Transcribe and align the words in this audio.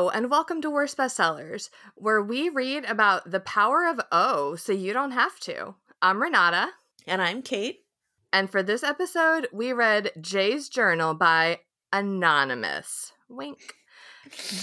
Hello, 0.00 0.08
and 0.08 0.30
welcome 0.30 0.62
to 0.62 0.70
Worst 0.70 0.96
Bestsellers, 0.96 1.68
where 1.94 2.22
we 2.22 2.48
read 2.48 2.86
about 2.86 3.30
the 3.30 3.38
power 3.38 3.86
of 3.86 4.00
O 4.10 4.56
so 4.56 4.72
you 4.72 4.94
don't 4.94 5.10
have 5.10 5.38
to. 5.40 5.74
I'm 6.00 6.22
Renata. 6.22 6.70
And 7.06 7.20
I'm 7.20 7.42
Kate. 7.42 7.80
And 8.32 8.48
for 8.48 8.62
this 8.62 8.82
episode, 8.82 9.46
we 9.52 9.74
read 9.74 10.10
Jay's 10.18 10.70
Journal 10.70 11.12
by 11.12 11.58
Anonymous. 11.92 13.12
Wink. 13.28 13.74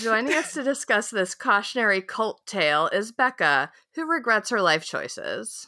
Joining 0.01 0.33
us 0.33 0.53
to 0.53 0.63
discuss 0.63 1.11
this 1.11 1.35
cautionary 1.35 2.01
cult 2.01 2.41
tale 2.47 2.89
is 2.91 3.11
Becca, 3.11 3.71
who 3.93 4.09
regrets 4.09 4.49
her 4.49 4.59
life 4.59 4.85
choices. 4.85 5.67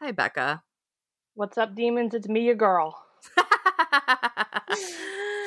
Hi, 0.00 0.12
Becca. 0.12 0.62
What's 1.34 1.58
up, 1.58 1.74
demons? 1.74 2.14
It's 2.14 2.26
me, 2.26 2.40
your 2.40 2.54
girl. 2.54 3.04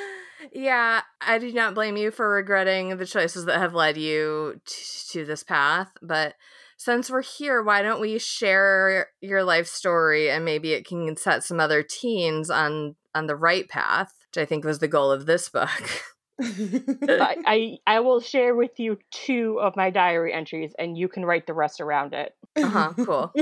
yeah, 0.52 1.02
I 1.22 1.38
do 1.38 1.52
not 1.54 1.76
blame 1.76 1.98
you 1.98 2.12
for 2.12 2.30
regretting 2.30 2.98
the 2.98 3.06
choices 3.06 3.46
that 3.46 3.60
have 3.60 3.74
led 3.74 3.98
you 3.98 4.60
t- 4.66 4.84
to 5.12 5.26
this 5.26 5.44
path, 5.44 5.92
but 6.02 6.36
since 6.78 7.10
we're 7.10 7.22
here, 7.22 7.64
why 7.64 7.82
don't 7.82 8.02
we 8.02 8.20
share 8.20 9.08
your 9.22 9.44
life 9.44 9.68
story 9.68 10.30
and 10.30 10.44
maybe 10.44 10.74
it 10.74 10.86
can 10.86 11.16
set 11.16 11.44
some 11.44 11.60
other 11.60 11.82
teens 11.82 12.50
on 12.50 12.96
on 13.16 13.28
the 13.28 13.36
right 13.36 13.70
path, 13.70 14.14
which 14.28 14.42
I 14.42 14.46
think 14.46 14.66
was 14.66 14.80
the 14.80 14.88
goal 14.88 15.12
of 15.12 15.26
this 15.26 15.48
book. 15.50 15.70
I, 16.42 17.38
I, 17.46 17.78
I 17.86 18.00
will 18.00 18.20
share 18.20 18.56
with 18.56 18.72
you 18.80 18.98
two 19.12 19.60
of 19.62 19.76
my 19.76 19.92
diary 19.92 20.34
entries, 20.34 20.74
and 20.78 20.98
you 20.98 21.08
can 21.08 21.26
write 21.26 21.48
the 21.48 21.54
rest 21.54 21.80
around 21.80 22.14
it. 22.14 22.34
Uh 22.56 22.68
huh. 22.68 22.94
Cool. 23.06 23.34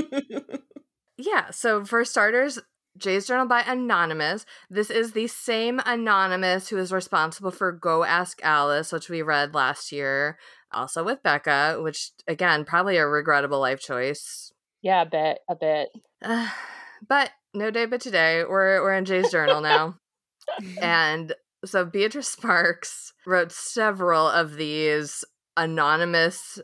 yeah. 1.16 1.50
So 1.50 1.84
for 1.84 2.04
starters, 2.04 2.58
Jay's 2.98 3.26
Journal 3.26 3.46
by 3.46 3.62
Anonymous. 3.62 4.44
This 4.68 4.90
is 4.90 5.12
the 5.12 5.26
same 5.26 5.80
Anonymous 5.86 6.68
who 6.68 6.78
is 6.78 6.92
responsible 6.92 7.50
for 7.50 7.72
Go 7.72 8.04
Ask 8.04 8.40
Alice, 8.42 8.92
which 8.92 9.08
we 9.08 9.22
read 9.22 9.54
last 9.54 9.92
year, 9.92 10.38
also 10.72 11.02
with 11.02 11.22
Becca, 11.22 11.78
which 11.80 12.10
again, 12.28 12.64
probably 12.64 12.96
a 12.96 13.06
regrettable 13.06 13.60
life 13.60 13.80
choice. 13.80 14.52
Yeah, 14.82 15.02
a 15.02 15.06
bit, 15.06 15.38
a 15.48 15.56
bit. 15.56 15.88
Uh, 16.22 16.48
but 17.08 17.30
no 17.54 17.70
day 17.70 17.86
but 17.86 18.00
today. 18.00 18.44
We're 18.44 18.82
we're 18.82 18.94
in 18.94 19.04
Jay's 19.04 19.30
journal 19.30 19.60
now. 19.60 19.96
and 20.82 21.34
so 21.64 21.84
Beatrice 21.84 22.28
Sparks 22.28 23.12
wrote 23.26 23.52
several 23.52 24.28
of 24.28 24.56
these 24.56 25.24
anonymous 25.56 26.58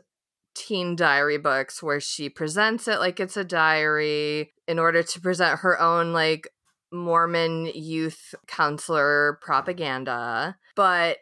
teen 0.55 0.95
diary 0.95 1.37
books 1.37 1.81
where 1.81 1.99
she 1.99 2.29
presents 2.29 2.87
it 2.87 2.99
like 2.99 3.19
it's 3.19 3.37
a 3.37 3.43
diary 3.43 4.51
in 4.67 4.79
order 4.79 5.03
to 5.03 5.21
present 5.21 5.59
her 5.59 5.79
own 5.79 6.13
like 6.13 6.47
Mormon 6.91 7.67
youth 7.67 8.33
counselor 8.47 9.39
propaganda. 9.41 10.57
But 10.75 11.17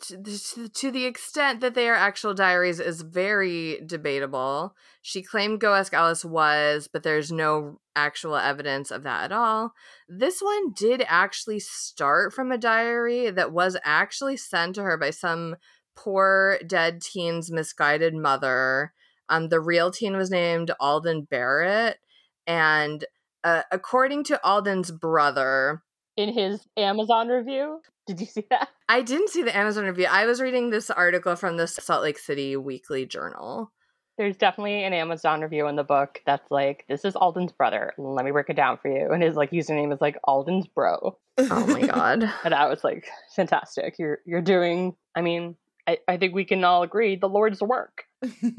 to, 0.00 0.90
the 0.92 1.06
extent 1.06 1.60
that 1.60 1.74
they 1.74 1.88
are 1.88 1.94
actual 1.94 2.32
diaries 2.32 2.78
is 2.78 3.02
very 3.02 3.80
debatable. 3.84 4.76
She 5.02 5.22
claimed 5.22 5.60
Go 5.60 5.74
Ask 5.74 5.92
Alice 5.92 6.24
was, 6.24 6.88
but 6.92 7.02
there's 7.02 7.32
no 7.32 7.80
actual 7.96 8.36
evidence 8.36 8.92
of 8.92 9.02
that 9.02 9.24
at 9.24 9.32
all. 9.32 9.72
This 10.08 10.40
one 10.40 10.72
did 10.72 11.02
actually 11.08 11.58
start 11.58 12.32
from 12.32 12.52
a 12.52 12.58
diary 12.58 13.30
that 13.30 13.52
was 13.52 13.76
actually 13.84 14.36
sent 14.36 14.76
to 14.76 14.82
her 14.82 14.96
by 14.96 15.10
some 15.10 15.56
poor 16.04 16.58
dead 16.66 17.00
teen's 17.02 17.50
misguided 17.50 18.14
mother. 18.14 18.92
Um, 19.28 19.48
the 19.48 19.60
real 19.60 19.90
teen 19.90 20.16
was 20.16 20.30
named 20.30 20.70
Alden 20.80 21.26
Barrett, 21.30 21.98
and 22.46 23.04
uh, 23.44 23.62
according 23.70 24.24
to 24.24 24.40
Alden's 24.44 24.90
brother, 24.90 25.82
in 26.16 26.32
his 26.32 26.66
Amazon 26.76 27.28
review. 27.28 27.80
Did 28.06 28.20
you 28.20 28.26
see 28.26 28.44
that? 28.50 28.68
I 28.88 29.02
didn't 29.02 29.28
see 29.28 29.42
the 29.42 29.56
Amazon 29.56 29.84
review. 29.84 30.06
I 30.10 30.26
was 30.26 30.40
reading 30.40 30.70
this 30.70 30.90
article 30.90 31.36
from 31.36 31.56
the 31.56 31.66
Salt 31.66 32.02
Lake 32.02 32.18
City 32.18 32.56
Weekly 32.56 33.06
Journal. 33.06 33.70
There's 34.16 34.36
definitely 34.36 34.82
an 34.82 34.92
Amazon 34.92 35.42
review 35.42 35.68
in 35.68 35.76
the 35.76 35.84
book 35.84 36.20
that's 36.26 36.50
like, 36.50 36.84
this 36.88 37.04
is 37.04 37.14
Alden's 37.14 37.52
brother. 37.52 37.92
Let 37.98 38.24
me 38.24 38.32
break 38.32 38.48
it 38.48 38.56
down 38.56 38.78
for 38.78 38.90
you. 38.90 39.12
And 39.12 39.22
his 39.22 39.36
like 39.36 39.52
username 39.52 39.92
is 39.92 40.00
like 40.00 40.16
Alden's 40.24 40.66
bro. 40.66 41.16
Oh 41.38 41.66
my 41.66 41.82
god. 41.86 42.28
and 42.44 42.52
I 42.52 42.66
was 42.66 42.82
like, 42.82 43.06
fantastic. 43.36 43.94
You're 43.98 44.18
you're 44.26 44.42
doing 44.42 44.96
I 45.14 45.20
mean, 45.20 45.54
I, 45.88 45.98
I 46.06 46.16
think 46.18 46.34
we 46.34 46.44
can 46.44 46.62
all 46.64 46.82
agree 46.82 47.16
the 47.16 47.30
Lord's 47.30 47.62
work. 47.62 48.04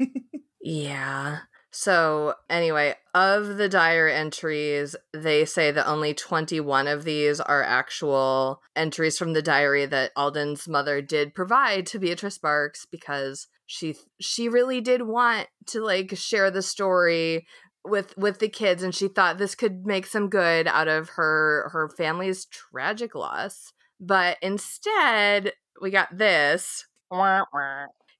yeah. 0.60 1.38
So, 1.70 2.34
anyway, 2.48 2.96
of 3.14 3.56
the 3.56 3.68
diary 3.68 4.12
entries, 4.12 4.96
they 5.14 5.44
say 5.44 5.70
that 5.70 5.88
only 5.88 6.12
21 6.12 6.88
of 6.88 7.04
these 7.04 7.40
are 7.40 7.62
actual 7.62 8.60
entries 8.74 9.16
from 9.16 9.32
the 9.32 9.42
diary 9.42 9.86
that 9.86 10.10
Alden's 10.16 10.66
mother 10.66 11.00
did 11.00 11.32
provide 11.32 11.86
to 11.86 12.00
Beatrice 12.00 12.34
Sparks 12.34 12.84
because 12.90 13.46
she 13.66 13.94
she 14.20 14.48
really 14.48 14.80
did 14.80 15.02
want 15.02 15.46
to 15.66 15.80
like 15.80 16.16
share 16.16 16.50
the 16.50 16.62
story 16.62 17.46
with 17.84 18.16
with 18.16 18.40
the 18.40 18.48
kids 18.48 18.82
and 18.82 18.92
she 18.92 19.06
thought 19.06 19.38
this 19.38 19.54
could 19.54 19.86
make 19.86 20.06
some 20.06 20.28
good 20.28 20.66
out 20.66 20.88
of 20.88 21.10
her 21.10 21.70
her 21.72 21.88
family's 21.88 22.46
tragic 22.46 23.14
loss. 23.14 23.72
But 24.00 24.38
instead, 24.42 25.52
we 25.80 25.90
got 25.90 26.18
this. 26.18 26.86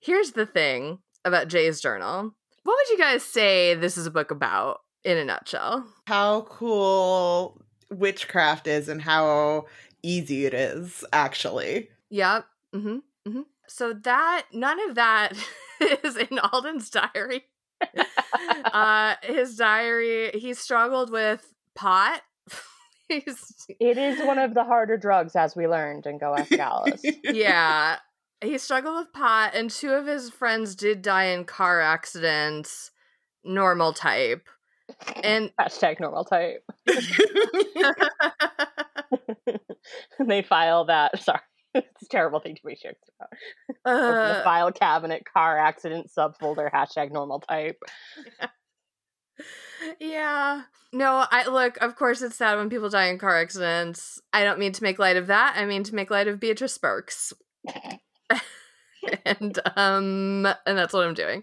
Here's 0.01 0.33
the 0.33 0.47
thing 0.47 0.99
about 1.25 1.49
Jay's 1.49 1.81
journal 1.81 2.34
what 2.62 2.77
would 2.77 2.91
you 2.91 3.03
guys 3.03 3.23
say 3.23 3.75
this 3.75 3.97
is 3.97 4.06
a 4.06 4.11
book 4.11 4.31
about 4.31 4.81
in 5.05 5.17
a 5.17 5.25
nutshell? 5.25 5.87
How 6.06 6.43
cool 6.43 7.61
witchcraft 7.91 8.67
is 8.67 8.89
and 8.89 9.01
how 9.01 9.67
easy 10.03 10.45
it 10.47 10.55
is, 10.55 11.05
actually. 11.12 11.89
Yep. 12.11 12.47
Mm-hmm. 12.75 12.97
Mm-hmm. 13.28 13.41
So 13.67 13.93
that 13.93 14.47
none 14.53 14.78
of 14.89 14.95
that 14.97 15.33
is 16.05 16.17
in 16.17 16.39
Alden's 16.39 16.91
diary. 16.91 17.45
uh, 18.72 19.15
his 19.22 19.57
diary, 19.57 20.31
he 20.34 20.55
struggled 20.55 21.11
with 21.11 21.53
pot. 21.75 22.22
It 23.12 23.99
is 23.99 24.25
one 24.25 24.39
of 24.39 24.55
the 24.55 24.62
harder 24.62 24.97
drugs, 24.97 25.34
as 25.34 25.57
we 25.57 25.67
learned 25.67 26.07
in 26.07 26.19
Go 26.19 26.33
Ask 26.33 26.53
Alice. 26.53 27.03
yeah, 27.25 27.97
he 28.43 28.59
struggled 28.59 28.97
with 28.97 29.12
pot, 29.12 29.53
and 29.55 29.71
two 29.71 29.93
of 29.93 30.06
his 30.06 30.31
friends 30.31 30.75
did 30.75 31.03
die 31.03 31.25
in 31.25 31.45
car 31.45 31.81
accidents, 31.81 32.91
normal 33.45 33.93
type. 33.93 34.49
And 35.23 35.53
hashtag 35.61 36.01
normal 36.01 36.25
type. 36.25 36.65
they 40.27 40.43
file 40.43 40.87
that. 40.87 41.23
Sorry, 41.23 41.41
it's 41.75 42.03
a 42.03 42.09
terrible 42.09 42.41
thing 42.41 42.56
to 42.56 42.62
be 42.65 42.77
shared 42.77 42.97
about. 43.19 43.31
Uh, 43.84 44.39
the 44.39 44.45
file 44.45 44.72
cabinet, 44.72 45.25
car 45.31 45.59
accident 45.59 46.11
subfolder, 46.17 46.71
hashtag 46.72 47.12
normal 47.12 47.41
type. 47.41 47.78
yeah. 50.01 50.62
No, 50.93 51.25
I 51.31 51.47
look, 51.49 51.77
of 51.81 51.95
course 51.95 52.21
it's 52.21 52.37
sad 52.37 52.57
when 52.57 52.69
people 52.69 52.89
die 52.89 53.07
in 53.07 53.19
car 53.19 53.39
accidents. 53.39 54.21
I 54.33 54.43
don't 54.43 54.59
mean 54.59 54.72
to 54.72 54.83
make 54.83 54.99
light 54.99 55.17
of 55.17 55.28
that. 55.28 55.55
I 55.57 55.65
mean 55.65 55.84
to 55.84 55.95
make 55.95 56.11
light 56.11 56.27
of 56.27 56.41
Beatrice 56.41 56.75
Sparks. 56.75 57.33
and 59.25 59.59
um 59.77 60.47
and 60.67 60.79
that's 60.79 60.93
what 60.93 61.07
I'm 61.07 61.15
doing. 61.15 61.43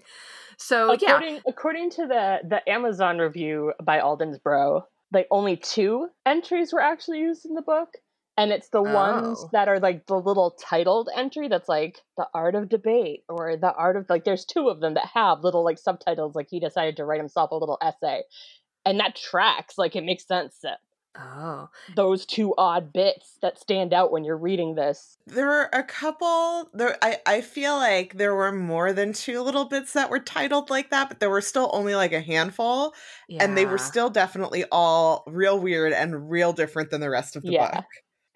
So 0.57 0.91
according, 0.91 1.35
yeah, 1.35 1.41
according 1.47 1.91
to 1.91 2.07
the 2.07 2.39
the 2.47 2.67
Amazon 2.69 3.19
review 3.19 3.73
by 3.83 3.99
Alden's 3.99 4.39
Bro, 4.39 4.85
like 5.11 5.27
only 5.31 5.55
two 5.55 6.07
entries 6.25 6.73
were 6.73 6.81
actually 6.81 7.19
used 7.19 7.45
in 7.45 7.53
the 7.53 7.61
book, 7.61 7.89
and 8.37 8.51
it's 8.51 8.69
the 8.69 8.79
oh. 8.79 8.93
ones 8.93 9.45
that 9.51 9.67
are 9.67 9.79
like 9.79 10.07
the 10.07 10.15
little 10.19 10.57
titled 10.59 11.09
entry 11.15 11.47
that's 11.47 11.69
like 11.69 12.01
the 12.17 12.27
art 12.33 12.55
of 12.55 12.69
debate 12.69 13.23
or 13.29 13.55
the 13.55 13.73
art 13.73 13.97
of 13.97 14.09
like. 14.09 14.23
There's 14.23 14.45
two 14.45 14.69
of 14.69 14.79
them 14.79 14.95
that 14.95 15.09
have 15.13 15.43
little 15.43 15.63
like 15.63 15.77
subtitles, 15.77 16.35
like 16.35 16.47
he 16.49 16.59
decided 16.59 16.97
to 16.97 17.05
write 17.05 17.19
himself 17.19 17.51
a 17.51 17.55
little 17.55 17.77
essay, 17.81 18.23
and 18.83 18.99
that 18.99 19.15
tracks. 19.15 19.77
Like 19.77 19.95
it 19.95 20.03
makes 20.03 20.25
sense 20.27 20.57
that 20.63 20.79
Oh. 21.19 21.69
Those 21.95 22.25
two 22.25 22.53
odd 22.57 22.93
bits 22.93 23.37
that 23.41 23.59
stand 23.59 23.93
out 23.93 24.11
when 24.11 24.23
you're 24.23 24.37
reading 24.37 24.75
this. 24.75 25.17
There 25.25 25.45
were 25.45 25.69
a 25.73 25.83
couple 25.83 26.69
there 26.73 26.97
I, 27.01 27.17
I 27.25 27.41
feel 27.41 27.75
like 27.75 28.17
there 28.17 28.35
were 28.35 28.51
more 28.51 28.93
than 28.93 29.13
two 29.13 29.41
little 29.41 29.65
bits 29.65 29.93
that 29.93 30.09
were 30.09 30.19
titled 30.19 30.69
like 30.69 30.91
that, 30.91 31.09
but 31.09 31.19
there 31.19 31.29
were 31.29 31.41
still 31.41 31.69
only 31.73 31.95
like 31.95 32.13
a 32.13 32.21
handful. 32.21 32.93
Yeah. 33.27 33.43
And 33.43 33.57
they 33.57 33.65
were 33.65 33.77
still 33.77 34.09
definitely 34.09 34.65
all 34.71 35.23
real 35.27 35.59
weird 35.59 35.93
and 35.93 36.29
real 36.29 36.53
different 36.53 36.91
than 36.91 37.01
the 37.01 37.09
rest 37.09 37.35
of 37.35 37.43
the 37.43 37.51
yeah. 37.51 37.75
book. 37.75 37.85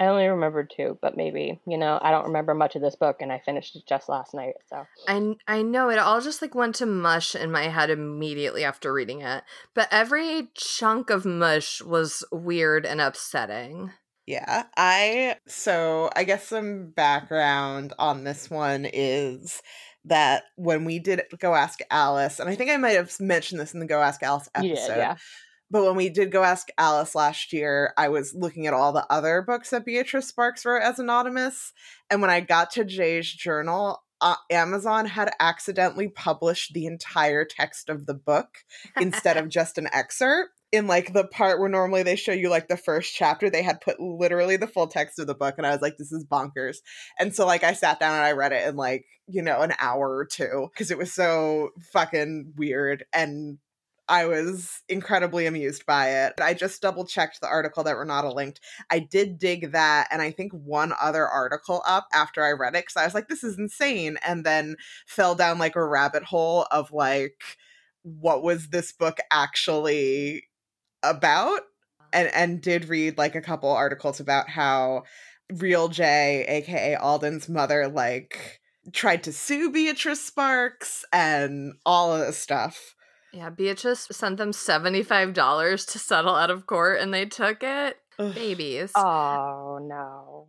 I 0.01 0.07
only 0.07 0.25
remembered 0.25 0.73
two, 0.75 0.97
but 0.99 1.15
maybe 1.15 1.61
you 1.67 1.77
know 1.77 1.99
I 2.01 2.09
don't 2.09 2.25
remember 2.25 2.55
much 2.55 2.75
of 2.75 2.81
this 2.81 2.95
book, 2.95 3.17
and 3.19 3.31
I 3.31 3.39
finished 3.45 3.75
it 3.75 3.83
just 3.87 4.09
last 4.09 4.33
night. 4.33 4.55
So 4.67 4.87
I 5.07 5.35
I 5.47 5.61
know 5.61 5.91
it 5.91 5.99
all 5.99 6.19
just 6.21 6.41
like 6.41 6.55
went 6.55 6.73
to 6.75 6.87
mush 6.87 7.35
in 7.35 7.51
my 7.51 7.65
head 7.67 7.91
immediately 7.91 8.63
after 8.63 8.91
reading 8.91 9.21
it, 9.21 9.43
but 9.75 9.87
every 9.91 10.49
chunk 10.55 11.11
of 11.11 11.23
mush 11.23 11.83
was 11.83 12.23
weird 12.31 12.83
and 12.83 12.99
upsetting. 12.99 13.91
Yeah, 14.25 14.63
I 14.75 15.35
so 15.47 16.09
I 16.15 16.23
guess 16.23 16.47
some 16.47 16.89
background 16.95 17.93
on 17.99 18.23
this 18.23 18.49
one 18.49 18.87
is 18.91 19.61
that 20.05 20.45
when 20.55 20.83
we 20.83 20.97
did 20.97 21.21
go 21.37 21.53
ask 21.53 21.79
Alice, 21.91 22.39
and 22.39 22.49
I 22.49 22.55
think 22.55 22.71
I 22.71 22.77
might 22.77 22.95
have 22.95 23.15
mentioned 23.19 23.61
this 23.61 23.75
in 23.75 23.79
the 23.79 23.85
Go 23.85 24.01
Ask 24.01 24.23
Alice 24.23 24.49
episode. 24.55 24.73
Yeah, 24.73 24.97
yeah 24.97 25.15
but 25.71 25.85
when 25.85 25.95
we 25.95 26.09
did 26.09 26.31
go 26.31 26.43
ask 26.43 26.67
Alice 26.77 27.15
last 27.15 27.53
year, 27.53 27.93
I 27.97 28.09
was 28.09 28.35
looking 28.35 28.67
at 28.67 28.73
all 28.73 28.91
the 28.91 29.05
other 29.09 29.41
books 29.41 29.69
that 29.69 29.85
Beatrice 29.85 30.27
Sparks 30.27 30.65
wrote 30.65 30.83
as 30.83 30.99
anonymous. 30.99 31.71
And 32.09 32.21
when 32.21 32.29
I 32.29 32.41
got 32.41 32.71
to 32.71 32.83
Jay's 32.83 33.31
journal, 33.31 34.03
uh, 34.19 34.35
Amazon 34.51 35.05
had 35.05 35.31
accidentally 35.39 36.09
published 36.09 36.73
the 36.73 36.85
entire 36.85 37.45
text 37.45 37.89
of 37.89 38.05
the 38.05 38.13
book 38.13 38.49
instead 38.99 39.37
of 39.37 39.49
just 39.49 39.77
an 39.77 39.87
excerpt. 39.93 40.51
In 40.73 40.87
like 40.87 41.11
the 41.11 41.25
part 41.25 41.59
where 41.59 41.67
normally 41.67 42.03
they 42.03 42.15
show 42.15 42.31
you 42.31 42.49
like 42.49 42.69
the 42.69 42.77
first 42.77 43.13
chapter, 43.13 43.49
they 43.49 43.61
had 43.61 43.81
put 43.81 43.99
literally 43.99 44.55
the 44.55 44.67
full 44.67 44.87
text 44.87 45.19
of 45.19 45.27
the 45.27 45.35
book, 45.35 45.55
and 45.57 45.67
I 45.67 45.71
was 45.71 45.81
like, 45.81 45.97
"This 45.97 46.13
is 46.13 46.23
bonkers." 46.23 46.77
And 47.19 47.35
so 47.35 47.45
like 47.45 47.65
I 47.65 47.73
sat 47.73 47.99
down 47.99 48.13
and 48.13 48.23
I 48.23 48.31
read 48.31 48.53
it 48.53 48.65
in 48.65 48.77
like 48.77 49.03
you 49.27 49.41
know 49.41 49.59
an 49.59 49.73
hour 49.79 50.15
or 50.15 50.25
two 50.25 50.69
because 50.71 50.89
it 50.89 50.97
was 50.97 51.11
so 51.11 51.71
fucking 51.91 52.53
weird 52.55 53.03
and 53.11 53.57
I 54.11 54.25
was 54.25 54.81
incredibly 54.89 55.45
amused 55.45 55.85
by 55.85 56.25
it. 56.25 56.33
I 56.41 56.53
just 56.53 56.81
double 56.81 57.05
checked 57.05 57.39
the 57.39 57.47
article 57.47 57.81
that 57.85 57.95
Renata 57.95 58.29
linked. 58.29 58.59
I 58.89 58.99
did 58.99 59.39
dig 59.39 59.71
that 59.71 60.09
and 60.11 60.21
I 60.21 60.31
think 60.31 60.51
one 60.51 60.91
other 61.01 61.25
article 61.25 61.81
up 61.87 62.07
after 62.13 62.43
I 62.43 62.51
read 62.51 62.75
it 62.75 62.83
because 62.83 62.97
I 62.97 63.05
was 63.05 63.13
like, 63.13 63.29
this 63.29 63.41
is 63.41 63.57
insane. 63.57 64.17
And 64.27 64.45
then 64.45 64.75
fell 65.07 65.33
down 65.33 65.59
like 65.59 65.77
a 65.77 65.87
rabbit 65.87 66.23
hole 66.25 66.67
of 66.71 66.91
like, 66.91 67.41
what 68.03 68.43
was 68.43 68.67
this 68.67 68.91
book 68.91 69.19
actually 69.31 70.49
about? 71.03 71.61
And 72.11 72.27
and 72.33 72.61
did 72.61 72.89
read 72.89 73.17
like 73.17 73.35
a 73.35 73.41
couple 73.41 73.71
articles 73.71 74.19
about 74.19 74.49
how 74.49 75.03
Real 75.53 75.87
Jay, 75.87 76.43
aka 76.49 76.95
Alden's 76.95 77.47
mother, 77.47 77.87
like 77.87 78.59
tried 78.91 79.23
to 79.23 79.31
sue 79.31 79.71
Beatrice 79.71 80.19
Sparks 80.19 81.05
and 81.13 81.75
all 81.85 82.13
of 82.13 82.19
this 82.19 82.37
stuff. 82.37 82.93
Yeah, 83.33 83.49
Beatrice 83.49 84.07
sent 84.11 84.37
them 84.37 84.51
$75 84.51 85.91
to 85.91 85.99
settle 85.99 86.35
out 86.35 86.51
of 86.51 86.65
court 86.65 86.99
and 86.99 87.13
they 87.13 87.25
took 87.25 87.63
it. 87.63 87.97
Ugh. 88.19 88.35
Babies. 88.35 88.91
Oh, 88.95 89.79
no. 89.81 90.47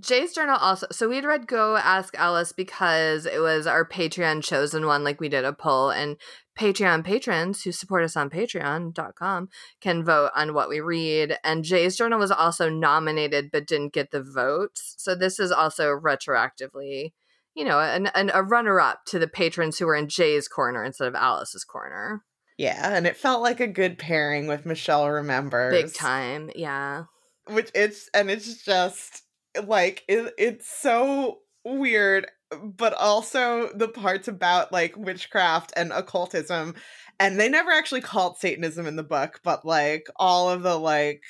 Jay's 0.00 0.34
journal 0.34 0.58
also. 0.60 0.86
So 0.92 1.08
we'd 1.08 1.24
read 1.24 1.46
Go 1.46 1.76
Ask 1.76 2.14
Alice 2.18 2.52
because 2.52 3.24
it 3.24 3.40
was 3.40 3.66
our 3.66 3.88
Patreon 3.88 4.42
chosen 4.42 4.86
one. 4.86 5.02
Like 5.02 5.20
we 5.20 5.30
did 5.30 5.44
a 5.44 5.52
poll, 5.52 5.90
and 5.90 6.16
Patreon 6.58 7.04
patrons 7.04 7.62
who 7.62 7.72
support 7.72 8.04
us 8.04 8.16
on 8.16 8.28
patreon.com 8.28 9.48
can 9.80 10.04
vote 10.04 10.30
on 10.34 10.52
what 10.52 10.68
we 10.68 10.80
read. 10.80 11.38
And 11.42 11.64
Jay's 11.64 11.96
journal 11.96 12.18
was 12.18 12.30
also 12.30 12.68
nominated 12.68 13.50
but 13.50 13.66
didn't 13.66 13.94
get 13.94 14.10
the 14.10 14.22
votes. 14.22 14.94
So 14.98 15.14
this 15.14 15.40
is 15.40 15.50
also 15.50 15.86
retroactively 15.86 17.12
you 17.58 17.64
know, 17.64 17.80
an, 17.80 18.06
an, 18.14 18.30
a 18.32 18.42
runner 18.44 18.78
up 18.78 19.00
to 19.06 19.18
the 19.18 19.26
patrons 19.26 19.78
who 19.78 19.86
were 19.86 19.96
in 19.96 20.08
Jay's 20.08 20.46
corner 20.46 20.84
instead 20.84 21.08
of 21.08 21.16
Alice's 21.16 21.64
corner. 21.64 22.22
Yeah, 22.56 22.96
and 22.96 23.04
it 23.04 23.16
felt 23.16 23.42
like 23.42 23.58
a 23.58 23.66
good 23.66 23.98
pairing 23.98 24.46
with 24.46 24.64
Michelle 24.64 25.10
Remembers. 25.10 25.82
Big 25.82 25.92
time, 25.92 26.50
yeah. 26.54 27.04
Which 27.48 27.72
it's 27.74 28.08
and 28.14 28.30
it's 28.30 28.64
just 28.64 29.24
like 29.64 30.04
it, 30.06 30.32
it's 30.38 30.70
so 30.70 31.38
weird, 31.64 32.28
but 32.62 32.94
also 32.94 33.70
the 33.74 33.88
parts 33.88 34.28
about 34.28 34.72
like 34.72 34.96
witchcraft 34.96 35.72
and 35.76 35.92
occultism, 35.92 36.76
and 37.18 37.40
they 37.40 37.48
never 37.48 37.72
actually 37.72 38.02
called 38.02 38.38
Satanism 38.38 38.86
in 38.86 38.94
the 38.94 39.02
book, 39.02 39.40
but 39.42 39.64
like 39.64 40.06
all 40.14 40.48
of 40.48 40.62
the 40.62 40.78
like 40.78 41.24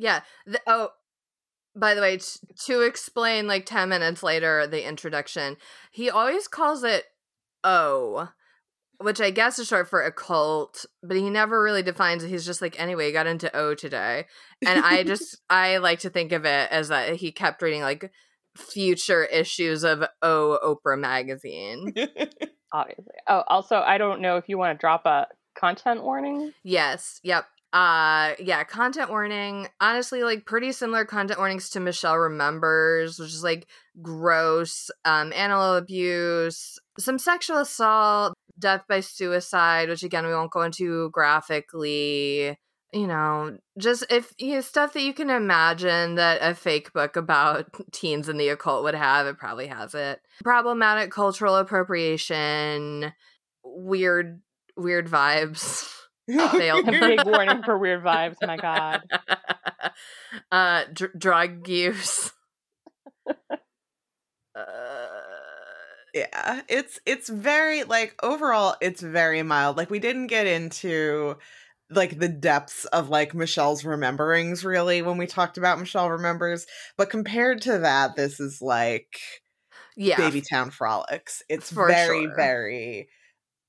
yeah. 0.00 0.22
The, 0.46 0.60
oh, 0.66 0.88
by 1.76 1.94
the 1.94 2.00
way, 2.00 2.16
t- 2.18 2.40
to 2.66 2.82
explain 2.82 3.46
like 3.46 3.66
10 3.66 3.88
minutes 3.88 4.22
later 4.22 4.66
the 4.66 4.86
introduction, 4.86 5.56
he 5.90 6.10
always 6.10 6.48
calls 6.48 6.82
it 6.84 7.04
O, 7.64 8.28
which 8.98 9.20
I 9.20 9.30
guess 9.30 9.58
is 9.58 9.68
short 9.68 9.88
for 9.88 10.02
occult, 10.02 10.84
but 11.02 11.16
he 11.16 11.30
never 11.30 11.62
really 11.62 11.82
defines 11.82 12.24
it. 12.24 12.28
He's 12.28 12.46
just 12.46 12.60
like, 12.60 12.78
anyway, 12.78 13.06
he 13.06 13.12
got 13.12 13.26
into 13.26 13.54
O 13.56 13.74
today. 13.74 14.26
And 14.66 14.84
I 14.84 15.02
just, 15.04 15.40
I 15.48 15.78
like 15.78 16.00
to 16.00 16.10
think 16.10 16.32
of 16.32 16.44
it 16.44 16.70
as 16.70 16.88
that 16.88 17.16
he 17.16 17.32
kept 17.32 17.62
reading 17.62 17.82
like 17.82 18.10
future 18.56 19.24
issues 19.24 19.84
of 19.84 20.04
O 20.22 20.58
Oprah 20.62 20.98
magazine. 20.98 21.94
Obviously. 22.72 23.14
Oh, 23.28 23.42
also, 23.48 23.76
I 23.76 23.98
don't 23.98 24.20
know 24.20 24.36
if 24.36 24.48
you 24.48 24.58
want 24.58 24.76
to 24.76 24.80
drop 24.80 25.06
a 25.06 25.26
content 25.56 26.02
warning. 26.02 26.52
Yes. 26.62 27.20
Yep. 27.22 27.46
Uh 27.72 28.34
yeah, 28.40 28.64
content 28.64 29.10
warning. 29.10 29.68
Honestly, 29.80 30.24
like 30.24 30.44
pretty 30.44 30.72
similar 30.72 31.04
content 31.04 31.38
warnings 31.38 31.70
to 31.70 31.80
Michelle 31.80 32.18
Remembers, 32.18 33.18
which 33.18 33.28
is 33.28 33.44
like 33.44 33.68
gross, 34.02 34.90
um, 35.04 35.32
animal 35.32 35.76
abuse, 35.76 36.78
some 36.98 37.18
sexual 37.18 37.58
assault, 37.58 38.34
death 38.58 38.82
by 38.88 39.00
suicide, 39.00 39.88
which 39.88 40.02
again 40.02 40.26
we 40.26 40.32
won't 40.32 40.50
go 40.50 40.62
into 40.62 41.10
graphically. 41.10 42.56
You 42.92 43.06
know, 43.06 43.56
just 43.78 44.04
if 44.10 44.32
you 44.38 44.56
know, 44.56 44.60
stuff 44.62 44.94
that 44.94 45.02
you 45.02 45.14
can 45.14 45.30
imagine 45.30 46.16
that 46.16 46.40
a 46.42 46.56
fake 46.56 46.92
book 46.92 47.14
about 47.14 47.66
teens 47.92 48.28
in 48.28 48.36
the 48.36 48.48
occult 48.48 48.82
would 48.82 48.96
have, 48.96 49.28
it 49.28 49.38
probably 49.38 49.68
has 49.68 49.94
it. 49.94 50.20
Problematic 50.42 51.12
cultural 51.12 51.54
appropriation, 51.54 53.12
weird, 53.62 54.40
weird 54.76 55.06
vibes. 55.06 55.88
Failed. 56.30 56.86
Big 56.86 57.20
warning 57.26 57.62
for 57.62 57.78
weird 57.78 58.02
vibes. 58.02 58.36
My 58.42 58.56
God. 58.56 59.02
Uh, 60.52 60.84
dr- 60.92 61.18
drug 61.18 61.68
use. 61.68 62.32
uh, 64.54 64.66
yeah, 66.14 66.62
it's 66.68 67.00
it's 67.06 67.28
very 67.28 67.84
like 67.84 68.14
overall, 68.22 68.76
it's 68.80 69.00
very 69.02 69.42
mild. 69.42 69.76
Like 69.76 69.90
we 69.90 69.98
didn't 69.98 70.28
get 70.28 70.46
into 70.46 71.36
like 71.90 72.18
the 72.18 72.28
depths 72.28 72.84
of 72.86 73.08
like 73.08 73.34
Michelle's 73.34 73.84
rememberings 73.84 74.64
really 74.64 75.02
when 75.02 75.18
we 75.18 75.26
talked 75.26 75.58
about 75.58 75.78
Michelle 75.78 76.10
remembers, 76.10 76.66
but 76.96 77.10
compared 77.10 77.62
to 77.62 77.78
that, 77.78 78.16
this 78.16 78.40
is 78.40 78.60
like 78.62 79.18
yeah, 79.96 80.16
baby 80.16 80.40
town 80.40 80.70
frolics. 80.70 81.42
It's 81.48 81.72
For 81.72 81.88
very 81.88 82.24
sure. 82.24 82.36
very 82.36 83.08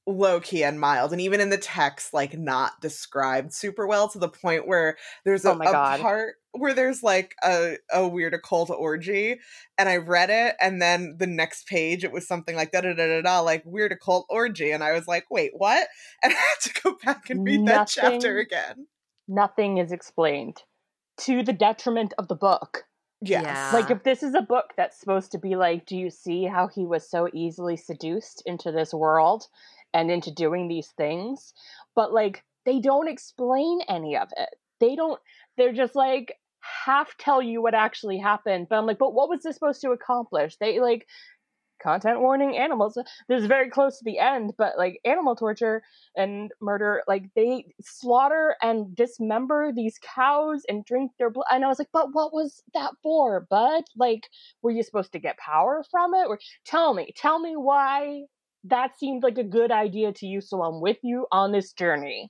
low 0.07 0.39
key 0.39 0.63
and 0.63 0.79
mild 0.79 1.11
and 1.11 1.21
even 1.21 1.39
in 1.39 1.49
the 1.49 1.57
text 1.57 2.13
like 2.13 2.37
not 2.37 2.79
described 2.81 3.53
super 3.53 3.85
well 3.85 4.09
to 4.09 4.17
the 4.17 4.27
point 4.27 4.67
where 4.67 4.97
there's 5.25 5.45
a, 5.45 5.51
oh 5.51 5.59
a 5.61 5.97
part 5.99 6.35
where 6.53 6.73
there's 6.73 7.03
like 7.03 7.35
a, 7.43 7.75
a 7.93 8.07
weird 8.07 8.33
occult 8.33 8.71
orgy 8.71 9.39
and 9.77 9.87
i 9.87 9.97
read 9.97 10.31
it 10.31 10.55
and 10.59 10.81
then 10.81 11.15
the 11.19 11.27
next 11.27 11.67
page 11.67 12.03
it 12.03 12.11
was 12.11 12.27
something 12.27 12.55
like 12.55 12.71
da 12.71 12.81
da 12.81 12.93
da 12.93 13.07
da 13.07 13.21
da 13.21 13.39
like 13.41 13.61
weird 13.63 13.91
occult 13.91 14.25
orgy 14.27 14.71
and 14.71 14.83
i 14.83 14.91
was 14.91 15.07
like 15.07 15.25
wait 15.29 15.51
what? 15.55 15.87
And 16.23 16.33
i 16.33 16.35
had 16.35 16.73
to 16.73 16.81
go 16.81 16.97
back 17.03 17.29
and 17.29 17.45
read 17.45 17.61
nothing, 17.61 17.65
that 17.65 17.87
chapter 17.87 18.39
again. 18.39 18.87
nothing 19.27 19.77
is 19.77 19.91
explained 19.91 20.63
to 21.17 21.43
the 21.43 21.53
detriment 21.53 22.13
of 22.17 22.27
the 22.27 22.35
book. 22.35 22.85
Yes. 23.23 23.43
yeah 23.43 23.71
like 23.71 23.91
if 23.91 24.01
this 24.01 24.23
is 24.23 24.33
a 24.33 24.41
book 24.41 24.73
that's 24.75 24.99
supposed 24.99 25.31
to 25.33 25.37
be 25.37 25.55
like 25.55 25.85
do 25.85 25.95
you 25.95 26.09
see 26.09 26.45
how 26.45 26.67
he 26.67 26.87
was 26.87 27.07
so 27.07 27.29
easily 27.31 27.77
seduced 27.77 28.41
into 28.47 28.71
this 28.71 28.95
world 28.95 29.45
and 29.93 30.11
into 30.11 30.31
doing 30.31 30.67
these 30.67 30.89
things 30.97 31.53
but 31.95 32.13
like 32.13 32.43
they 32.65 32.79
don't 32.79 33.07
explain 33.07 33.81
any 33.87 34.15
of 34.15 34.29
it. 34.37 34.49
They 34.79 34.95
don't 34.95 35.19
they're 35.57 35.73
just 35.73 35.95
like 35.95 36.35
half 36.85 37.17
tell 37.17 37.41
you 37.41 37.61
what 37.61 37.73
actually 37.73 38.19
happened 38.19 38.67
but 38.69 38.77
i'm 38.77 38.85
like 38.85 38.99
but 38.99 39.13
what 39.15 39.29
was 39.29 39.41
this 39.43 39.55
supposed 39.55 39.81
to 39.81 39.91
accomplish? 39.91 40.57
They 40.57 40.79
like 40.79 41.07
content 41.81 42.19
warning 42.19 42.55
animals 42.55 42.93
this 43.27 43.41
is 43.41 43.47
very 43.47 43.67
close 43.67 43.97
to 43.97 44.05
the 44.05 44.19
end 44.19 44.53
but 44.55 44.77
like 44.77 44.99
animal 45.03 45.35
torture 45.35 45.81
and 46.15 46.51
murder 46.61 47.01
like 47.07 47.23
they 47.35 47.65
slaughter 47.81 48.55
and 48.61 48.95
dismember 48.95 49.71
these 49.73 49.99
cows 50.03 50.61
and 50.69 50.85
drink 50.85 51.11
their 51.17 51.31
blood 51.31 51.47
and 51.51 51.65
i 51.65 51.67
was 51.67 51.79
like 51.79 51.87
but 51.91 52.13
what 52.13 52.31
was 52.31 52.61
that 52.75 52.91
for 53.01 53.47
bud? 53.49 53.83
Like 53.97 54.29
were 54.61 54.69
you 54.69 54.83
supposed 54.83 55.11
to 55.13 55.19
get 55.19 55.37
power 55.39 55.83
from 55.89 56.13
it? 56.13 56.27
Or 56.27 56.37
tell 56.65 56.93
me 56.93 57.13
tell 57.17 57.39
me 57.39 57.55
why 57.55 58.25
that 58.65 58.97
seemed 58.99 59.23
like 59.23 59.37
a 59.37 59.43
good 59.43 59.71
idea 59.71 60.11
to 60.13 60.25
you, 60.27 60.41
so 60.41 60.61
I'm 60.63 60.81
with 60.81 60.97
you 61.03 61.27
on 61.31 61.51
this 61.51 61.73
journey 61.73 62.29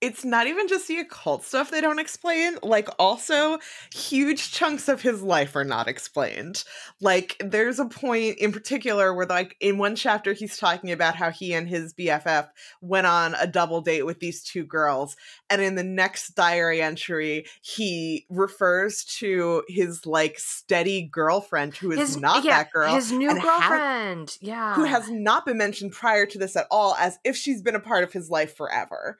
it's 0.00 0.24
not 0.24 0.46
even 0.46 0.68
just 0.68 0.86
the 0.86 0.98
occult 0.98 1.42
stuff 1.42 1.70
they 1.70 1.80
don't 1.80 1.98
explain 1.98 2.56
like 2.62 2.88
also 2.98 3.58
huge 3.92 4.52
chunks 4.52 4.88
of 4.88 5.02
his 5.02 5.22
life 5.22 5.56
are 5.56 5.64
not 5.64 5.88
explained. 5.88 6.62
Like 7.00 7.36
there's 7.40 7.78
a 7.78 7.84
point 7.84 8.38
in 8.38 8.52
particular 8.52 9.12
where 9.12 9.26
like 9.26 9.56
in 9.60 9.78
one 9.78 9.96
chapter 9.96 10.32
he's 10.32 10.56
talking 10.56 10.92
about 10.92 11.16
how 11.16 11.30
he 11.30 11.52
and 11.52 11.68
his 11.68 11.94
bff 11.94 12.48
went 12.80 13.06
on 13.06 13.34
a 13.34 13.46
double 13.46 13.80
date 13.80 14.06
with 14.06 14.20
these 14.20 14.42
two 14.42 14.64
girls 14.64 15.16
and 15.50 15.60
in 15.60 15.74
the 15.74 15.82
next 15.82 16.30
diary 16.30 16.80
entry 16.80 17.46
he 17.62 18.26
refers 18.28 19.04
to 19.04 19.62
his 19.68 20.06
like 20.06 20.38
steady 20.38 21.02
girlfriend 21.02 21.76
who 21.76 21.90
is 21.90 21.98
his, 21.98 22.16
not 22.16 22.44
yeah, 22.44 22.58
that 22.58 22.72
girl 22.72 22.94
his 22.94 23.12
new 23.12 23.28
girlfriend 23.28 24.30
ha- 24.30 24.36
yeah. 24.40 24.74
who 24.74 24.84
has 24.84 25.10
not 25.10 25.44
been 25.44 25.58
mentioned 25.58 25.92
prior 25.92 26.26
to 26.26 26.38
this 26.38 26.56
at 26.56 26.66
all 26.70 26.94
as 26.96 27.18
if 27.24 27.36
she's 27.36 27.62
been 27.62 27.74
a 27.74 27.80
part 27.80 28.04
of 28.04 28.12
his 28.12 28.30
life 28.30 28.56
forever 28.56 29.18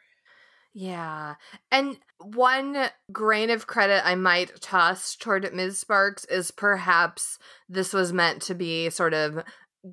yeah. 0.81 1.35
And 1.73 1.99
one 2.21 2.91
grain 3.11 3.51
of 3.51 3.67
credit 3.67 4.01
I 4.07 4.15
might 4.15 4.61
toss 4.61 5.17
toward 5.17 5.53
Ms. 5.53 5.81
Sparks 5.81 6.25
is 6.27 6.53
perhaps 6.53 7.37
this 7.69 7.93
was 7.93 8.13
meant 8.13 8.43
to 8.43 8.55
be 8.55 8.89
sort 8.89 9.13
of 9.13 9.43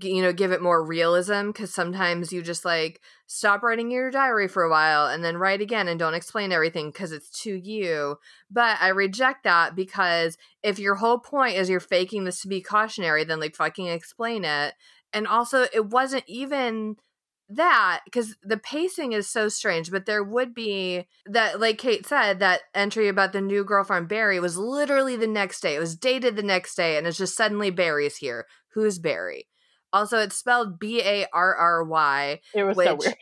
you 0.02 0.22
know 0.22 0.32
give 0.32 0.52
it 0.52 0.62
more 0.62 0.86
realism 0.86 1.48
because 1.48 1.74
sometimes 1.74 2.32
you 2.32 2.44
just 2.44 2.66
like 2.66 3.02
stop 3.26 3.64
writing 3.64 3.90
your 3.90 4.12
diary 4.12 4.48
for 4.48 4.62
a 4.62 4.70
while 4.70 5.08
and 5.08 5.24
then 5.24 5.38
write 5.38 5.62
again 5.62 5.88
and 5.88 6.00
don't 6.00 6.16
explain 6.16 6.52
everything 6.52 6.90
because 6.90 7.12
it's 7.12 7.30
to 7.30 7.54
you 7.54 8.18
but 8.50 8.78
i 8.82 8.88
reject 8.88 9.44
that 9.44 9.76
because 9.76 10.38
if 10.64 10.80
your 10.80 10.96
whole 10.96 11.20
point 11.20 11.56
is 11.56 11.70
you're 11.70 11.80
faking 11.80 12.24
this 12.24 12.42
to 12.42 12.48
be 12.48 12.62
cautionary 12.62 13.24
then 13.24 13.40
like 13.40 13.56
fucking 13.56 13.86
explain 13.86 14.44
it 14.44 14.74
and 15.14 15.28
also 15.28 15.68
it 15.72 15.86
wasn't 15.86 16.24
even 16.28 16.96
that 17.50 18.02
because 18.06 18.36
the 18.42 18.58
pacing 18.58 19.14
is 19.14 19.30
so 19.30 19.48
strange 19.48 19.92
but 19.92 20.08
there 20.08 20.24
would 20.24 20.54
be 20.54 21.06
that 21.28 21.60
like 21.60 21.78
kate 21.78 22.08
said 22.08 22.40
that 22.40 22.62
entry 22.74 23.08
about 23.08 23.34
the 23.34 23.42
new 23.42 23.64
girlfriend 23.64 24.08
barry 24.08 24.40
was 24.40 24.58
literally 24.58 25.16
the 25.16 25.28
next 25.28 25.62
day. 25.62 25.76
It 25.76 25.80
was 25.80 25.96
dated 25.96 26.36
the 26.36 26.44
next 26.44 26.76
day 26.76 26.98
and 26.98 27.06
it's 27.06 27.18
just 27.18 27.36
suddenly 27.38 27.70
barry's 27.70 28.18
here. 28.18 28.46
Who's 28.74 28.98
barry? 28.98 29.48
Also 29.94 30.18
it's 30.18 30.36
spelled 30.36 30.80
b-a-r-r-y 30.80 32.40
it 32.54 32.64
was 32.64 32.76
which, 32.76 32.88
so 32.88 32.96
weird. 32.96 33.16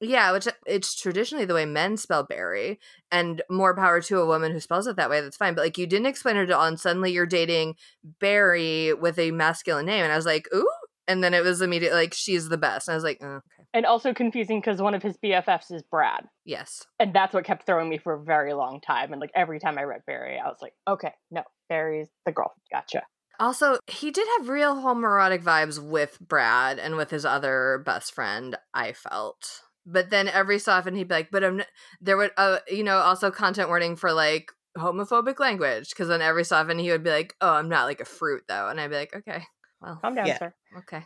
Yeah 0.00 0.32
which 0.32 0.48
it's 0.64 0.94
traditionally 0.94 1.44
the 1.44 1.54
way 1.54 1.66
men 1.66 1.96
spell 1.98 2.22
barry 2.22 2.80
and 3.12 3.42
more 3.50 3.76
power 3.76 4.00
to 4.00 4.20
a 4.20 4.26
woman 4.26 4.52
who 4.52 4.60
spells 4.60 4.86
it 4.86 4.96
that 4.96 5.10
way 5.10 5.20
that's 5.20 5.36
fine 5.36 5.54
but 5.54 5.62
like 5.64 5.76
you 5.76 5.86
didn't 5.86 6.06
explain 6.06 6.36
it 6.36 6.44
at 6.44 6.52
all 6.52 6.64
and 6.64 6.80
suddenly 6.80 7.12
you're 7.12 7.26
dating 7.26 7.74
barry 8.18 8.94
with 8.94 9.18
a 9.18 9.30
masculine 9.30 9.86
name 9.86 10.04
and 10.04 10.12
i 10.12 10.16
was 10.16 10.26
like 10.26 10.48
ooh 10.54 10.68
and 11.08 11.24
then 11.24 11.34
it 11.34 11.42
was 11.42 11.62
immediately 11.62 11.98
like 11.98 12.14
she's 12.14 12.48
the 12.48 12.58
best 12.58 12.86
and 12.86 12.92
i 12.92 12.96
was 12.96 13.02
like 13.02 13.18
oh, 13.22 13.36
okay. 13.36 13.66
And 13.74 13.84
also 13.84 14.14
confusing 14.14 14.60
because 14.60 14.80
one 14.80 14.94
of 14.94 15.02
his 15.02 15.16
bffs 15.16 15.72
is 15.72 15.82
brad. 15.90 16.26
Yes. 16.44 16.86
And 17.00 17.12
that's 17.12 17.34
what 17.34 17.44
kept 17.44 17.66
throwing 17.66 17.88
me 17.88 17.98
for 17.98 18.14
a 18.14 18.22
very 18.22 18.54
long 18.54 18.80
time 18.80 19.12
and 19.12 19.20
like 19.20 19.32
every 19.34 19.58
time 19.58 19.78
i 19.78 19.82
read 19.82 20.02
barry 20.06 20.38
i 20.38 20.46
was 20.46 20.58
like 20.62 20.74
okay 20.86 21.12
no 21.30 21.42
barry's 21.68 22.08
the 22.24 22.32
girl. 22.32 22.52
Gotcha. 22.70 23.02
Also 23.40 23.78
he 23.86 24.10
did 24.10 24.26
have 24.38 24.48
real 24.48 24.76
homoerotic 24.76 25.42
vibes 25.42 25.82
with 25.82 26.18
brad 26.20 26.78
and 26.78 26.96
with 26.96 27.10
his 27.10 27.24
other 27.24 27.82
best 27.84 28.14
friend 28.14 28.56
i 28.74 28.92
felt. 28.92 29.62
But 29.90 30.10
then 30.10 30.28
every 30.28 30.58
so 30.58 30.72
often 30.72 30.94
he'd 30.94 31.08
be 31.08 31.14
like 31.14 31.30
but 31.30 31.42
i'm 31.42 31.60
n-, 31.60 31.66
there 32.00 32.16
would 32.16 32.32
uh 32.36 32.58
you 32.68 32.84
know 32.84 32.98
also 32.98 33.30
content 33.30 33.68
warning 33.68 33.96
for 33.96 34.12
like 34.12 34.52
homophobic 34.76 35.40
language 35.40 35.90
because 35.90 36.08
then 36.08 36.22
every 36.22 36.44
so 36.44 36.56
often 36.56 36.78
he 36.78 36.90
would 36.90 37.02
be 37.02 37.10
like 37.10 37.34
oh 37.40 37.54
i'm 37.54 37.68
not 37.68 37.86
like 37.86 38.00
a 38.00 38.04
fruit 38.04 38.44
though 38.48 38.68
and 38.68 38.78
i'd 38.80 38.90
be 38.90 38.96
like 38.96 39.14
okay 39.14 39.42
well, 39.80 39.98
calm 40.00 40.14
down, 40.14 40.26
yeah. 40.26 40.38
sir. 40.38 40.54
Okay. 40.76 41.02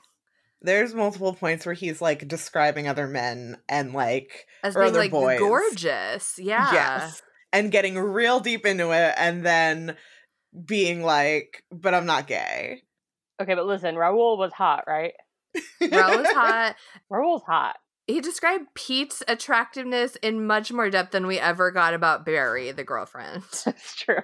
There's 0.60 0.94
multiple 0.94 1.34
points 1.34 1.66
where 1.66 1.74
he's 1.74 2.00
like 2.00 2.28
describing 2.28 2.86
other 2.88 3.08
men 3.08 3.58
and 3.68 3.92
like 3.92 4.46
as 4.62 4.76
being 4.76 4.94
like 4.94 5.10
boys. 5.10 5.38
gorgeous. 5.38 6.38
Yeah. 6.38 6.72
Yes. 6.72 7.22
And 7.52 7.72
getting 7.72 7.98
real 7.98 8.40
deep 8.40 8.64
into 8.64 8.92
it 8.92 9.14
and 9.16 9.44
then 9.44 9.96
being 10.64 11.02
like, 11.02 11.64
but 11.70 11.94
I'm 11.94 12.06
not 12.06 12.26
gay. 12.26 12.82
Okay, 13.40 13.54
but 13.54 13.66
listen, 13.66 13.96
Raul 13.96 14.38
was 14.38 14.52
hot, 14.52 14.84
right? 14.86 15.14
Raul 15.82 16.18
was 16.18 16.26
hot. 16.32 16.76
Raul's 17.10 17.42
hot. 17.42 17.76
He 18.06 18.20
described 18.20 18.66
Pete's 18.74 19.22
attractiveness 19.28 20.16
in 20.16 20.46
much 20.46 20.72
more 20.72 20.90
depth 20.90 21.12
than 21.12 21.26
we 21.26 21.38
ever 21.38 21.70
got 21.70 21.94
about 21.94 22.24
Barry, 22.24 22.72
the 22.72 22.84
girlfriend. 22.84 23.42
That's 23.64 23.96
true. 23.96 24.22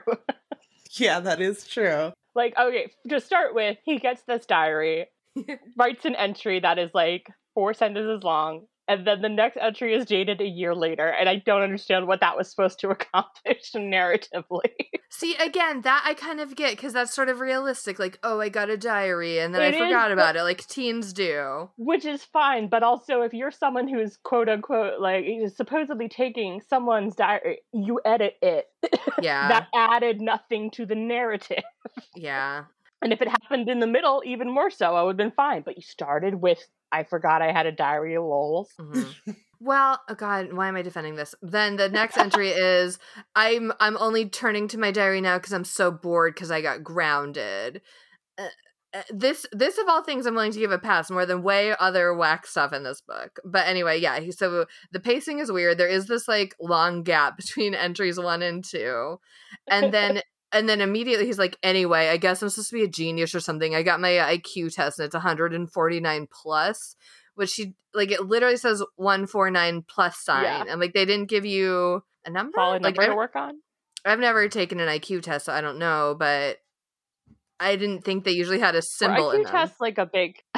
yeah, 0.92 1.20
that 1.20 1.40
is 1.40 1.66
true. 1.66 2.12
Like, 2.34 2.54
okay, 2.58 2.90
to 3.08 3.20
start 3.20 3.54
with, 3.54 3.78
he 3.84 3.98
gets 3.98 4.22
this 4.22 4.46
diary, 4.46 5.06
writes 5.76 6.04
an 6.04 6.14
entry 6.14 6.60
that 6.60 6.78
is 6.78 6.90
like 6.94 7.26
four 7.54 7.74
sentences 7.74 8.22
long, 8.22 8.66
and 8.88 9.06
then 9.06 9.20
the 9.20 9.28
next 9.28 9.58
entry 9.60 9.94
is 9.94 10.06
dated 10.06 10.40
a 10.40 10.46
year 10.46 10.74
later 10.74 11.06
and 11.06 11.28
i 11.28 11.36
don't 11.36 11.62
understand 11.62 12.06
what 12.06 12.20
that 12.20 12.36
was 12.36 12.50
supposed 12.50 12.80
to 12.80 12.88
accomplish 12.90 13.72
narratively. 13.76 14.70
See 15.10 15.36
again 15.36 15.82
that 15.82 16.02
i 16.04 16.14
kind 16.14 16.40
of 16.40 16.56
get 16.56 16.72
because 16.72 16.92
that's 16.92 17.14
sort 17.14 17.28
of 17.28 17.40
realistic 17.40 17.98
like 17.98 18.18
oh 18.22 18.40
i 18.40 18.48
got 18.48 18.70
a 18.70 18.76
diary 18.76 19.38
and 19.38 19.54
then 19.54 19.62
it 19.62 19.74
i 19.74 19.78
forgot 19.78 20.10
is, 20.10 20.14
about 20.14 20.36
it 20.36 20.42
like 20.42 20.66
teens 20.66 21.12
do. 21.12 21.70
Which 21.76 22.04
is 22.04 22.24
fine 22.24 22.68
but 22.68 22.82
also 22.82 23.22
if 23.22 23.32
you're 23.32 23.50
someone 23.50 23.86
who's 23.86 24.16
quote 24.16 24.48
unquote 24.48 25.00
like 25.00 25.26
supposedly 25.54 26.08
taking 26.08 26.60
someone's 26.68 27.14
diary 27.14 27.58
you 27.72 28.00
edit 28.04 28.34
it. 28.42 28.64
Yeah. 29.20 29.48
That 29.48 29.66
added 29.74 30.20
nothing 30.20 30.70
to 30.72 30.86
the 30.86 30.94
narrative. 30.94 31.64
Yeah 32.14 32.64
and 33.02 33.12
if 33.12 33.22
it 33.22 33.28
happened 33.28 33.68
in 33.68 33.80
the 33.80 33.86
middle, 33.86 34.22
even 34.24 34.52
more 34.52 34.70
so, 34.70 34.96
I 34.96 35.02
would 35.02 35.12
have 35.12 35.16
been 35.16 35.30
fine. 35.30 35.62
But 35.62 35.76
you 35.76 35.82
started 35.82 36.34
with 36.36 36.58
I 36.90 37.04
forgot 37.04 37.42
I 37.42 37.52
had 37.52 37.66
a 37.66 37.72
diary 37.72 38.14
of 38.14 38.24
lols. 38.24 38.72
Mm-hmm. 38.80 39.32
well, 39.60 40.00
oh 40.08 40.14
God, 40.14 40.52
why 40.52 40.68
am 40.68 40.76
I 40.76 40.82
defending 40.82 41.14
this? 41.14 41.34
Then 41.42 41.76
the 41.76 41.88
next 41.88 42.16
entry 42.18 42.50
is 42.50 42.98
I'm 43.34 43.72
I'm 43.80 43.96
only 43.98 44.28
turning 44.28 44.68
to 44.68 44.78
my 44.78 44.90
diary 44.90 45.20
now 45.20 45.38
because 45.38 45.52
I'm 45.52 45.64
so 45.64 45.90
bored 45.90 46.34
because 46.34 46.50
I 46.50 46.60
got 46.60 46.82
grounded. 46.82 47.82
Uh, 48.36 48.48
uh, 48.94 49.02
this 49.10 49.44
this 49.52 49.76
of 49.76 49.86
all 49.86 50.02
things 50.02 50.24
I'm 50.24 50.34
willing 50.34 50.52
to 50.52 50.58
give 50.58 50.72
a 50.72 50.78
pass 50.78 51.10
more 51.10 51.26
than 51.26 51.42
way 51.42 51.74
other 51.78 52.14
whack 52.14 52.46
stuff 52.46 52.72
in 52.72 52.84
this 52.84 53.02
book. 53.02 53.38
But 53.44 53.66
anyway, 53.66 54.00
yeah, 54.00 54.18
he, 54.18 54.32
so 54.32 54.64
the 54.92 55.00
pacing 55.00 55.40
is 55.40 55.52
weird. 55.52 55.76
There 55.76 55.88
is 55.88 56.06
this 56.06 56.26
like 56.26 56.54
long 56.58 57.02
gap 57.02 57.36
between 57.36 57.74
entries 57.74 58.18
1 58.18 58.42
and 58.42 58.64
2. 58.64 59.20
And 59.70 59.92
then 59.92 60.22
and 60.52 60.68
then 60.68 60.80
immediately 60.80 61.26
he's 61.26 61.38
like, 61.38 61.58
anyway, 61.62 62.08
I 62.08 62.16
guess 62.16 62.42
I'm 62.42 62.48
supposed 62.48 62.70
to 62.70 62.76
be 62.76 62.84
a 62.84 62.88
genius 62.88 63.34
or 63.34 63.40
something. 63.40 63.74
I 63.74 63.82
got 63.82 64.00
my 64.00 64.18
uh, 64.18 64.28
IQ 64.28 64.74
test 64.74 64.98
and 64.98 65.06
it's 65.06 65.14
149 65.14 66.28
plus, 66.30 66.96
which 67.34 67.54
he 67.54 67.74
like 67.94 68.10
it 68.10 68.26
literally 68.26 68.56
says 68.56 68.82
149 68.96 69.84
plus 69.88 70.18
sign. 70.18 70.44
Yeah. 70.44 70.64
And 70.68 70.80
like 70.80 70.94
they 70.94 71.04
didn't 71.04 71.28
give 71.28 71.44
you 71.44 72.02
a 72.24 72.30
number, 72.30 72.52
Solid 72.54 72.82
like 72.82 72.96
number 72.96 73.12
to 73.12 73.16
work 73.16 73.36
on. 73.36 73.60
I've 74.04 74.20
never 74.20 74.48
taken 74.48 74.80
an 74.80 74.88
IQ 74.88 75.22
test, 75.22 75.46
so 75.46 75.52
I 75.52 75.60
don't 75.60 75.78
know, 75.78 76.16
but 76.18 76.58
I 77.60 77.76
didn't 77.76 78.04
think 78.04 78.24
they 78.24 78.30
usually 78.30 78.60
had 78.60 78.74
a 78.74 78.82
symbol. 78.82 79.28
Were 79.28 79.38
IQ 79.38 79.50
tests 79.50 79.80
like 79.80 79.98
a 79.98 80.06
big, 80.06 80.36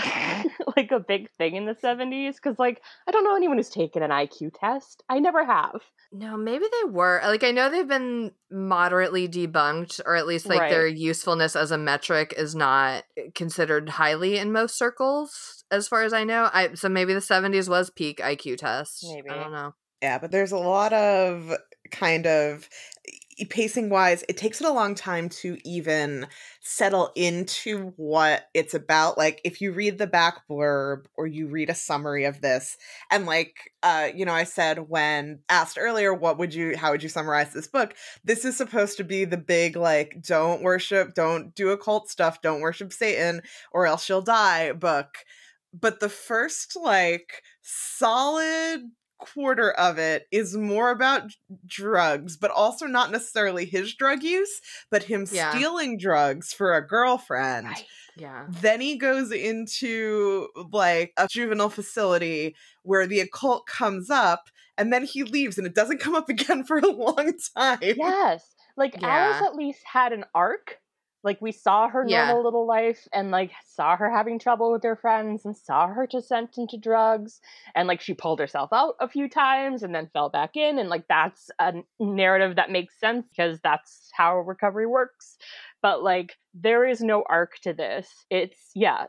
like 0.91 1.01
a 1.01 1.05
big 1.05 1.31
thing 1.31 1.57
in 1.57 1.67
the 1.67 1.77
seventies? 1.81 2.37
Because 2.37 2.59
like 2.59 2.83
I 3.07 3.11
don't 3.11 3.25
know 3.25 3.37
anyone 3.37 3.57
who's 3.57 3.69
taken 3.69 4.03
an 4.03 4.11
IQ 4.11 4.53
test. 4.59 5.03
I 5.09 5.19
never 5.19 5.45
have. 5.45 5.83
No, 6.13 6.37
maybe 6.37 6.65
they 6.65 6.91
were. 6.91 7.21
Like 7.25 7.45
I 7.45 7.51
know 7.51 7.71
they've 7.71 7.87
been 7.87 8.33
moderately 8.51 9.29
debunked, 9.29 10.01
or 10.05 10.17
at 10.17 10.27
least 10.27 10.47
like 10.47 10.61
right. 10.61 10.71
their 10.71 10.87
usefulness 10.87 11.57
as 11.57 11.71
a 11.71 11.79
metric 11.79 12.35
is 12.37 12.55
not 12.55 13.05
considered 13.35 13.89
highly 13.91 14.39
in 14.39 14.53
most 14.53 14.77
circles, 14.77 15.65
as 15.71 15.89
far 15.89 16.03
as 16.03 16.13
I 16.13 16.25
know. 16.25 16.51
I 16.53 16.75
so 16.75 16.89
maybe 16.89 17.15
the 17.15 17.21
seventies 17.21 17.69
was 17.69 17.91
peak 17.91 18.19
IQ 18.19 18.59
test. 18.59 19.07
Maybe 19.13 19.31
I 19.31 19.37
don't 19.37 19.53
know. 19.53 19.75
Yeah, 20.03 20.19
but 20.19 20.31
there's 20.31 20.53
a 20.53 20.59
lot 20.59 20.93
of 20.93 21.53
kind 21.91 22.27
of 22.27 22.69
pacing 23.49 23.89
wise, 23.91 24.25
it 24.29 24.37
takes 24.37 24.61
it 24.61 24.67
a 24.67 24.73
long 24.73 24.95
time 24.95 25.29
to 25.29 25.57
even 25.65 26.27
settle 26.61 27.11
into 27.14 27.93
what 27.97 28.49
it's 28.52 28.75
about. 28.75 29.17
Like 29.17 29.40
if 29.45 29.61
you 29.61 29.73
read 29.73 29.99
the 29.99 30.07
back 30.07 30.47
blurb 30.49 31.07
or 31.17 31.26
you 31.26 31.47
read 31.47 31.71
a 31.71 31.75
summary 31.75 32.25
of 32.25 32.40
this, 32.40 32.76
and 33.11 33.26
like 33.26 33.73
uh, 33.83 34.09
you 34.14 34.25
know, 34.25 34.35
I 34.35 34.45
said 34.45 34.88
when 34.88 35.40
asked 35.49 35.79
earlier, 35.81 36.12
what 36.12 36.38
would 36.38 36.55
you 36.55 36.76
how 36.76 36.90
would 36.90 37.02
you 37.02 37.09
summarize 37.09 37.52
this 37.52 37.67
book? 37.67 37.95
This 38.25 38.45
is 38.45 38.57
supposed 38.57 38.99
to 38.99 39.05
be 39.05 39.25
the 39.25 39.38
big 39.38 39.76
like 39.76 40.23
don't 40.23 40.62
worship, 40.62 41.14
don't 41.14 41.55
do 41.55 41.71
occult 41.71 42.11
stuff, 42.11 42.43
don't 42.43 42.61
worship 42.61 42.93
Satan, 42.93 43.43
or 43.73 43.87
else 43.87 44.09
you'll 44.09 44.23
die 44.23 44.73
book. 44.73 45.19
But 45.73 46.00
the 46.00 46.09
first 46.09 46.76
like 46.76 47.43
solid 47.62 48.90
quarter 49.21 49.71
of 49.71 49.99
it 49.99 50.27
is 50.31 50.57
more 50.57 50.91
about 50.91 51.33
drugs, 51.67 52.37
but 52.37 52.50
also 52.50 52.87
not 52.87 53.11
necessarily 53.11 53.65
his 53.65 53.95
drug 53.95 54.23
use, 54.23 54.61
but 54.91 55.05
him 55.05 55.27
yeah. 55.31 55.50
stealing 55.50 55.99
drugs 55.99 56.53
for 56.53 56.75
a 56.75 56.87
girlfriend. 56.87 57.67
Right. 57.67 57.87
Yeah. 58.17 58.47
Then 58.49 58.81
he 58.81 58.97
goes 58.97 59.31
into 59.33 60.49
like 60.73 61.12
a 61.17 61.29
juvenile 61.31 61.71
facility 61.71 62.57
where 62.83 63.07
the 63.07 63.21
occult 63.21 63.67
comes 63.67 64.11
up 64.11 64.49
and 64.77 64.93
then 64.93 65.05
he 65.05 65.23
leaves 65.23 65.59
and 65.59 65.67
it 65.67 65.75
doesn't 65.75 66.00
come 66.00 66.15
up 66.15 66.29
again 66.29 66.65
for 66.65 66.79
a 66.79 66.91
long 66.91 67.33
time. 67.57 67.79
Yes. 67.83 68.45
Like 68.77 69.00
yeah. 69.00 69.09
Alice 69.09 69.43
at 69.47 69.55
least 69.55 69.81
had 69.85 70.12
an 70.12 70.25
arc 70.35 70.80
like 71.23 71.41
we 71.41 71.53
saw 71.53 71.89
her 71.89 72.05
yeah. 72.07 72.27
normal 72.27 72.45
little 72.45 72.67
life 72.67 73.07
and 73.12 73.31
like 73.31 73.53
saw 73.65 73.97
her 73.97 74.11
having 74.11 74.39
trouble 74.39 74.73
with 74.73 74.83
her 74.83 74.97
friends 74.97 75.45
and 75.45 75.57
saw 75.57 75.87
her 75.87 76.07
descent 76.07 76.57
into 76.57 76.79
drugs 76.79 77.41
and 77.75 77.89
like 77.89 78.00
she 78.00 78.15
pulled 78.15 78.39
herself 78.39 78.73
out 78.73 78.95
a 79.00 79.09
few 79.09 79.29
times 79.29 79.83
and 79.83 79.95
then 79.95 80.11
fell 80.12 80.29
back 80.29 80.57
in 80.57 80.79
and 80.79 80.89
like 80.89 81.05
that's 81.09 81.50
a 81.59 81.75
narrative 81.99 82.57
that 82.57 82.71
makes 82.71 82.99
sense 82.99 83.27
because 83.31 83.59
that's 83.62 84.09
how 84.12 84.39
recovery 84.39 84.87
works 84.87 85.37
but 85.83 86.03
like 86.03 86.37
there 86.55 86.87
is 86.87 87.00
no 87.00 87.23
arc 87.29 87.59
to 87.62 87.73
this 87.73 88.09
it's 88.31 88.71
yeah 88.75 89.07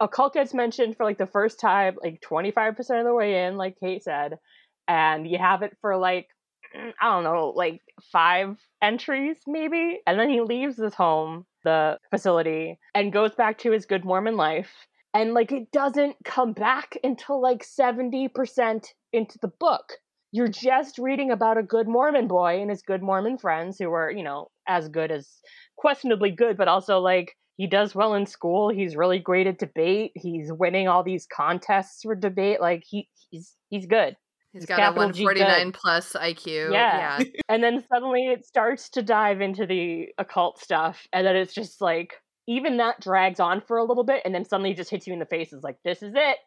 occult 0.00 0.34
gets 0.34 0.54
mentioned 0.54 0.96
for 0.96 1.04
like 1.04 1.18
the 1.18 1.26
first 1.26 1.58
time 1.58 1.96
like 2.02 2.20
25% 2.20 2.78
of 2.78 3.04
the 3.04 3.14
way 3.14 3.44
in 3.44 3.56
like 3.56 3.76
kate 3.80 4.04
said 4.04 4.38
and 4.86 5.28
you 5.28 5.38
have 5.38 5.62
it 5.62 5.76
for 5.80 5.96
like 5.96 6.28
I 6.74 7.12
don't 7.12 7.24
know, 7.24 7.52
like 7.54 7.80
five 8.12 8.56
entries 8.82 9.36
maybe. 9.46 10.00
And 10.06 10.18
then 10.18 10.30
he 10.30 10.40
leaves 10.40 10.76
his 10.76 10.94
home 10.94 11.46
the 11.64 11.98
facility 12.10 12.78
and 12.94 13.12
goes 13.12 13.34
back 13.34 13.58
to 13.58 13.72
his 13.72 13.86
good 13.86 14.04
Mormon 14.04 14.36
life. 14.36 14.70
And 15.14 15.34
like 15.34 15.52
it 15.52 15.70
doesn't 15.72 16.16
come 16.24 16.52
back 16.52 16.96
until 17.02 17.40
like 17.40 17.64
70% 17.64 18.86
into 19.12 19.38
the 19.40 19.52
book. 19.60 19.94
You're 20.30 20.48
just 20.48 20.98
reading 20.98 21.30
about 21.30 21.56
a 21.56 21.62
good 21.62 21.88
Mormon 21.88 22.28
boy 22.28 22.60
and 22.60 22.70
his 22.70 22.82
good 22.82 23.02
Mormon 23.02 23.38
friends 23.38 23.78
who 23.78 23.90
are, 23.92 24.10
you 24.10 24.22
know, 24.22 24.48
as 24.68 24.88
good 24.88 25.10
as 25.10 25.28
questionably 25.76 26.30
good, 26.30 26.58
but 26.58 26.68
also 26.68 26.98
like 26.98 27.34
he 27.56 27.66
does 27.66 27.94
well 27.94 28.14
in 28.14 28.26
school. 28.26 28.68
He's 28.68 28.96
really 28.96 29.18
great 29.18 29.46
at 29.46 29.58
debate. 29.58 30.12
He's 30.14 30.52
winning 30.52 30.86
all 30.86 31.02
these 31.02 31.26
contests 31.26 32.02
for 32.02 32.14
debate. 32.14 32.60
Like 32.60 32.84
he 32.86 33.08
he's 33.30 33.54
he's 33.70 33.86
good. 33.86 34.16
He's 34.58 34.66
got 34.66 34.80
a 34.80 34.96
149 34.96 35.72
plus 35.72 36.12
IQ. 36.12 36.72
Yeah. 36.72 37.18
yeah. 37.20 37.24
and 37.48 37.62
then 37.62 37.84
suddenly 37.92 38.26
it 38.26 38.46
starts 38.46 38.88
to 38.90 39.02
dive 39.02 39.40
into 39.40 39.66
the 39.66 40.08
occult 40.18 40.60
stuff. 40.60 41.06
And 41.12 41.26
then 41.26 41.36
it's 41.36 41.54
just 41.54 41.80
like, 41.80 42.14
even 42.46 42.78
that 42.78 43.00
drags 43.00 43.40
on 43.40 43.60
for 43.60 43.76
a 43.76 43.84
little 43.84 44.04
bit 44.04 44.22
and 44.24 44.34
then 44.34 44.44
suddenly 44.44 44.74
just 44.74 44.90
hits 44.90 45.06
you 45.06 45.12
in 45.12 45.18
the 45.18 45.26
face. 45.26 45.52
It's 45.52 45.64
like, 45.64 45.76
this 45.84 46.02
is 46.02 46.14
it. 46.16 46.38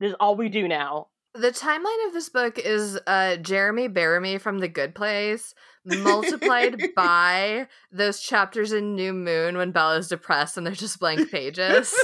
This 0.00 0.10
is 0.10 0.16
all 0.18 0.36
we 0.36 0.48
do 0.48 0.66
now. 0.66 1.08
The 1.34 1.52
timeline 1.52 2.08
of 2.08 2.12
this 2.12 2.28
book 2.28 2.58
is 2.58 2.98
uh, 3.06 3.36
Jeremy 3.36 3.88
Bearimy 3.88 4.40
from 4.40 4.58
The 4.58 4.68
Good 4.68 4.94
Place 4.94 5.54
multiplied 5.84 6.90
by 6.96 7.68
those 7.92 8.20
chapters 8.20 8.72
in 8.72 8.96
New 8.96 9.12
Moon 9.12 9.56
when 9.56 9.70
Bella's 9.70 10.08
depressed 10.08 10.56
and 10.56 10.66
they're 10.66 10.74
just 10.74 10.98
blank 10.98 11.30
pages. 11.30 11.94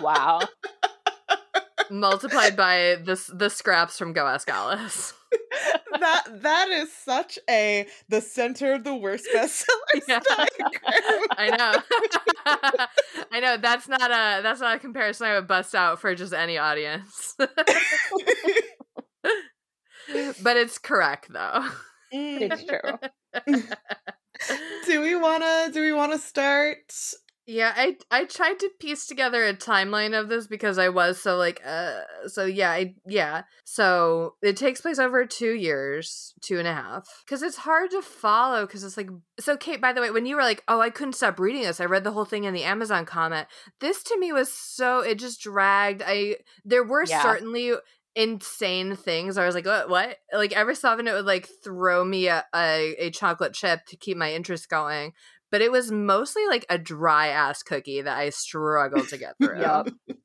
wow. 0.00 0.40
Multiplied 1.90 2.56
by 2.56 2.96
this 3.04 3.30
the 3.32 3.50
scraps 3.50 3.98
from 3.98 4.12
Go 4.12 4.26
Ask 4.26 4.48
Alice. 4.48 5.14
that 6.00 6.42
that 6.42 6.68
is 6.68 6.92
such 6.92 7.38
a 7.48 7.86
the 8.08 8.20
center 8.20 8.74
of 8.74 8.84
the 8.84 8.94
worst 8.94 9.26
bestseller 9.34 10.02
yeah. 10.08 10.20
I 11.32 11.50
know. 11.56 11.72
I 13.32 13.40
know 13.40 13.56
that's 13.56 13.88
not 13.88 14.10
a 14.10 14.42
that's 14.42 14.60
not 14.60 14.76
a 14.76 14.78
comparison 14.78 15.26
I 15.26 15.34
would 15.36 15.48
bust 15.48 15.74
out 15.74 16.00
for 16.00 16.14
just 16.14 16.32
any 16.32 16.58
audience. 16.58 17.36
but 17.38 17.48
it's 20.56 20.78
correct 20.78 21.32
though. 21.32 21.66
Mm. 22.12 22.52
It's 22.52 22.64
true. 22.64 22.98
do 24.86 25.00
we 25.00 25.16
wanna 25.16 25.70
do 25.72 25.80
we 25.80 25.92
wanna 25.92 26.18
start 26.18 26.92
yeah, 27.46 27.74
I 27.76 27.96
I 28.10 28.24
tried 28.24 28.58
to 28.60 28.70
piece 28.80 29.06
together 29.06 29.44
a 29.44 29.52
timeline 29.52 30.18
of 30.18 30.28
this 30.28 30.46
because 30.46 30.78
I 30.78 30.88
was 30.88 31.20
so 31.20 31.36
like 31.36 31.60
uh 31.66 32.00
so 32.26 32.46
yeah, 32.46 32.70
I 32.70 32.94
yeah. 33.06 33.42
So 33.64 34.36
it 34.42 34.56
takes 34.56 34.80
place 34.80 34.98
over 34.98 35.26
two 35.26 35.52
years, 35.52 36.32
two 36.40 36.58
and 36.58 36.66
a 36.66 36.72
half. 36.72 37.06
Cause 37.26 37.42
it's 37.42 37.58
hard 37.58 37.90
to 37.90 38.00
follow 38.00 38.66
because 38.66 38.82
it's 38.82 38.96
like 38.96 39.10
so 39.38 39.58
Kate, 39.58 39.80
by 39.80 39.92
the 39.92 40.00
way, 40.00 40.10
when 40.10 40.24
you 40.24 40.36
were 40.36 40.42
like, 40.42 40.64
Oh, 40.68 40.80
I 40.80 40.88
couldn't 40.88 41.14
stop 41.14 41.38
reading 41.38 41.62
this, 41.62 41.80
I 41.80 41.84
read 41.84 42.04
the 42.04 42.12
whole 42.12 42.24
thing 42.24 42.44
in 42.44 42.54
the 42.54 42.64
Amazon 42.64 43.04
comment. 43.04 43.46
This 43.78 44.02
to 44.04 44.18
me 44.18 44.32
was 44.32 44.50
so 44.50 45.00
it 45.00 45.18
just 45.18 45.42
dragged. 45.42 46.02
I 46.06 46.36
there 46.64 46.84
were 46.84 47.04
yeah. 47.06 47.22
certainly 47.22 47.74
insane 48.16 48.94
things. 48.94 49.36
I 49.36 49.44
was 49.44 49.54
like, 49.54 49.66
what? 49.66 49.88
What? 49.88 50.18
Like 50.32 50.52
every 50.52 50.76
so 50.76 50.90
often, 50.90 51.08
it 51.08 51.12
would 51.12 51.26
like 51.26 51.48
throw 51.62 52.04
me 52.04 52.28
a, 52.28 52.44
a, 52.54 52.94
a 52.98 53.10
chocolate 53.10 53.54
chip 53.54 53.86
to 53.86 53.96
keep 53.96 54.16
my 54.16 54.32
interest 54.32 54.68
going 54.68 55.12
but 55.54 55.62
it 55.62 55.70
was 55.70 55.92
mostly 55.92 56.44
like 56.48 56.66
a 56.68 56.76
dry 56.76 57.28
ass 57.28 57.62
cookie 57.62 58.02
that 58.02 58.18
I 58.18 58.30
struggled 58.30 59.06
to 59.10 59.16
get 59.16 59.36
through. 59.40 59.60
yep. 59.60 59.86
Um, 60.08 60.18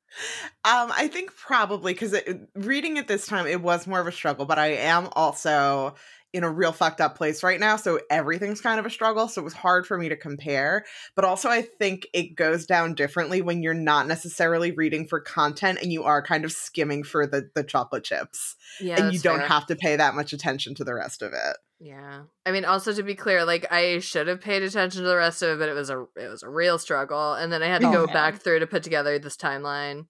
I 0.64 1.06
think 1.06 1.36
probably 1.36 1.92
because 1.92 2.16
reading 2.56 2.96
it 2.96 3.06
this 3.06 3.28
time, 3.28 3.46
it 3.46 3.62
was 3.62 3.86
more 3.86 4.00
of 4.00 4.08
a 4.08 4.12
struggle, 4.12 4.44
but 4.44 4.58
I 4.58 4.72
am 4.72 5.08
also 5.12 5.94
in 6.32 6.42
a 6.42 6.50
real 6.50 6.72
fucked 6.72 7.00
up 7.00 7.16
place 7.16 7.44
right 7.44 7.60
now. 7.60 7.76
So 7.76 8.00
everything's 8.10 8.60
kind 8.60 8.80
of 8.80 8.86
a 8.86 8.90
struggle. 8.90 9.28
So 9.28 9.40
it 9.40 9.44
was 9.44 9.52
hard 9.52 9.86
for 9.86 9.96
me 9.96 10.08
to 10.08 10.16
compare. 10.16 10.84
But 11.14 11.24
also, 11.24 11.48
I 11.48 11.62
think 11.62 12.08
it 12.12 12.34
goes 12.34 12.66
down 12.66 12.94
differently 12.94 13.40
when 13.40 13.62
you're 13.62 13.72
not 13.72 14.08
necessarily 14.08 14.72
reading 14.72 15.06
for 15.06 15.20
content 15.20 15.78
and 15.80 15.92
you 15.92 16.02
are 16.02 16.24
kind 16.24 16.44
of 16.44 16.50
skimming 16.50 17.04
for 17.04 17.28
the, 17.28 17.48
the 17.54 17.62
chocolate 17.62 18.02
chips. 18.02 18.56
Yeah, 18.80 19.00
and 19.00 19.14
you 19.14 19.20
don't 19.20 19.38
fair. 19.38 19.46
have 19.46 19.66
to 19.66 19.76
pay 19.76 19.94
that 19.94 20.16
much 20.16 20.32
attention 20.32 20.74
to 20.74 20.82
the 20.82 20.94
rest 20.94 21.22
of 21.22 21.32
it. 21.32 21.56
Yeah. 21.80 22.24
I 22.44 22.52
mean 22.52 22.66
also 22.66 22.92
to 22.92 23.02
be 23.02 23.14
clear, 23.14 23.44
like 23.46 23.66
I 23.72 24.00
should 24.00 24.28
have 24.28 24.42
paid 24.42 24.62
attention 24.62 25.02
to 25.02 25.08
the 25.08 25.16
rest 25.16 25.42
of 25.42 25.48
it, 25.48 25.58
but 25.58 25.70
it 25.70 25.74
was 25.74 25.88
a 25.88 26.04
it 26.14 26.28
was 26.28 26.42
a 26.42 26.48
real 26.48 26.78
struggle. 26.78 27.32
And 27.32 27.50
then 27.50 27.62
I 27.62 27.68
had 27.68 27.80
to 27.80 27.90
go 27.90 28.06
back 28.06 28.36
through 28.36 28.58
to 28.58 28.66
put 28.66 28.82
together 28.82 29.18
this 29.18 29.36
timeline. 29.36 30.04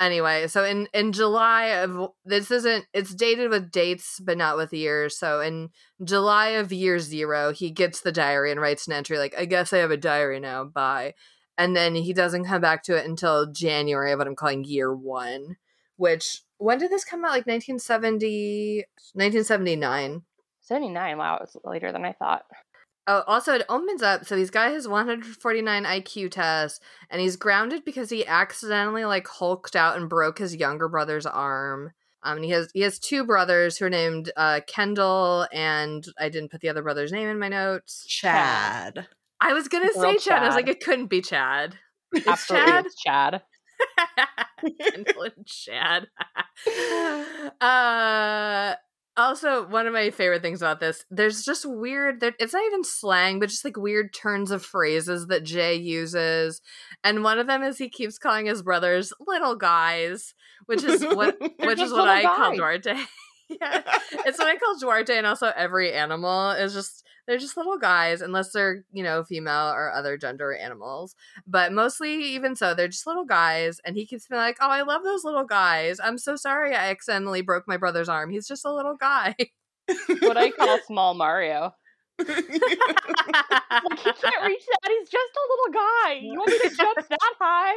Anyway, 0.00 0.48
so 0.48 0.64
in 0.64 0.88
in 0.92 1.12
July 1.12 1.66
of 1.66 2.10
this 2.24 2.50
isn't 2.50 2.86
it's 2.92 3.14
dated 3.14 3.50
with 3.50 3.70
dates 3.70 4.18
but 4.20 4.36
not 4.36 4.56
with 4.56 4.72
years. 4.72 5.16
So 5.16 5.40
in 5.40 5.70
July 6.02 6.48
of 6.48 6.72
year 6.72 6.98
0, 6.98 7.52
he 7.52 7.70
gets 7.70 8.00
the 8.00 8.12
diary 8.12 8.50
and 8.50 8.60
writes 8.60 8.88
an 8.88 8.92
entry 8.92 9.16
like 9.16 9.34
I 9.38 9.44
guess 9.44 9.72
I 9.72 9.78
have 9.78 9.92
a 9.92 9.96
diary 9.96 10.40
now. 10.40 10.64
Bye. 10.64 11.14
And 11.56 11.76
then 11.76 11.94
he 11.94 12.12
doesn't 12.12 12.46
come 12.46 12.60
back 12.60 12.82
to 12.84 12.96
it 12.96 13.06
until 13.06 13.50
January 13.50 14.10
of 14.10 14.18
what 14.18 14.26
I'm 14.26 14.36
calling 14.36 14.64
year 14.64 14.92
1, 14.94 15.56
which 15.96 16.42
when 16.58 16.78
did 16.78 16.90
this 16.90 17.04
come 17.04 17.24
out? 17.24 17.30
Like 17.30 17.46
1970 17.46 18.84
1979. 19.14 20.22
79. 20.66 21.18
Wow, 21.18 21.38
it's 21.42 21.56
later 21.64 21.92
than 21.92 22.04
I 22.04 22.12
thought. 22.12 22.44
Oh, 23.08 23.22
also 23.26 23.54
it 23.54 23.64
opens 23.68 24.02
up. 24.02 24.24
So 24.24 24.34
this 24.34 24.50
guy 24.50 24.70
has 24.70 24.88
149 24.88 25.84
IQ 25.84 26.30
test, 26.32 26.82
and 27.08 27.20
he's 27.20 27.36
grounded 27.36 27.84
because 27.84 28.10
he 28.10 28.26
accidentally 28.26 29.04
like 29.04 29.28
hulked 29.28 29.76
out 29.76 29.96
and 29.96 30.08
broke 30.08 30.38
his 30.38 30.56
younger 30.56 30.88
brother's 30.88 31.26
arm. 31.26 31.92
Um, 32.24 32.38
and 32.38 32.44
he 32.44 32.50
has 32.50 32.68
he 32.74 32.80
has 32.80 32.98
two 32.98 33.24
brothers 33.24 33.76
who 33.76 33.84
are 33.84 33.90
named 33.90 34.32
uh, 34.36 34.60
Kendall, 34.66 35.46
and 35.52 36.04
I 36.18 36.28
didn't 36.28 36.50
put 36.50 36.60
the 36.60 36.68
other 36.68 36.82
brother's 36.82 37.12
name 37.12 37.28
in 37.28 37.38
my 37.38 37.48
notes. 37.48 38.04
Chad. 38.08 39.06
I 39.40 39.52
was 39.52 39.68
gonna 39.68 39.92
say 39.92 40.14
Chad. 40.14 40.20
Chad. 40.20 40.42
I 40.42 40.46
was 40.46 40.56
like, 40.56 40.68
it 40.68 40.82
couldn't 40.82 41.06
be 41.06 41.22
Chad. 41.22 41.78
It's 42.12 42.26
Absolutely, 42.26 42.70
Chad. 42.70 42.86
It's 42.86 43.02
Chad. 43.02 43.42
Kendall 44.94 45.22
and 45.24 45.46
Chad. 45.46 46.06
uh 47.60 48.74
also, 49.16 49.66
one 49.66 49.86
of 49.86 49.92
my 49.92 50.10
favorite 50.10 50.42
things 50.42 50.60
about 50.60 50.80
this, 50.80 51.04
there's 51.10 51.44
just 51.44 51.64
weird, 51.64 52.22
it's 52.22 52.52
not 52.52 52.64
even 52.66 52.84
slang, 52.84 53.40
but 53.40 53.48
just 53.48 53.64
like 53.64 53.76
weird 53.76 54.12
turns 54.12 54.50
of 54.50 54.64
phrases 54.64 55.26
that 55.28 55.44
Jay 55.44 55.74
uses. 55.74 56.60
And 57.02 57.24
one 57.24 57.38
of 57.38 57.46
them 57.46 57.62
is 57.62 57.78
he 57.78 57.88
keeps 57.88 58.18
calling 58.18 58.46
his 58.46 58.62
brothers 58.62 59.12
little 59.26 59.56
guys, 59.56 60.34
which 60.66 60.82
is 60.82 61.02
what 61.02 61.36
which 61.60 61.80
is 61.80 61.92
what 61.92 62.08
I 62.08 62.22
guy. 62.22 62.34
call 62.36 62.56
Duarte. 62.56 62.94
yeah. 63.48 63.82
It's 64.24 64.38
what 64.38 64.48
I 64.48 64.56
call 64.58 64.78
Duarte 64.78 65.16
and 65.16 65.26
also 65.26 65.52
every 65.56 65.92
animal 65.92 66.50
is 66.50 66.74
just 66.74 67.05
they're 67.26 67.38
just 67.38 67.56
little 67.56 67.78
guys, 67.78 68.20
unless 68.20 68.52
they're, 68.52 68.84
you 68.92 69.02
know, 69.02 69.24
female 69.24 69.68
or 69.68 69.92
other 69.92 70.16
gender 70.16 70.54
animals. 70.54 71.14
But 71.46 71.72
mostly, 71.72 72.14
even 72.34 72.54
so, 72.54 72.74
they're 72.74 72.88
just 72.88 73.06
little 73.06 73.24
guys. 73.24 73.80
And 73.84 73.96
he 73.96 74.06
keeps 74.06 74.28
being 74.28 74.40
like, 74.40 74.58
oh, 74.60 74.70
I 74.70 74.82
love 74.82 75.02
those 75.02 75.24
little 75.24 75.44
guys. 75.44 75.98
I'm 76.02 76.18
so 76.18 76.36
sorry 76.36 76.74
I 76.74 76.90
accidentally 76.90 77.42
broke 77.42 77.66
my 77.66 77.76
brother's 77.76 78.08
arm. 78.08 78.30
He's 78.30 78.46
just 78.46 78.64
a 78.64 78.72
little 78.72 78.96
guy. 78.96 79.34
what 80.20 80.36
I 80.36 80.50
call 80.50 80.78
small 80.86 81.14
Mario. 81.14 81.74
like, 82.18 82.28
he 82.28 82.34
can't 82.34 82.54
reach 84.46 84.64
that. 84.64 84.88
He's 84.88 85.08
just 85.10 85.32
a 85.36 85.46
little 85.50 85.72
guy. 85.72 86.12
You 86.22 86.38
want 86.38 86.50
me 86.50 86.58
to 86.70 86.76
jump 86.76 87.08
that 87.08 87.34
high? 87.38 87.74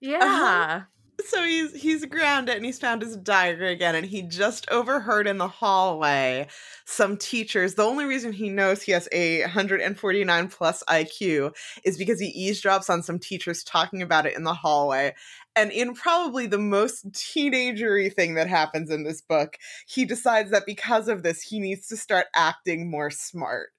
yeah. 0.00 0.18
Uh-huh 0.20 0.80
so 1.26 1.42
he's 1.42 1.74
he's 1.74 2.04
grounded 2.06 2.56
and 2.56 2.64
he's 2.64 2.78
found 2.78 3.02
his 3.02 3.16
diary 3.16 3.72
again 3.72 3.94
and 3.94 4.06
he 4.06 4.22
just 4.22 4.68
overheard 4.70 5.26
in 5.26 5.38
the 5.38 5.48
hallway 5.48 6.46
some 6.84 7.16
teachers 7.16 7.74
the 7.74 7.84
only 7.84 8.04
reason 8.04 8.32
he 8.32 8.48
knows 8.48 8.82
he 8.82 8.92
has 8.92 9.08
a 9.12 9.40
149 9.42 10.48
plus 10.48 10.82
iq 10.88 11.54
is 11.84 11.98
because 11.98 12.20
he 12.20 12.50
eavesdrops 12.50 12.90
on 12.90 13.02
some 13.02 13.18
teachers 13.18 13.64
talking 13.64 14.02
about 14.02 14.26
it 14.26 14.36
in 14.36 14.44
the 14.44 14.54
hallway 14.54 15.14
and 15.54 15.70
in 15.70 15.94
probably 15.94 16.46
the 16.46 16.58
most 16.58 17.10
teenagery 17.12 18.12
thing 18.12 18.34
that 18.34 18.48
happens 18.48 18.90
in 18.90 19.04
this 19.04 19.20
book 19.20 19.56
he 19.86 20.04
decides 20.04 20.50
that 20.50 20.66
because 20.66 21.08
of 21.08 21.22
this 21.22 21.42
he 21.42 21.58
needs 21.58 21.86
to 21.86 21.96
start 21.96 22.26
acting 22.34 22.90
more 22.90 23.10
smart 23.10 23.70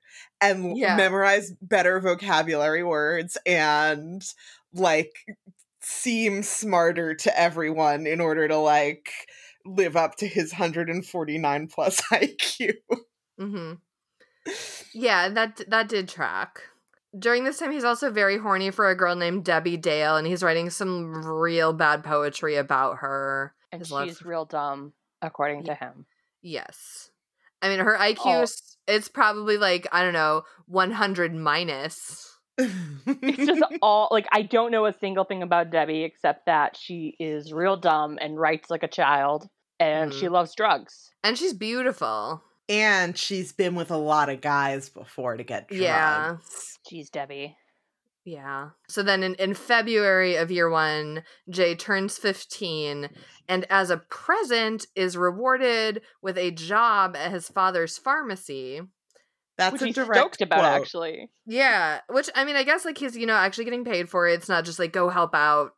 and 0.42 0.78
yeah. 0.78 0.96
memorize 0.96 1.52
better 1.62 2.00
vocabulary 2.00 2.84
words 2.84 3.38
and 3.46 4.24
like 4.74 5.14
seem 5.84 6.44
smarter 6.44 7.14
to 7.14 7.40
everyone 7.40 8.08
in 8.08 8.22
order 8.22 8.48
to 8.48 8.58
like 8.58 9.10
live 9.66 9.96
up 9.96 10.16
to 10.16 10.28
his 10.28 10.52
149 10.52 11.68
plus 11.68 12.02
IQ. 12.12 12.74
Mm-hmm. 13.40 13.74
Yeah, 14.94 15.30
that 15.30 15.62
that 15.70 15.88
did 15.88 16.08
track. 16.08 16.60
During 17.18 17.46
this 17.46 17.58
time, 17.58 17.72
he's 17.72 17.84
also 17.84 18.12
very 18.12 18.38
horny 18.38 18.70
for 18.70 18.90
a 18.90 18.96
girl 18.96 19.16
named 19.16 19.46
Debbie 19.46 19.78
Dale, 19.78 20.18
and 20.18 20.28
he's 20.28 20.44
writing 20.44 20.70
some 20.70 21.26
real 21.26 21.74
bad 21.74 22.04
poetry 22.04 22.58
about 22.58 22.98
her. 22.98 23.56
And 23.72 23.80
His 23.80 23.88
she's 23.88 23.94
love. 23.94 24.22
real 24.24 24.46
dumb, 24.46 24.94
according 25.22 25.64
to 25.64 25.74
him. 25.74 26.06
Yes. 26.44 27.10
I 27.62 27.70
mean, 27.70 27.80
her 27.80 27.98
IQ, 27.98 28.20
oh. 28.26 28.46
it's 28.88 29.08
probably 29.08 29.58
like, 29.58 29.88
I 29.92 30.04
don't 30.04 30.14
know, 30.14 30.44
100 30.68 31.34
minus 31.34 32.33
it's 32.58 33.46
just 33.46 33.64
all 33.82 34.08
like 34.12 34.28
I 34.32 34.44
don't 34.44 34.72
know 34.72 34.86
a 34.86 34.94
single 34.94 35.24
thing 35.24 35.44
about 35.44 35.72
Debbie 35.72 36.04
except 36.04 36.46
that 36.46 36.78
she 36.78 37.16
is 37.20 37.52
real 37.52 37.78
dumb 37.78 38.18
and 38.22 38.40
writes 38.40 38.70
like 38.70 38.84
a 38.84 38.88
child 38.88 39.48
and 39.80 40.12
mm. 40.12 40.14
she 40.14 40.26
mm-hmm. 40.26 40.36
loves 40.36 40.56
drugs. 40.56 41.12
And 41.24 41.38
she's 41.38 41.54
beautiful. 41.54 42.42
And 42.70 43.18
she's 43.18 43.52
been 43.52 43.76
with 43.76 43.92
a 43.92 43.98
lot 43.98 44.30
of 44.30 44.42
guys 44.42 44.90
before 44.90 45.36
to 45.38 45.44
get 45.44 45.68
drugs. 45.68 45.82
Yeah. 45.82 46.38
She's 46.88 47.10
Debbie. 47.10 47.58
Yeah. 48.26 48.70
So 48.88 49.04
then 49.04 49.22
in, 49.22 49.36
in 49.36 49.54
February 49.54 50.36
of 50.36 50.50
year 50.50 50.70
one, 50.70 51.24
Jay 51.50 51.76
turns 51.76 52.18
15 52.18 53.10
and 53.50 53.66
as 53.70 53.90
a 53.90 53.98
present 53.98 54.86
is 54.96 55.18
rewarded 55.18 56.02
with 56.22 56.38
a 56.38 56.52
job 56.52 57.18
at 57.18 57.32
his 57.32 57.50
father's 57.50 57.98
pharmacy. 57.98 58.82
That's 59.58 59.82
which 59.82 59.92
a 59.92 59.94
direct 59.94 60.18
stoked 60.20 60.42
about 60.42 60.60
quote. 60.62 60.82
actually. 60.82 61.30
Yeah, 61.46 62.00
which 62.10 62.30
I 62.36 62.46
mean, 62.46 62.56
I 62.56 62.64
guess 62.64 62.86
like 62.86 62.98
he's 62.98 63.16
you 63.18 63.26
know 63.26 63.36
actually 63.36 63.66
getting 63.66 63.86
paid 63.86 64.10
for 64.10 64.28
it. 64.28 64.34
It's 64.34 64.50
not 64.50 64.66
just 64.66 64.80
like 64.80 64.94
go 64.94 65.10
help 65.10 65.36
out 65.36 65.72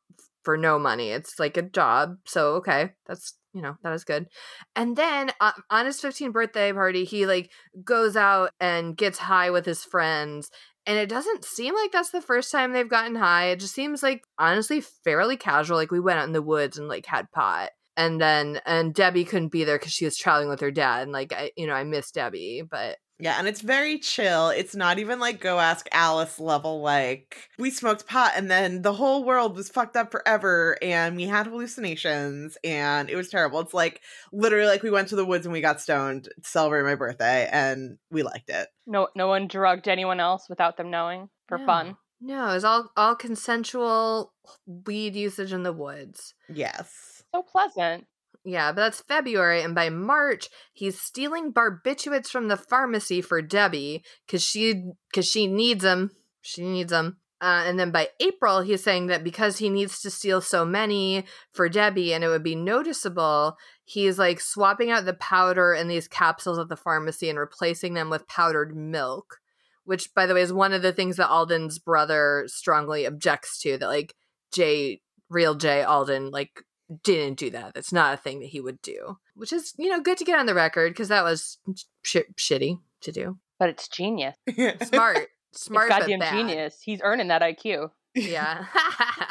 for 0.44 0.58
no 0.58 0.80
money. 0.80 1.10
It's 1.12 1.40
like 1.40 1.58
a 1.58 1.62
job. 1.62 2.18
So 2.26 2.56
okay, 2.56 2.92
that's 3.08 3.34
you 3.54 3.62
know 3.62 3.76
that 3.84 3.94
is 3.94 4.04
good. 4.04 4.28
And 4.76 4.96
then 4.96 5.32
uh, 5.42 5.54
on 5.70 5.86
his 5.86 6.00
15th 6.02 6.34
birthday 6.34 6.72
party, 6.74 7.04
he 7.06 7.26
like 7.26 7.52
goes 7.84 8.16
out 8.16 8.52
and 8.60 8.96
gets 8.98 9.18
high 9.18 9.50
with 9.50 9.66
his 9.66 9.84
friends 9.84 10.50
And 10.86 10.98
it 10.98 11.10
doesn't 11.10 11.44
seem 11.46 11.74
like 11.74 11.92
that's 11.92 12.12
the 12.12 12.22
first 12.22 12.52
time 12.52 12.72
they've 12.72 12.88
gotten 12.90 13.16
high. 13.16 13.46
It 13.48 13.60
just 13.60 13.74
seems 13.74 14.04
like 14.04 14.24
honestly 14.38 14.82
fairly 14.82 15.36
casual. 15.38 15.78
Like 15.78 15.92
we 15.92 16.00
went 16.00 16.20
out 16.20 16.28
in 16.28 16.34
the 16.34 16.42
woods 16.42 16.78
and 16.78 16.88
like 16.88 17.06
had 17.08 17.32
pot. 17.32 17.72
And 17.98 18.20
then 18.22 18.62
and 18.66 18.94
Debbie 18.94 19.26
couldn't 19.26 19.52
be 19.52 19.64
there 19.64 19.80
because 19.80 19.94
she 19.94 20.06
was 20.06 20.18
traveling 20.18 20.50
with 20.50 20.60
her 20.60 20.72
dad. 20.72 21.04
And 21.04 21.12
like 21.12 21.34
I 21.34 21.52
you 21.58 21.66
know, 21.68 21.74
I 21.74 21.84
miss 21.86 22.12
Debbie, 22.12 22.62
but 22.70 22.98
yeah, 23.17 23.38
and 23.39 23.47
it's 23.47 23.62
very 23.62 23.97
chill. 23.99 24.49
It's 24.49 24.75
not 24.75 24.99
even 24.99 25.19
like 25.19 25.39
go 25.39 25.60
ask 25.60 25.88
Alice 25.91 26.39
level, 26.39 26.82
like 26.82 27.49
we 27.58 27.71
smoked 27.71 28.08
pot 28.08 28.34
and 28.36 28.51
then 28.51 28.82
the 28.82 28.93
whole 28.93 29.23
world 29.23 29.56
was 29.56 29.69
fucked 29.69 29.95
up 29.95 30.12
forever 30.12 30.78
and 30.82 31.15
we 31.15 31.23
had 31.23 31.47
hallucinations 31.47 32.58
and 32.63 33.10
it 33.10 33.15
was 33.15 33.30
terrible. 33.30 33.62
It's 33.62 33.73
like 33.73 34.01
literally 34.34 34.67
like 34.67 34.84
we 34.84 34.91
went 34.91 35.08
to 35.10 35.15
the 35.15 35.25
woods 35.25 35.45
and 35.45 35.54
we 35.54 35.62
got 35.62 35.80
stoned 35.80 36.25
to 36.25 36.32
celebrate 36.43 36.84
my 36.84 36.95
birthday 36.95 37.47
and 37.49 37.97
we 38.12 38.23
liked 38.23 38.49
it. 38.49 38.67
No 38.86 39.08
no 39.15 39.28
one 39.28 39.47
drugged 39.47 39.88
anyone 39.88 40.19
else 40.19 40.49
without 40.49 40.75
them 40.75 40.91
knowing 40.91 41.30
for 41.47 41.58
no. 41.58 41.65
fun. 41.65 41.97
No, 42.19 42.49
it 42.49 42.54
was 42.56 42.65
all 42.65 42.91
all 42.97 43.15
consensual 43.15 44.34
weed 44.65 45.15
usage 45.15 45.54
in 45.54 45.63
the 45.63 45.73
woods. 45.73 46.34
Yes. 46.49 47.23
So 47.34 47.43
pleasant. 47.43 48.08
Yeah, 48.46 48.72
but 48.72 48.82
that's 48.82 49.02
February, 49.02 49.64
and 49.64 49.74
by 49.74 49.90
March, 49.90 50.50
he's 50.72 51.02
stealing 51.02 51.52
barbiturates 51.52 52.28
from 52.28 52.48
the 52.48 52.56
pharmacy 52.56 53.20
for 53.20 53.42
Debbie 53.42 54.04
because 54.26 54.44
she 54.44 54.84
because 55.10 55.28
she 55.28 55.48
needs 55.48 55.84
them. 55.84 56.12
She 56.42 56.62
needs 56.62 56.92
them. 56.92 57.18
Uh, 57.42 57.64
and 57.66 57.80
then 57.80 57.90
by 57.90 58.10
April, 58.20 58.62
he's 58.62 58.84
saying 58.84 59.08
that 59.08 59.24
because 59.24 59.58
he 59.58 59.70
needs 59.70 60.00
to 60.00 60.12
steal 60.12 60.42
so 60.42 60.64
many 60.64 61.26
for 61.52 61.68
Debbie 61.68 62.14
and 62.14 62.24
it 62.24 62.28
would 62.28 62.44
be 62.44 62.56
noticeable, 62.56 63.58
he's 63.84 64.20
like 64.20 64.40
swapping 64.40 64.92
out 64.92 65.06
the 65.06 65.14
powder 65.16 65.74
in 65.74 65.88
these 65.88 66.08
capsules 66.08 66.60
at 66.60 66.70
the 66.70 66.78
pharmacy 66.78 67.30
and 67.30 67.40
replacing 67.40 67.96
them 67.96 68.12
with 68.12 68.28
powdered 68.28 68.76
milk, 68.76 69.40
which, 69.86 70.14
by 70.14 70.28
the 70.28 70.36
way, 70.36 70.42
is 70.42 70.54
one 70.54 70.72
of 70.72 70.84
the 70.84 70.94
things 70.94 71.18
that 71.18 71.30
Alden's 71.30 71.80
brother 71.80 72.44
strongly 72.46 73.06
objects 73.06 73.60
to. 73.62 73.78
That 73.80 73.88
like 73.88 74.14
Jay, 74.54 75.02
real 75.30 75.56
Jay 75.56 75.82
Alden, 75.82 76.30
like 76.30 76.62
didn't 77.04 77.39
do 77.39 77.50
that. 77.52 77.74
That's 77.74 77.93
not 77.93 78.13
a 78.13 78.17
thing 78.17 78.39
that 78.39 78.48
he 78.50 78.60
would 78.60 78.82
do, 78.82 79.17
which 79.36 79.54
is, 79.54 79.74
you 79.78 79.89
know, 79.89 80.02
good 80.02 80.17
to 80.17 80.26
get 80.26 80.39
on 80.39 80.45
the 80.45 80.54
record 80.54 80.93
because 80.93 81.10
that 81.10 81.24
was 81.24 81.58
sh- 82.04 82.17
shitty 82.38 82.80
to 83.02 83.12
do. 83.12 83.38
But 83.60 83.69
it's 83.69 83.88
genius. 83.88 84.36
Smart. 84.84 85.28
Smart. 85.54 85.89
It's 85.89 86.00
goddamn 86.00 86.21
genius. 86.32 86.80
He's 86.82 87.02
earning 87.04 87.30
that 87.30 87.41
IQ. 87.41 87.91
Yeah. 88.13 88.65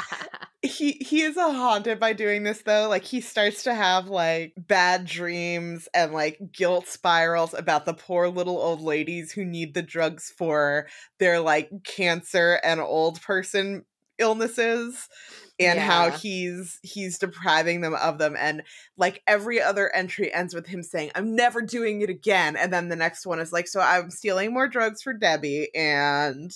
he 0.63 0.93
he 0.93 1.23
is 1.23 1.37
haunted 1.37 1.99
by 1.99 2.13
doing 2.13 2.43
this 2.43 2.63
though. 2.63 2.89
Like 2.89 3.05
he 3.05 3.21
starts 3.21 3.63
to 3.65 3.75
have 3.75 4.07
like 4.09 4.55
bad 4.57 5.07
dreams 5.07 5.89
and 5.95 6.13
like 6.13 6.39
guilt 6.53 6.87
spirals 6.87 7.55
about 7.55 7.87
the 7.87 7.95
poor 7.95 8.29
little 8.29 8.59
old 8.59 8.81
ladies 8.81 9.33
who 9.33 9.45
need 9.45 9.75
the 9.75 9.83
drugs 9.83 10.33
for 10.37 10.87
their 11.19 11.41
like 11.41 11.71
cancer 11.85 12.61
and 12.63 12.81
old 12.81 13.21
person 13.23 13.85
illnesses 14.19 15.09
and 15.59 15.79
yeah. 15.79 15.87
how 15.87 16.11
he's 16.11 16.79
he's 16.83 17.19
depriving 17.19 17.81
them 17.81 17.95
of 17.95 18.19
them 18.19 18.35
and 18.39 18.63
like 18.97 19.23
every 19.27 19.61
other 19.61 19.95
entry 19.95 20.33
ends 20.33 20.55
with 20.55 20.67
him 20.67 20.83
saying 20.83 21.11
i'm 21.15 21.37
never 21.37 21.63
doing 21.63 22.03
it 22.03 22.11
again 22.11 22.57
and 22.57 22.73
then 22.73 22.89
the 22.89 22.97
next 22.97 23.27
one 23.27 23.39
is 23.39 23.53
like 23.53 23.69
so 23.69 23.81
i'm 23.81 24.11
stealing 24.11 24.53
more 24.53 24.69
drugs 24.69 25.03
for 25.03 25.13
debbie 25.13 25.73
and 25.75 26.53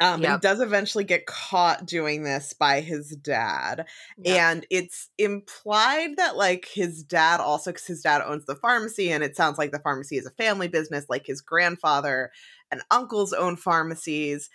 um, 0.00 0.22
yep. 0.22 0.32
he 0.32 0.38
does 0.40 0.60
eventually 0.60 1.04
get 1.04 1.26
caught 1.26 1.84
doing 1.84 2.22
this 2.22 2.54
by 2.54 2.80
his 2.80 3.10
dad. 3.10 3.84
Yep. 4.16 4.36
And 4.38 4.66
it's 4.70 5.10
implied 5.18 6.16
that, 6.16 6.36
like, 6.36 6.66
his 6.66 7.04
dad 7.04 7.38
also, 7.40 7.70
because 7.70 7.86
his 7.86 8.00
dad 8.00 8.22
owns 8.24 8.46
the 8.46 8.56
pharmacy, 8.56 9.12
and 9.12 9.22
it 9.22 9.36
sounds 9.36 9.58
like 9.58 9.72
the 9.72 9.78
pharmacy 9.78 10.16
is 10.16 10.24
a 10.24 10.30
family 10.30 10.68
business, 10.68 11.04
like 11.10 11.26
his 11.26 11.42
grandfather 11.42 12.30
and 12.70 12.80
uncles 12.90 13.34
own 13.34 13.56
pharmacies 13.56 14.48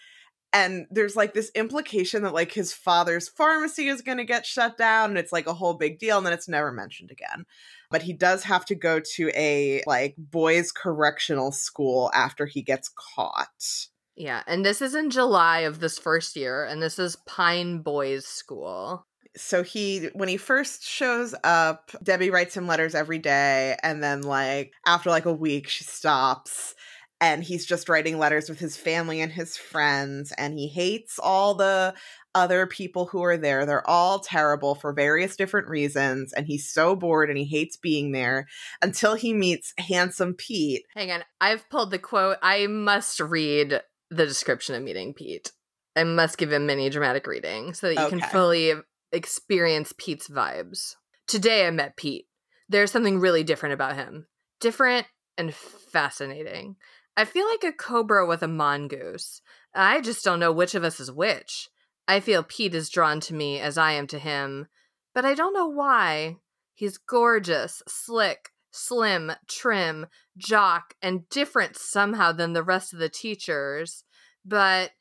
and 0.56 0.88
there's 0.90 1.18
like 1.18 1.34
this 1.34 1.52
implication 1.54 2.24
that 2.24 2.34
like 2.34 2.54
his 2.54 2.72
father's 2.72 3.28
pharmacy 3.28 3.90
is 3.90 4.02
going 4.02 4.20
to 4.20 4.24
get 4.24 4.46
shut 4.46 4.78
down 4.78 5.10
and 5.10 5.20
it's 5.20 5.34
like 5.34 5.48
a 5.48 5.54
whole 5.54 5.74
big 5.74 6.00
deal 6.00 6.18
and 6.18 6.26
then 6.26 6.32
it's 6.32 6.48
never 6.48 6.72
mentioned 6.72 7.12
again. 7.12 7.46
But 7.92 8.04
he 8.04 8.14
does 8.14 8.44
have 8.44 8.66
to 8.68 8.76
go 8.76 9.02
to 9.16 9.32
a 9.36 9.84
like 9.86 10.16
boys 10.18 10.72
correctional 10.72 11.52
school 11.52 12.10
after 12.14 12.46
he 12.46 12.62
gets 12.62 12.90
caught. 12.90 13.88
Yeah 14.16 14.44
and 14.48 14.66
this 14.66 14.82
is 14.82 14.96
in 14.96 15.10
july 15.10 15.60
of 15.60 15.82
this 15.82 16.00
first 16.00 16.38
year 16.38 16.64
and 16.64 16.82
this 16.82 16.98
is 16.98 17.18
pine 17.28 17.80
boys 17.80 18.26
school. 18.26 19.06
So 19.36 19.62
he 19.62 20.10
when 20.14 20.30
he 20.30 20.38
first 20.38 20.88
shows 20.88 21.36
up 21.44 21.92
debbie 22.02 22.30
writes 22.30 22.56
him 22.56 22.66
letters 22.66 22.96
every 22.96 23.20
day 23.20 23.76
and 23.84 24.02
then 24.02 24.22
like 24.22 24.72
after 24.88 25.10
like 25.10 25.26
a 25.26 25.34
week 25.34 25.68
she 25.68 25.84
stops 25.84 26.76
and 27.26 27.44
he's 27.44 27.66
just 27.66 27.90
writing 27.90 28.20
letters 28.20 28.50
with 28.50 28.60
his 28.60 28.78
family 28.78 29.20
and 29.20 29.32
his 29.32 29.58
friends 29.58 30.32
and 30.38 30.60
he 30.60 30.68
hates 30.68 31.18
all 31.18 31.56
the 31.56 31.92
other 32.36 32.68
people 32.68 33.08
who 33.08 33.24
are 33.24 33.36
there. 33.36 33.66
They're 33.66 33.90
all 33.90 34.20
terrible 34.20 34.76
for 34.76 34.94
various 34.94 35.36
different 35.36 35.68
reasons 35.68 36.34
and 36.34 36.46
he's 36.46 36.70
so 36.70 36.96
bored 36.96 37.30
and 37.30 37.38
he 37.38 37.46
hates 37.46 37.78
being 37.78 38.12
there 38.12 38.48
until 38.80 39.16
he 39.16 39.34
meets 39.34 39.74
handsome 39.80 40.36
pete. 40.36 40.84
Hang 40.94 41.12
on 41.12 41.24
i've 41.42 41.68
pulled 41.70 41.90
the 41.90 41.98
quote. 41.98 42.38
I 42.44 42.68
must 42.68 43.20
read 43.20 43.82
the 44.12 44.26
description 44.28 44.76
of 44.76 44.84
meeting 44.84 45.16
pete. 45.16 45.52
I 45.96 46.04
must 46.04 46.38
give 46.38 46.52
a 46.52 46.60
mini 46.60 46.92
dramatic 46.92 47.26
reading 47.26 47.74
so 47.74 47.88
that 47.88 47.96
you 47.96 48.02
okay. 48.02 48.20
can 48.20 48.30
fully 48.30 48.74
experience 49.12 49.96
pete's 49.98 50.28
vibes. 50.28 50.94
Today 51.26 51.66
i 51.66 51.72
met 51.72 51.98
pete. 51.98 52.28
There's 52.70 52.92
something 52.92 53.20
really 53.20 53.44
different 53.44 53.74
about 53.74 53.96
him. 53.96 54.28
Different 54.60 55.08
and 55.38 55.54
fascinating 55.54 56.76
I 57.18 57.26
feel 57.26 57.48
like 57.48 57.64
a 57.64 57.72
cobra 57.72 58.26
with 58.26 58.44
a 58.44 58.48
mongoose. 58.48 59.42
I 59.74 60.02
just 60.02 60.24
don't 60.24 60.40
know 60.40 60.52
which 60.52 60.76
of 60.76 60.84
us 60.84 61.00
is 61.00 61.12
which. 61.12 61.70
I 62.08 62.20
feel 62.20 62.44
Pete 62.44 62.76
is 62.76 62.90
drawn 62.90 63.20
to 63.22 63.34
me 63.34 63.60
as 63.60 63.78
I 63.78 63.94
am 63.94 64.08
to 64.08 64.20
him, 64.20 64.68
but 65.14 65.26
I 65.26 65.34
don't 65.34 65.54
know 65.54 65.68
why. 65.68 66.38
He's 66.74 66.98
gorgeous, 66.98 67.82
slick, 67.88 68.50
slim, 68.72 69.32
trim, 69.48 70.08
jock, 70.38 70.94
and 71.02 71.28
different 71.30 71.78
somehow 71.78 72.32
than 72.34 72.54
the 72.54 72.64
rest 72.64 72.94
of 72.94 73.00
the 73.00 73.10
teachers. 73.10 74.04
But 74.44 74.92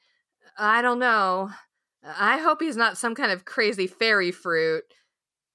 I 0.56 0.82
don't 0.82 1.00
know. 1.00 1.50
I 2.04 2.38
hope 2.38 2.62
he's 2.62 2.76
not 2.76 2.96
some 2.96 3.14
kind 3.14 3.32
of 3.32 3.44
crazy 3.44 3.86
fairy 3.86 4.30
fruit. 4.30 4.84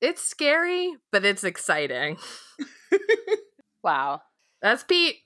It's 0.01 0.21
scary, 0.21 0.93
but 1.11 1.25
it's 1.25 1.43
exciting. 1.43 2.17
wow. 3.83 4.21
That's 4.61 4.83
Pete. 4.83 5.17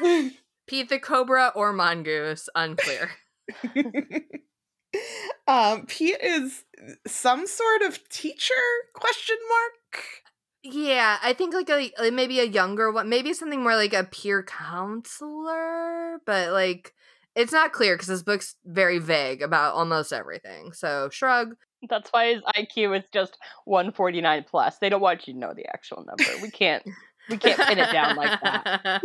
Pete 0.70 0.88
the 0.88 1.00
Cobra 1.00 1.50
or 1.56 1.72
Mongoose, 1.72 2.48
unclear. 2.54 3.10
um, 5.48 5.84
Pete 5.86 6.20
is 6.22 6.62
some 7.08 7.48
sort 7.48 7.82
of 7.82 8.08
teacher? 8.08 8.54
Question 8.94 9.34
mark. 9.48 10.04
Yeah, 10.62 11.18
I 11.24 11.32
think 11.32 11.54
like 11.54 11.68
a 11.68 12.12
maybe 12.12 12.38
a 12.38 12.44
younger 12.44 12.92
one, 12.92 13.08
maybe 13.08 13.32
something 13.32 13.60
more 13.60 13.74
like 13.74 13.92
a 13.92 14.04
peer 14.04 14.44
counselor, 14.44 16.18
but 16.24 16.52
like 16.52 16.94
it's 17.34 17.52
not 17.52 17.72
clear 17.72 17.96
because 17.96 18.06
this 18.06 18.22
book's 18.22 18.54
very 18.64 19.00
vague 19.00 19.42
about 19.42 19.74
almost 19.74 20.12
everything. 20.12 20.72
So 20.72 21.08
shrug. 21.10 21.56
That's 21.88 22.10
why 22.12 22.34
his 22.34 22.42
IQ 22.56 22.96
is 22.96 23.04
just 23.12 23.36
149 23.64 24.44
plus. 24.48 24.78
They 24.78 24.88
don't 24.88 25.00
want 25.00 25.26
you 25.26 25.32
to 25.32 25.40
know 25.40 25.52
the 25.52 25.66
actual 25.66 26.04
number. 26.04 26.30
We 26.40 26.50
can't 26.52 26.84
we 27.30 27.38
can't 27.38 27.60
pin 27.60 27.78
it 27.78 27.92
down 27.92 28.16
like 28.16 28.40
that. 28.40 29.02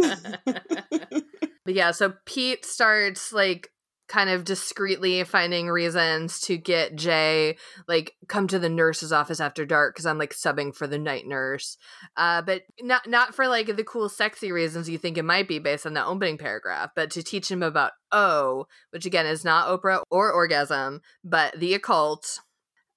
But 1.66 1.74
yeah, 1.74 1.92
so 1.92 2.14
Pete 2.26 2.64
starts 2.64 3.34
like 3.34 3.72
kind 4.08 4.30
of 4.30 4.44
discreetly 4.44 5.24
finding 5.24 5.68
reasons 5.68 6.40
to 6.40 6.58
get 6.58 6.96
Jay 6.96 7.58
like 7.88 8.14
come 8.28 8.48
to 8.48 8.60
the 8.60 8.70
nurse's 8.70 9.12
office 9.12 9.40
after 9.40 9.66
dark 9.66 9.96
because 9.96 10.06
I'm 10.06 10.20
like 10.20 10.34
subbing 10.34 10.76
for 10.76 10.86
the 10.86 11.00
night 11.00 11.26
nurse. 11.26 11.78
Uh, 12.16 12.42
but 12.42 12.64
not 12.82 13.10
not 13.10 13.34
for 13.34 13.48
like 13.48 13.76
the 13.76 13.84
cool 13.84 14.10
sexy 14.10 14.52
reasons 14.52 14.90
you 14.90 14.98
think 14.98 15.18
it 15.18 15.26
might 15.26 15.48
be 15.48 15.60
based 15.60 15.86
on 15.86 15.94
the 15.96 16.06
opening 16.06 16.38
paragraph, 16.38 16.92
but 16.96 17.10
to 17.12 17.24
teach 17.24 17.50
him 17.50 17.64
about 17.64 17.94
O, 18.12 18.66
which 18.92 19.06
again 19.06 19.26
is 19.26 19.44
not 19.44 19.68
Oprah 19.68 20.04
or 20.12 20.32
orgasm, 20.32 21.02
but 21.24 21.60
the 21.60 21.74
occult. 21.74 22.40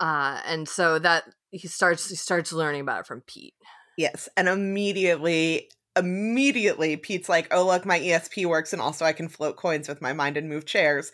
Uh, 0.00 0.40
and 0.46 0.68
so 0.68 0.98
that 0.98 1.24
he 1.50 1.66
starts 1.66 2.08
he 2.08 2.16
starts 2.16 2.52
learning 2.52 2.82
about 2.82 3.00
it 3.00 3.06
from 3.06 3.22
Pete. 3.26 3.54
Yes, 3.96 4.28
and 4.36 4.48
immediately 4.48 5.70
immediately 5.98 6.96
Pete's 6.96 7.28
like, 7.28 7.48
"Oh 7.50 7.66
look, 7.66 7.84
my 7.84 7.98
ESP 7.98 8.46
works, 8.46 8.72
and 8.72 8.80
also 8.82 9.04
I 9.04 9.12
can 9.12 9.28
float 9.28 9.56
coins 9.56 9.88
with 9.88 10.00
my 10.00 10.12
mind 10.12 10.36
and 10.36 10.48
move 10.48 10.66
chairs." 10.66 11.12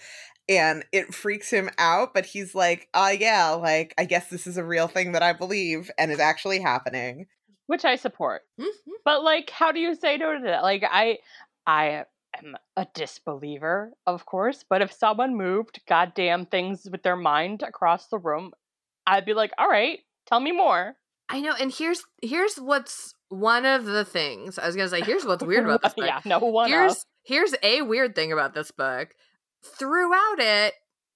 And 0.49 0.85
it 0.93 1.15
freaks 1.15 1.51
him 1.51 1.71
out, 1.79 2.13
but 2.13 2.27
he's 2.27 2.55
like, 2.55 2.89
"Ah, 2.95 3.07
uh, 3.07 3.11
yeah, 3.11 3.51
like 3.51 3.95
I 3.99 4.05
guess 4.05 4.29
this 4.29 4.47
is 4.47 4.57
a 4.57 4.65
real 4.65 4.89
thing 4.89 5.13
that 5.13 5.23
I 5.23 5.33
believe 5.33 5.91
and 5.99 6.13
is 6.13 6.21
actually 6.21 6.61
happening." 6.61 7.27
Which 7.67 7.85
I 7.85 7.97
support. 7.97 8.43
Mm-hmm. 8.61 8.93
But 9.05 9.25
like, 9.25 9.51
how 9.51 9.73
do 9.73 9.81
you 9.81 9.95
say 9.95 10.17
no 10.19 10.35
to 10.35 10.45
that? 10.45 10.63
Like, 10.63 10.85
I, 10.89 11.19
I 11.67 12.05
am 12.43 12.57
a 12.77 12.87
disbeliever, 12.95 13.93
of 14.07 14.27
course, 14.27 14.65
but 14.69 14.83
if 14.83 14.93
someone 14.93 15.35
moved 15.37 15.81
goddamn 15.89 16.47
things 16.47 16.87
with 16.91 17.03
their 17.03 17.17
mind 17.17 17.63
across 17.63 18.09
the 18.09 18.19
room, 18.19 18.53
I'd 19.07 19.25
be 19.25 19.35
like, 19.35 19.53
"All 19.59 19.69
right, 19.69 20.01
tell 20.27 20.41
me 20.41 20.53
more." 20.53 20.97
I 21.29 21.41
know, 21.41 21.55
and 21.59 21.73
here's 21.73 22.05
here's 22.23 22.57
what's 22.57 23.15
one 23.35 23.67
of 23.67 23.85
the 23.85 24.05
things 24.05 24.59
I 24.59 24.67
was 24.67 24.77
gonna 24.77 24.89
say. 24.89 25.03
Here's 25.03 25.25
what's 25.25 25.45
weird 25.47 25.65
about 25.65 25.83
this 25.83 25.95
book. 25.95 26.07
yeah, 26.07 26.21
no 26.25 26.39
one. 26.39 26.69
Here's 26.69 27.05
here's 27.25 27.55
a 27.63 27.83
weird 27.83 28.15
thing 28.15 28.33
about 28.33 28.55
this 28.55 28.71
book. 28.71 29.11
throughout 29.79 30.39
it, 30.39 30.75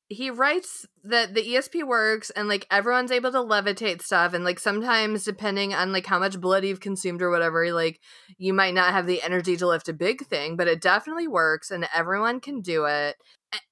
he 0.09 0.31
writes 0.31 0.87
that 1.05 1.35
the 1.35 1.43
ESP 1.43 1.87
works 1.87 2.31
and 2.31 2.49
like 2.49 2.67
everyone's 2.71 3.13
able 3.13 3.31
to 3.31 3.39
levitate 3.39 4.01
stuff 4.01 4.33
and 4.33 4.43
like 4.43 4.59
sometimes 4.59 5.25
depending 5.25 5.75
on 5.75 5.93
like 5.93 6.07
how 6.07 6.19
much 6.19 6.41
blood 6.41 6.65
you've 6.65 6.81
consumed 6.81 7.21
or 7.21 7.31
whatever 7.31 7.71
like 7.73 8.01
you 8.39 8.55
might 8.55 8.73
not 8.73 8.93
have 8.93 9.07
the 9.07 9.23
energy 9.23 9.57
to 9.57 9.67
lift 9.67 9.89
a 9.89 9.93
big 9.93 10.27
thing 10.27 10.57
but 10.57 10.67
it 10.67 10.81
definitely 10.81 11.29
works 11.29 11.71
and 11.71 11.87
everyone 11.95 12.41
can 12.41 12.61
do 12.63 12.87
it 12.87 13.17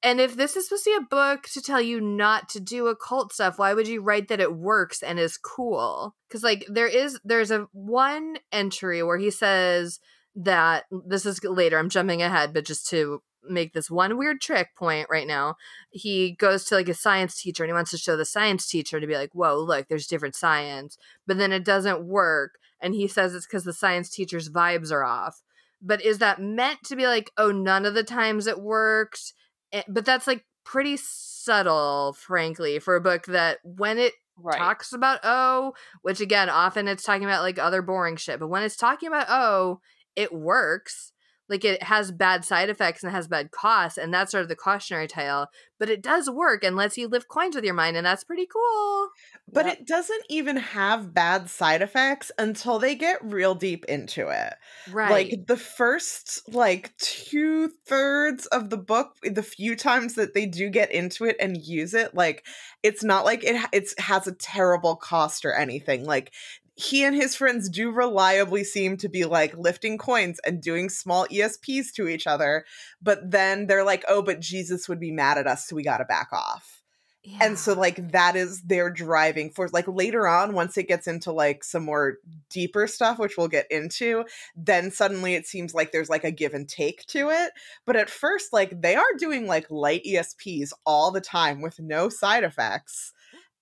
and 0.03 0.21
if 0.21 0.37
this 0.37 0.57
is 0.57 0.67
supposed 0.69 0.85
to 0.85 0.91
be 0.91 1.05
a 1.05 1.09
book 1.09 1.45
to 1.45 1.61
tell 1.61 1.81
you 1.81 2.01
not 2.01 2.49
to 2.49 2.61
do 2.61 2.87
occult 2.87 3.33
stuff 3.33 3.59
why 3.59 3.75
would 3.75 3.89
you 3.89 4.01
write 4.01 4.29
that 4.29 4.41
it 4.41 4.57
works 4.57 5.03
and 5.03 5.19
is 5.19 5.37
cool 5.37 6.15
because 6.29 6.43
like 6.43 6.65
there 6.69 6.87
is 6.87 7.19
there's 7.25 7.51
a 7.51 7.69
one 7.73 8.37
entry 8.53 9.03
where 9.03 9.19
he 9.19 9.31
says 9.31 10.01
that 10.35 10.85
this 11.07 11.27
is 11.27 11.43
later 11.45 11.79
i'm 11.79 11.91
jumping 11.91 12.23
ahead 12.23 12.53
but 12.53 12.65
just 12.65 12.87
to 12.87 13.23
make 13.49 13.73
this 13.73 13.91
one 13.91 14.17
weird 14.19 14.41
trick 14.41 14.75
point 14.77 15.09
right 15.11 15.27
now. 15.27 15.57
He 15.91 16.33
goes 16.33 16.65
to 16.67 16.75
like 16.75 16.89
a 16.89 16.95
science 16.95 17.41
teacher 17.41 17.65
and 17.65 17.71
he 17.71 17.75
wants 17.75 17.91
to 17.93 17.99
show 17.99 18.17
the 18.17 18.25
science 18.25 18.69
teacher 18.69 19.01
to 19.01 19.07
be 19.07 19.15
like, 19.15 19.31
whoa, 19.33 19.57
look, 19.57 19.89
there's 19.89 20.07
different 20.07 20.35
science. 20.35 20.99
But 21.27 21.39
then 21.39 21.53
it 21.53 21.65
doesn't 21.65 22.05
work. 22.05 22.59
And 22.81 22.95
he 22.95 23.09
says 23.09 23.35
it's 23.35 23.47
because 23.47 23.65
the 23.65 23.73
science 23.73 24.11
teacher's 24.11 24.51
vibes 24.51 24.93
are 24.93 25.05
off. 25.05 25.43
But 25.81 26.05
is 26.05 26.19
that 26.19 26.41
meant 26.41 26.83
to 26.85 26.97
be 26.97 27.07
like, 27.07 27.31
oh, 27.37 27.51
none 27.51 27.87
of 27.87 27.95
the 27.95 28.03
times 28.03 28.47
it 28.47 28.61
worked? 28.61 29.33
Eh, 29.77 29.83
but 29.89 30.05
that's 30.05 30.27
like 30.27 30.45
pretty 30.65 30.97
subtle, 30.97 32.15
frankly, 32.19 32.79
for 32.79 32.97
a 32.97 33.01
book 33.01 33.27
that 33.27 33.59
when 33.63 33.99
it 33.99 34.15
right. 34.39 34.59
talks 34.59 34.93
about 34.93 35.21
O, 35.23 35.75
which 36.03 36.21
again, 36.21 36.49
often 36.49 36.89
it's 36.89 37.03
talking 37.03 37.25
about 37.25 37.43
like 37.43 37.59
other 37.59 37.83
boring 37.83 38.17
shit, 38.17 38.41
but 38.41 38.49
when 38.49 38.63
it's 38.63 38.77
talking 38.77 39.09
about 39.09 39.27
O, 39.29 39.81
it 40.15 40.33
works 40.33 41.13
like 41.49 41.65
it 41.65 41.83
has 41.85 42.11
bad 42.11 42.45
side 42.45 42.69
effects 42.69 43.03
and 43.03 43.13
has 43.13 43.29
bad 43.29 43.51
costs 43.51 43.99
and 43.99 44.13
that's 44.13 44.33
sort 44.33 44.43
of 44.43 44.49
the 44.49 44.57
cautionary 44.57 45.07
tale 45.07 45.49
but 45.79 45.91
it 45.91 46.03
does 46.03 46.31
work 46.31 46.65
and 46.65 46.77
lets 46.77 46.97
you 46.97 47.09
lift 47.09 47.29
coins 47.29 47.55
with 47.55 47.65
your 47.65 47.75
mind 47.75 47.97
and 47.97 48.07
that's 48.07 48.25
pretty 48.25 48.47
cool. 48.47 49.09
But 49.53 49.67
yep. 49.67 49.79
it 49.81 49.87
doesn't 49.87 50.25
even 50.29 50.57
have 50.57 51.15
bad 51.15 51.51
side 51.51 51.83
effects 51.83 52.33
until 52.39 52.79
they 52.79 52.95
get 52.95 53.19
real 53.23 53.55
deep 53.55 53.85
into 53.87 54.29
it. 54.29 54.55
Right. 54.91 55.11
like 55.11 55.47
the 55.47 55.57
first 55.57 56.43
like 56.53 56.97
two-thirds 56.99 58.47
of 58.47 58.71
the 58.71 58.77
book 58.77 59.17
the 59.23 59.43
few 59.43 59.77
times 59.77 60.15
that 60.15 60.35
they 60.35 60.47
do 60.47 60.71
get 60.71 60.91
into 60.91 61.25
it 61.25 61.37
and 61.41 61.57
use 61.57 61.95
it 61.95 62.15
like 62.15 62.47
it's 62.83 63.05
not 63.05 63.25
like 63.25 63.45
it 63.45 63.57
it's 63.73 63.95
has 64.01 64.27
a 64.27 64.33
terrible 64.33 64.97
cost 64.97 65.45
or 65.45 65.53
anything 65.53 66.05
like 66.05 66.33
he 66.77 67.05
and 67.05 67.17
his 67.17 67.35
friends 67.35 67.71
do 67.71 67.91
reliably 67.91 68.63
seem 68.63 68.99
to 68.99 69.09
be 69.09 69.25
like 69.25 69.57
lifting 69.57 69.97
coins 69.97 70.39
and 70.45 70.63
doing 70.63 70.91
small 70.91 71.27
ESPs 71.29 71.93
to 71.95 72.07
each 72.07 72.27
other, 72.27 72.67
but 73.01 73.31
then 73.31 73.67
they're 73.67 73.85
like, 73.85 74.05
oh, 74.09 74.23
but 74.23 74.41
Jesus 74.41 74.87
would 74.89 75.01
be 75.01 75.11
mad 75.11 75.39
at 75.39 75.47
us, 75.47 75.67
so 75.67 75.75
we 75.75 75.83
got 75.83 75.99
to 75.99 76.05
back 76.05 76.29
off. 76.33 76.83
Yeah. 77.25 77.39
And 77.41 77.59
so, 77.59 77.73
like, 77.73 78.13
that 78.13 78.37
is 78.37 78.63
their 78.63 78.89
driving 78.89 79.51
force. 79.51 79.73
Like, 79.73 79.89
later 79.89 80.29
on, 80.29 80.53
once 80.53 80.77
it 80.77 80.87
gets 80.87 81.09
into 81.09 81.33
like 81.33 81.65
some 81.65 81.83
more 81.83 82.19
deeper 82.51 82.87
stuff, 82.87 83.19
which 83.19 83.37
we'll 83.37 83.49
get 83.49 83.67
into, 83.69 84.25
then 84.55 84.93
suddenly 84.93 85.35
it 85.35 85.45
seems 85.45 85.75
like 85.75 85.91
there's 85.91 86.11
like 86.11 86.23
a 86.23 86.31
give 86.31 86.55
and 86.55 86.69
take 86.69 87.05
to 87.07 87.31
it. 87.31 87.53
But 87.85 87.97
at 87.97 88.11
first, 88.11 88.53
like, 88.53 88.81
they 88.81 88.95
are 88.95 89.03
doing 89.19 89.49
like 89.49 89.69
light 89.71 90.05
ESPs 90.07 90.71
all 90.85 91.11
the 91.11 91.21
time 91.21 91.63
with 91.63 91.81
no 91.81 92.09
side 92.11 92.45
effects. 92.45 93.13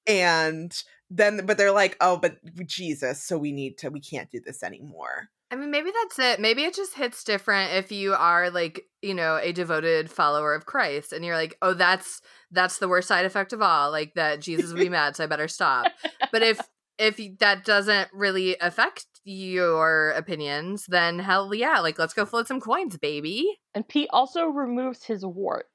And 0.07 0.77
then 1.11 1.45
but 1.47 1.59
they're 1.59 1.73
like 1.73 1.97
oh 2.01 2.17
but 2.17 2.37
jesus 2.67 3.23
so 3.23 3.39
we 3.39 3.53
need 3.53 3.79
to 3.79 3.91
we 3.91 4.01
can't 4.01 4.31
do 4.31 4.41
this 4.41 4.63
anymore. 4.63 5.29
I 5.51 5.57
mean 5.57 5.71
maybe 5.71 5.91
that's 6.03 6.19
it. 6.19 6.41
Maybe 6.41 6.65
it 6.65 6.75
just 6.75 6.95
hits 6.95 7.23
different 7.23 7.75
if 7.75 7.93
you 7.93 8.15
are 8.15 8.51
like 8.51 8.87
you 9.03 9.15
know 9.15 9.39
a 9.41 9.53
devoted 9.53 10.11
follower 10.11 10.55
of 10.55 10.67
christ 10.67 11.13
and 11.13 11.25
you're 11.25 11.37
like 11.37 11.57
oh 11.63 11.75
that's 11.75 12.21
that's 12.51 12.79
the 12.79 12.89
worst 12.89 13.09
side 13.09 13.27
effect 13.27 13.53
of 13.53 13.61
all 13.61 13.91
like 13.91 14.15
that 14.15 14.41
jesus 14.41 14.73
would 14.73 14.81
be 14.81 14.89
mad 14.91 15.15
so 15.17 15.25
i 15.25 15.27
better 15.27 15.49
stop. 15.49 15.93
But 16.33 16.43
if 16.43 16.61
if 16.99 17.21
that 17.39 17.65
doesn't 17.65 18.09
really 18.13 18.57
affect 18.61 19.07
your 19.25 20.11
opinions 20.11 20.87
then 20.89 21.19
hell 21.19 21.55
yeah 21.55 21.81
like 21.81 21.99
let's 21.99 22.15
go 22.15 22.25
float 22.25 22.49
some 22.49 22.61
coins 22.61 22.97
baby. 22.97 23.59
And 23.75 23.87
pete 23.87 24.09
also 24.13 24.47
removes 24.47 25.05
his 25.05 25.25
wart 25.25 25.67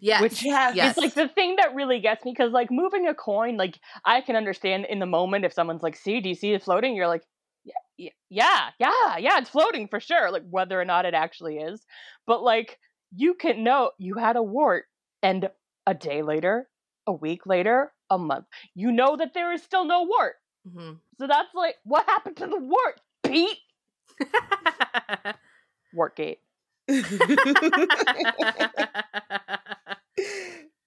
yeah. 0.00 0.20
Which 0.20 0.44
yes. 0.44 0.96
is 0.96 0.98
like 0.98 1.14
the 1.14 1.28
thing 1.28 1.56
that 1.56 1.74
really 1.74 2.00
gets 2.00 2.24
me 2.24 2.32
because 2.32 2.52
like 2.52 2.70
moving 2.70 3.06
a 3.06 3.14
coin, 3.14 3.56
like 3.56 3.78
I 4.04 4.20
can 4.20 4.36
understand 4.36 4.86
in 4.88 4.98
the 4.98 5.06
moment 5.06 5.44
if 5.44 5.52
someone's 5.52 5.82
like, 5.82 5.96
see, 5.96 6.20
do 6.20 6.28
you 6.28 6.34
see 6.34 6.52
it 6.52 6.62
floating? 6.62 6.94
You're 6.94 7.08
like, 7.08 7.24
yeah, 7.64 8.10
yeah, 8.28 8.70
yeah, 8.78 9.16
yeah, 9.18 9.38
it's 9.38 9.50
floating 9.50 9.88
for 9.88 10.00
sure. 10.00 10.30
Like 10.30 10.44
whether 10.48 10.80
or 10.80 10.84
not 10.84 11.04
it 11.04 11.14
actually 11.14 11.58
is. 11.58 11.84
But 12.26 12.42
like 12.42 12.78
you 13.14 13.34
can 13.34 13.64
know 13.64 13.92
you 13.98 14.14
had 14.14 14.36
a 14.36 14.42
wart 14.42 14.84
and 15.22 15.48
a 15.86 15.94
day 15.94 16.22
later, 16.22 16.68
a 17.06 17.12
week 17.12 17.46
later, 17.46 17.92
a 18.10 18.18
month, 18.18 18.46
you 18.74 18.92
know 18.92 19.16
that 19.16 19.34
there 19.34 19.52
is 19.52 19.62
still 19.62 19.84
no 19.84 20.02
wart. 20.02 20.34
Mm-hmm. 20.68 20.92
So 21.18 21.26
that's 21.26 21.54
like, 21.54 21.76
what 21.84 22.06
happened 22.06 22.36
to 22.38 22.46
the 22.46 22.58
wart, 22.58 23.00
Pete? 23.24 23.58
Wartgate. 25.96 26.38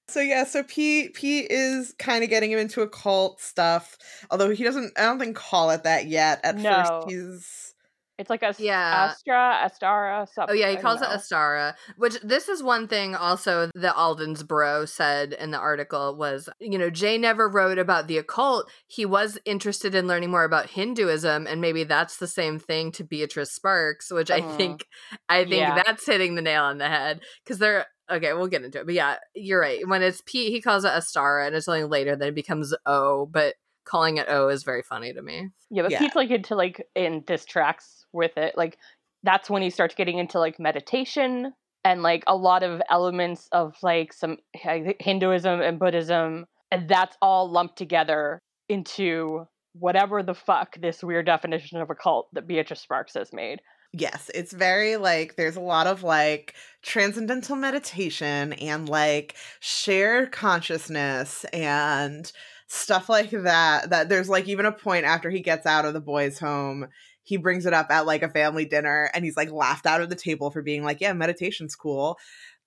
so 0.07 0.19
yeah, 0.19 0.43
so 0.43 0.63
Pete 0.63 1.13
Pete 1.13 1.47
is 1.49 1.93
kind 1.99 2.23
of 2.23 2.29
getting 2.29 2.51
him 2.51 2.59
into 2.59 2.81
occult 2.81 3.41
stuff, 3.41 3.97
although 4.31 4.49
he 4.49 4.63
doesn't. 4.63 4.93
I 4.97 5.03
don't 5.03 5.19
think 5.19 5.35
call 5.35 5.71
it 5.71 5.83
that 5.83 6.07
yet. 6.07 6.39
At 6.43 6.57
no. 6.57 6.71
first, 6.71 7.09
he's 7.09 7.74
it's 8.17 8.29
like 8.29 8.43
a 8.43 8.55
yeah. 8.57 9.09
Astra, 9.09 9.59
Astara, 9.63 10.27
something. 10.31 10.55
Oh 10.55 10.57
yeah, 10.57 10.69
he 10.69 10.77
calls 10.77 11.01
it 11.01 11.07
Astara. 11.09 11.75
Which 11.97 12.19
this 12.21 12.47
is 12.47 12.63
one 12.63 12.87
thing 12.87 13.15
also 13.15 13.69
that 13.75 13.95
Alden's 13.95 14.43
bro 14.43 14.85
said 14.85 15.33
in 15.33 15.51
the 15.51 15.57
article 15.57 16.15
was, 16.15 16.47
you 16.59 16.77
know, 16.77 16.89
Jay 16.89 17.17
never 17.17 17.49
wrote 17.49 17.77
about 17.77 18.07
the 18.07 18.17
occult. 18.17 18.69
He 18.87 19.05
was 19.05 19.37
interested 19.45 19.95
in 19.95 20.07
learning 20.07 20.31
more 20.31 20.45
about 20.45 20.69
Hinduism, 20.69 21.45
and 21.45 21.59
maybe 21.59 21.83
that's 21.83 22.17
the 22.17 22.27
same 22.27 22.57
thing 22.57 22.91
to 22.93 23.03
Beatrice 23.03 23.51
Sparks, 23.51 24.11
which 24.11 24.31
I 24.31 24.39
uh-huh. 24.39 24.57
think 24.57 24.87
I 25.27 25.43
think 25.43 25.55
yeah. 25.55 25.81
that's 25.85 26.05
hitting 26.05 26.35
the 26.35 26.41
nail 26.41 26.63
on 26.63 26.77
the 26.77 26.87
head. 26.87 27.21
Because 27.43 27.59
they're 27.59 27.85
okay, 28.09 28.33
we'll 28.33 28.47
get 28.47 28.63
into 28.63 28.79
it. 28.79 28.85
But 28.85 28.95
yeah, 28.95 29.17
you're 29.33 29.59
right. 29.59 29.85
When 29.85 30.01
it's 30.01 30.21
P 30.25 30.51
he 30.51 30.61
calls 30.61 30.85
it 30.85 30.93
Astara, 30.93 31.47
and 31.47 31.55
it's 31.55 31.67
only 31.67 31.83
later 31.83 32.15
that 32.15 32.29
it 32.29 32.35
becomes 32.35 32.73
O, 32.85 33.25
but 33.25 33.55
calling 33.85 34.17
it 34.17 34.27
O 34.29 34.49
is 34.49 34.63
very 34.63 34.81
funny 34.81 35.13
to 35.13 35.21
me. 35.21 35.49
Yeah, 35.69 35.83
but 35.83 35.91
yeah. 35.91 35.99
Pete's 35.99 36.15
like 36.15 36.31
into 36.31 36.55
like 36.55 36.85
in 36.95 37.23
this 37.27 37.45
tracks 37.45 38.04
with 38.15 38.37
it. 38.37 38.57
Like 38.57 38.77
that's 39.23 39.49
when 39.49 39.61
he 39.61 39.69
starts 39.69 39.93
getting 39.93 40.17
into 40.17 40.39
like 40.39 40.59
meditation 40.59 41.53
and 41.83 42.01
like 42.01 42.23
a 42.25 42.35
lot 42.35 42.63
of 42.63 42.81
elements 42.89 43.47
of 43.51 43.75
like 43.83 44.11
some 44.11 44.37
Hinduism 44.53 45.61
and 45.61 45.77
Buddhism, 45.77 46.45
and 46.71 46.89
that's 46.89 47.15
all 47.21 47.51
lumped 47.51 47.77
together 47.77 48.39
into 48.67 49.45
whatever 49.73 50.23
the 50.23 50.33
fuck 50.33 50.79
this 50.81 51.03
weird 51.03 51.25
definition 51.25 51.79
of 51.81 51.89
a 51.89 51.95
cult 51.95 52.27
that 52.33 52.47
Beatrice 52.47 52.81
Sparks 52.81 53.13
has 53.13 53.31
made. 53.33 53.59
Yes, 53.93 54.29
it's 54.33 54.51
very 54.51 54.97
like 54.97 55.35
there's 55.35 55.55
a 55.55 55.61
lot 55.61 55.87
of 55.87 56.03
like 56.03 56.55
transcendental 56.81 57.55
meditation 57.55 58.53
and 58.53 58.89
like 58.89 59.35
shared 59.59 60.31
consciousness 60.31 61.45
and 61.53 62.31
stuff 62.67 63.09
like 63.09 63.29
that 63.29 63.89
that 63.91 64.09
there's 64.09 64.27
like 64.27 64.47
even 64.47 64.65
a 64.65 64.71
point 64.71 65.05
after 65.05 65.29
he 65.29 65.39
gets 65.39 65.65
out 65.65 65.85
of 65.85 65.93
the 65.93 66.01
boys 66.01 66.39
home 66.39 66.87
he 67.25 67.35
brings 67.35 67.65
it 67.65 67.73
up 67.73 67.87
at 67.89 68.05
like 68.05 68.23
a 68.23 68.29
family 68.29 68.63
dinner 68.63 69.09
and 69.13 69.25
he's 69.25 69.35
like 69.35 69.51
laughed 69.51 69.85
out 69.85 70.01
of 70.01 70.09
the 70.09 70.15
table 70.15 70.49
for 70.49 70.61
being 70.61 70.83
like 70.83 71.01
yeah 71.01 71.11
meditation's 71.11 71.75
cool 71.75 72.17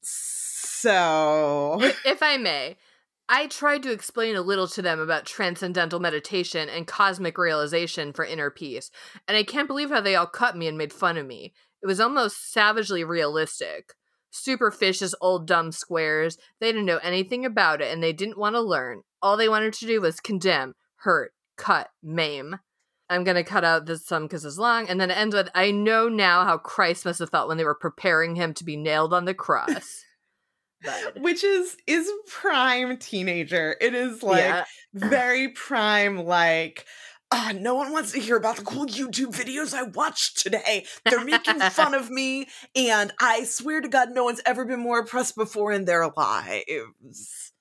so 0.03 1.79
if 2.05 2.23
i 2.23 2.37
may 2.37 2.77
I 3.31 3.47
tried 3.47 3.83
to 3.83 3.93
explain 3.93 4.37
a 4.37 4.41
little 4.41 4.67
to 4.69 4.81
them 4.81 4.99
about 4.99 5.27
transcendental 5.27 6.01
meditation 6.01 6.71
and 6.71 6.87
cosmic 6.87 7.37
realization 7.37 8.15
for 8.15 8.25
inner 8.25 8.51
peace, 8.51 8.91
and 9.27 9.37
I 9.37 9.43
can't 9.43 9.69
believe 9.69 9.91
how 9.91 10.01
they 10.01 10.17
all 10.17 10.27
cut 10.27 10.57
me 10.57 10.67
and 10.67 10.79
made 10.79 10.95
fun 10.95 11.19
of 11.19 11.27
me. 11.27 11.53
It 11.83 11.87
was 11.87 12.01
almost 12.01 12.51
savagely 12.51 13.05
realistic. 13.05 13.93
Superfish 14.33 15.03
as 15.03 15.15
old 15.21 15.47
dumb 15.47 15.73
squares. 15.73 16.39
They 16.59 16.69
didn't 16.73 16.87
know 16.87 16.99
anything 16.99 17.45
about 17.45 17.81
it 17.81 17.93
and 17.93 18.03
they 18.03 18.13
didn't 18.13 18.39
want 18.39 18.55
to 18.55 18.61
learn. 18.61 19.03
All 19.23 19.37
they 19.37 19.49
wanted 19.49 19.75
to 19.75 19.87
do 19.87 20.01
was 20.01 20.21
condemn, 20.21 20.75
hurt, 20.97 21.33
cut, 21.57 21.91
maim. 22.03 22.59
I'm 23.11 23.25
going 23.25 23.37
to 23.37 23.45
cut 23.45 23.65
out 23.65 23.87
this 23.87 24.05
some 24.05 24.25
because 24.25 24.45
it's 24.45 24.59
long. 24.59 24.89
And 24.89 25.01
then 25.01 25.11
it 25.11 25.17
ends 25.17 25.35
with 25.35 25.49
I 25.55 25.71
know 25.71 26.09
now 26.09 26.45
how 26.45 26.59
Christ 26.59 27.05
must 27.05 27.21
have 27.21 27.31
felt 27.31 27.49
when 27.49 27.57
they 27.57 27.65
were 27.65 27.75
preparing 27.75 28.37
him 28.37 28.55
to 28.55 28.65
be 28.65 28.77
nailed 28.77 29.15
on 29.15 29.25
the 29.25 29.35
cross. 29.35 30.05
Which 31.17 31.43
is 31.43 31.77
is 31.87 32.09
prime 32.29 32.99
teenager. 32.99 33.77
It 33.81 33.95
is 33.95 34.23
like 34.23 34.45
yeah. 34.45 34.65
very 34.95 35.49
prime 35.49 36.19
like 36.19 36.87
ah, 37.31 37.53
no 37.59 37.75
one 37.75 37.93
wants 37.93 38.13
to 38.13 38.21
hear 38.21 38.37
about 38.37 38.57
the 38.57 38.65
cool 38.65 38.87
YouTube 38.87 39.35
videos 39.35 39.75
I 39.75 39.83
watched 39.83 40.39
today. 40.39 40.87
They're 41.05 41.25
making 41.25 41.61
fun 41.61 41.95
of 41.95 42.11
me, 42.11 42.49
and 42.75 43.13
I 43.21 43.45
swear 43.45 43.81
to 43.81 43.89
God, 43.89 44.11
no 44.13 44.25
one's 44.25 44.41
ever 44.47 44.65
been 44.65 44.81
more 44.81 45.01
oppressed 45.01 45.37
before 45.37 45.73
in 45.73 45.85
their 45.85 46.09
lives. 46.17 47.53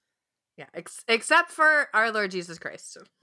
Yeah, 0.57 0.65
ex- 0.73 1.03
except 1.07 1.51
for 1.51 1.87
our 1.93 2.11
Lord 2.11 2.31
Jesus 2.31 2.57
Christ. 2.57 2.97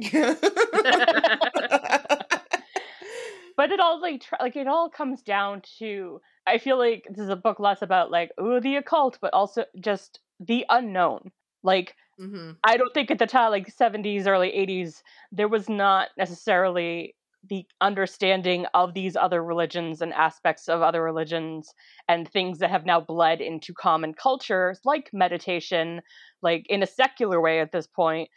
but 3.57 3.70
it 3.73 3.81
all 3.81 4.01
like 4.01 4.20
tr- 4.23 4.37
like 4.40 4.55
it 4.55 4.68
all 4.68 4.88
comes 4.88 5.20
down 5.20 5.62
to 5.81 6.20
I 6.47 6.59
feel 6.59 6.79
like 6.79 7.07
this 7.11 7.25
is 7.25 7.29
a 7.29 7.37
book 7.37 7.59
less 7.59 7.83
about 7.83 8.12
like 8.12 8.31
oh 8.38 8.61
the 8.61 8.77
occult, 8.77 9.18
but 9.20 9.35
also 9.35 9.64
just 9.81 10.20
the 10.38 10.64
unknown. 10.68 11.33
Like 11.64 11.97
mm-hmm. 12.20 12.53
I 12.62 12.77
don't 12.77 12.94
think 12.94 13.11
at 13.11 13.18
the 13.18 13.27
time, 13.27 13.51
like 13.51 13.75
70s, 13.75 14.29
early 14.29 14.51
80s, 14.51 15.03
there 15.33 15.49
was 15.49 15.68
not 15.68 16.11
necessarily 16.16 17.16
the 17.48 17.64
understanding 17.80 18.66
of 18.74 18.94
these 18.94 19.16
other 19.16 19.42
religions 19.42 20.00
and 20.00 20.12
aspects 20.12 20.68
of 20.68 20.83
other 20.83 21.02
religions 21.02 21.72
and 22.09 22.28
things 22.28 22.59
that 22.59 22.70
have 22.70 22.87
now 22.87 23.00
bled 23.00 23.40
into 23.40 23.72
common 23.74 24.14
cultures 24.14 24.80
like 24.85 25.11
meditation 25.12 26.00
like 26.42 26.64
in 26.68 26.83
a 26.83 26.87
secular 26.87 27.40
way 27.40 27.61
at 27.61 27.72
this 27.72 27.87
point 27.87 28.28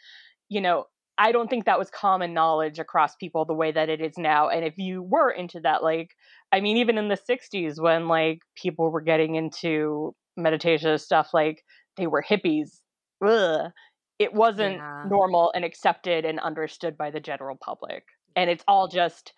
you 0.48 0.60
know 0.60 0.84
i 1.16 1.32
don't 1.32 1.48
think 1.48 1.64
that 1.64 1.78
was 1.78 1.90
common 1.90 2.34
knowledge 2.34 2.78
across 2.78 3.16
people 3.16 3.44
the 3.44 3.54
way 3.54 3.72
that 3.72 3.88
it 3.88 4.00
is 4.00 4.18
now 4.18 4.48
and 4.48 4.64
if 4.64 4.74
you 4.76 5.02
were 5.02 5.30
into 5.30 5.60
that 5.60 5.82
like 5.82 6.10
i 6.52 6.60
mean 6.60 6.76
even 6.76 6.98
in 6.98 7.08
the 7.08 7.18
60s 7.18 7.80
when 7.80 8.08
like 8.08 8.40
people 8.56 8.90
were 8.90 9.00
getting 9.00 9.34
into 9.34 10.14
meditation 10.36 10.96
stuff 10.98 11.30
like 11.32 11.62
they 11.96 12.06
were 12.06 12.22
hippies 12.22 12.80
ugh, 13.26 13.70
it 14.18 14.32
wasn't 14.32 14.76
yeah. 14.76 15.04
normal 15.08 15.52
and 15.54 15.64
accepted 15.64 16.24
and 16.24 16.40
understood 16.40 16.96
by 16.96 17.10
the 17.10 17.20
general 17.20 17.56
public 17.60 18.04
and 18.38 18.48
it's 18.48 18.64
all 18.68 18.88
just 18.88 19.32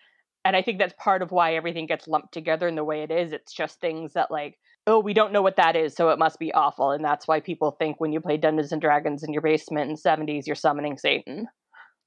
and 0.45 0.55
i 0.55 0.61
think 0.61 0.77
that's 0.77 0.93
part 0.97 1.21
of 1.21 1.31
why 1.31 1.55
everything 1.55 1.87
gets 1.87 2.07
lumped 2.07 2.33
together 2.33 2.67
in 2.67 2.75
the 2.75 2.83
way 2.83 3.01
it 3.01 3.11
is 3.11 3.33
it's 3.33 3.51
just 3.51 3.81
things 3.81 4.13
that 4.13 4.31
like 4.31 4.57
oh 4.87 4.99
we 4.99 5.13
don't 5.13 5.33
know 5.33 5.41
what 5.41 5.57
that 5.57 5.75
is 5.75 5.95
so 5.95 6.09
it 6.09 6.19
must 6.19 6.39
be 6.39 6.53
awful 6.53 6.91
and 6.91 7.03
that's 7.03 7.27
why 7.27 7.39
people 7.39 7.71
think 7.71 7.99
when 7.99 8.13
you 8.13 8.21
play 8.21 8.37
dungeons 8.37 8.71
and 8.71 8.81
dragons 8.81 9.23
in 9.23 9.33
your 9.33 9.41
basement 9.41 9.89
in 9.89 9.97
70s 9.97 10.45
you're 10.45 10.55
summoning 10.55 10.97
satan 10.97 11.47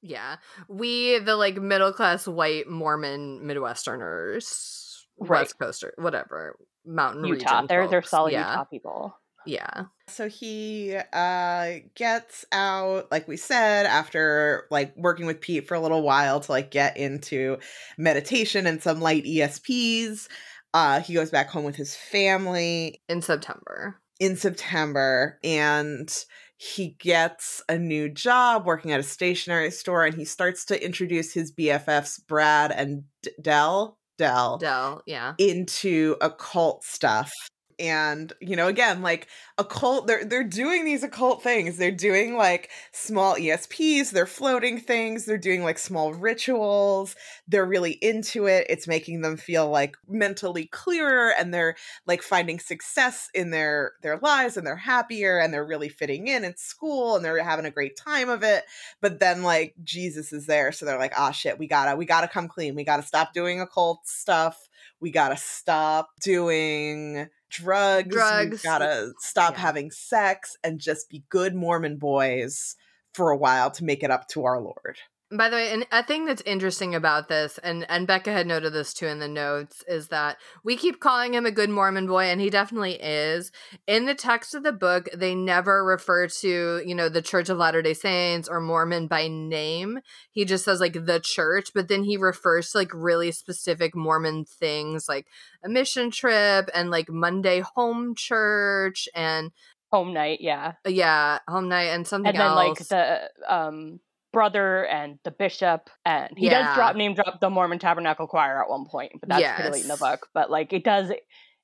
yeah 0.03 0.37
we 0.69 1.19
the 1.19 1.37
like 1.37 1.57
middle 1.57 1.93
class 1.93 2.27
white 2.27 2.69
mormon 2.69 3.41
midwesterners 3.43 5.03
right. 5.19 5.41
west 5.41 5.59
coaster 5.59 5.95
whatever 5.99 6.57
mountain 6.87 7.25
utah 7.25 7.35
region 7.35 7.67
they're 7.69 7.83
folks. 7.83 7.91
they're 7.91 8.03
solid 8.03 8.33
yeah. 8.33 8.51
utah 8.51 8.65
people 8.65 9.17
yeah. 9.47 9.85
So 10.09 10.29
he 10.29 10.97
uh 11.13 11.73
gets 11.95 12.45
out 12.53 13.11
like 13.11 13.27
we 13.29 13.37
said 13.37 13.87
after 13.87 14.67
like 14.71 14.95
working 14.97 15.27
with 15.27 15.41
Pete 15.41 15.67
for 15.67 15.75
a 15.75 15.81
little 15.81 16.03
while 16.03 16.41
to 16.41 16.53
like 16.53 16.71
get 16.71 16.97
into 16.97 17.59
meditation 17.99 18.67
and 18.67 18.83
some 18.83 19.01
light 19.01 19.25
ESPs. 19.25 20.29
Uh 20.73 21.01
he 21.01 21.15
goes 21.15 21.31
back 21.31 21.49
home 21.49 21.65
with 21.65 21.77
his 21.77 21.97
family 21.97 23.03
in 23.09 23.23
September. 23.23 24.01
In 24.21 24.37
September 24.37 25.39
and 25.43 26.25
he 26.57 26.97
gets 27.01 27.63
a 27.69 27.77
new 27.77 28.09
job 28.09 28.65
working 28.65 28.93
at 28.93 29.01
a 29.01 29.05
stationery 29.05 29.71
store 29.71 30.05
and 30.05 30.15
he 30.15 30.25
starts 30.25 30.65
to 30.67 30.85
introduce 30.85 31.33
his 31.33 31.53
BFFs 31.53 32.25
Brad 32.27 32.71
and 32.71 33.05
D- 33.23 33.33
Dell 33.43 33.99
Dell 34.17 34.59
Dell, 34.59 35.03
yeah. 35.07 35.35
into 35.39 36.17
occult 36.21 36.85
stuff 36.85 37.33
and 37.79 38.33
you 38.41 38.57
know 38.57 38.69
again 38.69 39.03
like 39.03 39.27
occult 39.59 40.07
they're 40.07 40.25
they're 40.25 40.45
doing 40.45 40.85
these 40.85 41.03
occult 41.03 41.43
things. 41.43 41.77
They're 41.77 41.91
doing 41.91 42.37
like 42.37 42.71
small 42.93 43.37
esps 43.37 44.11
they're 44.11 44.27
floating 44.27 44.79
things 44.79 45.25
they're 45.25 45.39
doing 45.39 45.63
like 45.63 45.79
small 45.79 46.13
rituals 46.13 47.17
they're 47.49 47.67
really 47.67 47.93
into 47.93 48.47
it. 48.47 48.67
It's 48.69 48.87
making 48.87 49.21
them 49.21 49.37
feel 49.37 49.69
like 49.69 49.97
mentally 50.09 50.67
clearer 50.67 51.33
and 51.39 51.53
they're 51.53 51.77
like 52.07 52.23
finding 52.23 52.59
success 52.59 53.29
in 53.35 53.51
their 53.51 53.93
their 54.03 54.19
lives 54.19 54.57
and 54.57 54.67
they're 54.67 54.77
happier 54.77 55.39
and 55.39 55.53
they're 55.53 55.67
really 55.67 55.89
fitting 55.89 56.29
in 56.29 56.45
at 56.45 56.59
school 56.59 57.17
and 57.17 57.25
they're 57.25 57.43
having 57.43 57.67
a 57.67 57.71
great 57.71 57.97
time 57.97 58.29
of 58.29 58.43
it. 58.43 58.65
But 59.01 59.21
then 59.21 59.43
like 59.43 59.75
jesus 59.83 60.33
is 60.33 60.47
there 60.47 60.73
so 60.73 60.85
they're 60.87 60.99
like 60.99 61.15
ah 61.17 61.31
shit 61.31 61.59
we 61.59 61.67
gotta 61.67 61.97
we 61.97 62.07
gotta 62.07 62.29
come 62.29 62.49
clean. 62.49 62.75
We 62.75 62.85
gotta 62.85 63.03
stop 63.03 63.33
doing 63.33 63.61
occult 63.61 64.07
stuff. 64.07 64.69
We 65.01 65.11
gotta 65.11 65.37
stop 65.37 66.11
doing 66.21 67.29
drugs. 67.55 68.15
Drugs. 68.15 68.63
We 68.63 68.69
gotta 68.69 69.13
stop 69.19 69.55
yeah. 69.55 69.61
having 69.61 69.91
sex 69.91 70.57
and 70.63 70.81
just 70.81 71.09
be 71.09 71.25
good 71.29 71.55
Mormon 71.55 71.97
boys 71.97 72.77
for 73.15 73.31
a 73.31 73.37
while 73.37 73.71
to 73.73 73.85
make 73.85 74.03
it 74.03 74.11
up 74.11 74.29
to 74.29 74.45
our 74.45 74.61
Lord. 74.61 74.99
By 75.37 75.49
the 75.49 75.57
way, 75.57 75.73
and 75.73 75.85
a 75.91 76.05
thing 76.05 76.27
that's 76.27 76.43
interesting 76.43 76.95
about 76.95 77.29
this, 77.29 77.59
and 77.59 77.85
and 77.89 78.07
Becca 78.07 78.31
had 78.31 78.47
noted 78.47 78.73
this 78.73 78.95
too 78.95 79.07
in 79.07 79.19
the 79.19 79.27
notes, 79.27 79.83
is 79.89 80.09
that 80.09 80.37
we 80.63 80.77
keep 80.77 81.01
calling 81.01 81.35
him 81.35 81.45
a 81.45 81.51
good 81.51 81.71
Mormon 81.71 82.07
boy, 82.07 82.25
and 82.25 82.41
he 82.41 82.51
definitely 82.51 82.95
is. 83.03 83.51
In 83.89 84.05
the 84.07 84.15
text 84.15 84.55
of 84.55 84.63
the 84.63 84.73
book, 84.73 85.09
they 85.13 85.35
never 85.35 85.85
refer 85.85 86.29
to 86.29 86.83
you 86.87 86.95
know 86.95 87.09
the 87.09 87.23
Church 87.23 87.49
of 87.49 87.59
Latter 87.59 87.83
Day 87.83 87.95
Saints 87.95 88.49
or 88.49 88.61
Mormon 88.61 89.09
by 89.09 89.27
name. 89.27 89.99
He 90.31 90.45
just 90.45 90.65
says 90.65 90.79
like 90.79 91.05
the 91.05 91.21
church, 91.21 91.71
but 91.75 91.89
then 91.89 92.05
he 92.05 92.17
refers 92.17 92.71
to 92.71 92.79
like 92.79 92.93
really 92.95 93.33
specific 93.33 93.97
Mormon 93.97 94.45
things, 94.45 95.09
like 95.09 95.27
a 95.65 95.69
mission 95.69 96.13
trip 96.13 96.71
and 96.73 96.91
like 96.91 97.09
Monday 97.09 97.61
home 97.75 98.15
church 98.15 99.09
and 99.17 99.51
home 99.91 100.13
night. 100.13 100.39
Yeah, 100.41 100.75
yeah, 100.87 101.41
home 101.49 101.69
night 101.69 101.89
and 101.89 102.07
something 102.07 102.29
and 102.29 102.39
then 102.39 102.47
else. 102.47 102.79
like 102.79 102.89
the 102.89 103.31
um 103.49 104.01
brother 104.35 104.87
and 104.87 105.19
the 105.25 105.31
bishop 105.31 105.89
and 106.05 106.31
he 106.37 106.47
yeah. 106.47 106.67
does 106.67 106.77
drop 106.77 106.97
name 106.97 107.15
drop 107.15 107.41
the 107.41 107.49
mormon 107.49 107.79
tabernacle 107.79 108.27
choir 108.27 108.63
at 108.63 108.69
one 108.69 108.85
point 108.85 109.13
but 109.21 109.29
that's 109.29 109.41
yes. 109.41 109.55
pretty 109.55 109.73
late 109.73 109.83
in 109.83 109.89
the 109.89 109.97
book 109.97 110.29
but 110.35 110.51
like 110.51 110.73
it 110.73 110.85
does 110.85 111.11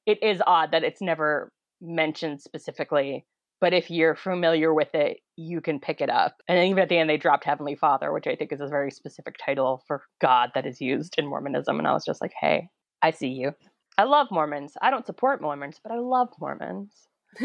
it 0.07 0.23
is 0.23 0.43
odd 0.47 0.73
that 0.73 0.85
it's 0.85 1.03
never 1.03 1.53
mentioned 1.81 2.41
specifically 2.41 3.27
but 3.61 3.75
if 3.75 3.91
you're 3.91 4.15
familiar 4.15 4.73
with 4.73 4.95
it 4.95 5.19
you 5.37 5.61
can 5.61 5.79
pick 5.81 6.01
it 6.01 6.11
up 6.11 6.37
and 6.49 6.59
even 6.69 6.83
at 6.83 6.89
the 6.89 6.97
end 6.97 7.11
they 7.11 7.17
dropped 7.17 7.45
heavenly 7.45 7.75
father 7.75 8.13
which 8.13 8.27
i 8.27 8.35
think 8.35 8.53
is 8.53 8.61
a 8.61 8.69
very 8.69 8.91
specific 8.91 9.37
title 9.45 9.83
for 9.87 10.03
god 10.21 10.51
that 10.55 10.67
is 10.67 10.81
used 10.81 11.15
in 11.19 11.27
mormonism 11.27 11.79
and 11.79 11.87
i 11.87 11.93
was 11.93 12.05
just 12.05 12.21
like 12.21 12.33
hey 12.41 12.69
i 13.03 13.11
see 13.11 13.29
you 13.29 13.53
i 13.99 14.05
love 14.05 14.29
mormons 14.31 14.75
i 14.81 14.91
don't 14.91 15.07
support 15.07 15.43
mormons 15.43 15.81
but 15.83 15.93
i 15.93 15.99
love 15.99 16.29
mormons 16.41 17.09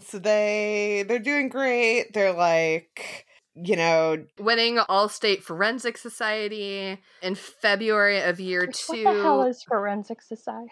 so 0.00 0.18
they 0.18 1.04
they're 1.08 1.18
doing 1.18 1.48
great 1.48 2.12
they're 2.12 2.32
like 2.32 3.26
you 3.54 3.76
know, 3.76 4.24
winning 4.38 4.78
All 4.78 5.08
State 5.08 5.42
Forensic 5.42 5.98
Society 5.98 6.98
in 7.22 7.34
February 7.34 8.20
of 8.20 8.40
year 8.40 8.66
two. 8.66 9.04
What 9.04 9.14
the 9.14 9.22
hell 9.22 9.42
is 9.42 9.62
Forensic 9.62 10.22
Society? 10.22 10.70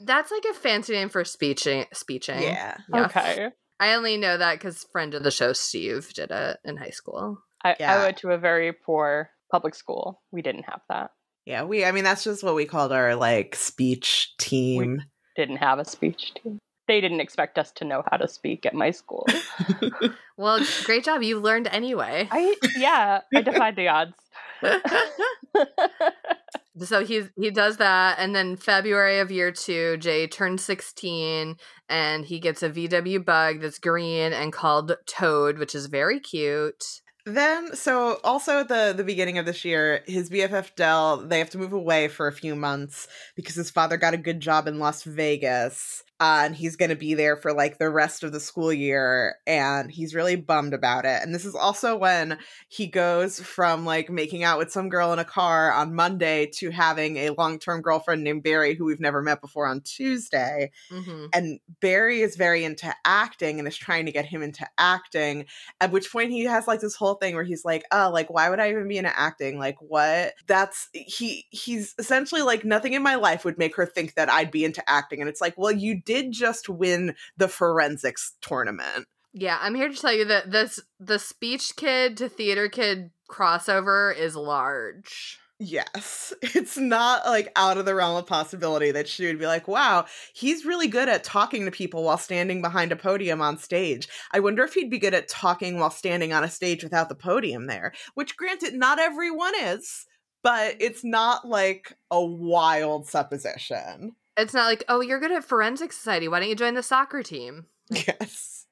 That's 0.00 0.30
like 0.30 0.44
a 0.50 0.54
fancy 0.54 0.92
name 0.94 1.08
for 1.08 1.24
speeching. 1.24 1.86
Speeching. 1.92 2.42
Yeah. 2.42 2.76
yeah. 2.92 3.04
Okay. 3.04 3.50
I 3.78 3.94
only 3.94 4.16
know 4.16 4.36
that 4.36 4.54
because 4.54 4.84
friend 4.92 5.14
of 5.14 5.22
the 5.22 5.30
show 5.30 5.52
Steve 5.52 6.12
did 6.14 6.30
it 6.30 6.58
in 6.64 6.76
high 6.76 6.90
school. 6.90 7.38
I, 7.64 7.76
yeah. 7.78 7.94
I 7.94 8.04
went 8.04 8.16
to 8.18 8.30
a 8.30 8.38
very 8.38 8.72
poor 8.72 9.30
public 9.50 9.74
school. 9.74 10.22
We 10.32 10.42
didn't 10.42 10.64
have 10.64 10.80
that. 10.88 11.10
Yeah, 11.44 11.64
we. 11.64 11.84
I 11.84 11.92
mean, 11.92 12.04
that's 12.04 12.24
just 12.24 12.44
what 12.44 12.54
we 12.54 12.66
called 12.66 12.92
our 12.92 13.16
like 13.16 13.56
speech 13.56 14.34
team. 14.38 15.02
We 15.36 15.44
didn't 15.44 15.58
have 15.58 15.78
a 15.78 15.84
speech 15.84 16.34
team 16.34 16.58
they 16.88 17.00
didn't 17.00 17.20
expect 17.20 17.58
us 17.58 17.70
to 17.72 17.84
know 17.84 18.02
how 18.10 18.16
to 18.16 18.28
speak 18.28 18.66
at 18.66 18.74
my 18.74 18.90
school. 18.90 19.26
well, 20.42 20.60
great 20.84 21.04
job. 21.04 21.22
You 21.22 21.38
learned 21.38 21.68
anyway. 21.68 22.28
I 22.30 22.56
yeah, 22.76 23.20
I 23.34 23.42
defied 23.42 23.76
the 23.76 23.88
odds. 23.88 24.14
so 26.84 27.04
he 27.04 27.24
he 27.36 27.50
does 27.50 27.76
that 27.76 28.18
and 28.18 28.34
then 28.34 28.56
February 28.56 29.20
of 29.20 29.30
year 29.30 29.52
2, 29.52 29.98
Jay 29.98 30.26
turns 30.26 30.64
16 30.64 31.56
and 31.88 32.24
he 32.24 32.40
gets 32.40 32.62
a 32.62 32.70
VW 32.70 33.24
bug 33.24 33.60
that's 33.60 33.78
green 33.78 34.32
and 34.32 34.52
called 34.52 34.96
Toad, 35.06 35.58
which 35.58 35.74
is 35.74 35.86
very 35.86 36.18
cute. 36.18 37.02
Then, 37.24 37.76
so 37.76 38.18
also 38.24 38.60
at 38.60 38.68
the 38.68 38.94
the 38.96 39.04
beginning 39.04 39.38
of 39.38 39.46
this 39.46 39.64
year, 39.64 40.02
his 40.06 40.28
BFF 40.28 40.74
Dell 40.74 41.18
they 41.18 41.38
have 41.38 41.50
to 41.50 41.58
move 41.58 41.72
away 41.72 42.08
for 42.08 42.26
a 42.26 42.32
few 42.32 42.56
months 42.56 43.06
because 43.36 43.54
his 43.54 43.70
father 43.70 43.96
got 43.96 44.14
a 44.14 44.18
good 44.18 44.40
job 44.40 44.66
in 44.66 44.80
Las 44.80 45.04
Vegas, 45.04 46.01
uh, 46.20 46.42
and 46.44 46.54
he's 46.54 46.76
going 46.76 46.88
to 46.88 46.96
be 46.96 47.14
there 47.14 47.36
for 47.36 47.52
like 47.52 47.78
the 47.78 47.90
rest 47.90 48.22
of 48.22 48.32
the 48.32 48.40
school 48.40 48.72
year 48.72 49.36
and 49.46 49.90
he's 49.90 50.14
really 50.14 50.36
bummed 50.36 50.74
about 50.74 51.04
it. 51.04 51.22
And 51.22 51.34
this 51.34 51.44
is 51.44 51.54
also 51.54 51.96
when 51.96 52.38
he 52.68 52.86
goes 52.86 53.40
from 53.40 53.84
like 53.84 54.10
making 54.10 54.44
out 54.44 54.58
with 54.58 54.72
some 54.72 54.88
girl 54.88 55.12
in 55.12 55.18
a 55.18 55.24
car 55.24 55.72
on 55.72 55.94
monday 55.94 56.46
to 56.46 56.70
having 56.70 57.16
a 57.16 57.30
long-term 57.30 57.82
girlfriend 57.82 58.22
named 58.22 58.42
barry 58.42 58.74
who 58.74 58.84
we've 58.84 59.00
never 59.00 59.22
met 59.22 59.40
before 59.40 59.66
on 59.66 59.80
tuesday 59.80 60.70
mm-hmm. 60.90 61.26
and 61.32 61.60
barry 61.80 62.20
is 62.20 62.36
very 62.36 62.64
into 62.64 62.92
acting 63.04 63.58
and 63.58 63.68
is 63.68 63.76
trying 63.76 64.06
to 64.06 64.12
get 64.12 64.24
him 64.24 64.42
into 64.42 64.66
acting 64.78 65.44
at 65.80 65.90
which 65.90 66.10
point 66.10 66.30
he 66.30 66.44
has 66.44 66.66
like 66.66 66.80
this 66.80 66.94
whole 66.94 67.14
thing 67.14 67.34
where 67.34 67.44
he's 67.44 67.64
like 67.64 67.84
oh 67.92 68.10
like 68.12 68.30
why 68.30 68.48
would 68.48 68.60
i 68.60 68.70
even 68.70 68.88
be 68.88 68.98
into 68.98 69.18
acting? 69.18 69.58
Like 69.58 69.76
what? 69.80 70.34
That's 70.46 70.88
he 70.92 71.46
he's 71.50 71.94
essentially 71.98 72.42
like 72.42 72.64
nothing 72.64 72.92
in 72.92 73.02
my 73.02 73.16
life 73.16 73.44
would 73.44 73.58
make 73.58 73.76
her 73.76 73.86
think 73.86 74.14
that 74.14 74.30
i'd 74.30 74.50
be 74.50 74.64
into 74.64 74.88
acting. 74.88 75.20
And 75.20 75.28
it's 75.28 75.40
like 75.40 75.54
well 75.56 75.72
you 75.72 76.00
did 76.04 76.32
just 76.32 76.68
win 76.68 77.14
the 77.36 77.48
forensics 77.48 78.34
tournament. 78.40 79.06
Yeah, 79.32 79.58
I'm 79.60 79.74
here 79.74 79.88
to 79.88 79.96
tell 79.96 80.12
you 80.12 80.26
that 80.26 80.50
this 80.50 80.80
the 81.00 81.18
speech 81.18 81.74
kid 81.76 82.16
to 82.18 82.28
theater 82.28 82.68
kid 82.68 83.10
crossover 83.30 84.16
is 84.16 84.36
large. 84.36 85.38
Yes. 85.58 86.34
It's 86.54 86.76
not 86.76 87.24
like 87.24 87.50
out 87.56 87.78
of 87.78 87.86
the 87.86 87.94
realm 87.94 88.16
of 88.16 88.26
possibility 88.26 88.90
that 88.90 89.08
she 89.08 89.26
would 89.26 89.38
be 89.38 89.46
like, 89.46 89.66
wow, 89.68 90.06
he's 90.34 90.64
really 90.64 90.86
good 90.86 91.08
at 91.08 91.24
talking 91.24 91.64
to 91.64 91.70
people 91.70 92.04
while 92.04 92.18
standing 92.18 92.62
behind 92.62 92.92
a 92.92 92.96
podium 92.96 93.40
on 93.40 93.58
stage. 93.58 94.08
I 94.32 94.40
wonder 94.40 94.64
if 94.64 94.74
he'd 94.74 94.90
be 94.90 94.98
good 94.98 95.14
at 95.14 95.28
talking 95.28 95.78
while 95.78 95.90
standing 95.90 96.32
on 96.32 96.44
a 96.44 96.50
stage 96.50 96.82
without 96.82 97.08
the 97.08 97.14
podium 97.14 97.66
there, 97.66 97.92
which 98.14 98.36
granted, 98.36 98.74
not 98.74 98.98
everyone 98.98 99.54
is, 99.60 100.06
but 100.42 100.76
it's 100.80 101.04
not 101.04 101.46
like 101.46 101.96
a 102.10 102.22
wild 102.22 103.06
supposition. 103.06 104.14
It's 104.36 104.54
not 104.54 104.66
like, 104.66 104.84
oh, 104.88 105.00
you're 105.00 105.20
good 105.20 105.32
at 105.32 105.44
forensic 105.44 105.92
society. 105.92 106.28
Why 106.28 106.40
don't 106.40 106.48
you 106.48 106.54
join 106.54 106.74
the 106.74 106.82
soccer 106.82 107.22
team? 107.22 107.66
Yes. 107.90 108.66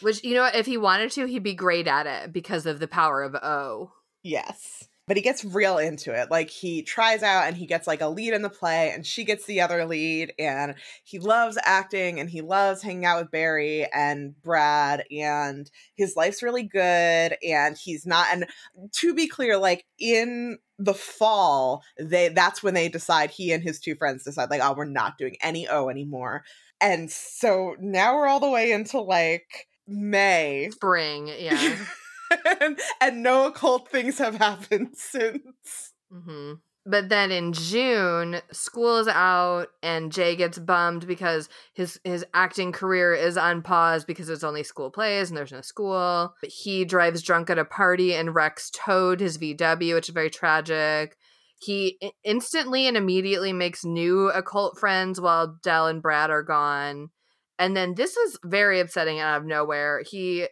Which, 0.00 0.24
you 0.24 0.34
know, 0.34 0.46
if 0.46 0.64
he 0.64 0.78
wanted 0.78 1.10
to, 1.12 1.26
he'd 1.26 1.42
be 1.42 1.52
great 1.52 1.86
at 1.86 2.06
it 2.06 2.32
because 2.32 2.64
of 2.64 2.78
the 2.78 2.88
power 2.88 3.22
of 3.22 3.34
O. 3.34 3.92
Yes 4.22 4.85
but 5.06 5.16
he 5.16 5.22
gets 5.22 5.44
real 5.44 5.78
into 5.78 6.12
it. 6.12 6.30
Like 6.30 6.50
he 6.50 6.82
tries 6.82 7.22
out 7.22 7.46
and 7.46 7.56
he 7.56 7.66
gets 7.66 7.86
like 7.86 8.00
a 8.00 8.08
lead 8.08 8.34
in 8.34 8.42
the 8.42 8.50
play 8.50 8.90
and 8.92 9.06
she 9.06 9.24
gets 9.24 9.46
the 9.46 9.60
other 9.60 9.84
lead 9.84 10.32
and 10.38 10.74
he 11.04 11.18
loves 11.18 11.56
acting 11.62 12.18
and 12.18 12.28
he 12.28 12.40
loves 12.40 12.82
hanging 12.82 13.04
out 13.04 13.20
with 13.20 13.30
Barry 13.30 13.86
and 13.92 14.40
Brad 14.42 15.04
and 15.10 15.70
his 15.94 16.16
life's 16.16 16.42
really 16.42 16.64
good 16.64 17.36
and 17.42 17.76
he's 17.76 18.04
not 18.04 18.26
and 18.32 18.46
to 18.92 19.14
be 19.14 19.28
clear 19.28 19.56
like 19.56 19.84
in 19.98 20.58
the 20.78 20.94
fall 20.94 21.82
they 21.98 22.28
that's 22.28 22.62
when 22.62 22.74
they 22.74 22.88
decide 22.88 23.30
he 23.30 23.52
and 23.52 23.62
his 23.62 23.80
two 23.80 23.94
friends 23.94 24.24
decide 24.24 24.50
like 24.50 24.60
oh 24.62 24.74
we're 24.76 24.84
not 24.84 25.18
doing 25.18 25.36
any 25.40 25.68
O 25.68 25.88
anymore. 25.88 26.42
And 26.80 27.10
so 27.10 27.74
now 27.80 28.16
we're 28.16 28.26
all 28.26 28.40
the 28.40 28.50
way 28.50 28.72
into 28.72 29.00
like 29.00 29.68
May. 29.86 30.68
Spring, 30.72 31.28
yeah. 31.38 31.76
and, 33.00 33.22
no 33.22 33.46
occult 33.46 33.88
things 33.88 34.18
have 34.18 34.36
happened 34.36 34.90
since. 34.94 35.92
Mm-hmm. 36.12 36.54
But 36.88 37.08
then 37.08 37.32
in 37.32 37.52
June, 37.52 38.40
school 38.52 38.98
is 38.98 39.08
out, 39.08 39.66
and 39.82 40.12
Jay 40.12 40.36
gets 40.36 40.56
bummed 40.56 41.04
because 41.04 41.48
his 41.74 41.98
his 42.04 42.24
acting 42.32 42.70
career 42.70 43.12
is 43.12 43.36
on 43.36 43.62
pause 43.62 44.04
because 44.04 44.28
it's 44.28 44.44
only 44.44 44.62
school 44.62 44.90
plays 44.92 45.28
and 45.28 45.36
there's 45.36 45.50
no 45.50 45.62
school. 45.62 46.34
But 46.40 46.50
he 46.50 46.84
drives 46.84 47.22
drunk 47.22 47.50
at 47.50 47.58
a 47.58 47.64
party 47.64 48.14
and 48.14 48.36
wrecks 48.36 48.70
Toad, 48.70 49.18
his 49.18 49.36
VW, 49.36 49.94
which 49.94 50.08
is 50.08 50.14
very 50.14 50.30
tragic. 50.30 51.16
He 51.58 51.98
instantly 52.22 52.86
and 52.86 52.96
immediately 52.96 53.52
makes 53.52 53.84
new 53.84 54.28
occult 54.28 54.78
friends 54.78 55.20
while 55.20 55.58
Dell 55.64 55.88
and 55.88 56.00
Brad 56.00 56.30
are 56.30 56.44
gone. 56.44 57.10
And 57.58 57.76
then 57.76 57.94
this 57.94 58.16
is 58.16 58.38
very 58.44 58.78
upsetting 58.80 59.18
out 59.18 59.38
of 59.40 59.46
nowhere. 59.46 60.02
He 60.08 60.46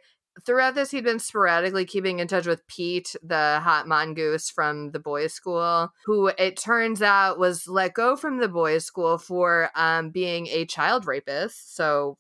throughout 0.45 0.75
this, 0.75 0.91
he'd 0.91 1.05
been 1.05 1.19
sporadically 1.19 1.85
keeping 1.85 2.19
in 2.19 2.29
touch 2.29 2.47
with 2.47 2.67
Pete, 2.67 3.15
the 3.23 3.61
hot 3.63 3.87
mongoose 3.87 4.51
from 4.51 4.91
the 4.91 4.99
boys' 4.99 5.33
school, 5.33 5.93
who 6.05 6.29
it 6.39 6.57
turns 6.57 7.03
out 7.03 7.39
was 7.39 7.69
let 7.69 7.95
go 7.95 8.17
from 8.17 8.39
the 8.39 8.49
boys' 8.49 8.85
school 8.85 9.19
for 9.19 9.71
um, 9.75 10.11
being 10.11 10.47
a 10.49 10.67
child 10.67 11.07
rapist. 11.07 11.77
So, 11.77 12.19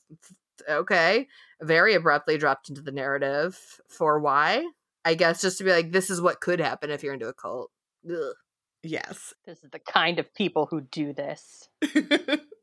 okay, 0.68 1.28
very 1.60 1.94
abruptly 1.94 2.38
dropped 2.38 2.68
into 2.68 2.82
the 2.82 2.92
narrative 2.92 3.58
for 3.88 4.20
why? 4.20 4.64
I 5.04 5.14
guess 5.14 5.42
just 5.42 5.58
to 5.58 5.64
be 5.64 5.72
like, 5.72 5.92
this 5.92 6.10
is 6.10 6.20
what 6.20 6.40
could 6.40 6.60
happen 6.60 6.90
if 6.90 7.02
you're 7.02 7.14
into 7.14 7.28
a 7.28 7.34
cult. 7.34 7.70
Ugh. 8.08 8.34
Yes. 8.82 9.32
This 9.46 9.62
is 9.64 9.70
the 9.70 9.78
kind 9.78 10.18
of 10.18 10.32
people 10.34 10.66
who 10.66 10.82
do 10.82 11.14
this. 11.14 11.68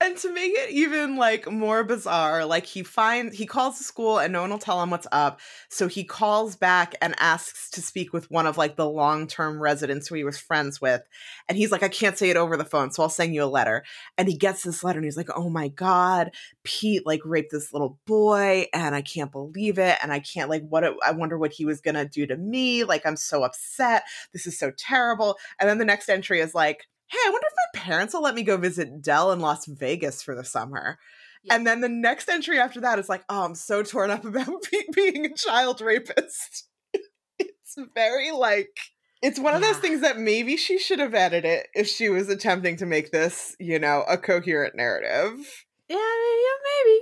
and 0.00 0.16
to 0.18 0.32
make 0.32 0.52
it 0.54 0.70
even 0.70 1.16
like 1.16 1.50
more 1.50 1.82
bizarre 1.82 2.44
like 2.44 2.66
he 2.66 2.82
finds 2.82 3.36
he 3.36 3.46
calls 3.46 3.78
the 3.78 3.84
school 3.84 4.18
and 4.18 4.32
no 4.32 4.42
one 4.42 4.50
will 4.50 4.58
tell 4.58 4.82
him 4.82 4.90
what's 4.90 5.06
up. 5.10 5.40
So 5.68 5.88
he 5.88 6.04
calls 6.04 6.56
back 6.56 6.94
and 7.02 7.14
asks 7.18 7.70
to 7.70 7.82
speak 7.82 8.12
with 8.12 8.30
one 8.30 8.46
of 8.46 8.56
like 8.56 8.76
the 8.76 8.88
long-term 8.88 9.60
residents 9.60 10.08
who 10.08 10.14
he 10.14 10.24
was 10.24 10.38
friends 10.38 10.80
with. 10.80 11.02
And 11.48 11.58
he's 11.58 11.72
like 11.72 11.82
i 11.82 11.88
can't 11.88 12.16
say 12.16 12.30
it 12.30 12.36
over 12.36 12.56
the 12.56 12.64
phone 12.64 12.90
so 12.90 13.02
i'll 13.02 13.08
send 13.08 13.34
you 13.34 13.42
a 13.42 13.46
letter. 13.46 13.84
And 14.16 14.28
he 14.28 14.36
gets 14.36 14.62
this 14.62 14.84
letter 14.84 14.98
and 14.98 15.04
he's 15.04 15.16
like 15.16 15.30
oh 15.34 15.50
my 15.50 15.68
god 15.68 16.30
pete 16.62 17.04
like 17.06 17.20
raped 17.24 17.50
this 17.50 17.72
little 17.72 17.98
boy 18.06 18.66
and 18.72 18.94
i 18.94 19.02
can't 19.02 19.32
believe 19.32 19.78
it 19.78 19.96
and 20.02 20.12
i 20.12 20.20
can't 20.20 20.50
like 20.50 20.62
what 20.68 20.84
it, 20.84 20.94
i 21.04 21.10
wonder 21.10 21.38
what 21.38 21.52
he 21.52 21.64
was 21.64 21.80
gonna 21.80 22.04
do 22.04 22.26
to 22.26 22.36
me. 22.36 22.84
Like 22.84 23.04
i'm 23.04 23.16
so 23.16 23.42
upset. 23.42 24.04
This 24.32 24.46
is 24.46 24.58
so 24.58 24.70
terrible. 24.76 25.36
And 25.58 25.68
then 25.68 25.78
the 25.78 25.84
next 25.84 26.08
entry 26.08 26.40
is 26.40 26.54
like 26.54 26.86
hey, 27.08 27.18
I 27.26 27.30
wonder 27.30 27.46
if 27.46 27.54
my 27.74 27.80
parents 27.80 28.14
will 28.14 28.22
let 28.22 28.34
me 28.34 28.42
go 28.42 28.56
visit 28.56 29.02
Dell 29.02 29.32
in 29.32 29.40
Las 29.40 29.66
Vegas 29.66 30.22
for 30.22 30.34
the 30.34 30.44
summer. 30.44 30.98
Yeah. 31.42 31.54
And 31.54 31.66
then 31.66 31.80
the 31.80 31.88
next 31.88 32.28
entry 32.28 32.58
after 32.58 32.80
that 32.82 32.98
is 32.98 33.08
like, 33.08 33.24
oh, 33.28 33.44
I'm 33.44 33.54
so 33.54 33.82
torn 33.82 34.10
up 34.10 34.24
about 34.24 34.66
being 34.94 35.26
a 35.26 35.34
child 35.34 35.80
rapist. 35.80 36.68
it's 37.38 37.76
very 37.94 38.30
like, 38.30 38.76
it's 39.22 39.38
one 39.38 39.54
of 39.54 39.62
those 39.62 39.78
things 39.78 40.02
that 40.02 40.18
maybe 40.18 40.56
she 40.56 40.78
should 40.78 40.98
have 40.98 41.14
edited 41.14 41.66
if 41.74 41.88
she 41.88 42.08
was 42.08 42.28
attempting 42.28 42.76
to 42.76 42.86
make 42.86 43.10
this, 43.10 43.56
you 43.58 43.78
know, 43.78 44.04
a 44.08 44.16
coherent 44.18 44.76
narrative. 44.76 45.64
Yeah, 45.88 45.96
yeah, 45.96 46.94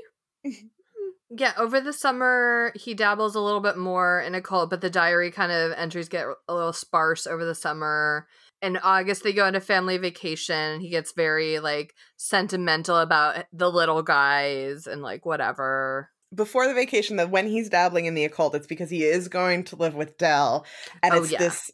maybe. 0.45 0.71
yeah, 1.31 1.53
over 1.59 1.81
the 1.81 1.93
summer 1.93 2.73
he 2.75 2.95
dabbles 2.95 3.35
a 3.35 3.41
little 3.41 3.61
bit 3.61 3.77
more 3.77 4.21
in 4.21 4.35
occult, 4.35 4.71
but 4.71 4.81
the 4.81 4.91
diary 4.91 5.31
kind 5.31 5.53
of 5.53 5.73
entries 5.73 6.09
get 6.09 6.27
a 6.49 6.55
little 6.55 6.73
sparse 6.73 7.27
over 7.27 7.45
the 7.45 7.55
summer 7.55 8.27
in 8.63 8.77
August 8.79 9.23
they 9.23 9.33
go 9.33 9.45
on 9.45 9.55
a 9.55 9.61
family 9.61 9.99
vacation. 9.99 10.81
He 10.81 10.91
gets 10.91 11.13
very 11.13 11.59
like 11.59 11.95
sentimental 12.17 12.99
about 12.99 13.45
the 13.53 13.71
little 13.71 14.03
guys 14.03 14.87
and 14.87 15.03
like 15.03 15.27
whatever. 15.27 16.11
Before 16.35 16.67
the 16.67 16.75
vacation, 16.75 17.17
that 17.17 17.31
when 17.31 17.47
he's 17.47 17.69
dabbling 17.69 18.07
in 18.07 18.15
the 18.15 18.25
occult, 18.25 18.55
it's 18.57 18.67
because 18.67 18.91
he 18.91 19.05
is 19.05 19.29
going 19.29 19.65
to 19.65 19.77
live 19.77 19.95
with 19.95 20.19
Dell, 20.19 20.67
and 21.03 21.15
oh, 21.15 21.23
it's 21.23 21.31
yeah. 21.31 21.39
this 21.39 21.71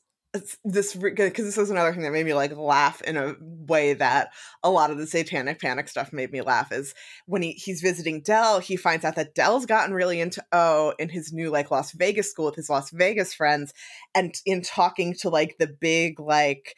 this 0.64 0.94
because 0.94 1.44
this 1.44 1.56
was 1.58 1.70
another 1.70 1.92
thing 1.92 2.02
that 2.02 2.12
made 2.12 2.24
me 2.24 2.32
like 2.32 2.56
laugh 2.56 3.02
in 3.02 3.18
a 3.18 3.34
way 3.40 3.92
that 3.92 4.30
a 4.62 4.70
lot 4.70 4.90
of 4.90 4.96
the 4.96 5.06
satanic 5.06 5.60
panic 5.60 5.88
stuff 5.88 6.12
made 6.12 6.32
me 6.32 6.40
laugh 6.40 6.72
is 6.72 6.94
when 7.26 7.42
he, 7.42 7.52
he's 7.52 7.82
visiting 7.82 8.22
Dell, 8.22 8.58
he 8.58 8.76
finds 8.76 9.04
out 9.04 9.16
that 9.16 9.34
Dell's 9.34 9.66
gotten 9.66 9.94
really 9.94 10.20
into 10.20 10.42
O 10.52 10.94
in 10.98 11.10
his 11.10 11.32
new 11.32 11.50
like 11.50 11.70
Las 11.70 11.92
Vegas 11.92 12.30
school 12.30 12.46
with 12.46 12.56
his 12.56 12.70
Las 12.70 12.90
Vegas 12.90 13.34
friends, 13.34 13.74
and 14.14 14.34
in 14.46 14.62
talking 14.62 15.14
to 15.20 15.28
like 15.28 15.56
the 15.58 15.66
big 15.66 16.18
like 16.18 16.76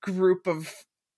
group 0.00 0.46
of 0.46 0.72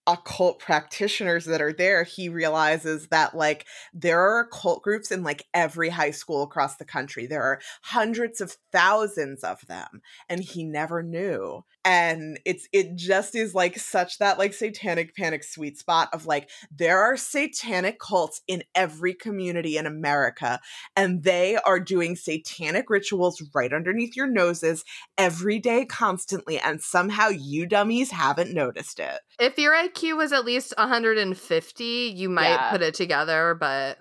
occult 0.07 0.59
practitioners 0.59 1.47
that 1.47 1.63
are 1.63 1.73
there, 1.73 2.05
he 2.05 2.29
realizes 2.29 3.09
that 3.09 3.35
like 3.35 3.67
there 3.93 4.21
are 4.21 4.41
occult 4.41 4.83
groups 4.83 5.11
in 5.11 5.23
like 5.23 5.45
every 5.55 5.89
high 5.89 6.11
school 6.11 6.43
across 6.43 6.77
the 6.77 6.85
country. 6.85 7.27
There 7.27 7.43
are 7.43 7.61
hundreds 7.83 8.41
of 8.41 8.57
thousands 8.73 9.43
of 9.45 9.67
them, 9.67 10.03
and 10.29 10.43
he 10.43 10.65
never 10.65 11.03
knew. 11.03 11.65
And 11.85 12.41
it's 12.45 12.69
it 12.73 12.97
just 12.97 13.35
is 13.35 13.55
like 13.55 13.79
such 13.79 14.19
that 14.19 14.39
like 14.39 14.55
satanic 14.55 15.15
panic 15.15 15.45
sweet 15.45 15.79
spot 15.79 16.09
of 16.13 16.27
like 16.27 16.49
there 16.75 17.01
are 17.03 17.17
satanic 17.17 17.99
cults 17.99 18.41
in 18.49 18.65
every 18.75 19.15
community 19.15 19.77
in 19.77 19.87
America, 19.87 20.61
and 20.97 21.23
they 21.23 21.57
are 21.57 21.81
doing 21.81 22.17
satanic 22.17 22.89
rituals 22.89 23.43
right 23.55 23.73
underneath 23.73 24.17
your 24.17 24.27
noses 24.27 24.85
every 25.19 25.59
day, 25.59 25.85
constantly, 25.85 26.59
and 26.59 26.81
somehow 26.81 27.29
you 27.29 27.67
dummies 27.67 28.11
haven't 28.11 28.55
noticed 28.55 28.99
it. 28.99 29.21
If 29.39 29.59
you're 29.59 29.75
IQ 29.75 30.17
was 30.17 30.33
at 30.33 30.45
least 30.45 30.75
150, 30.79 31.85
you 31.85 32.29
might 32.29 32.49
yeah. 32.49 32.71
put 32.71 32.83
it 32.83 32.95
together, 32.95 33.57
but 33.59 33.99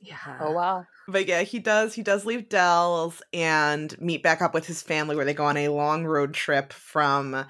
yeah. 0.00 0.38
Oh 0.40 0.52
wow. 0.52 0.86
But 1.08 1.28
yeah, 1.28 1.42
he 1.42 1.58
does 1.58 1.94
he 1.94 2.02
does 2.02 2.24
leave 2.24 2.48
Dell's 2.48 3.22
and 3.32 3.98
meet 4.00 4.22
back 4.22 4.42
up 4.42 4.54
with 4.54 4.66
his 4.66 4.82
family 4.82 5.16
where 5.16 5.24
they 5.24 5.34
go 5.34 5.44
on 5.44 5.56
a 5.56 5.68
long 5.68 6.04
road 6.04 6.34
trip 6.34 6.72
from 6.72 7.44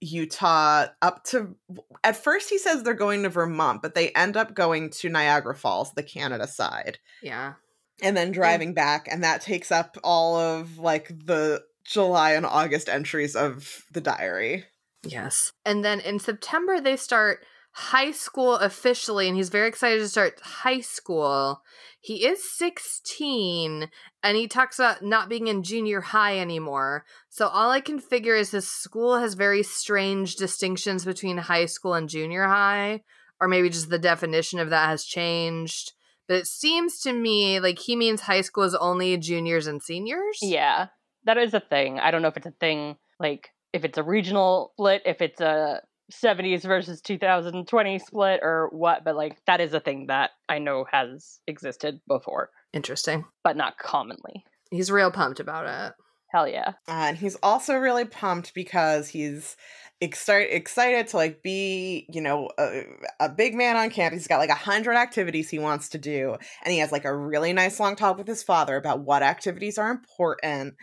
Utah 0.00 0.86
up 1.02 1.24
to 1.24 1.56
at 2.04 2.16
first 2.16 2.50
he 2.50 2.58
says 2.58 2.82
they're 2.82 2.94
going 2.94 3.22
to 3.22 3.28
Vermont, 3.28 3.82
but 3.82 3.94
they 3.94 4.10
end 4.10 4.36
up 4.36 4.54
going 4.54 4.90
to 4.90 5.08
Niagara 5.08 5.54
Falls, 5.54 5.92
the 5.92 6.02
Canada 6.02 6.46
side. 6.46 6.98
Yeah. 7.22 7.54
And 8.00 8.16
then 8.16 8.30
driving 8.30 8.74
back 8.74 9.08
and 9.10 9.24
that 9.24 9.40
takes 9.40 9.72
up 9.72 9.96
all 10.04 10.36
of 10.36 10.78
like 10.78 11.08
the 11.08 11.64
July 11.84 12.32
and 12.32 12.46
August 12.46 12.88
entries 12.88 13.34
of 13.34 13.84
the 13.92 14.00
diary. 14.00 14.66
Yes. 15.04 15.52
And 15.64 15.84
then 15.84 16.00
in 16.00 16.18
September, 16.18 16.80
they 16.80 16.96
start 16.96 17.44
high 17.72 18.10
school 18.10 18.56
officially, 18.56 19.28
and 19.28 19.36
he's 19.36 19.48
very 19.48 19.68
excited 19.68 20.00
to 20.00 20.08
start 20.08 20.40
high 20.40 20.80
school. 20.80 21.62
He 22.00 22.26
is 22.26 22.50
16, 22.56 23.90
and 24.22 24.36
he 24.36 24.48
talks 24.48 24.78
about 24.78 25.02
not 25.02 25.28
being 25.28 25.48
in 25.48 25.62
junior 25.62 26.00
high 26.00 26.38
anymore. 26.38 27.04
So 27.28 27.48
all 27.48 27.70
I 27.70 27.80
can 27.80 27.98
figure 27.98 28.34
is 28.34 28.50
his 28.50 28.68
school 28.68 29.18
has 29.18 29.34
very 29.34 29.62
strange 29.62 30.36
distinctions 30.36 31.04
between 31.04 31.38
high 31.38 31.66
school 31.66 31.94
and 31.94 32.08
junior 32.08 32.46
high, 32.46 33.02
or 33.40 33.48
maybe 33.48 33.70
just 33.70 33.90
the 33.90 33.98
definition 33.98 34.58
of 34.58 34.70
that 34.70 34.88
has 34.88 35.04
changed. 35.04 35.92
But 36.26 36.38
it 36.38 36.46
seems 36.46 37.00
to 37.00 37.12
me 37.12 37.58
like 37.60 37.78
he 37.78 37.96
means 37.96 38.22
high 38.22 38.42
school 38.42 38.64
is 38.64 38.74
only 38.74 39.16
juniors 39.16 39.66
and 39.66 39.82
seniors. 39.82 40.38
Yeah, 40.42 40.88
that 41.24 41.38
is 41.38 41.54
a 41.54 41.60
thing. 41.60 41.98
I 41.98 42.10
don't 42.10 42.22
know 42.22 42.28
if 42.28 42.36
it's 42.36 42.46
a 42.46 42.50
thing 42.52 42.96
like 43.18 43.50
if 43.72 43.84
it's 43.84 43.98
a 43.98 44.02
regional 44.02 44.72
split, 44.74 45.02
if 45.04 45.20
it's 45.20 45.40
a 45.40 45.82
70s 46.12 46.62
versus 46.62 47.00
2020 47.02 47.98
split 47.98 48.40
or 48.42 48.68
what, 48.72 49.04
but 49.04 49.16
like 49.16 49.38
that 49.46 49.60
is 49.60 49.74
a 49.74 49.80
thing 49.80 50.06
that 50.06 50.30
I 50.48 50.58
know 50.58 50.86
has 50.90 51.40
existed 51.46 52.00
before. 52.06 52.50
Interesting. 52.72 53.24
But 53.44 53.56
not 53.56 53.78
commonly. 53.78 54.44
He's 54.70 54.90
real 54.90 55.10
pumped 55.10 55.40
about 55.40 55.66
it. 55.66 55.94
Hell 56.30 56.48
yeah. 56.48 56.72
And 56.86 57.16
he's 57.16 57.36
also 57.42 57.74
really 57.74 58.04
pumped 58.04 58.54
because 58.54 59.08
he's 59.08 59.56
excited 60.00 60.54
excited 60.54 61.08
to 61.08 61.16
like 61.16 61.42
be 61.42 62.06
you 62.08 62.20
know 62.20 62.48
a, 62.56 62.84
a 63.18 63.28
big 63.28 63.52
man 63.52 63.76
on 63.76 63.90
campus 63.90 64.20
he's 64.20 64.28
got 64.28 64.38
like 64.38 64.48
a 64.48 64.54
hundred 64.54 64.94
activities 64.94 65.50
he 65.50 65.58
wants 65.58 65.88
to 65.88 65.98
do 65.98 66.36
and 66.62 66.72
he 66.72 66.78
has 66.78 66.92
like 66.92 67.04
a 67.04 67.16
really 67.16 67.52
nice 67.52 67.80
long 67.80 67.96
talk 67.96 68.16
with 68.16 68.28
his 68.28 68.44
father 68.44 68.76
about 68.76 69.00
what 69.00 69.24
activities 69.24 69.76
are 69.76 69.90
important 69.90 70.74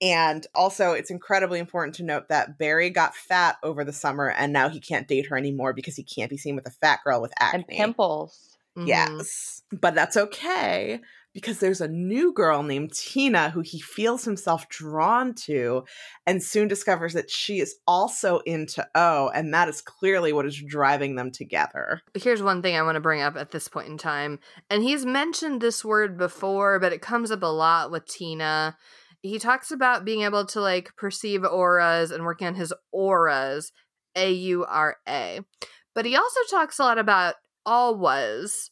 and 0.00 0.46
also, 0.54 0.92
it's 0.92 1.10
incredibly 1.10 1.58
important 1.58 1.94
to 1.96 2.02
note 2.02 2.28
that 2.28 2.58
Barry 2.58 2.90
got 2.90 3.14
fat 3.14 3.56
over 3.62 3.84
the 3.84 3.92
summer 3.92 4.30
and 4.30 4.52
now 4.52 4.68
he 4.68 4.80
can't 4.80 5.08
date 5.08 5.26
her 5.26 5.36
anymore 5.36 5.72
because 5.72 5.96
he 5.96 6.02
can't 6.02 6.30
be 6.30 6.36
seen 6.36 6.54
with 6.54 6.66
a 6.66 6.70
fat 6.70 7.00
girl 7.04 7.22
with 7.22 7.32
acne. 7.40 7.60
And 7.60 7.68
pimples. 7.68 8.56
Mm-hmm. 8.76 8.88
Yes. 8.88 9.62
But 9.72 9.94
that's 9.94 10.16
okay 10.16 11.00
because 11.36 11.58
there's 11.58 11.82
a 11.82 11.88
new 11.88 12.32
girl 12.32 12.62
named 12.62 12.94
Tina 12.94 13.50
who 13.50 13.60
he 13.60 13.78
feels 13.78 14.24
himself 14.24 14.70
drawn 14.70 15.34
to 15.34 15.84
and 16.26 16.42
soon 16.42 16.66
discovers 16.66 17.12
that 17.12 17.30
she 17.30 17.60
is 17.60 17.76
also 17.86 18.38
into 18.46 18.86
O, 18.94 19.30
and 19.34 19.52
that 19.52 19.68
is 19.68 19.82
clearly 19.82 20.32
what 20.32 20.46
is 20.46 20.62
driving 20.66 21.14
them 21.14 21.30
together. 21.30 22.00
Here's 22.14 22.42
one 22.42 22.62
thing 22.62 22.74
I 22.74 22.82
want 22.82 22.96
to 22.96 23.00
bring 23.00 23.20
up 23.20 23.36
at 23.36 23.50
this 23.50 23.68
point 23.68 23.88
in 23.88 23.98
time. 23.98 24.38
And 24.70 24.82
he's 24.82 25.04
mentioned 25.04 25.60
this 25.60 25.84
word 25.84 26.16
before, 26.16 26.78
but 26.78 26.94
it 26.94 27.02
comes 27.02 27.30
up 27.30 27.42
a 27.42 27.46
lot 27.46 27.90
with 27.90 28.06
Tina. 28.06 28.78
He 29.26 29.38
talks 29.38 29.70
about 29.70 30.04
being 30.04 30.22
able 30.22 30.46
to 30.46 30.60
like 30.60 30.96
perceive 30.96 31.44
auras 31.44 32.10
and 32.10 32.24
working 32.24 32.46
on 32.46 32.54
his 32.54 32.72
auras, 32.92 33.72
A 34.14 34.32
U 34.32 34.64
R 34.64 34.96
A. 35.08 35.40
But 35.94 36.04
he 36.06 36.16
also 36.16 36.40
talks 36.50 36.78
a 36.78 36.84
lot 36.84 36.98
about 36.98 37.36
alwas, 37.64 38.70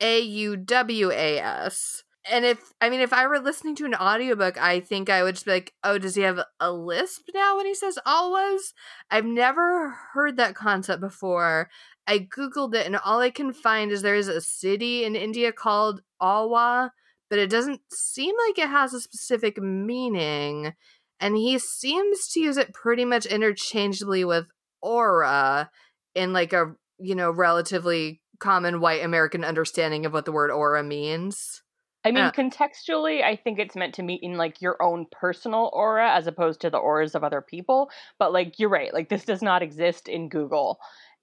A 0.00 0.20
U 0.20 0.56
W 0.56 1.10
A 1.10 1.38
S. 1.38 2.02
And 2.30 2.44
if 2.44 2.72
I 2.80 2.88
mean 2.88 3.00
if 3.00 3.12
I 3.12 3.26
were 3.26 3.38
listening 3.38 3.76
to 3.76 3.84
an 3.84 3.94
audiobook, 3.94 4.56
I 4.60 4.80
think 4.80 5.10
I 5.10 5.22
would 5.22 5.34
just 5.34 5.44
be 5.44 5.52
like, 5.52 5.74
"Oh, 5.84 5.98
does 5.98 6.14
he 6.14 6.22
have 6.22 6.40
a 6.58 6.72
lisp 6.72 7.28
now 7.34 7.56
when 7.56 7.66
he 7.66 7.74
says 7.74 7.98
alwas?" 8.06 8.72
I've 9.10 9.26
never 9.26 9.90
heard 10.14 10.36
that 10.38 10.54
concept 10.54 11.00
before. 11.00 11.68
I 12.06 12.18
googled 12.18 12.74
it 12.74 12.86
and 12.86 12.96
all 12.96 13.20
I 13.20 13.30
can 13.30 13.52
find 13.52 13.90
is 13.90 14.02
there 14.02 14.14
is 14.14 14.28
a 14.28 14.40
city 14.40 15.04
in 15.04 15.16
India 15.16 15.52
called 15.52 16.02
Alwa, 16.20 16.92
but 17.34 17.40
it 17.40 17.50
doesn't 17.50 17.80
seem 17.92 18.32
like 18.46 18.60
it 18.60 18.68
has 18.68 18.94
a 18.94 19.00
specific 19.00 19.58
meaning. 19.58 20.72
And 21.18 21.36
he 21.36 21.58
seems 21.58 22.28
to 22.28 22.38
use 22.38 22.56
it 22.56 22.72
pretty 22.72 23.04
much 23.04 23.26
interchangeably 23.26 24.24
with 24.24 24.46
aura 24.80 25.68
in 26.14 26.32
like 26.32 26.52
a, 26.52 26.76
you 27.00 27.16
know, 27.16 27.32
relatively 27.32 28.22
common 28.38 28.80
white 28.80 29.02
American 29.02 29.42
understanding 29.42 30.06
of 30.06 30.12
what 30.12 30.26
the 30.26 30.30
word 30.30 30.52
aura 30.52 30.84
means. 30.84 31.64
I 32.04 32.12
mean, 32.12 32.22
uh, 32.22 32.30
contextually, 32.30 33.24
I 33.24 33.34
think 33.34 33.58
it's 33.58 33.74
meant 33.74 33.94
to 33.94 34.04
mean 34.04 34.36
like 34.36 34.62
your 34.62 34.80
own 34.80 35.06
personal 35.10 35.72
aura 35.72 36.12
as 36.12 36.28
opposed 36.28 36.60
to 36.60 36.70
the 36.70 36.78
auras 36.78 37.16
of 37.16 37.24
other 37.24 37.40
people. 37.40 37.90
But 38.20 38.32
like, 38.32 38.60
you're 38.60 38.68
right. 38.68 38.94
Like, 38.94 39.08
this 39.08 39.24
does 39.24 39.42
not 39.42 39.60
exist 39.60 40.06
in 40.06 40.28
Google. 40.28 40.78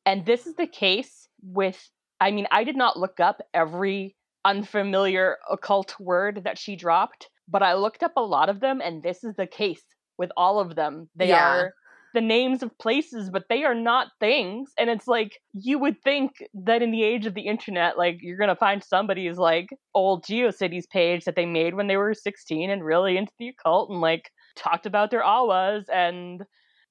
And 0.05 0.25
this 0.25 0.45
is 0.45 0.55
the 0.55 0.67
case 0.67 1.29
with, 1.41 1.89
I 2.19 2.31
mean, 2.31 2.47
I 2.51 2.65
did 2.65 2.75
not 2.75 2.99
look 2.99 3.21
up 3.21 3.41
every 3.53 4.17
unfamiliar 4.45 5.37
occult 5.49 5.95
word 5.99 6.41
that 6.45 6.57
she 6.57 6.75
dropped, 6.75 7.29
but 7.47 7.63
I 7.63 7.73
looked 7.73 8.03
up 8.03 8.13
a 8.15 8.21
lot 8.21 8.49
of 8.49 8.59
them, 8.59 8.81
and 8.81 9.03
this 9.03 9.23
is 9.23 9.35
the 9.35 9.47
case 9.47 9.83
with 10.17 10.31
all 10.37 10.59
of 10.59 10.75
them. 10.75 11.09
They 11.15 11.29
yeah. 11.29 11.47
are 11.47 11.73
the 12.13 12.21
names 12.21 12.61
of 12.61 12.77
places, 12.77 13.29
but 13.29 13.45
they 13.49 13.63
are 13.63 13.75
not 13.75 14.07
things. 14.19 14.71
And 14.77 14.89
it's 14.89 15.07
like 15.07 15.39
you 15.53 15.79
would 15.79 16.01
think 16.03 16.31
that 16.53 16.81
in 16.81 16.91
the 16.91 17.03
age 17.03 17.25
of 17.25 17.33
the 17.33 17.47
internet, 17.47 17.97
like 17.97 18.17
you're 18.21 18.37
gonna 18.37 18.55
find 18.55 18.83
somebody's 18.83 19.37
like 19.37 19.69
old 19.93 20.25
GeoCities 20.25 20.89
page 20.89 21.25
that 21.25 21.35
they 21.35 21.45
made 21.45 21.75
when 21.75 21.87
they 21.87 21.97
were 21.97 22.13
16 22.13 22.69
and 22.69 22.83
really 22.83 23.17
into 23.17 23.31
the 23.39 23.49
occult 23.49 23.89
and 23.89 24.01
like 24.01 24.29
talked 24.55 24.85
about 24.85 25.11
their 25.11 25.23
awas 25.23 25.85
and 25.91 26.43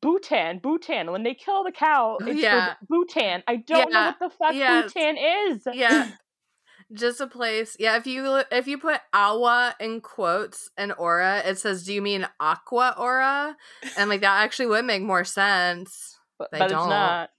Bhutan, 0.03 0.61
Bhutan. 0.62 1.12
When 1.12 1.22
they 1.24 1.34
kill 1.34 1.62
the 1.64 1.72
cow, 1.72 2.16
it's 2.20 2.40
yeah. 2.40 2.74
Bhutan. 2.88 3.42
I 3.46 3.57
don't 3.57 3.90
yeah. 3.90 3.98
know 3.98 4.07
what 4.07 4.18
the 4.18 4.30
fuck 4.30 4.55
yes. 4.55 4.92
Bhutan 4.92 5.16
is. 5.18 5.62
Yeah. 5.72 6.11
Just 6.93 7.20
a 7.20 7.26
place. 7.26 7.76
Yeah, 7.78 7.97
if 7.97 8.07
you 8.07 8.43
if 8.51 8.66
you 8.66 8.78
put 8.78 9.01
awa 9.12 9.74
in 9.80 10.01
quotes 10.01 10.70
and 10.76 10.93
aura, 10.97 11.43
it 11.45 11.59
says, 11.59 11.84
"Do 11.84 11.93
you 11.93 12.03
mean 12.03 12.26
aqua 12.38 12.95
aura?" 12.99 13.57
And 13.97 14.11
like 14.11 14.20
that 14.22 14.43
actually 14.43 14.66
would 14.66 14.84
make 14.84 15.03
more 15.03 15.24
sense. 15.24 16.18
But, 16.38 16.49
but 16.53 16.62
it's 16.62 16.72
not. 16.72 17.30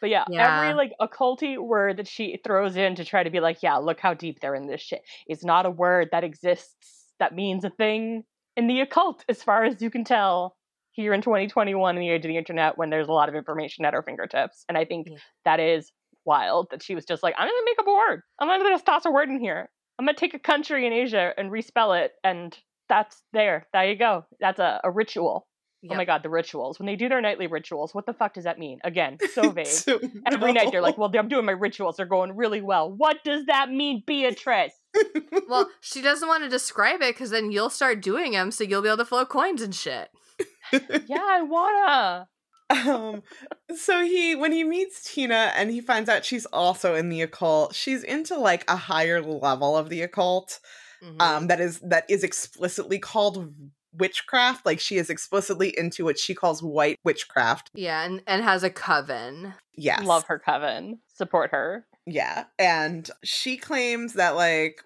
But 0.00 0.10
yeah, 0.10 0.24
yeah, 0.28 0.60
every 0.60 0.74
like 0.74 0.92
occulty 1.00 1.58
word 1.58 1.96
that 1.96 2.06
she 2.06 2.38
throws 2.44 2.76
in 2.76 2.94
to 2.96 3.04
try 3.04 3.24
to 3.24 3.30
be 3.30 3.40
like, 3.40 3.62
yeah, 3.62 3.76
look 3.76 3.98
how 3.98 4.14
deep 4.14 4.38
they're 4.40 4.54
in 4.54 4.68
this 4.68 4.80
shit. 4.80 5.02
It's 5.26 5.44
not 5.44 5.66
a 5.66 5.70
word 5.70 6.10
that 6.12 6.22
exists 6.22 6.98
that 7.18 7.34
means 7.34 7.64
a 7.64 7.70
thing 7.70 8.24
in 8.56 8.66
the 8.66 8.80
occult, 8.80 9.24
as 9.28 9.42
far 9.42 9.64
as 9.64 9.80
you 9.82 9.90
can 9.90 10.04
tell. 10.04 10.56
Here 10.92 11.12
in 11.12 11.22
2021, 11.22 11.94
in 11.94 12.00
the 12.00 12.10
age 12.10 12.24
of 12.24 12.28
the 12.28 12.36
internet, 12.36 12.76
when 12.76 12.90
there's 12.90 13.06
a 13.06 13.12
lot 13.12 13.28
of 13.28 13.36
information 13.36 13.84
at 13.84 13.94
our 13.94 14.02
fingertips, 14.02 14.64
and 14.68 14.76
I 14.76 14.84
think 14.84 15.06
yeah. 15.08 15.18
that 15.44 15.60
is 15.60 15.92
wild 16.28 16.68
that 16.70 16.82
she 16.82 16.94
was 16.94 17.06
just 17.06 17.22
like, 17.22 17.34
I'm 17.38 17.48
gonna 17.48 17.64
make 17.64 17.78
up 17.80 17.86
a 17.86 17.92
word. 17.92 18.22
I'm 18.38 18.46
gonna 18.46 18.68
just 18.68 18.86
toss 18.86 19.06
a 19.06 19.10
word 19.10 19.30
in 19.30 19.40
here. 19.40 19.70
I'm 19.98 20.04
gonna 20.04 20.16
take 20.16 20.34
a 20.34 20.38
country 20.38 20.86
in 20.86 20.92
Asia 20.92 21.32
and 21.36 21.50
respell 21.50 21.98
it, 22.00 22.12
and 22.22 22.56
that's 22.88 23.22
there. 23.32 23.66
There 23.72 23.90
you 23.90 23.96
go. 23.96 24.26
That's 24.38 24.60
a, 24.60 24.80
a 24.84 24.90
ritual. 24.90 25.48
Yep. 25.82 25.92
Oh 25.92 25.96
my 25.96 26.04
god, 26.04 26.22
the 26.22 26.28
rituals. 26.28 26.78
When 26.78 26.86
they 26.86 26.96
do 26.96 27.08
their 27.08 27.20
nightly 27.20 27.46
rituals, 27.46 27.94
what 27.94 28.04
the 28.04 28.12
fuck 28.12 28.34
does 28.34 28.44
that 28.44 28.58
mean? 28.58 28.80
Again, 28.84 29.16
so 29.32 29.50
vague. 29.50 29.66
so, 29.66 29.98
Every 30.26 30.52
no. 30.52 30.60
night 30.60 30.72
they're 30.72 30.82
like, 30.82 30.98
well, 30.98 31.10
I'm 31.16 31.28
doing 31.28 31.44
my 31.46 31.52
rituals. 31.52 31.96
They're 31.96 32.06
going 32.06 32.36
really 32.36 32.60
well. 32.60 32.92
What 32.92 33.22
does 33.24 33.46
that 33.46 33.70
mean, 33.70 34.02
Beatrice? 34.06 34.74
well, 35.48 35.70
she 35.80 36.02
doesn't 36.02 36.26
want 36.28 36.42
to 36.42 36.50
describe 36.50 37.00
it 37.00 37.14
because 37.14 37.30
then 37.30 37.52
you'll 37.52 37.70
start 37.70 38.02
doing 38.02 38.32
them, 38.32 38.50
so 38.50 38.64
you'll 38.64 38.82
be 38.82 38.88
able 38.88 38.98
to 38.98 39.04
float 39.04 39.28
coins 39.28 39.62
and 39.62 39.74
shit. 39.74 40.10
yeah, 40.72 41.22
I 41.22 41.42
wanna 41.42 42.28
um 42.70 43.22
so 43.74 44.02
he 44.04 44.34
when 44.34 44.52
he 44.52 44.64
meets 44.64 45.12
Tina 45.12 45.52
and 45.56 45.70
he 45.70 45.80
finds 45.80 46.08
out 46.08 46.24
she's 46.24 46.46
also 46.46 46.94
in 46.94 47.08
the 47.08 47.22
occult, 47.22 47.74
she's 47.74 48.02
into 48.02 48.36
like 48.36 48.64
a 48.68 48.76
higher 48.76 49.22
level 49.22 49.76
of 49.76 49.88
the 49.88 50.02
occult. 50.02 50.60
Mm-hmm. 51.02 51.20
Um 51.20 51.46
that 51.46 51.60
is 51.60 51.80
that 51.80 52.04
is 52.08 52.22
explicitly 52.24 52.98
called 52.98 53.52
witchcraft. 53.92 54.64
Like 54.64 54.80
she 54.80 54.96
is 54.96 55.10
explicitly 55.10 55.76
into 55.76 56.04
what 56.04 56.18
she 56.18 56.34
calls 56.34 56.62
white 56.62 56.98
witchcraft. 57.04 57.70
Yeah, 57.74 58.04
and, 58.04 58.22
and 58.26 58.42
has 58.42 58.62
a 58.62 58.70
coven. 58.70 59.54
Yes. 59.74 60.04
Love 60.04 60.24
her 60.24 60.38
coven. 60.38 61.00
Support 61.14 61.50
her. 61.52 61.86
Yeah. 62.10 62.44
And 62.58 63.10
she 63.22 63.58
claims 63.58 64.14
that 64.14 64.34
like 64.34 64.82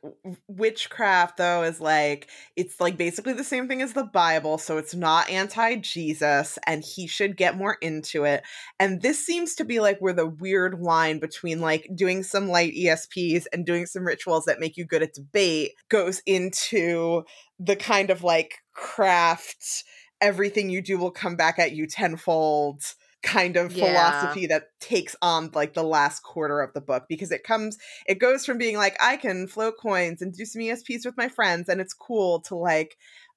witchcraft 0.49 1.37
though 1.37 1.63
is 1.63 1.81
like 1.81 2.29
it's 2.57 2.81
like 2.81 2.97
basically 2.97 3.33
the 3.33 3.45
same 3.45 3.69
thing 3.69 3.81
as 3.81 3.93
the 3.93 4.03
Bible, 4.03 4.59
so 4.59 4.77
it's 4.77 4.95
not 4.95 5.31
anti-Jesus 5.31 6.59
and 6.67 6.83
he 6.83 7.07
should 7.07 7.37
get 7.37 7.57
more 7.57 7.77
into 7.81 8.25
it. 8.25 8.43
And 8.81 9.03
this 9.03 9.25
seems 9.25 9.55
to 9.57 9.65
be 9.65 9.79
like 9.79 9.99
where 10.01 10.13
the 10.13 10.27
weird 10.27 10.81
line 10.81 11.21
between 11.21 11.61
like 11.61 11.89
doing 11.95 12.25
some 12.25 12.49
light 12.49 12.75
ESPs 12.75 13.45
and 13.53 13.65
doing 13.65 13.87
some 13.87 14.05
rituals 14.05 14.47
that 14.47 14.59
make 14.59 14.77
you 14.77 14.85
good 14.85 15.05
at 15.05 15.15
debate 15.15 15.73
goes 15.89 16.23
into 16.27 17.23
the 17.61 17.77
kind 17.77 18.11
of 18.11 18.25
like 18.25 18.55
craft 18.75 19.85
everything 20.21 20.71
you 20.71 20.83
do 20.83 20.99
will 20.99 21.13
come 21.13 21.37
back 21.37 21.61
at 21.61 21.73
you 21.73 21.87
tenfold 21.87 22.83
kind 23.23 23.57
of 23.57 23.73
yeah. 23.73 23.87
philosophy 23.87 24.47
that 24.47 24.69
takes 24.81 25.15
on 25.23 25.51
like 25.55 25.75
the 25.75 25.83
last 25.83 26.23
quarter 26.23 26.61
of 26.61 26.73
the 26.73 26.81
book 26.81 27.05
because 27.09 27.31
it 27.31 27.45
comes 27.45 27.79
it 28.07 28.19
goes 28.19 28.45
from 28.45 28.59
being 28.59 28.77
like 28.77 28.97
I 29.01 29.17
can 29.17 29.47
float 29.47 29.75
coins 29.81 30.23
and 30.23 30.33
do 30.33 30.45
some 30.45 30.63
ESPs 30.63 31.05
with 31.05 31.17
my 31.17 31.29
friends 31.29 31.69
and 31.69 31.81
it's 31.81 31.95
cool 31.95 32.41
to 32.43 32.57
like 32.57 32.97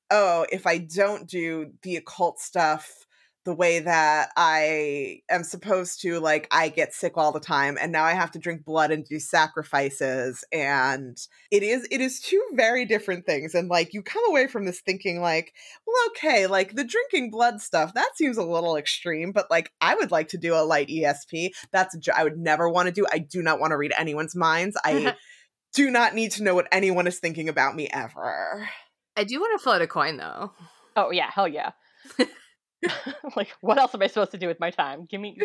oh 0.09 0.45
if 0.51 0.65
I 0.65 0.79
don't 0.79 1.27
do 1.27 1.71
the 1.83 1.97
occult 1.97 2.39
stuff 2.39 3.05
the 3.45 3.53
way 3.53 3.79
that 3.79 4.31
I 4.35 5.21
am 5.29 5.43
supposed 5.43 6.01
to, 6.01 6.19
like, 6.19 6.47
I 6.51 6.69
get 6.69 6.93
sick 6.93 7.13
all 7.15 7.31
the 7.31 7.39
time, 7.39 7.77
and 7.79 7.91
now 7.91 8.03
I 8.03 8.13
have 8.13 8.31
to 8.31 8.39
drink 8.39 8.65
blood 8.65 8.91
and 8.91 9.05
do 9.05 9.19
sacrifices. 9.19 10.43
And 10.51 11.15
it 11.51 11.61
is, 11.61 11.87
it 11.91 12.01
is 12.01 12.19
two 12.19 12.43
very 12.53 12.85
different 12.85 13.25
things. 13.27 13.53
And 13.53 13.69
like, 13.69 13.93
you 13.93 14.01
come 14.01 14.23
away 14.27 14.47
from 14.47 14.65
this 14.65 14.81
thinking, 14.81 15.21
like, 15.21 15.53
well, 15.85 15.95
okay, 16.09 16.47
like 16.47 16.75
the 16.75 16.83
drinking 16.83 17.29
blood 17.29 17.61
stuff, 17.61 17.93
that 17.93 18.11
seems 18.15 18.37
a 18.37 18.43
little 18.43 18.75
extreme, 18.75 19.31
but 19.31 19.49
like, 19.51 19.71
I 19.79 19.93
would 19.95 20.11
like 20.11 20.29
to 20.29 20.37
do 20.37 20.55
a 20.55 20.65
light 20.65 20.89
ESP. 20.89 21.51
That's, 21.71 21.95
I 22.13 22.23
would 22.23 22.37
never 22.37 22.67
want 22.67 22.87
to 22.87 22.91
do. 22.91 23.05
I 23.11 23.19
do 23.19 23.43
not 23.43 23.59
want 23.59 23.71
to 23.71 23.77
read 23.77 23.93
anyone's 23.97 24.35
minds. 24.35 24.75
I 24.83 25.15
do 25.73 25.91
not 25.91 26.15
need 26.15 26.31
to 26.31 26.43
know 26.43 26.55
what 26.55 26.67
anyone 26.71 27.05
is 27.05 27.19
thinking 27.19 27.47
about 27.47 27.75
me 27.75 27.89
ever. 27.93 28.67
I 29.15 29.23
do 29.23 29.39
want 29.39 29.57
to 29.57 29.63
float 29.63 29.81
a 29.81 29.87
coin, 29.87 30.17
though. 30.17 30.51
Oh, 30.95 31.11
yeah, 31.11 31.29
hell 31.29 31.47
yeah. 31.47 31.71
like, 33.35 33.49
what 33.61 33.77
else 33.77 33.93
am 33.93 34.01
I 34.01 34.07
supposed 34.07 34.31
to 34.31 34.37
do 34.37 34.47
with 34.47 34.59
my 34.59 34.71
time? 34.71 35.05
Give 35.09 35.21
me 35.21 35.37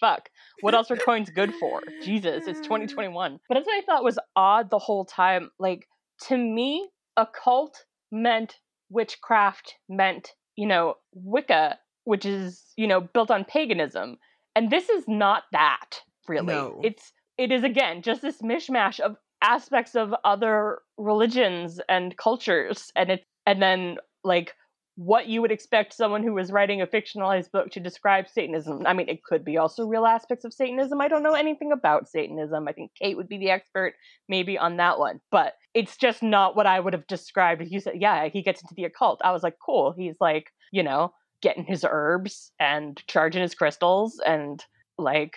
fuck. 0.00 0.28
What 0.60 0.74
else 0.74 0.90
are 0.90 0.96
coins 0.96 1.30
good 1.30 1.52
for? 1.54 1.82
Jesus, 2.02 2.46
it's 2.46 2.60
2021. 2.62 3.40
But 3.48 3.54
that's 3.54 3.66
what 3.66 3.82
I 3.82 3.84
thought 3.84 4.04
was 4.04 4.18
odd 4.36 4.70
the 4.70 4.78
whole 4.78 5.04
time. 5.04 5.50
Like, 5.58 5.86
to 6.28 6.36
me, 6.36 6.88
occult 7.16 7.84
meant 8.10 8.56
witchcraft, 8.90 9.74
meant, 9.88 10.30
you 10.56 10.66
know, 10.66 10.94
Wicca, 11.14 11.78
which 12.04 12.24
is, 12.24 12.64
you 12.76 12.86
know, 12.86 13.00
built 13.00 13.30
on 13.30 13.44
paganism. 13.44 14.18
And 14.54 14.70
this 14.70 14.88
is 14.88 15.04
not 15.08 15.44
that, 15.52 16.00
really. 16.28 16.46
No. 16.46 16.80
It's 16.84 17.12
it 17.38 17.50
is 17.50 17.64
again 17.64 18.02
just 18.02 18.20
this 18.20 18.42
mishmash 18.42 19.00
of 19.00 19.16
aspects 19.42 19.94
of 19.94 20.14
other 20.24 20.80
religions 20.98 21.80
and 21.88 22.16
cultures 22.16 22.92
and 22.94 23.10
it 23.10 23.24
and 23.46 23.60
then 23.60 23.96
like 24.22 24.54
what 24.96 25.26
you 25.26 25.40
would 25.40 25.52
expect 25.52 25.94
someone 25.94 26.22
who 26.22 26.34
was 26.34 26.52
writing 26.52 26.82
a 26.82 26.86
fictionalized 26.86 27.50
book 27.50 27.70
to 27.70 27.80
describe 27.80 28.28
Satanism. 28.28 28.86
I 28.86 28.92
mean, 28.92 29.08
it 29.08 29.24
could 29.24 29.44
be 29.44 29.56
also 29.56 29.86
real 29.86 30.04
aspects 30.04 30.44
of 30.44 30.52
Satanism. 30.52 31.00
I 31.00 31.08
don't 31.08 31.22
know 31.22 31.32
anything 31.32 31.72
about 31.72 32.08
Satanism. 32.08 32.68
I 32.68 32.72
think 32.72 32.92
Kate 33.00 33.16
would 33.16 33.28
be 33.28 33.38
the 33.38 33.50
expert 33.50 33.94
maybe 34.28 34.58
on 34.58 34.76
that 34.76 34.98
one, 34.98 35.20
but 35.30 35.54
it's 35.72 35.96
just 35.96 36.22
not 36.22 36.56
what 36.56 36.66
I 36.66 36.78
would 36.78 36.92
have 36.92 37.06
described. 37.06 37.62
You 37.66 37.80
said, 37.80 37.94
yeah, 37.96 38.28
he 38.28 38.42
gets 38.42 38.60
into 38.60 38.74
the 38.74 38.84
occult. 38.84 39.20
I 39.24 39.32
was 39.32 39.42
like, 39.42 39.56
cool. 39.64 39.94
He's 39.96 40.16
like, 40.20 40.48
you 40.72 40.82
know, 40.82 41.12
getting 41.40 41.64
his 41.64 41.84
herbs 41.88 42.52
and 42.60 43.00
charging 43.06 43.42
his 43.42 43.54
crystals 43.54 44.20
and 44.24 44.62
like 44.98 45.36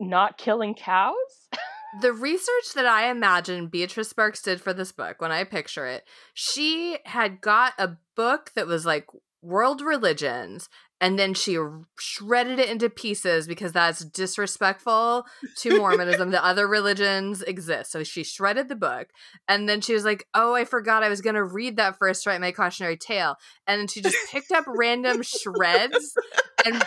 not 0.00 0.38
killing 0.38 0.74
cows. 0.74 1.14
the 2.00 2.12
research 2.12 2.74
that 2.74 2.86
I 2.86 3.10
imagine 3.10 3.68
Beatrice 3.68 4.10
Sparks 4.10 4.42
did 4.42 4.60
for 4.60 4.72
this 4.72 4.92
book, 4.92 5.20
when 5.20 5.32
I 5.32 5.44
picture 5.44 5.86
it, 5.86 6.04
she 6.34 6.98
had 7.04 7.40
got 7.40 7.74
a 7.78 7.96
book 8.16 8.52
that 8.54 8.66
was 8.66 8.84
like 8.84 9.06
world 9.40 9.80
religions 9.80 10.68
and 11.00 11.16
then 11.16 11.32
she 11.32 11.56
shredded 11.96 12.58
it 12.58 12.68
into 12.68 12.90
pieces 12.90 13.46
because 13.46 13.72
that's 13.72 14.04
disrespectful 14.04 15.24
to 15.58 15.76
Mormonism. 15.78 16.30
the 16.30 16.44
other 16.44 16.66
religions 16.66 17.40
exist. 17.42 17.92
So 17.92 18.02
she 18.02 18.24
shredded 18.24 18.68
the 18.68 18.74
book 18.74 19.08
and 19.46 19.68
then 19.68 19.80
she 19.80 19.94
was 19.94 20.04
like, 20.04 20.26
Oh, 20.34 20.54
I 20.54 20.64
forgot 20.64 21.04
I 21.04 21.08
was 21.08 21.20
going 21.20 21.36
to 21.36 21.44
read 21.44 21.76
that 21.76 21.98
first 21.98 22.24
to 22.24 22.30
write 22.30 22.40
my 22.40 22.50
cautionary 22.50 22.96
tale. 22.96 23.36
And 23.66 23.80
then 23.80 23.86
she 23.86 24.02
just 24.02 24.16
picked 24.30 24.50
up 24.50 24.64
random 24.66 25.22
shreds 25.22 26.14
and 26.66 26.84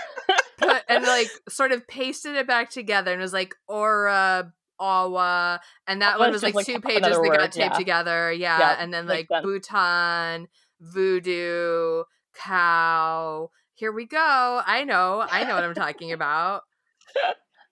put 0.58 0.84
and 0.90 1.06
like 1.06 1.30
sort 1.48 1.72
of 1.72 1.88
pasted 1.88 2.36
it 2.36 2.48
back 2.48 2.70
together 2.70 3.14
and 3.14 3.22
was 3.22 3.34
like, 3.34 3.56
or 3.68 4.10
Aura, 4.10 4.54
Awa, 4.82 5.62
and 5.88 6.02
that 6.02 6.20
one 6.20 6.32
was 6.32 6.44
like, 6.44 6.56
like 6.56 6.66
two 6.66 6.82
pages 6.82 7.02
that 7.02 7.38
got 7.38 7.52
taped 7.52 7.58
yeah. 7.58 7.78
together. 7.78 8.32
Yeah. 8.34 8.60
yeah. 8.60 8.76
And 8.80 8.94
then 8.94 9.06
like 9.06 9.28
Bhutan, 9.30 10.48
Voodoo, 10.80 12.04
Cow. 12.34 13.52
Here 13.76 13.92
we 13.92 14.06
go. 14.06 14.62
I 14.66 14.84
know. 14.84 15.26
I 15.30 15.44
know 15.44 15.56
what 15.56 15.64
I'm 15.64 15.76
talking 15.76 16.12
about. 16.14 16.64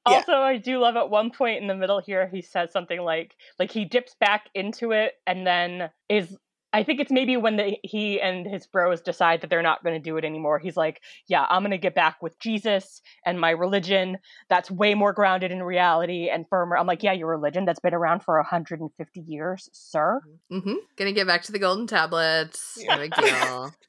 also. 0.06 0.34
I 0.34 0.58
do 0.58 0.80
love 0.80 0.96
at 0.96 1.10
one 1.10 1.32
point 1.32 1.62
in 1.62 1.68
the 1.68 1.76
middle 1.76 2.00
here, 2.00 2.28
he 2.28 2.42
says 2.42 2.72
something 2.72 3.02
like, 3.02 3.36
like 3.60 3.72
he 3.72 3.86
dips 3.86 4.16
back 4.20 4.50
into 4.54 4.92
it 4.92 5.14
and 5.28 5.46
then 5.46 5.90
is 6.08 6.38
I 6.72 6.84
think 6.84 7.00
it's 7.00 7.12
maybe 7.12 7.36
when 7.38 7.58
the, 7.58 7.78
he 7.84 8.22
and 8.22 8.46
his 8.46 8.68
bros 8.68 9.02
decide 9.02 9.42
that 9.42 9.50
they're 9.50 9.64
not 9.64 9.84
going 9.84 9.96
to 9.96 10.04
do 10.04 10.18
it 10.18 10.26
anymore. 10.26 10.60
He's 10.60 10.78
like, 10.78 11.02
"Yeah, 11.28 11.46
I'm 11.50 11.62
going 11.62 11.72
to 11.72 11.78
get 11.78 11.96
back 11.96 12.22
with 12.22 12.40
Jesus 12.40 13.02
and 13.26 13.40
my 13.40 13.52
religion. 13.52 14.18
That's 14.50 14.70
way 14.70 14.94
more 14.94 15.14
grounded 15.14 15.52
in 15.52 15.64
reality 15.64 16.30
and 16.30 16.48
firmer." 16.50 16.78
I'm 16.78 16.88
like, 16.88 17.04
"Yeah, 17.04 17.14
your 17.14 17.28
religion 17.28 17.66
that's 17.66 17.80
been 17.80 17.94
around 17.94 18.24
for 18.24 18.38
150 18.38 19.20
years, 19.20 19.70
sir." 19.74 20.22
Mm-hmm. 20.52 20.76
Gonna 20.96 21.14
get 21.14 21.28
back 21.28 21.44
to 21.44 21.52
the 21.52 21.60
golden 21.60 21.88
tablets. 21.88 22.78
Yeah. 22.80 22.96
No 22.96 23.02
big 23.02 23.16
deal. 23.16 23.74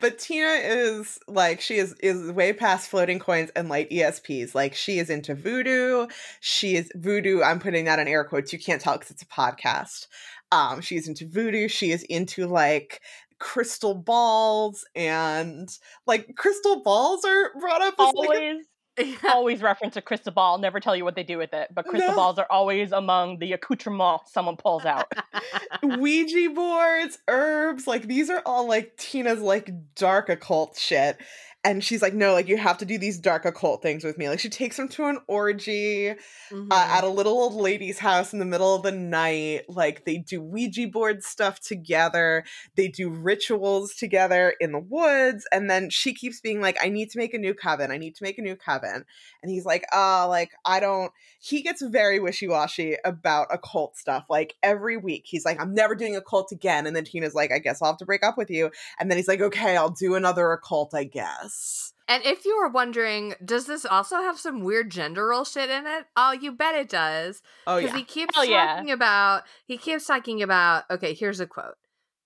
but 0.00 0.18
Tina 0.18 0.60
is 0.62 1.18
like 1.28 1.60
she 1.60 1.76
is 1.76 1.94
is 2.00 2.30
way 2.32 2.52
past 2.52 2.88
floating 2.88 3.18
coins 3.18 3.50
and 3.56 3.68
light 3.68 3.90
ESPs. 3.90 4.54
Like 4.54 4.74
she 4.74 4.98
is 4.98 5.10
into 5.10 5.34
voodoo. 5.34 6.06
She 6.40 6.76
is 6.76 6.90
voodoo. 6.94 7.42
I'm 7.42 7.60
putting 7.60 7.84
that 7.86 7.98
in 7.98 8.08
air 8.08 8.24
quotes. 8.24 8.52
You 8.52 8.58
can't 8.58 8.80
tell 8.80 8.94
because 8.94 9.10
it's 9.10 9.22
a 9.22 9.26
podcast. 9.26 10.06
Um, 10.52 10.80
she's 10.80 11.08
into 11.08 11.26
voodoo. 11.26 11.66
She 11.66 11.90
is 11.90 12.02
into 12.04 12.46
like 12.46 13.00
crystal 13.38 13.94
balls 13.94 14.84
and 14.94 15.68
like 16.06 16.36
crystal 16.36 16.82
balls 16.82 17.24
are 17.24 17.50
brought 17.58 17.82
up 17.82 17.94
always. 17.98 18.28
Like 18.28 18.42
a- 18.42 18.62
always 19.28 19.62
reference 19.62 19.96
a 19.96 20.02
crystal 20.02 20.32
ball. 20.32 20.58
Never 20.58 20.80
tell 20.80 20.94
you 20.94 21.04
what 21.04 21.16
they 21.16 21.22
do 21.22 21.38
with 21.38 21.54
it, 21.54 21.68
but 21.74 21.86
crystal 21.86 22.10
no. 22.10 22.16
balls 22.16 22.38
are 22.38 22.46
always 22.50 22.92
among 22.92 23.38
the 23.38 23.52
accoutrement 23.52 24.20
someone 24.26 24.56
pulls 24.56 24.84
out. 24.84 25.10
Ouija 25.82 26.50
boards, 26.50 27.18
herbs, 27.28 27.86
like 27.86 28.06
these 28.06 28.28
are 28.30 28.42
all 28.44 28.68
like 28.68 28.96
Tina's 28.96 29.40
like 29.40 29.70
dark 29.94 30.28
occult 30.28 30.76
shit 30.78 31.18
and 31.64 31.84
she's 31.84 32.02
like 32.02 32.14
no 32.14 32.32
like 32.32 32.48
you 32.48 32.56
have 32.56 32.78
to 32.78 32.84
do 32.84 32.98
these 32.98 33.18
dark 33.18 33.44
occult 33.44 33.82
things 33.82 34.02
with 34.02 34.18
me. 34.18 34.28
Like 34.28 34.40
she 34.40 34.48
takes 34.48 34.78
him 34.78 34.88
to 34.88 35.04
an 35.04 35.18
orgy 35.28 36.10
uh, 36.10 36.14
mm-hmm. 36.50 36.72
uh, 36.72 36.74
at 36.74 37.04
a 37.04 37.08
little 37.08 37.32
old 37.32 37.54
lady's 37.54 38.00
house 38.00 38.32
in 38.32 38.40
the 38.40 38.44
middle 38.44 38.74
of 38.74 38.82
the 38.82 38.90
night. 38.90 39.62
Like 39.68 40.04
they 40.04 40.18
do 40.18 40.42
ouija 40.42 40.88
board 40.88 41.22
stuff 41.22 41.60
together. 41.60 42.44
They 42.76 42.88
do 42.88 43.10
rituals 43.10 43.94
together 43.94 44.54
in 44.60 44.72
the 44.72 44.80
woods. 44.80 45.46
And 45.52 45.70
then 45.70 45.88
she 45.90 46.14
keeps 46.14 46.40
being 46.40 46.60
like 46.60 46.76
i 46.82 46.88
need 46.88 47.10
to 47.10 47.18
make 47.18 47.32
a 47.32 47.38
new 47.38 47.54
coven. 47.54 47.92
I 47.92 47.98
need 47.98 48.16
to 48.16 48.24
make 48.24 48.38
a 48.38 48.42
new 48.42 48.56
coven. 48.56 49.04
And 49.42 49.52
he's 49.52 49.64
like 49.64 49.84
oh 49.92 50.26
like 50.28 50.50
i 50.64 50.80
don't 50.80 51.12
he 51.38 51.62
gets 51.62 51.82
very 51.82 52.18
wishy-washy 52.18 52.96
about 53.04 53.48
occult 53.52 53.96
stuff. 53.96 54.24
Like 54.28 54.54
every 54.64 54.96
week 54.96 55.26
he's 55.26 55.44
like 55.44 55.60
i'm 55.60 55.74
never 55.74 55.94
doing 55.94 56.16
a 56.16 56.20
cult 56.20 56.50
again. 56.50 56.88
And 56.88 56.96
then 56.96 57.04
tina's 57.04 57.34
like 57.34 57.52
i 57.52 57.60
guess 57.60 57.80
i'll 57.80 57.90
have 57.90 57.98
to 57.98 58.06
break 58.06 58.24
up 58.24 58.36
with 58.36 58.50
you. 58.50 58.72
And 58.98 59.08
then 59.08 59.16
he's 59.16 59.28
like 59.28 59.40
okay 59.40 59.76
i'll 59.76 59.90
do 59.90 60.16
another 60.16 60.50
occult 60.50 60.92
i 60.92 61.04
guess 61.04 61.51
Yes. 61.52 61.92
And 62.08 62.24
if 62.24 62.44
you 62.44 62.58
were 62.58 62.68
wondering, 62.68 63.34
does 63.44 63.66
this 63.66 63.86
also 63.86 64.16
have 64.16 64.38
some 64.38 64.64
weird 64.64 64.90
gender 64.90 65.28
role 65.28 65.44
shit 65.44 65.70
in 65.70 65.86
it? 65.86 66.04
Oh, 66.16 66.32
you 66.32 66.52
bet 66.52 66.74
it 66.74 66.88
does. 66.88 67.42
Oh 67.66 67.76
yeah. 67.76 67.86
Because 67.86 67.98
he 67.98 68.04
keeps 68.04 68.34
Hell 68.34 68.44
talking 68.44 68.88
yeah. 68.88 68.94
about 68.94 69.42
he 69.66 69.78
keeps 69.78 70.06
talking 70.06 70.42
about. 70.42 70.84
Okay, 70.90 71.14
here's 71.14 71.40
a 71.40 71.46
quote. 71.46 71.76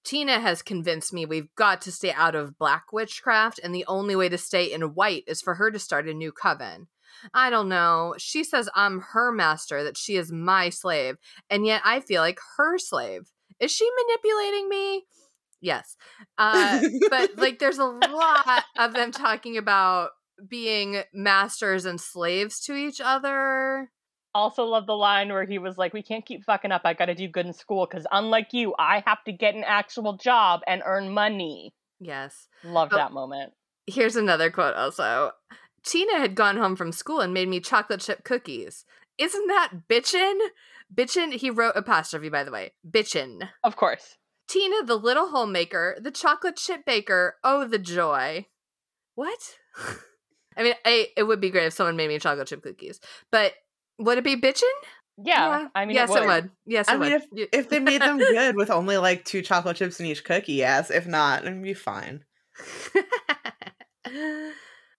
Tina 0.04 0.40
has 0.40 0.62
convinced 0.62 1.12
me 1.12 1.26
we've 1.26 1.54
got 1.56 1.80
to 1.82 1.92
stay 1.92 2.12
out 2.12 2.34
of 2.34 2.58
black 2.58 2.92
witchcraft, 2.92 3.60
and 3.62 3.74
the 3.74 3.84
only 3.86 4.16
way 4.16 4.28
to 4.28 4.38
stay 4.38 4.72
in 4.72 4.94
white 4.94 5.24
is 5.26 5.42
for 5.42 5.54
her 5.54 5.70
to 5.70 5.78
start 5.78 6.08
a 6.08 6.14
new 6.14 6.32
coven. 6.32 6.86
I 7.34 7.50
don't 7.50 7.68
know. 7.68 8.14
She 8.18 8.44
says 8.44 8.68
I'm 8.74 9.00
her 9.12 9.32
master, 9.32 9.82
that 9.82 9.96
she 9.96 10.16
is 10.16 10.30
my 10.30 10.70
slave, 10.70 11.16
and 11.50 11.66
yet 11.66 11.82
I 11.84 12.00
feel 12.00 12.22
like 12.22 12.38
her 12.56 12.78
slave. 12.78 13.32
Is 13.58 13.72
she 13.72 13.88
manipulating 13.96 14.68
me? 14.68 15.04
Yes. 15.60 15.96
Uh, 16.38 16.82
but 17.10 17.30
like 17.36 17.58
there's 17.58 17.78
a 17.78 17.84
lot 17.84 18.64
of 18.78 18.92
them 18.92 19.12
talking 19.12 19.56
about 19.56 20.10
being 20.48 21.02
masters 21.14 21.84
and 21.84 22.00
slaves 22.00 22.60
to 22.62 22.74
each 22.74 23.00
other. 23.00 23.90
Also 24.34 24.64
love 24.64 24.86
the 24.86 24.92
line 24.92 25.30
where 25.30 25.46
he 25.46 25.58
was 25.58 25.78
like, 25.78 25.94
"We 25.94 26.02
can't 26.02 26.26
keep 26.26 26.44
fucking 26.44 26.72
up. 26.72 26.82
I 26.84 26.92
got 26.92 27.06
to 27.06 27.14
do 27.14 27.26
good 27.26 27.46
in 27.46 27.54
school 27.54 27.86
because 27.90 28.06
unlike 28.12 28.52
you, 28.52 28.74
I 28.78 29.02
have 29.06 29.24
to 29.24 29.32
get 29.32 29.54
an 29.54 29.64
actual 29.64 30.18
job 30.18 30.60
and 30.66 30.82
earn 30.84 31.10
money." 31.10 31.74
Yes, 32.00 32.48
love 32.62 32.90
oh, 32.92 32.96
that 32.96 33.12
moment. 33.12 33.54
Here's 33.86 34.16
another 34.16 34.50
quote. 34.50 34.74
Also, 34.74 35.30
Tina 35.86 36.18
had 36.18 36.34
gone 36.34 36.58
home 36.58 36.76
from 36.76 36.92
school 36.92 37.20
and 37.20 37.32
made 37.32 37.48
me 37.48 37.60
chocolate 37.60 38.00
chip 38.00 38.24
cookies. 38.24 38.84
Isn't 39.16 39.46
that 39.46 39.72
bitchin'? 39.88 40.38
Bitchin'. 40.94 41.32
He 41.32 41.48
wrote 41.48 41.76
apostrophe 41.76 42.28
by 42.28 42.44
the 42.44 42.52
way. 42.52 42.74
Bitchin'. 42.86 43.48
Of 43.64 43.76
course. 43.76 44.18
Tina, 44.48 44.84
the 44.84 44.96
little 44.96 45.28
homemaker, 45.28 45.96
the 46.00 46.10
chocolate 46.10 46.56
chip 46.56 46.84
baker. 46.86 47.36
Oh, 47.42 47.66
the 47.66 47.78
joy. 47.78 48.46
What? 49.14 49.38
I 50.56 50.62
mean, 50.62 50.74
I, 50.84 51.08
it 51.16 51.24
would 51.24 51.40
be 51.40 51.50
great 51.50 51.66
if 51.66 51.74
someone 51.74 51.96
made 51.96 52.08
me 52.08 52.18
chocolate 52.18 52.48
chip 52.48 52.62
cookies, 52.62 53.00
but 53.30 53.52
would 53.98 54.18
it 54.18 54.24
be 54.24 54.36
bitchin'? 54.36 54.62
Yeah, 55.22 55.60
yeah. 55.60 55.68
I 55.74 55.86
mean, 55.86 55.94
yes, 55.94 56.10
it 56.10 56.12
would. 56.12 56.22
It 56.22 56.26
would. 56.26 56.50
Yes, 56.66 56.88
I 56.88 56.94
it 56.94 56.98
mean, 56.98 57.12
would. 57.12 57.22
if 57.32 57.48
if 57.52 57.68
they 57.68 57.80
made 57.80 58.02
them 58.02 58.18
good 58.18 58.56
with 58.56 58.70
only 58.70 58.98
like 58.98 59.24
two 59.24 59.42
chocolate 59.42 59.76
chips 59.76 59.98
in 59.98 60.06
each 60.06 60.24
cookie, 60.24 60.54
yes. 60.54 60.90
If 60.90 61.06
not, 61.06 61.42
it'd 61.42 61.62
be 61.62 61.74
fine. 61.74 62.24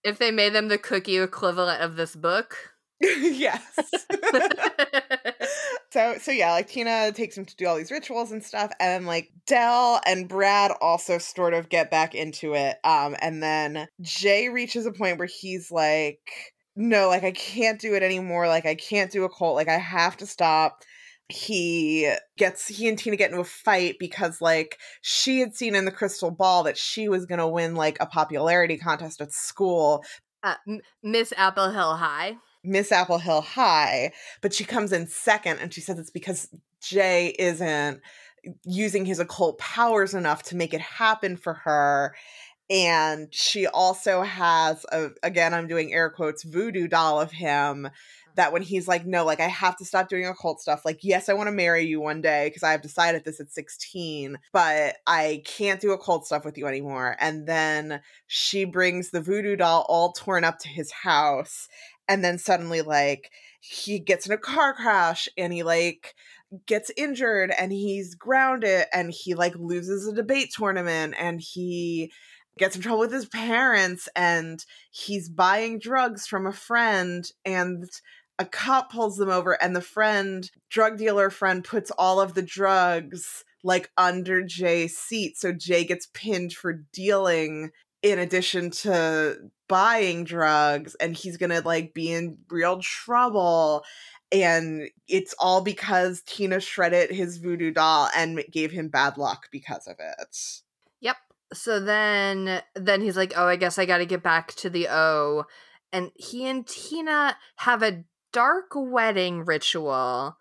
if 0.04 0.18
they 0.18 0.30
made 0.30 0.52
them 0.52 0.68
the 0.68 0.78
cookie 0.78 1.18
equivalent 1.18 1.82
of 1.82 1.96
this 1.96 2.16
book, 2.16 2.56
yes. 3.00 3.62
So 5.90 6.16
so 6.20 6.30
yeah, 6.30 6.52
like 6.52 6.68
Tina 6.68 7.12
takes 7.12 7.36
him 7.36 7.44
to 7.44 7.56
do 7.56 7.66
all 7.66 7.76
these 7.76 7.90
rituals 7.90 8.32
and 8.32 8.44
stuff, 8.44 8.72
and 8.80 9.06
like 9.06 9.30
Dell 9.46 10.00
and 10.06 10.28
Brad 10.28 10.72
also 10.80 11.18
sort 11.18 11.54
of 11.54 11.68
get 11.68 11.90
back 11.90 12.14
into 12.14 12.54
it. 12.54 12.76
Um, 12.84 13.16
and 13.20 13.42
then 13.42 13.88
Jay 14.00 14.48
reaches 14.48 14.86
a 14.86 14.92
point 14.92 15.18
where 15.18 15.28
he's 15.28 15.70
like, 15.70 16.20
No, 16.76 17.08
like 17.08 17.24
I 17.24 17.32
can't 17.32 17.80
do 17.80 17.94
it 17.94 18.02
anymore. 18.02 18.48
Like 18.48 18.66
I 18.66 18.74
can't 18.74 19.10
do 19.10 19.24
a 19.24 19.28
cult. 19.28 19.56
Like 19.56 19.68
I 19.68 19.78
have 19.78 20.16
to 20.18 20.26
stop 20.26 20.82
he 21.28 22.10
gets 22.38 22.66
he 22.66 22.88
and 22.88 22.98
Tina 22.98 23.16
get 23.16 23.30
into 23.30 23.40
a 23.40 23.44
fight 23.44 23.96
because 24.00 24.40
like 24.40 24.78
she 25.02 25.40
had 25.40 25.54
seen 25.54 25.74
in 25.74 25.84
the 25.84 25.90
crystal 25.90 26.30
ball 26.30 26.62
that 26.62 26.78
she 26.78 27.08
was 27.08 27.26
going 27.26 27.38
to 27.38 27.46
win 27.46 27.74
like 27.74 27.98
a 28.00 28.06
popularity 28.06 28.78
contest 28.78 29.20
at 29.20 29.32
school 29.32 30.02
uh, 30.42 30.54
Miss 31.02 31.32
Apple 31.36 31.70
Hill 31.70 31.96
High 31.96 32.36
Miss 32.68 32.92
Apple 32.92 33.18
Hill 33.18 33.40
High, 33.40 34.12
but 34.40 34.52
she 34.52 34.64
comes 34.64 34.92
in 34.92 35.06
second 35.06 35.58
and 35.58 35.72
she 35.72 35.80
says 35.80 35.98
it's 35.98 36.10
because 36.10 36.48
Jay 36.80 37.34
isn't 37.38 38.00
using 38.64 39.04
his 39.04 39.18
occult 39.18 39.58
powers 39.58 40.14
enough 40.14 40.42
to 40.44 40.56
make 40.56 40.74
it 40.74 40.80
happen 40.80 41.36
for 41.36 41.54
her. 41.54 42.14
And 42.70 43.32
she 43.32 43.66
also 43.66 44.22
has 44.22 44.84
a 44.92 45.08
again, 45.22 45.54
I'm 45.54 45.66
doing 45.66 45.92
air 45.92 46.10
quotes, 46.10 46.44
voodoo 46.44 46.86
doll 46.86 47.20
of 47.20 47.32
him 47.32 47.88
that 48.38 48.52
when 48.52 48.62
he's 48.62 48.86
like, 48.86 49.04
no, 49.04 49.24
like 49.24 49.40
I 49.40 49.48
have 49.48 49.76
to 49.78 49.84
stop 49.84 50.08
doing 50.08 50.24
occult 50.24 50.60
stuff. 50.60 50.84
Like, 50.84 51.00
yes, 51.02 51.28
I 51.28 51.32
want 51.32 51.48
to 51.48 51.52
marry 51.52 51.86
you 51.86 52.00
one 52.00 52.20
day 52.20 52.46
because 52.46 52.62
I 52.62 52.70
have 52.70 52.82
decided 52.82 53.24
this 53.24 53.40
at 53.40 53.50
16, 53.50 54.38
but 54.52 54.96
I 55.08 55.42
can't 55.44 55.80
do 55.80 55.90
occult 55.90 56.24
stuff 56.24 56.44
with 56.44 56.56
you 56.56 56.68
anymore. 56.68 57.16
And 57.18 57.48
then 57.48 58.00
she 58.28 58.64
brings 58.64 59.10
the 59.10 59.20
voodoo 59.20 59.56
doll 59.56 59.84
all 59.88 60.12
torn 60.12 60.44
up 60.44 60.60
to 60.60 60.68
his 60.68 60.92
house 60.92 61.68
and 62.08 62.24
then 62.24 62.38
suddenly 62.38 62.82
like 62.82 63.30
he 63.60 63.98
gets 63.98 64.26
in 64.26 64.32
a 64.32 64.38
car 64.38 64.74
crash 64.74 65.28
and 65.36 65.52
he 65.52 65.62
like 65.62 66.14
gets 66.66 66.90
injured 66.96 67.52
and 67.58 67.72
he's 67.72 68.14
grounded 68.14 68.86
and 68.92 69.12
he 69.12 69.34
like 69.34 69.54
loses 69.56 70.06
a 70.06 70.14
debate 70.14 70.52
tournament 70.52 71.14
and 71.18 71.40
he 71.40 72.10
gets 72.58 72.74
in 72.74 72.82
trouble 72.82 73.00
with 73.00 73.12
his 73.12 73.26
parents 73.26 74.08
and 74.16 74.64
he's 74.90 75.28
buying 75.28 75.78
drugs 75.78 76.26
from 76.26 76.46
a 76.46 76.52
friend 76.52 77.30
and 77.44 77.84
a 78.38 78.44
cop 78.44 78.90
pulls 78.90 79.16
them 79.16 79.28
over 79.28 79.60
and 79.62 79.76
the 79.76 79.80
friend 79.80 80.50
drug 80.70 80.96
dealer 80.96 81.30
friend 81.30 81.64
puts 81.64 81.90
all 81.92 82.20
of 82.20 82.34
the 82.34 82.42
drugs 82.42 83.44
like 83.64 83.90
under 83.96 84.42
Jay's 84.42 84.96
seat. 84.96 85.36
So 85.36 85.52
Jay 85.52 85.84
gets 85.84 86.08
pinned 86.14 86.52
for 86.52 86.84
dealing 86.92 87.70
in 88.02 88.18
addition 88.18 88.70
to 88.70 89.36
buying 89.68 90.24
drugs 90.24 90.94
and 90.96 91.16
he's 91.16 91.36
gonna 91.36 91.60
like 91.60 91.92
be 91.94 92.10
in 92.12 92.38
real 92.50 92.80
trouble 92.80 93.84
and 94.30 94.88
it's 95.06 95.34
all 95.38 95.62
because 95.62 96.22
tina 96.22 96.60
shredded 96.60 97.10
his 97.10 97.38
voodoo 97.38 97.70
doll 97.70 98.08
and 98.16 98.42
gave 98.50 98.70
him 98.70 98.88
bad 98.88 99.16
luck 99.16 99.48
because 99.50 99.86
of 99.86 99.96
it. 99.98 100.36
Yep. 101.00 101.16
So 101.52 101.80
then 101.80 102.62
then 102.74 103.00
he's 103.00 103.16
like 103.16 103.32
oh 103.36 103.46
i 103.46 103.56
guess 103.56 103.78
i 103.78 103.86
gotta 103.86 104.06
get 104.06 104.22
back 104.22 104.54
to 104.54 104.70
the 104.70 104.88
o 104.88 105.44
and 105.92 106.10
he 106.14 106.46
and 106.46 106.66
tina 106.66 107.36
have 107.56 107.82
a 107.82 108.04
dark 108.32 108.72
wedding 108.74 109.44
ritual 109.44 110.36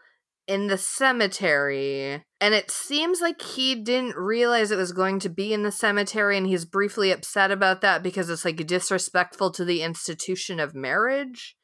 in 0.48 0.68
the 0.68 0.78
cemetery 0.78 2.24
and 2.40 2.54
it 2.54 2.72
seems 2.72 3.20
like 3.20 3.42
he 3.42 3.76
didn't 3.76 4.16
realize 4.16 4.72
it 4.72 4.78
was 4.78 4.94
going 4.94 5.20
to 5.20 5.30
be 5.30 5.54
in 5.54 5.64
the 5.64 5.72
cemetery 5.72 6.38
and 6.38 6.48
he's 6.48 6.64
briefly 6.64 7.12
upset 7.12 7.52
about 7.52 7.82
that 7.82 8.02
because 8.02 8.30
it's 8.30 8.46
like 8.46 8.66
disrespectful 8.66 9.52
to 9.52 9.66
the 9.66 9.82
institution 9.82 10.60
of 10.60 10.74
marriage 10.74 11.56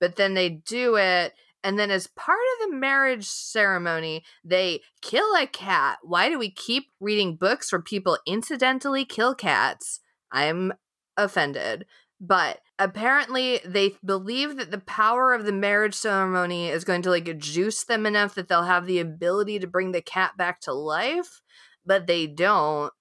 but 0.00 0.16
then 0.16 0.34
they 0.34 0.48
do 0.48 0.96
it 0.96 1.32
and 1.62 1.78
then 1.78 1.90
as 1.90 2.08
part 2.08 2.38
of 2.60 2.68
the 2.68 2.76
marriage 2.76 3.24
ceremony 3.24 4.22
they 4.44 4.80
kill 5.00 5.34
a 5.36 5.46
cat. 5.46 5.98
Why 6.02 6.28
do 6.28 6.38
we 6.38 6.50
keep 6.50 6.88
reading 7.00 7.36
books 7.36 7.72
where 7.72 7.80
people 7.80 8.18
incidentally 8.26 9.04
kill 9.04 9.34
cats? 9.34 10.00
I'm 10.32 10.72
offended 11.16 11.86
but 12.20 12.60
apparently 12.78 13.60
they 13.64 13.94
believe 14.04 14.56
that 14.56 14.70
the 14.70 14.78
power 14.78 15.32
of 15.32 15.44
the 15.44 15.52
marriage 15.52 15.94
ceremony 15.94 16.68
is 16.68 16.84
going 16.84 17.02
to 17.02 17.10
like 17.10 17.38
juice 17.38 17.84
them 17.84 18.06
enough 18.06 18.34
that 18.34 18.48
they'll 18.48 18.64
have 18.64 18.86
the 18.86 18.98
ability 18.98 19.58
to 19.58 19.66
bring 19.66 19.92
the 19.92 20.02
cat 20.02 20.36
back 20.36 20.60
to 20.60 20.72
life 20.72 21.40
but 21.86 22.06
they 22.06 22.26
don't. 22.26 22.92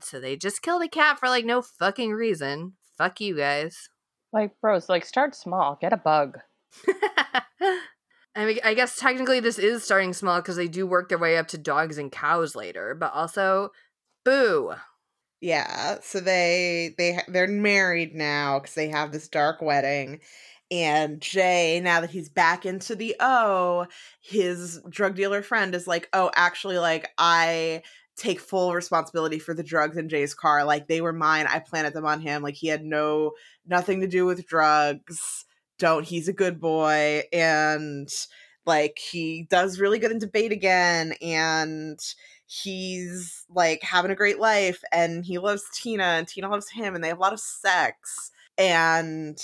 So 0.00 0.20
they 0.20 0.36
just 0.36 0.62
kill 0.62 0.78
the 0.78 0.88
cat 0.88 1.18
for 1.18 1.28
like 1.28 1.44
no 1.44 1.62
fucking 1.62 2.12
reason. 2.12 2.74
Fuck 2.96 3.20
you 3.20 3.36
guys. 3.36 3.88
Like 4.32 4.52
bros 4.60 4.88
like 4.88 5.04
start 5.04 5.34
small. 5.34 5.78
Get 5.80 5.92
a 5.92 5.96
bug. 5.96 6.38
I 8.34 8.44
mean, 8.44 8.58
I 8.64 8.74
guess 8.74 8.96
technically 8.96 9.40
this 9.40 9.58
is 9.58 9.82
starting 9.82 10.12
small 10.12 10.40
because 10.40 10.56
they 10.56 10.68
do 10.68 10.86
work 10.86 11.08
their 11.08 11.18
way 11.18 11.36
up 11.36 11.48
to 11.48 11.58
dogs 11.58 11.98
and 11.98 12.12
cows 12.12 12.54
later, 12.54 12.94
but 12.94 13.12
also, 13.12 13.70
boo. 14.24 14.74
Yeah, 15.40 15.98
so 16.02 16.18
they 16.20 16.94
they 16.98 17.20
they're 17.28 17.46
married 17.46 18.14
now 18.14 18.58
because 18.58 18.74
they 18.74 18.88
have 18.88 19.12
this 19.12 19.28
dark 19.28 19.62
wedding, 19.62 20.20
and 20.70 21.20
Jay, 21.20 21.80
now 21.82 22.00
that 22.00 22.10
he's 22.10 22.28
back 22.28 22.66
into 22.66 22.96
the 22.96 23.14
O, 23.20 23.86
his 24.20 24.80
drug 24.90 25.14
dealer 25.14 25.42
friend 25.42 25.74
is 25.76 25.86
like, 25.86 26.08
"Oh, 26.12 26.30
actually, 26.34 26.78
like 26.78 27.10
I 27.18 27.82
take 28.16 28.40
full 28.40 28.74
responsibility 28.74 29.38
for 29.38 29.54
the 29.54 29.62
drugs 29.62 29.96
in 29.96 30.08
Jay's 30.08 30.34
car. 30.34 30.64
Like 30.64 30.88
they 30.88 31.00
were 31.00 31.12
mine. 31.12 31.46
I 31.48 31.60
planted 31.60 31.94
them 31.94 32.04
on 32.06 32.20
him. 32.20 32.42
Like 32.42 32.54
he 32.56 32.66
had 32.68 32.82
no 32.84 33.32
nothing 33.66 34.00
to 34.00 34.08
do 34.08 34.26
with 34.26 34.44
drugs. 34.46 35.44
Don't. 35.78 36.04
He's 36.04 36.26
a 36.28 36.32
good 36.32 36.58
boy, 36.60 37.22
and 37.32 38.08
like 38.66 38.98
he 38.98 39.46
does 39.50 39.78
really 39.80 40.00
good 40.00 40.10
in 40.12 40.18
debate 40.18 40.50
again, 40.52 41.14
and." 41.22 42.00
He's 42.48 43.44
like 43.50 43.82
having 43.82 44.10
a 44.10 44.16
great 44.16 44.40
life 44.40 44.82
and 44.90 45.24
he 45.24 45.38
loves 45.38 45.64
Tina 45.74 46.02
and 46.02 46.26
Tina 46.26 46.48
loves 46.48 46.70
him 46.70 46.94
and 46.94 47.04
they 47.04 47.08
have 47.08 47.18
a 47.18 47.20
lot 47.20 47.34
of 47.34 47.40
sex. 47.40 48.32
And 48.56 49.38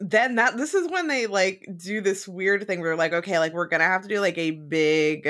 then 0.00 0.34
that 0.34 0.56
this 0.56 0.74
is 0.74 0.90
when 0.90 1.06
they 1.06 1.26
like 1.26 1.66
do 1.76 2.00
this 2.00 2.26
weird 2.26 2.66
thing 2.66 2.80
where 2.80 2.96
like, 2.96 3.12
okay, 3.12 3.38
like 3.38 3.52
we're 3.52 3.68
gonna 3.68 3.84
have 3.84 4.02
to 4.02 4.08
do 4.08 4.20
like 4.20 4.36
a 4.36 4.50
big 4.50 5.28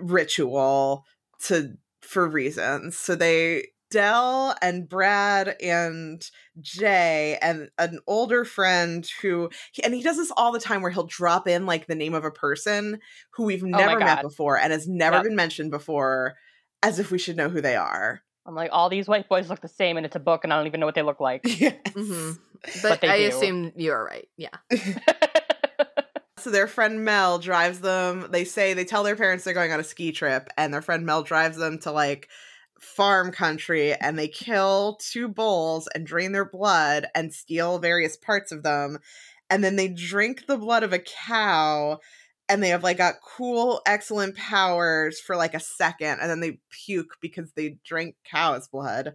ritual 0.00 1.04
to 1.46 1.72
for 2.02 2.28
reasons. 2.28 2.96
So 2.96 3.16
they 3.16 3.66
dell 3.90 4.54
and 4.62 4.88
Brad 4.88 5.56
and 5.60 6.24
Jay 6.60 7.36
and 7.42 7.68
an 7.78 7.98
older 8.06 8.44
friend 8.44 9.08
who 9.20 9.50
and 9.82 9.92
he 9.92 10.02
does 10.04 10.18
this 10.18 10.30
all 10.36 10.52
the 10.52 10.60
time 10.60 10.82
where 10.82 10.92
he'll 10.92 11.06
drop 11.06 11.48
in 11.48 11.66
like 11.66 11.88
the 11.88 11.96
name 11.96 12.14
of 12.14 12.24
a 12.24 12.30
person 12.30 13.00
who 13.32 13.44
we've 13.44 13.64
oh 13.64 13.66
never 13.66 14.00
oh 14.00 14.04
met 14.04 14.22
before 14.22 14.56
and 14.56 14.72
has 14.72 14.86
never 14.86 15.16
yep. 15.16 15.24
been 15.24 15.34
mentioned 15.34 15.72
before 15.72 16.36
as 16.82 16.98
if 16.98 17.10
we 17.10 17.18
should 17.18 17.36
know 17.36 17.48
who 17.48 17.60
they 17.60 17.76
are. 17.76 18.22
I'm 18.46 18.54
like, 18.54 18.70
all 18.72 18.88
these 18.88 19.06
white 19.06 19.28
boys 19.28 19.48
look 19.48 19.60
the 19.60 19.68
same, 19.68 19.96
and 19.96 20.06
it's 20.06 20.16
a 20.16 20.20
book, 20.20 20.44
and 20.44 20.52
I 20.52 20.56
don't 20.56 20.66
even 20.66 20.80
know 20.80 20.86
what 20.86 20.94
they 20.94 21.02
look 21.02 21.20
like. 21.20 21.42
Yes. 21.60 21.74
Mm-hmm. 21.84 22.32
But, 22.82 23.00
but 23.00 23.08
I 23.08 23.20
do. 23.20 23.28
assume 23.28 23.72
you're 23.74 24.04
right. 24.04 24.28
Yeah. 24.36 24.50
so 26.38 26.50
their 26.50 26.66
friend 26.66 27.06
Mel 27.06 27.38
drives 27.38 27.80
them. 27.80 28.26
They 28.30 28.44
say 28.44 28.74
they 28.74 28.84
tell 28.84 29.02
their 29.02 29.16
parents 29.16 29.44
they're 29.44 29.54
going 29.54 29.72
on 29.72 29.80
a 29.80 29.84
ski 29.84 30.12
trip, 30.12 30.48
and 30.58 30.74
their 30.74 30.82
friend 30.82 31.06
Mel 31.06 31.22
drives 31.22 31.56
them 31.56 31.78
to 31.80 31.90
like 31.90 32.28
farm 32.78 33.32
country, 33.32 33.94
and 33.94 34.18
they 34.18 34.28
kill 34.28 34.98
two 35.00 35.26
bulls 35.26 35.88
and 35.94 36.06
drain 36.06 36.32
their 36.32 36.44
blood 36.44 37.06
and 37.14 37.32
steal 37.32 37.78
various 37.78 38.18
parts 38.18 38.52
of 38.52 38.62
them, 38.62 38.98
and 39.48 39.64
then 39.64 39.76
they 39.76 39.88
drink 39.88 40.46
the 40.46 40.58
blood 40.58 40.82
of 40.82 40.92
a 40.92 40.98
cow 40.98 41.98
and 42.50 42.62
they 42.62 42.68
have 42.70 42.82
like 42.82 42.98
got 42.98 43.22
cool, 43.22 43.80
excellent 43.86 44.36
powers 44.36 45.20
for 45.20 45.36
like 45.36 45.54
a 45.54 45.60
second, 45.60 46.18
and 46.20 46.28
then 46.28 46.40
they 46.40 46.60
puke 46.70 47.16
because 47.22 47.52
they 47.52 47.78
drink 47.84 48.16
cow's 48.30 48.68
blood. 48.68 49.14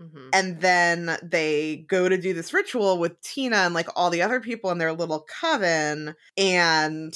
Mm-hmm. 0.00 0.28
And 0.32 0.60
then 0.60 1.18
they 1.24 1.84
go 1.88 2.08
to 2.08 2.16
do 2.16 2.32
this 2.32 2.54
ritual 2.54 2.98
with 2.98 3.20
Tina 3.20 3.56
and 3.56 3.74
like 3.74 3.88
all 3.96 4.10
the 4.10 4.22
other 4.22 4.38
people 4.38 4.70
in 4.70 4.78
their 4.78 4.92
little 4.92 5.26
coven. 5.40 6.14
And 6.36 7.12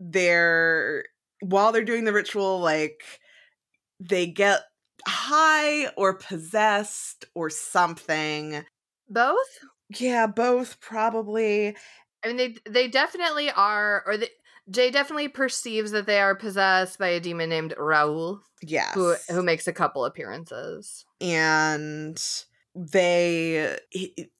they're, 0.00 1.04
while 1.40 1.70
they're 1.70 1.84
doing 1.84 2.04
the 2.04 2.12
ritual, 2.12 2.58
like 2.58 3.02
they 4.00 4.26
get 4.26 4.62
high 5.06 5.86
or 5.96 6.14
possessed 6.14 7.24
or 7.34 7.50
something. 7.50 8.64
Both? 9.08 9.60
Yeah, 9.96 10.26
both 10.26 10.80
probably. 10.80 11.76
I 12.24 12.28
mean, 12.28 12.36
they 12.36 12.56
they 12.68 12.88
definitely 12.88 13.48
are, 13.50 14.02
or 14.04 14.16
they 14.16 14.30
Jay 14.70 14.90
definitely 14.90 15.28
perceives 15.28 15.92
that 15.92 16.06
they 16.06 16.20
are 16.20 16.34
possessed 16.34 16.98
by 16.98 17.08
a 17.08 17.20
demon 17.20 17.48
named 17.48 17.74
Raul. 17.78 18.40
Yes. 18.62 18.94
Who 18.94 19.14
who 19.30 19.42
makes 19.42 19.66
a 19.66 19.72
couple 19.72 20.04
appearances. 20.04 21.04
And 21.20 22.22
they 22.74 23.76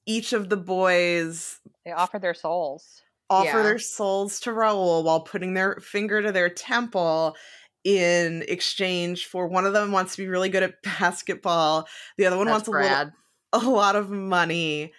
each 0.05 0.33
of 0.33 0.49
the 0.49 0.57
boys 0.57 1.59
they 1.85 1.91
offer 1.91 2.19
their 2.19 2.33
souls. 2.33 3.01
Offer 3.29 3.57
yeah. 3.57 3.63
their 3.63 3.79
souls 3.79 4.39
to 4.41 4.51
Raul 4.51 5.03
while 5.03 5.21
putting 5.21 5.53
their 5.53 5.75
finger 5.75 6.21
to 6.21 6.31
their 6.31 6.49
temple 6.49 7.35
in 7.83 8.43
exchange 8.47 9.27
for 9.27 9.47
one 9.47 9.65
of 9.65 9.73
them 9.73 9.91
wants 9.91 10.15
to 10.15 10.21
be 10.21 10.27
really 10.27 10.49
good 10.49 10.63
at 10.63 10.81
basketball. 10.83 11.87
The 12.17 12.25
other 12.25 12.37
one 12.37 12.47
That's 12.47 12.67
wants 12.67 12.67
a 12.67 12.71
little 12.71 13.11
a 13.53 13.69
lot 13.69 13.95
of 13.95 14.09
money. 14.09 14.93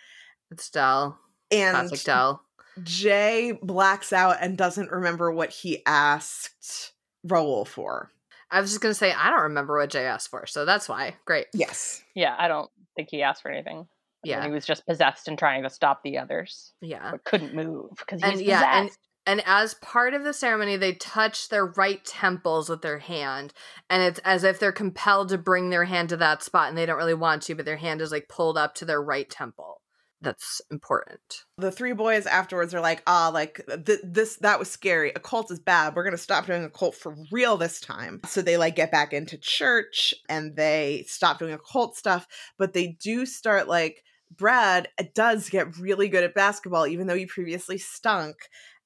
It's 0.50 0.70
Dell. 0.70 1.18
And 1.52 1.88
Classic 1.88 2.04
Dell 2.04 2.42
Jay 2.82 3.58
blacks 3.62 4.12
out 4.12 4.36
and 4.40 4.56
doesn't 4.56 4.90
remember 4.90 5.30
what 5.30 5.50
he 5.50 5.82
asked 5.86 6.92
Raul 7.26 7.66
for. 7.66 8.10
I 8.50 8.60
was 8.60 8.70
just 8.70 8.80
gonna 8.80 8.94
say 8.94 9.12
I 9.12 9.30
don't 9.30 9.42
remember 9.42 9.76
what 9.76 9.90
Jay 9.90 10.06
asked 10.06 10.30
for, 10.30 10.46
so 10.46 10.64
that's 10.64 10.88
why. 10.88 11.16
Great. 11.24 11.46
Yes. 11.54 12.02
Yeah, 12.14 12.34
I 12.38 12.48
don't 12.48 12.70
think 12.96 13.08
he 13.10 13.22
asked 13.22 13.42
for 13.42 13.50
anything. 13.50 13.86
Yeah, 14.22 14.44
he 14.44 14.50
was 14.50 14.66
just 14.66 14.86
possessed 14.86 15.28
and 15.28 15.38
trying 15.38 15.62
to 15.62 15.70
stop 15.70 16.02
the 16.02 16.18
others. 16.18 16.72
Yeah, 16.80 17.12
but 17.12 17.24
couldn't 17.24 17.54
move 17.54 17.92
because 17.98 18.20
he 18.20 18.26
and, 18.26 18.32
was 18.32 18.42
yeah, 18.42 18.82
possessed. 18.82 18.98
And, 19.26 19.40
and 19.40 19.46
as 19.46 19.74
part 19.74 20.12
of 20.12 20.24
the 20.24 20.32
ceremony, 20.32 20.76
they 20.76 20.92
touch 20.94 21.48
their 21.48 21.66
right 21.66 22.04
temples 22.04 22.68
with 22.68 22.82
their 22.82 22.98
hand, 22.98 23.54
and 23.88 24.02
it's 24.02 24.20
as 24.24 24.44
if 24.44 24.58
they're 24.58 24.72
compelled 24.72 25.30
to 25.30 25.38
bring 25.38 25.70
their 25.70 25.84
hand 25.84 26.10
to 26.10 26.16
that 26.18 26.42
spot, 26.42 26.68
and 26.68 26.76
they 26.76 26.84
don't 26.84 26.98
really 26.98 27.14
want 27.14 27.42
to, 27.44 27.54
but 27.54 27.64
their 27.64 27.76
hand 27.76 28.02
is 28.02 28.12
like 28.12 28.28
pulled 28.28 28.58
up 28.58 28.74
to 28.76 28.84
their 28.84 29.02
right 29.02 29.30
temple 29.30 29.80
that's 30.22 30.60
important. 30.70 31.44
The 31.56 31.72
three 31.72 31.92
boys 31.92 32.26
afterwards 32.26 32.74
are 32.74 32.80
like, 32.80 33.02
ah, 33.06 33.30
like 33.32 33.60
th- 33.86 34.00
this, 34.04 34.36
that 34.36 34.58
was 34.58 34.70
scary. 34.70 35.12
A 35.14 35.20
cult 35.20 35.50
is 35.50 35.58
bad. 35.58 35.94
We're 35.94 36.04
going 36.04 36.16
to 36.16 36.18
stop 36.18 36.46
doing 36.46 36.64
a 36.64 36.70
cult 36.70 36.94
for 36.94 37.16
real 37.32 37.56
this 37.56 37.80
time. 37.80 38.20
So 38.26 38.42
they 38.42 38.56
like 38.56 38.76
get 38.76 38.90
back 38.90 39.12
into 39.12 39.38
church 39.38 40.14
and 40.28 40.56
they 40.56 41.04
stop 41.08 41.38
doing 41.38 41.52
occult 41.52 41.96
stuff, 41.96 42.26
but 42.58 42.72
they 42.72 42.98
do 43.00 43.24
start 43.24 43.68
like, 43.68 44.02
Brad 44.36 44.88
does 45.14 45.48
get 45.50 45.78
really 45.78 46.08
good 46.08 46.24
at 46.24 46.34
basketball, 46.34 46.86
even 46.86 47.06
though 47.06 47.16
he 47.16 47.26
previously 47.26 47.78
stunk. 47.78 48.36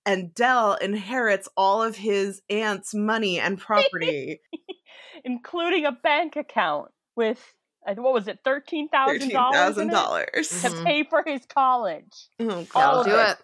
And 0.06 0.34
Dell 0.34 0.74
inherits 0.74 1.48
all 1.56 1.82
of 1.82 1.96
his 1.96 2.42
aunt's 2.50 2.94
money 2.94 3.38
and 3.38 3.58
property, 3.58 4.40
including 5.24 5.86
a 5.86 5.92
bank 5.92 6.36
account 6.36 6.90
with 7.16 7.53
what 7.96 8.12
was 8.12 8.28
it, 8.28 8.40
thirteen 8.44 8.88
thousand 8.88 9.30
dollars 9.30 9.76
dollars 9.76 10.48
to 10.62 10.68
mm-hmm. 10.68 10.84
pay 10.84 11.04
for 11.04 11.22
his 11.26 11.44
college. 11.46 12.28
Oh, 12.40 12.66
That'll 12.74 13.04
do 13.04 13.18
it. 13.18 13.36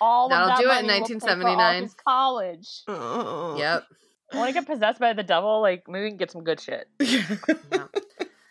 All 0.00 0.28
That'll 0.28 0.48
that 0.48 0.58
do 0.60 0.70
it 0.70 0.80
in 0.80 0.86
nineteen 0.86 1.20
seventy 1.20 1.54
nine. 1.54 1.88
College. 2.06 2.82
Oh. 2.88 3.56
Yep. 3.58 3.84
I 4.32 4.36
want 4.36 4.48
to 4.48 4.54
get 4.54 4.66
possessed 4.66 4.98
by 4.98 5.12
the 5.12 5.22
devil. 5.22 5.60
Like 5.60 5.88
maybe 5.88 6.04
we 6.04 6.10
can 6.10 6.16
get 6.16 6.30
some 6.30 6.44
good 6.44 6.60
shit. 6.60 6.88
yeah. 7.00 7.86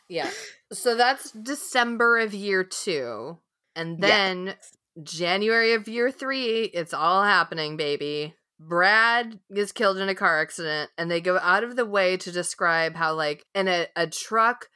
yeah. 0.07 0.29
So 0.71 0.95
that's 0.95 1.31
December 1.31 2.19
of 2.19 2.33
year 2.33 2.63
two, 2.63 3.37
and 3.75 4.01
then 4.01 4.47
yes. 4.47 4.77
January 5.03 5.73
of 5.73 5.87
year 5.87 6.11
three. 6.11 6.63
It's 6.65 6.93
all 6.93 7.23
happening, 7.23 7.77
baby. 7.77 8.35
Brad 8.61 9.39
is 9.49 9.71
killed 9.71 9.97
in 9.97 10.07
a 10.07 10.15
car 10.15 10.39
accident, 10.39 10.91
and 10.97 11.09
they 11.09 11.19
go 11.19 11.39
out 11.39 11.63
of 11.63 11.75
the 11.75 11.85
way 11.85 12.15
to 12.17 12.31
describe 12.31 12.95
how, 12.95 13.15
like, 13.15 13.43
in 13.55 13.67
a, 13.67 13.87
a 13.95 14.05
truck 14.05 14.69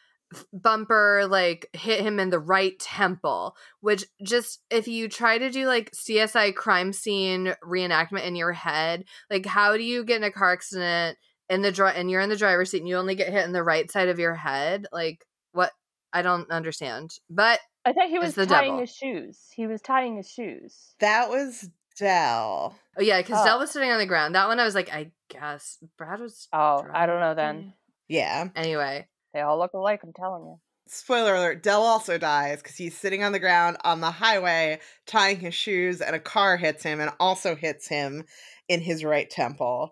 bumper 0.51 1.27
like 1.29 1.69
hit 1.73 2.01
him 2.01 2.19
in 2.19 2.29
the 2.29 2.39
right 2.39 2.77
temple 2.79 3.55
which 3.81 4.05
just 4.23 4.59
if 4.71 4.87
you 4.87 5.07
try 5.07 5.37
to 5.37 5.51
do 5.51 5.67
like 5.67 5.91
csi 5.91 6.53
crime 6.55 6.91
scene 6.91 7.53
reenactment 7.63 8.25
in 8.25 8.35
your 8.35 8.51
head 8.51 9.05
like 9.29 9.45
how 9.45 9.77
do 9.77 9.83
you 9.83 10.03
get 10.03 10.17
in 10.17 10.23
a 10.23 10.31
car 10.31 10.51
accident 10.51 11.17
in 11.49 11.61
the 11.61 11.71
dri- 11.71 11.93
and 11.95 12.09
you're 12.09 12.21
in 12.21 12.29
the 12.29 12.35
driver's 12.35 12.71
seat 12.71 12.79
and 12.79 12.87
you 12.87 12.97
only 12.97 13.15
get 13.15 13.31
hit 13.31 13.45
in 13.45 13.51
the 13.51 13.63
right 13.63 13.89
side 13.91 14.09
of 14.09 14.19
your 14.19 14.35
head? 14.35 14.87
Like 14.91 15.25
what? 15.51 15.71
I 16.13 16.21
don't 16.21 16.49
understand 16.49 17.11
but 17.29 17.59
i 17.83 17.91
thought 17.91 18.07
he 18.07 18.19
was 18.19 18.35
tying 18.35 18.47
devil. 18.47 18.79
his 18.79 18.95
shoes. 18.95 19.39
He 19.53 19.67
was 19.67 19.81
tying 19.81 20.15
his 20.15 20.29
shoes. 20.29 20.95
That 20.99 21.29
was 21.29 21.69
dell. 21.97 22.75
Oh 22.97 23.01
yeah 23.01 23.21
because 23.21 23.41
oh. 23.41 23.45
dell 23.45 23.59
was 23.59 23.71
sitting 23.71 23.91
on 23.91 23.99
the 23.99 24.05
ground. 24.05 24.33
That 24.33 24.47
one 24.47 24.59
i 24.59 24.63
was 24.63 24.75
like 24.75 24.91
i 24.93 25.11
guess 25.29 25.77
brad 25.97 26.21
was 26.21 26.47
oh 26.53 26.81
driving. 26.81 26.95
i 26.95 27.05
don't 27.05 27.19
know 27.19 27.35
then. 27.35 27.73
Yeah. 28.07 28.47
Anyway 28.55 29.07
they 29.35 29.41
all 29.41 29.59
look 29.59 29.73
alike, 29.73 30.01
I'm 30.03 30.13
telling 30.13 30.45
you. 30.45 30.59
Spoiler 30.87 31.35
alert, 31.35 31.63
Dell 31.63 31.81
also 31.81 32.17
dies 32.17 32.61
because 32.61 32.77
he's 32.77 32.97
sitting 32.97 33.23
on 33.23 33.31
the 33.31 33.39
ground 33.39 33.77
on 33.83 34.01
the 34.01 34.11
highway 34.11 34.79
tying 35.05 35.39
his 35.39 35.53
shoes 35.53 35.99
and 35.99 36.15
a 36.15 36.19
car 36.19 36.57
hits 36.57 36.83
him 36.83 36.99
and 36.99 37.11
also 37.19 37.55
hits 37.55 37.87
him 37.87 38.23
in 38.69 38.81
his 38.81 39.03
right 39.03 39.29
temple. 39.29 39.91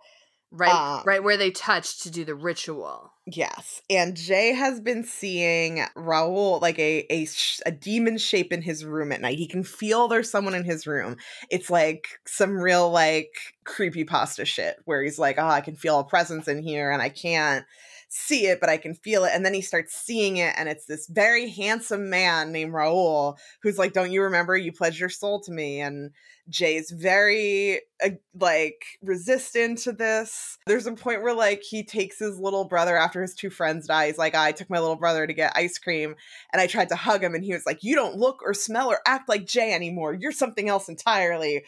Right 0.55 0.69
um, 0.71 1.01
right 1.03 1.23
where 1.23 1.35
they 1.35 1.49
touch 1.49 2.03
to 2.03 2.11
do 2.11 2.23
the 2.23 2.35
ritual. 2.35 3.11
Yes. 3.25 3.81
And 3.89 4.15
Jay 4.15 4.53
has 4.53 4.79
been 4.79 5.03
seeing 5.03 5.83
Raul 5.97 6.61
like 6.61 6.77
a 6.77 7.07
a, 7.11 7.27
a 7.65 7.71
demon 7.71 8.19
shape 8.19 8.53
in 8.53 8.61
his 8.61 8.85
room 8.85 9.11
at 9.11 9.19
night. 9.19 9.39
He 9.39 9.47
can 9.47 9.63
feel 9.63 10.07
there's 10.07 10.29
someone 10.29 10.53
in 10.53 10.63
his 10.63 10.85
room. 10.85 11.17
It's 11.49 11.71
like 11.71 12.07
some 12.27 12.51
real 12.51 12.91
like 12.91 13.33
creepy 13.63 14.03
pasta 14.03 14.45
shit 14.45 14.75
where 14.85 15.01
he's 15.01 15.17
like, 15.17 15.39
"Oh, 15.39 15.47
I 15.47 15.61
can 15.61 15.75
feel 15.75 15.99
a 15.99 16.03
presence 16.03 16.47
in 16.47 16.61
here 16.61 16.91
and 16.91 17.01
I 17.01 17.09
can't 17.09 17.65
see 18.13 18.45
it, 18.45 18.59
but 18.59 18.69
I 18.69 18.77
can 18.77 18.93
feel 18.93 19.25
it. 19.25 19.31
And 19.33 19.45
then 19.45 19.53
he 19.53 19.61
starts 19.61 19.95
seeing 19.95 20.37
it, 20.37 20.53
and 20.55 20.69
it's 20.69 20.85
this 20.85 21.07
very 21.07 21.49
handsome 21.49 22.09
man 22.09 22.51
named 22.51 22.73
Raul 22.73 23.37
who's 23.61 23.77
like, 23.77 23.93
Don't 23.93 24.11
you 24.11 24.23
remember 24.23 24.55
you 24.55 24.71
pledged 24.71 24.99
your 24.99 25.09
soul 25.09 25.41
to 25.41 25.51
me? 25.51 25.81
And 25.81 26.11
Jay's 26.49 26.91
very 26.91 27.81
uh, 28.03 28.09
like 28.39 28.83
resistant 29.01 29.79
to 29.79 29.93
this. 29.93 30.57
There's 30.67 30.85
a 30.85 30.93
point 30.93 31.23
where 31.23 31.33
like 31.33 31.63
he 31.63 31.83
takes 31.83 32.19
his 32.19 32.37
little 32.37 32.65
brother 32.65 32.95
after 32.95 33.21
his 33.21 33.33
two 33.33 33.49
friends 33.49 33.87
die. 33.87 34.07
He's 34.07 34.17
like, 34.17 34.35
I 34.35 34.51
took 34.51 34.69
my 34.69 34.79
little 34.79 34.97
brother 34.97 35.25
to 35.25 35.33
get 35.33 35.53
ice 35.55 35.77
cream 35.77 36.15
and 36.51 36.61
I 36.61 36.67
tried 36.67 36.89
to 36.89 36.95
hug 36.95 37.23
him 37.23 37.33
and 37.33 37.43
he 37.43 37.53
was 37.53 37.65
like, 37.65 37.79
You 37.81 37.95
don't 37.95 38.17
look 38.17 38.41
or 38.43 38.53
smell 38.53 38.89
or 38.89 38.99
act 39.07 39.29
like 39.29 39.45
Jay 39.45 39.73
anymore. 39.73 40.13
You're 40.13 40.31
something 40.31 40.69
else 40.69 40.89
entirely. 40.89 41.63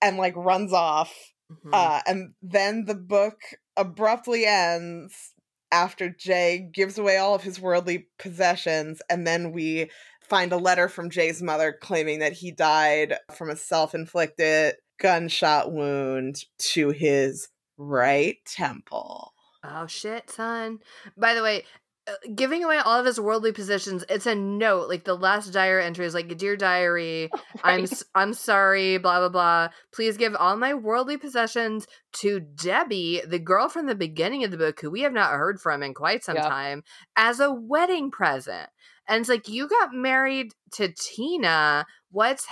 And 0.00 0.16
like 0.16 0.34
runs 0.36 0.72
off. 0.72 1.12
Mm-hmm. 1.50 1.70
Uh, 1.74 2.00
and 2.06 2.32
then 2.40 2.84
the 2.84 2.94
book 2.94 3.40
abruptly 3.76 4.46
ends 4.46 5.29
after 5.72 6.10
Jay 6.10 6.68
gives 6.72 6.98
away 6.98 7.16
all 7.16 7.34
of 7.34 7.42
his 7.42 7.60
worldly 7.60 8.08
possessions, 8.18 9.00
and 9.08 9.26
then 9.26 9.52
we 9.52 9.90
find 10.22 10.52
a 10.52 10.56
letter 10.56 10.88
from 10.88 11.10
Jay's 11.10 11.42
mother 11.42 11.76
claiming 11.80 12.20
that 12.20 12.34
he 12.34 12.52
died 12.52 13.16
from 13.34 13.50
a 13.50 13.56
self 13.56 13.94
inflicted 13.94 14.74
gunshot 15.00 15.72
wound 15.72 16.44
to 16.58 16.90
his 16.90 17.48
right 17.76 18.36
temple. 18.46 19.32
Oh 19.64 19.86
shit, 19.86 20.30
son. 20.30 20.78
By 21.16 21.34
the 21.34 21.42
way, 21.42 21.64
Uh, 22.08 22.12
giving 22.34 22.64
away 22.64 22.78
all 22.78 22.98
of 22.98 23.04
his 23.04 23.20
worldly 23.20 23.52
possessions 23.52 24.06
it's 24.08 24.24
a 24.24 24.34
note 24.34 24.88
like 24.88 25.04
the 25.04 25.14
last 25.14 25.52
diary 25.52 25.84
entry 25.84 26.06
is 26.06 26.14
like 26.14 26.34
dear 26.38 26.56
diary 26.56 27.28
oh 27.34 27.40
right. 27.62 27.80
i'm 27.80 27.86
i'm 28.14 28.32
sorry 28.32 28.96
blah 28.96 29.18
blah 29.18 29.28
blah 29.28 29.68
please 29.92 30.16
give 30.16 30.34
all 30.34 30.56
my 30.56 30.72
worldly 30.72 31.18
possessions 31.18 31.86
to 32.12 32.40
debbie 32.40 33.20
the 33.28 33.38
girl 33.38 33.68
from 33.68 33.84
the 33.84 33.94
beginning 33.94 34.42
of 34.42 34.50
the 34.50 34.56
book 34.56 34.80
who 34.80 34.90
we 34.90 35.02
have 35.02 35.12
not 35.12 35.32
heard 35.32 35.60
from 35.60 35.82
in 35.82 35.92
quite 35.92 36.24
some 36.24 36.36
yep. 36.36 36.46
time 36.46 36.82
as 37.16 37.38
a 37.38 37.52
wedding 37.52 38.10
present 38.10 38.70
and 39.06 39.20
it's 39.20 39.28
like 39.28 39.46
you 39.46 39.68
got 39.68 39.92
married 39.92 40.52
to 40.72 40.90
tina 40.98 41.84
what's 42.10 42.46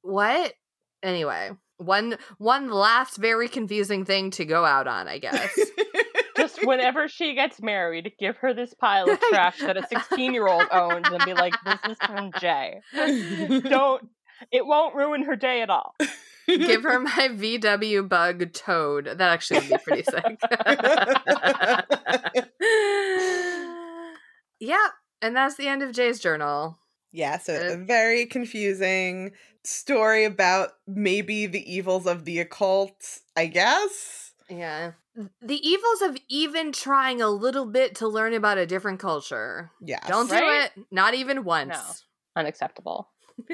what 0.00 0.54
anyway 1.02 1.50
one 1.76 2.16
one 2.38 2.70
last 2.70 3.18
very 3.18 3.48
confusing 3.48 4.06
thing 4.06 4.30
to 4.30 4.46
go 4.46 4.64
out 4.64 4.86
on 4.86 5.08
i 5.08 5.18
guess 5.24 5.58
just 6.36 6.64
whenever 6.66 7.08
she 7.08 7.34
gets 7.34 7.60
married, 7.60 8.12
give 8.18 8.36
her 8.38 8.54
this 8.54 8.74
pile 8.74 9.10
of 9.10 9.20
trash 9.30 9.60
that 9.60 9.76
a 9.76 9.86
16 9.86 10.32
year 10.32 10.46
old 10.46 10.64
owns 10.70 11.06
and 11.08 11.24
be 11.24 11.34
like, 11.34 11.54
this 11.64 11.78
is 11.90 11.96
from 12.04 12.32
Jay. 12.40 12.80
Don't, 12.94 14.08
it 14.52 14.66
won't 14.66 14.94
ruin 14.94 15.24
her 15.24 15.36
day 15.36 15.62
at 15.62 15.70
all. 15.70 15.94
Give 16.46 16.82
her 16.82 17.00
my 17.00 17.28
VW 17.30 18.08
bug 18.08 18.52
toad. 18.52 19.06
That 19.06 19.20
actually 19.20 19.60
would 19.60 19.70
be 19.70 19.76
pretty 19.78 20.02
sick. 20.02 20.40
yeah, 24.60 24.88
and 25.22 25.36
that's 25.36 25.56
the 25.56 25.68
end 25.68 25.82
of 25.82 25.92
Jay's 25.92 26.20
journal. 26.20 26.78
Yeah, 27.12 27.38
so 27.38 27.54
uh, 27.54 27.74
a 27.74 27.76
very 27.76 28.26
confusing 28.26 29.32
story 29.62 30.24
about 30.24 30.70
maybe 30.86 31.46
the 31.46 31.72
evils 31.72 32.06
of 32.06 32.24
the 32.24 32.40
occult, 32.40 33.20
I 33.36 33.46
guess. 33.46 34.32
Yeah 34.50 34.92
the 35.40 35.68
evils 35.68 36.02
of 36.02 36.16
even 36.28 36.72
trying 36.72 37.22
a 37.22 37.28
little 37.28 37.66
bit 37.66 37.96
to 37.96 38.08
learn 38.08 38.34
about 38.34 38.58
a 38.58 38.66
different 38.66 39.00
culture. 39.00 39.70
Yeah. 39.80 40.00
Don't 40.06 40.28
do 40.28 40.36
it. 40.36 40.72
Not 40.90 41.14
even 41.14 41.44
once. 41.44 41.76
No. 42.36 42.40
Unacceptable. 42.40 43.10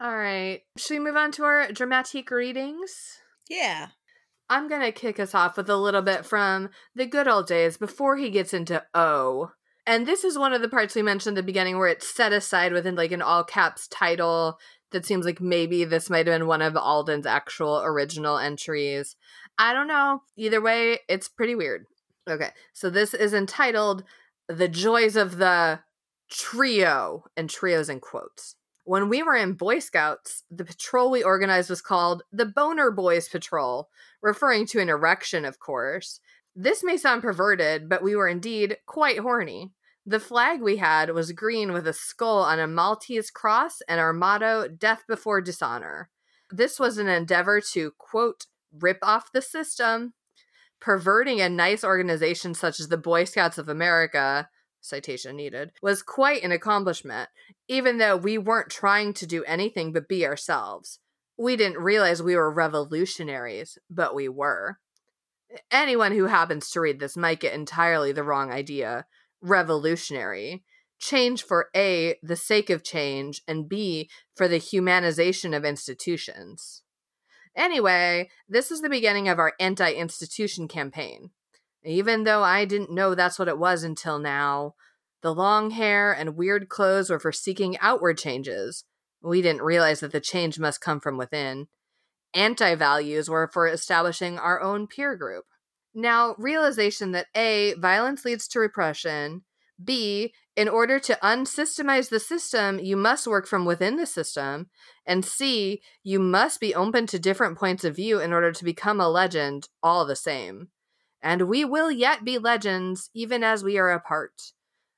All 0.00 0.16
right. 0.16 0.62
Should 0.76 0.98
we 0.98 1.04
move 1.04 1.16
on 1.16 1.32
to 1.32 1.44
our 1.44 1.72
dramatic 1.72 2.30
readings? 2.30 3.18
Yeah. 3.48 3.88
I'm 4.48 4.68
going 4.68 4.82
to 4.82 4.92
kick 4.92 5.18
us 5.18 5.34
off 5.34 5.56
with 5.56 5.68
a 5.68 5.76
little 5.76 6.02
bit 6.02 6.24
from 6.24 6.70
the 6.94 7.06
good 7.06 7.26
old 7.26 7.46
days 7.48 7.76
before 7.76 8.16
he 8.16 8.30
gets 8.30 8.54
into 8.54 8.84
O. 8.94 9.50
And 9.86 10.06
this 10.06 10.24
is 10.24 10.38
one 10.38 10.52
of 10.52 10.62
the 10.62 10.68
parts 10.68 10.94
we 10.94 11.02
mentioned 11.02 11.36
at 11.36 11.42
the 11.42 11.46
beginning 11.46 11.78
where 11.78 11.88
it's 11.88 12.08
set 12.08 12.32
aside 12.32 12.72
within 12.72 12.94
like 12.94 13.12
an 13.12 13.22
all 13.22 13.44
caps 13.44 13.88
title 13.88 14.58
that 14.92 15.04
seems 15.04 15.24
like 15.24 15.40
maybe 15.40 15.84
this 15.84 16.08
might 16.08 16.26
have 16.26 16.38
been 16.38 16.46
one 16.46 16.62
of 16.62 16.76
Alden's 16.76 17.26
actual 17.26 17.82
original 17.84 18.38
entries. 18.38 19.16
I 19.58 19.72
don't 19.72 19.88
know. 19.88 20.22
Either 20.36 20.60
way, 20.60 21.00
it's 21.08 21.28
pretty 21.28 21.54
weird. 21.54 21.86
Okay, 22.28 22.50
so 22.72 22.90
this 22.90 23.14
is 23.14 23.32
entitled 23.32 24.04
The 24.48 24.68
Joys 24.68 25.16
of 25.16 25.38
the 25.38 25.80
Trio, 26.28 27.24
and 27.36 27.48
trios 27.48 27.88
in 27.88 28.00
quotes. 28.00 28.56
When 28.84 29.08
we 29.08 29.22
were 29.22 29.34
in 29.34 29.54
Boy 29.54 29.78
Scouts, 29.78 30.44
the 30.50 30.64
patrol 30.64 31.10
we 31.10 31.22
organized 31.22 31.70
was 31.70 31.80
called 31.80 32.22
the 32.32 32.46
Boner 32.46 32.90
Boys 32.90 33.28
Patrol, 33.28 33.88
referring 34.22 34.66
to 34.66 34.80
an 34.80 34.88
erection, 34.88 35.44
of 35.44 35.58
course. 35.58 36.20
This 36.54 36.82
may 36.84 36.96
sound 36.96 37.22
perverted, 37.22 37.88
but 37.88 38.02
we 38.02 38.16
were 38.16 38.28
indeed 38.28 38.78
quite 38.86 39.18
horny. 39.18 39.72
The 40.04 40.20
flag 40.20 40.60
we 40.60 40.76
had 40.76 41.10
was 41.10 41.32
green 41.32 41.72
with 41.72 41.86
a 41.86 41.92
skull 41.92 42.42
on 42.42 42.60
a 42.60 42.68
Maltese 42.68 43.30
cross 43.30 43.82
and 43.88 43.98
our 43.98 44.12
motto, 44.12 44.68
Death 44.68 45.02
Before 45.08 45.40
Dishonor. 45.40 46.10
This 46.50 46.78
was 46.78 46.96
an 46.98 47.08
endeavor 47.08 47.60
to, 47.72 47.92
quote, 47.98 48.46
rip 48.80 48.98
off 49.02 49.32
the 49.32 49.42
system. 49.42 50.14
Perverting 50.80 51.40
a 51.40 51.48
nice 51.48 51.82
organization 51.82 52.54
such 52.54 52.80
as 52.80 52.88
the 52.88 52.98
Boy 52.98 53.24
Scouts 53.24 53.58
of 53.58 53.68
America, 53.68 54.48
citation 54.80 55.36
needed, 55.36 55.72
was 55.82 56.02
quite 56.02 56.42
an 56.42 56.52
accomplishment, 56.52 57.28
even 57.68 57.98
though 57.98 58.16
we 58.16 58.38
weren't 58.38 58.70
trying 58.70 59.14
to 59.14 59.26
do 59.26 59.42
anything 59.44 59.92
but 59.92 60.08
be 60.08 60.26
ourselves. 60.26 61.00
We 61.38 61.56
didn't 61.56 61.78
realize 61.78 62.22
we 62.22 62.36
were 62.36 62.50
revolutionaries, 62.50 63.78
but 63.90 64.14
we 64.14 64.28
were. 64.28 64.78
Anyone 65.70 66.12
who 66.12 66.26
happens 66.26 66.70
to 66.70 66.80
read 66.80 67.00
this 67.00 67.16
might 67.16 67.40
get 67.40 67.54
entirely 67.54 68.12
the 68.12 68.24
wrong 68.24 68.50
idea. 68.50 69.06
Revolutionary. 69.40 70.64
Change 70.98 71.42
for 71.42 71.68
A, 71.76 72.16
the 72.22 72.36
sake 72.36 72.70
of 72.70 72.82
change, 72.82 73.42
and 73.46 73.68
B, 73.68 74.08
for 74.34 74.48
the 74.48 74.58
humanization 74.58 75.54
of 75.54 75.64
institutions. 75.64 76.82
Anyway, 77.56 78.28
this 78.48 78.70
is 78.70 78.82
the 78.82 78.90
beginning 78.90 79.28
of 79.28 79.38
our 79.38 79.54
anti 79.58 79.90
institution 79.92 80.68
campaign. 80.68 81.30
Even 81.84 82.24
though 82.24 82.42
I 82.42 82.64
didn't 82.64 82.90
know 82.90 83.14
that's 83.14 83.38
what 83.38 83.48
it 83.48 83.58
was 83.58 83.82
until 83.82 84.18
now, 84.18 84.74
the 85.22 85.34
long 85.34 85.70
hair 85.70 86.12
and 86.12 86.36
weird 86.36 86.68
clothes 86.68 87.10
were 87.10 87.18
for 87.18 87.32
seeking 87.32 87.78
outward 87.78 88.18
changes. 88.18 88.84
We 89.22 89.40
didn't 89.40 89.62
realize 89.62 90.00
that 90.00 90.12
the 90.12 90.20
change 90.20 90.58
must 90.58 90.80
come 90.80 91.00
from 91.00 91.16
within. 91.16 91.68
Anti 92.34 92.74
values 92.74 93.30
were 93.30 93.48
for 93.52 93.66
establishing 93.66 94.38
our 94.38 94.60
own 94.60 94.86
peer 94.86 95.16
group. 95.16 95.44
Now, 95.94 96.34
realization 96.38 97.12
that 97.12 97.28
A, 97.34 97.74
violence 97.74 98.24
leads 98.24 98.46
to 98.48 98.60
repression, 98.60 99.42
B, 99.82 100.34
in 100.54 100.68
order 100.68 100.98
to 101.00 101.18
unsystemize 101.22 102.08
the 102.10 102.20
system, 102.20 102.78
you 102.78 102.96
must 102.96 103.26
work 103.26 103.46
from 103.46 103.64
within 103.64 103.96
the 103.96 104.06
system. 104.06 104.68
And 105.06 105.24
C, 105.24 105.80
you 106.02 106.18
must 106.18 106.58
be 106.60 106.74
open 106.74 107.06
to 107.06 107.18
different 107.18 107.56
points 107.56 107.84
of 107.84 107.96
view 107.96 108.20
in 108.20 108.32
order 108.32 108.50
to 108.52 108.64
become 108.64 109.00
a 109.00 109.08
legend, 109.08 109.68
all 109.82 110.04
the 110.04 110.16
same. 110.16 110.68
And 111.22 111.42
we 111.42 111.64
will 111.64 111.90
yet 111.90 112.24
be 112.24 112.38
legends, 112.38 113.10
even 113.14 113.44
as 113.44 113.62
we 113.62 113.78
are 113.78 113.90
apart. 113.90 114.52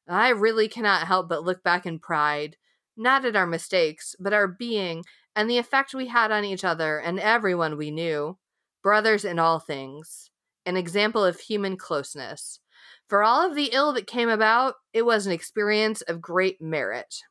I 0.09 0.31
really 0.31 0.69
cannot 0.69 1.07
help 1.07 1.29
but 1.29 1.45
look 1.45 1.63
back 1.63 1.85
in 1.85 1.99
pride, 1.99 2.57
not 2.97 3.25
at 3.27 3.37
our 3.37 3.47
mistakes, 3.47 4.17
but 4.19 4.33
our 4.33 4.49
being 4.49 5.05
and 5.37 5.49
the 5.49 5.59
effect 5.59 5.95
we 5.95 6.09
had 6.09 6.33
on 6.33 6.45
each 6.45 6.65
other 6.65 6.99
and 6.99 7.21
everyone 7.21 7.77
we 7.77 7.91
knew. 7.91 8.39
Brothers 8.83 9.25
in 9.25 9.39
all 9.39 9.59
things. 9.59 10.31
An 10.65 10.77
example 10.77 11.25
of 11.25 11.41
human 11.41 11.77
closeness 11.77 12.61
For 13.09 13.23
all 13.23 13.47
of 13.47 13.55
the 13.55 13.71
ill 13.73 13.93
that 13.93 14.07
came 14.07 14.29
about, 14.29 14.75
it 14.93 15.03
was 15.03 15.27
an 15.27 15.33
experience 15.33 16.01
of 16.03 16.21
great 16.21 16.61
merit. 16.61 17.23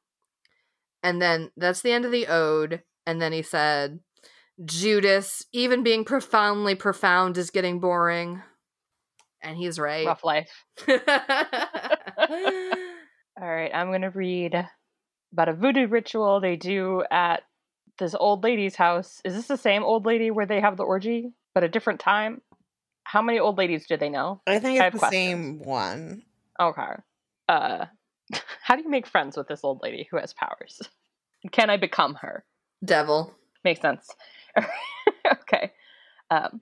And 1.07 1.21
then 1.21 1.51
that's 1.55 1.81
the 1.83 1.93
end 1.93 2.03
of 2.03 2.11
the 2.11 2.27
ode. 2.27 2.81
And 3.05 3.21
then 3.21 3.31
he 3.31 3.41
said, 3.41 4.01
Judas, 4.65 5.41
even 5.53 5.81
being 5.81 6.03
profoundly 6.03 6.75
profound 6.75 7.37
is 7.37 7.49
getting 7.49 7.79
boring. 7.79 8.41
And 9.41 9.55
he's 9.55 9.79
right. 9.79 10.05
Rough 10.05 10.25
life. 10.25 10.65
All 10.89 10.97
right, 13.39 13.71
I'm 13.73 13.87
going 13.87 14.01
to 14.01 14.09
read 14.09 14.67
about 15.31 15.47
a 15.47 15.53
voodoo 15.53 15.87
ritual 15.87 16.41
they 16.41 16.57
do 16.57 17.05
at 17.09 17.43
this 17.99 18.13
old 18.13 18.43
lady's 18.43 18.75
house. 18.75 19.21
Is 19.23 19.33
this 19.33 19.47
the 19.47 19.55
same 19.55 19.85
old 19.85 20.05
lady 20.05 20.29
where 20.29 20.45
they 20.45 20.59
have 20.59 20.75
the 20.75 20.83
orgy, 20.83 21.31
but 21.55 21.63
a 21.63 21.69
different 21.69 22.01
time? 22.01 22.41
How 23.05 23.21
many 23.21 23.39
old 23.39 23.57
ladies 23.57 23.87
do 23.87 23.95
they 23.95 24.09
know? 24.09 24.41
I 24.45 24.59
think 24.59 24.75
it's 24.77 24.83
I 24.83 24.89
the 24.89 24.99
questions. 24.99 25.13
same 25.13 25.59
one. 25.59 26.23
Okay. 26.59 26.91
Uh, 27.47 27.85
how 28.61 28.75
do 28.75 28.83
you 28.83 28.89
make 28.89 29.07
friends 29.07 29.37
with 29.37 29.47
this 29.47 29.63
old 29.63 29.79
lady 29.81 30.07
who 30.09 30.17
has 30.17 30.33
powers? 30.33 30.81
Can 31.51 31.69
I 31.69 31.77
become 31.77 32.15
her? 32.15 32.43
Devil. 32.83 33.33
Makes 33.63 33.81
sense. 33.81 34.07
okay. 35.31 35.71
Um, 36.29 36.61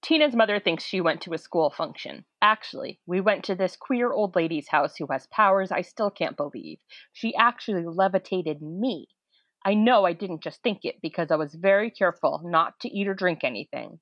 Tina's 0.00 0.34
mother 0.34 0.60
thinks 0.60 0.84
she 0.84 1.00
went 1.00 1.20
to 1.22 1.34
a 1.34 1.38
school 1.38 1.70
function. 1.70 2.24
Actually, 2.40 3.00
we 3.06 3.20
went 3.20 3.44
to 3.44 3.54
this 3.54 3.76
queer 3.76 4.12
old 4.12 4.36
lady's 4.36 4.68
house 4.68 4.96
who 4.96 5.06
has 5.10 5.26
powers 5.26 5.72
I 5.72 5.82
still 5.82 6.10
can't 6.10 6.36
believe. 6.36 6.78
She 7.12 7.34
actually 7.34 7.84
levitated 7.84 8.62
me. 8.62 9.08
I 9.64 9.74
know 9.74 10.04
I 10.04 10.12
didn't 10.12 10.42
just 10.42 10.62
think 10.62 10.80
it 10.84 10.96
because 11.02 11.30
I 11.30 11.36
was 11.36 11.54
very 11.54 11.90
careful 11.90 12.40
not 12.44 12.78
to 12.80 12.88
eat 12.88 13.08
or 13.08 13.14
drink 13.14 13.40
anything. 13.42 13.98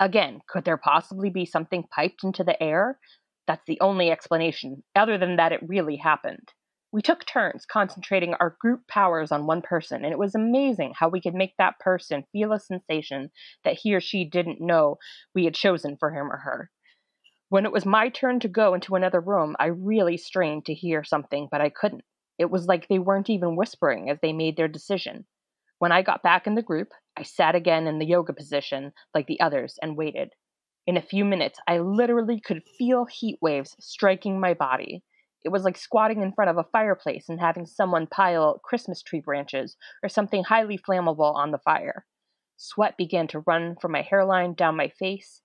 Again, 0.00 0.40
could 0.48 0.64
there 0.64 0.76
possibly 0.76 1.30
be 1.30 1.46
something 1.46 1.84
piped 1.94 2.24
into 2.24 2.44
the 2.44 2.60
air? 2.62 2.98
That's 3.46 3.64
the 3.66 3.80
only 3.80 4.10
explanation, 4.10 4.82
other 4.94 5.18
than 5.18 5.36
that 5.36 5.52
it 5.52 5.60
really 5.62 5.96
happened. 5.96 6.52
We 6.92 7.02
took 7.02 7.26
turns 7.26 7.66
concentrating 7.66 8.34
our 8.34 8.56
group 8.60 8.86
powers 8.88 9.30
on 9.30 9.46
one 9.46 9.62
person, 9.62 10.04
and 10.04 10.12
it 10.12 10.18
was 10.18 10.34
amazing 10.34 10.94
how 10.96 11.08
we 11.08 11.20
could 11.20 11.34
make 11.34 11.54
that 11.58 11.78
person 11.78 12.24
feel 12.32 12.52
a 12.52 12.60
sensation 12.60 13.30
that 13.64 13.78
he 13.78 13.94
or 13.94 14.00
she 14.00 14.24
didn't 14.24 14.60
know 14.60 14.96
we 15.34 15.44
had 15.44 15.54
chosen 15.54 15.96
for 15.98 16.10
him 16.10 16.32
or 16.32 16.38
her. 16.38 16.70
When 17.48 17.64
it 17.64 17.72
was 17.72 17.86
my 17.86 18.08
turn 18.08 18.40
to 18.40 18.48
go 18.48 18.74
into 18.74 18.96
another 18.96 19.20
room, 19.20 19.54
I 19.60 19.66
really 19.66 20.16
strained 20.16 20.66
to 20.66 20.74
hear 20.74 21.04
something, 21.04 21.48
but 21.50 21.60
I 21.60 21.68
couldn't. 21.68 22.02
It 22.38 22.50
was 22.50 22.66
like 22.66 22.88
they 22.88 22.98
weren't 22.98 23.30
even 23.30 23.56
whispering 23.56 24.10
as 24.10 24.18
they 24.20 24.32
made 24.32 24.56
their 24.56 24.68
decision. 24.68 25.26
When 25.78 25.92
I 25.92 26.02
got 26.02 26.22
back 26.22 26.46
in 26.46 26.54
the 26.54 26.62
group, 26.62 26.88
I 27.16 27.22
sat 27.22 27.54
again 27.54 27.86
in 27.86 27.98
the 27.98 28.06
yoga 28.06 28.32
position 28.32 28.92
like 29.14 29.26
the 29.26 29.40
others 29.40 29.78
and 29.80 29.96
waited. 29.96 30.32
In 30.86 30.96
a 30.96 31.02
few 31.02 31.24
minutes, 31.24 31.58
I 31.66 31.78
literally 31.78 32.40
could 32.40 32.62
feel 32.78 33.06
heat 33.06 33.38
waves 33.42 33.74
striking 33.80 34.38
my 34.38 34.54
body. 34.54 35.02
It 35.44 35.48
was 35.48 35.64
like 35.64 35.76
squatting 35.76 36.22
in 36.22 36.32
front 36.32 36.48
of 36.48 36.58
a 36.58 36.68
fireplace 36.70 37.28
and 37.28 37.40
having 37.40 37.66
someone 37.66 38.06
pile 38.06 38.60
Christmas 38.64 39.02
tree 39.02 39.20
branches 39.20 39.76
or 40.02 40.08
something 40.08 40.44
highly 40.44 40.78
flammable 40.78 41.34
on 41.34 41.50
the 41.50 41.58
fire. 41.58 42.06
Sweat 42.56 42.96
began 42.96 43.26
to 43.28 43.40
run 43.40 43.76
from 43.80 43.92
my 43.92 44.02
hairline 44.02 44.54
down 44.54 44.76
my 44.76 44.88
face. 44.88 45.42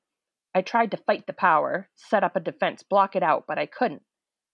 I 0.53 0.61
tried 0.61 0.91
to 0.91 0.97
fight 0.97 1.25
the 1.25 1.33
power, 1.33 1.89
set 1.95 2.23
up 2.23 2.35
a 2.35 2.39
defense, 2.39 2.83
block 2.83 3.15
it 3.15 3.23
out, 3.23 3.45
but 3.47 3.57
I 3.57 3.65
couldn't. 3.65 4.03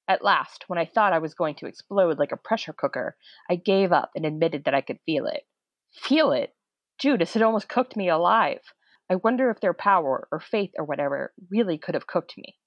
At 0.08 0.24
last, 0.24 0.64
when 0.68 0.80
I 0.80 0.86
thought 0.86 1.12
I 1.12 1.20
was 1.20 1.34
going 1.34 1.56
to 1.56 1.66
explode 1.66 2.18
like 2.18 2.32
a 2.32 2.38
pressure 2.38 2.72
cooker, 2.72 3.18
I 3.50 3.56
gave 3.56 3.92
up 3.92 4.12
and 4.16 4.26
admitted 4.26 4.64
that 4.64 4.74
I 4.74 4.82
could 4.82 5.00
feel 5.06 5.26
it. 5.26 5.44
Feel 5.92 6.32
it? 6.32 6.56
Judas 6.98 7.34
had 7.34 7.44
almost 7.44 7.68
cooked 7.68 7.98
me 7.98 8.08
alive. 8.08 8.62
I 9.10 9.16
wonder 9.16 9.49
if 9.49 9.60
their 9.60 9.74
power, 9.74 10.28
or 10.32 10.39
faith, 10.39 10.72
or 10.78 10.86
whatever, 10.86 11.34
really 11.49 11.78
could 11.78 11.95
have 11.95 12.08
cooked 12.08 12.38
me. 12.38 12.58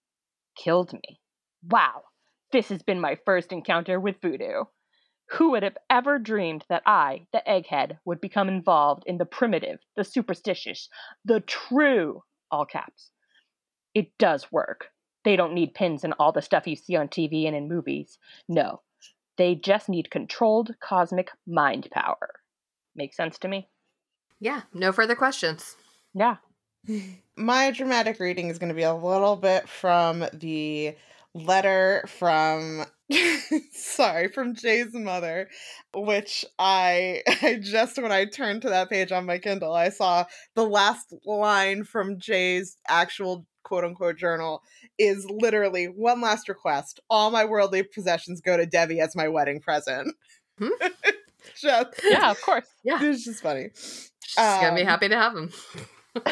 Killed 0.56 0.92
me. 0.92 1.20
Wow! 1.68 2.04
This 2.52 2.68
has 2.68 2.82
been 2.82 3.00
my 3.00 3.16
first 3.24 3.52
encounter 3.52 4.00
with 4.00 4.20
voodoo. 4.20 4.64
Who 5.30 5.50
would 5.50 5.62
have 5.62 5.76
ever 5.88 6.18
dreamed 6.18 6.64
that 6.68 6.82
I, 6.86 7.26
the 7.32 7.42
egghead, 7.46 7.98
would 8.04 8.20
become 8.20 8.48
involved 8.48 9.04
in 9.06 9.18
the 9.18 9.24
primitive, 9.24 9.78
the 9.96 10.02
superstitious, 10.02 10.88
the 11.24 11.40
true, 11.40 12.24
all 12.50 12.66
caps? 12.66 13.12
It 13.94 14.16
does 14.18 14.50
work. 14.50 14.88
They 15.24 15.36
don't 15.36 15.54
need 15.54 15.74
pins 15.74 16.02
and 16.02 16.14
all 16.18 16.32
the 16.32 16.42
stuff 16.42 16.66
you 16.66 16.74
see 16.74 16.96
on 16.96 17.08
TV 17.08 17.46
and 17.46 17.54
in 17.54 17.68
movies. 17.68 18.18
No, 18.48 18.82
they 19.36 19.54
just 19.54 19.88
need 19.88 20.10
controlled 20.10 20.74
cosmic 20.80 21.30
mind 21.46 21.88
power. 21.92 22.40
Make 22.96 23.14
sense 23.14 23.38
to 23.38 23.48
me? 23.48 23.68
Yeah, 24.40 24.62
no 24.72 24.90
further 24.90 25.14
questions. 25.14 25.76
Yeah. 26.14 26.36
My 27.36 27.70
dramatic 27.70 28.20
reading 28.20 28.48
is 28.48 28.58
going 28.58 28.68
to 28.70 28.74
be 28.74 28.82
a 28.82 28.94
little 28.94 29.36
bit 29.36 29.68
from 29.68 30.24
the 30.32 30.96
letter 31.34 32.04
from 32.08 32.84
sorry 33.72 34.26
from 34.26 34.52
jay's 34.52 34.92
mother 34.92 35.48
which 35.94 36.44
i 36.58 37.22
i 37.42 37.56
just 37.62 38.02
when 38.02 38.10
i 38.10 38.24
turned 38.24 38.62
to 38.62 38.68
that 38.68 38.90
page 38.90 39.12
on 39.12 39.26
my 39.26 39.38
kindle 39.38 39.72
i 39.72 39.90
saw 39.90 40.24
the 40.56 40.66
last 40.66 41.14
line 41.24 41.84
from 41.84 42.18
jay's 42.18 42.76
actual 42.88 43.46
quote 43.62 43.84
unquote 43.84 44.16
journal 44.16 44.62
is 44.98 45.24
literally 45.30 45.86
one 45.86 46.20
last 46.20 46.48
request. 46.48 47.00
All 47.08 47.30
my 47.30 47.44
worldly 47.44 47.82
possessions 47.82 48.40
go 48.40 48.56
to 48.56 48.66
debbie 48.66 49.00
as 49.00 49.14
my 49.14 49.28
wedding 49.28 49.60
present. 49.60 50.14
Hmm? 50.58 50.68
just 51.56 51.88
yeah 52.04 52.30
of 52.30 52.40
course. 52.42 52.66
Yeah. 52.84 52.98
it's 53.00 53.24
just 53.24 53.42
funny. 53.42 53.70
She's 53.74 54.38
um, 54.38 54.60
gonna 54.60 54.76
be 54.76 54.84
happy 54.84 55.08
to 55.08 55.16
have 55.16 55.36
him 55.36 55.52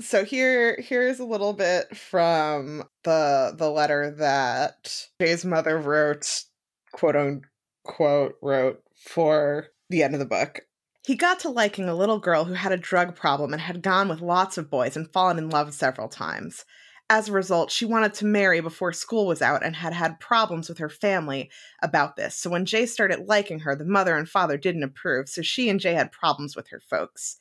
so 0.00 0.24
here 0.24 0.76
here's 0.80 1.18
a 1.18 1.24
little 1.24 1.52
bit 1.52 1.96
from 1.96 2.84
the 3.04 3.54
the 3.56 3.70
letter 3.70 4.10
that 4.18 5.06
Jay's 5.20 5.44
mother 5.44 5.78
wrote, 5.78 6.44
quote 6.92 7.16
unquote, 7.16 8.36
wrote 8.42 8.82
for 8.96 9.68
the 9.88 10.02
end 10.02 10.14
of 10.14 10.20
the 10.20 10.26
book. 10.26 10.60
He 11.04 11.14
got 11.14 11.38
to 11.40 11.50
liking 11.50 11.88
a 11.88 11.94
little 11.94 12.18
girl 12.18 12.44
who 12.44 12.54
had 12.54 12.72
a 12.72 12.76
drug 12.76 13.14
problem 13.14 13.52
and 13.52 13.62
had 13.62 13.80
gone 13.80 14.08
with 14.08 14.20
lots 14.20 14.58
of 14.58 14.68
boys 14.68 14.96
and 14.96 15.10
fallen 15.12 15.38
in 15.38 15.50
love 15.50 15.72
several 15.72 16.08
times. 16.08 16.64
As 17.08 17.28
a 17.28 17.32
result, 17.32 17.70
she 17.70 17.84
wanted 17.84 18.14
to 18.14 18.26
marry 18.26 18.60
before 18.60 18.92
school 18.92 19.28
was 19.28 19.40
out 19.40 19.64
and 19.64 19.76
had 19.76 19.92
had 19.92 20.18
problems 20.18 20.68
with 20.68 20.78
her 20.78 20.88
family 20.88 21.48
about 21.80 22.16
this. 22.16 22.34
So 22.34 22.50
when 22.50 22.66
Jay 22.66 22.84
started 22.86 23.28
liking 23.28 23.60
her, 23.60 23.76
the 23.76 23.84
mother 23.84 24.16
and 24.16 24.28
father 24.28 24.58
didn't 24.58 24.82
approve, 24.82 25.28
so 25.28 25.42
she 25.42 25.68
and 25.68 25.78
Jay 25.78 25.94
had 25.94 26.10
problems 26.10 26.56
with 26.56 26.68
her 26.70 26.80
folks. 26.80 27.38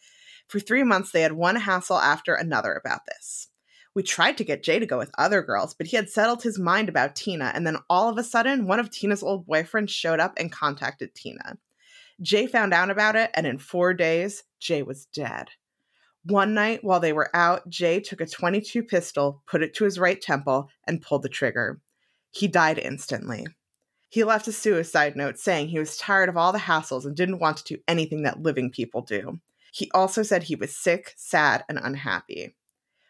For 0.48 0.60
three 0.60 0.84
months, 0.84 1.12
they 1.12 1.22
had 1.22 1.34
one 1.34 1.56
hassle 1.56 1.98
after 1.98 2.36
another 2.36 2.74
about 2.74 3.06
this. 3.08 3.48
We 3.96 4.04
tried 4.04 4.38
to 4.38 4.44
get 4.44 4.64
Jay 4.64 4.78
to 4.80 4.86
go 4.86 4.98
with 4.98 5.12
other 5.18 5.42
girls, 5.42 5.74
but 5.74 5.88
he 5.88 5.96
had 5.96 6.10
settled 6.10 6.44
his 6.44 6.60
mind 6.60 6.90
about 6.90 7.16
Tina, 7.16 7.52
and 7.56 7.66
then 7.66 7.78
all 7.90 8.10
of 8.10 8.18
a 8.18 8.24
sudden, 8.24 8.68
one 8.68 8.80
of 8.80 8.90
Tina's 8.90 9.24
old 9.24 9.48
boyfriends 9.48 9.90
showed 9.90 10.20
up 10.20 10.34
and 10.38 10.52
contacted 10.52 11.16
Tina. 11.16 11.58
Jay 12.22 12.46
found 12.46 12.74
out 12.74 12.90
about 12.90 13.16
it, 13.16 13.32
and 13.34 13.48
in 13.48 13.58
four 13.58 13.94
days, 13.94 14.44
Jay 14.60 14.84
was 14.84 15.06
dead. 15.06 15.50
One 16.26 16.54
night 16.54 16.84
while 16.84 17.00
they 17.00 17.14
were 17.14 17.30
out, 17.36 17.70
Jay 17.70 18.00
took 18.00 18.20
a 18.20 18.26
22 18.26 18.84
pistol, 18.84 19.44
put 19.48 19.64
it 19.64 19.74
to 19.76 19.84
his 19.86 20.00
right 20.00 20.20
temple, 20.20 20.70
and 20.86 21.02
pulled 21.02 21.24
the 21.24 21.30
trigger. 21.30 21.80
He 22.32 22.48
died 22.48 22.80
instantly. 22.80 23.46
He 24.10 24.24
left 24.24 24.48
a 24.48 24.52
suicide 24.52 25.16
note 25.16 25.38
saying 25.38 25.68
he 25.68 25.80
was 25.80 25.98
tired 25.98 26.30
of 26.30 26.36
all 26.36 26.52
the 26.52 26.58
hassles 26.58 27.06
and 27.06 27.16
didn't 27.16 27.40
want 27.40 27.58
to 27.58 27.76
do 27.76 27.82
anything 27.88 28.24
that 28.24 28.42
living 28.42 28.72
people 28.72 29.02
do. 29.02 29.40
He 29.76 29.92
also 29.94 30.24
said 30.24 30.44
he 30.44 30.56
was 30.56 30.74
sick, 30.74 31.14
sad, 31.18 31.66
and 31.68 31.78
unhappy. 31.78 32.56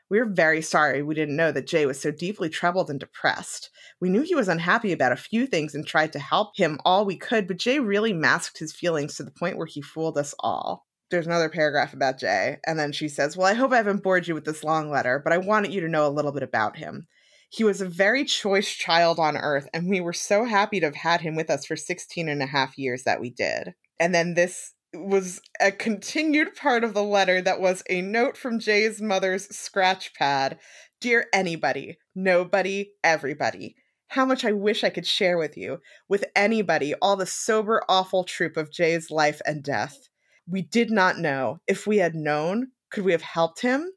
We 0.09 0.17
were 0.17 0.25
very 0.25 0.63
sorry 0.63 1.03
we 1.03 1.13
didn't 1.13 1.35
know 1.35 1.51
that 1.51 1.67
Jay 1.67 1.85
was 1.85 2.01
so 2.01 2.09
deeply 2.09 2.49
troubled 2.49 2.89
and 2.89 2.99
depressed. 2.99 3.69
We 4.01 4.09
knew 4.09 4.23
he 4.23 4.33
was 4.33 4.47
unhappy 4.47 4.91
about 4.91 5.11
a 5.11 5.15
few 5.15 5.45
things 5.45 5.75
and 5.75 5.85
tried 5.85 6.11
to 6.13 6.19
help 6.19 6.57
him 6.57 6.79
all 6.83 7.05
we 7.05 7.17
could, 7.17 7.47
but 7.47 7.59
Jay 7.59 7.79
really 7.79 8.13
masked 8.13 8.57
his 8.57 8.73
feelings 8.73 9.15
to 9.15 9.23
the 9.23 9.29
point 9.29 9.57
where 9.57 9.67
he 9.67 9.79
fooled 9.79 10.17
us 10.17 10.33
all. 10.39 10.87
There's 11.11 11.27
another 11.27 11.49
paragraph 11.49 11.93
about 11.93 12.17
Jay, 12.17 12.57
and 12.65 12.79
then 12.79 12.91
she 12.91 13.09
says, 13.09 13.37
Well, 13.37 13.45
I 13.45 13.53
hope 13.53 13.71
I 13.71 13.77
haven't 13.77 14.01
bored 14.01 14.27
you 14.27 14.33
with 14.33 14.45
this 14.45 14.63
long 14.63 14.89
letter, 14.89 15.21
but 15.23 15.33
I 15.33 15.37
wanted 15.37 15.71
you 15.71 15.81
to 15.81 15.87
know 15.87 16.07
a 16.07 16.09
little 16.09 16.31
bit 16.31 16.41
about 16.41 16.77
him. 16.77 17.05
He 17.49 17.63
was 17.63 17.79
a 17.79 17.87
very 17.87 18.25
choice 18.25 18.73
child 18.73 19.19
on 19.19 19.37
earth, 19.37 19.69
and 19.71 19.87
we 19.87 20.01
were 20.01 20.13
so 20.13 20.45
happy 20.45 20.79
to 20.79 20.87
have 20.87 20.95
had 20.95 21.21
him 21.21 21.35
with 21.35 21.51
us 21.51 21.67
for 21.67 21.75
16 21.75 22.27
and 22.27 22.41
a 22.41 22.47
half 22.47 22.75
years 22.75 23.03
that 23.03 23.21
we 23.21 23.29
did. 23.29 23.75
And 23.99 24.15
then 24.15 24.33
this 24.33 24.73
was 24.95 25.41
a 25.59 25.71
continued 25.71 26.55
part 26.55 26.83
of 26.83 26.93
the 26.93 27.03
letter 27.03 27.41
that 27.41 27.59
was 27.59 27.83
a 27.89 28.01
note 28.01 28.37
from 28.37 28.59
Jay's 28.59 29.01
mother's 29.01 29.55
scratch 29.55 30.13
pad. 30.13 30.59
Dear 31.01 31.27
anybody, 31.33 31.97
nobody, 32.15 32.91
everybody. 33.03 33.75
How 34.09 34.25
much 34.25 34.45
I 34.45 34.51
wish 34.51 34.83
I 34.83 34.89
could 34.89 35.05
share 35.05 35.37
with 35.37 35.57
you, 35.57 35.79
with 36.07 36.25
anybody, 36.35 36.93
all 37.01 37.15
the 37.15 37.25
sober, 37.25 37.83
awful 37.89 38.23
troop 38.23 38.55
of 38.57 38.71
Jay's 38.71 39.11
life 39.11 39.41
and 39.45 39.63
death. 39.63 40.09
We 40.47 40.61
did 40.61 40.91
not 40.91 41.17
know. 41.17 41.59
If 41.67 41.87
we 41.87 41.97
had 41.97 42.15
known, 42.15 42.67
could 42.91 43.03
we 43.03 43.11
have 43.11 43.21
helped 43.21 43.61
him? 43.61 43.91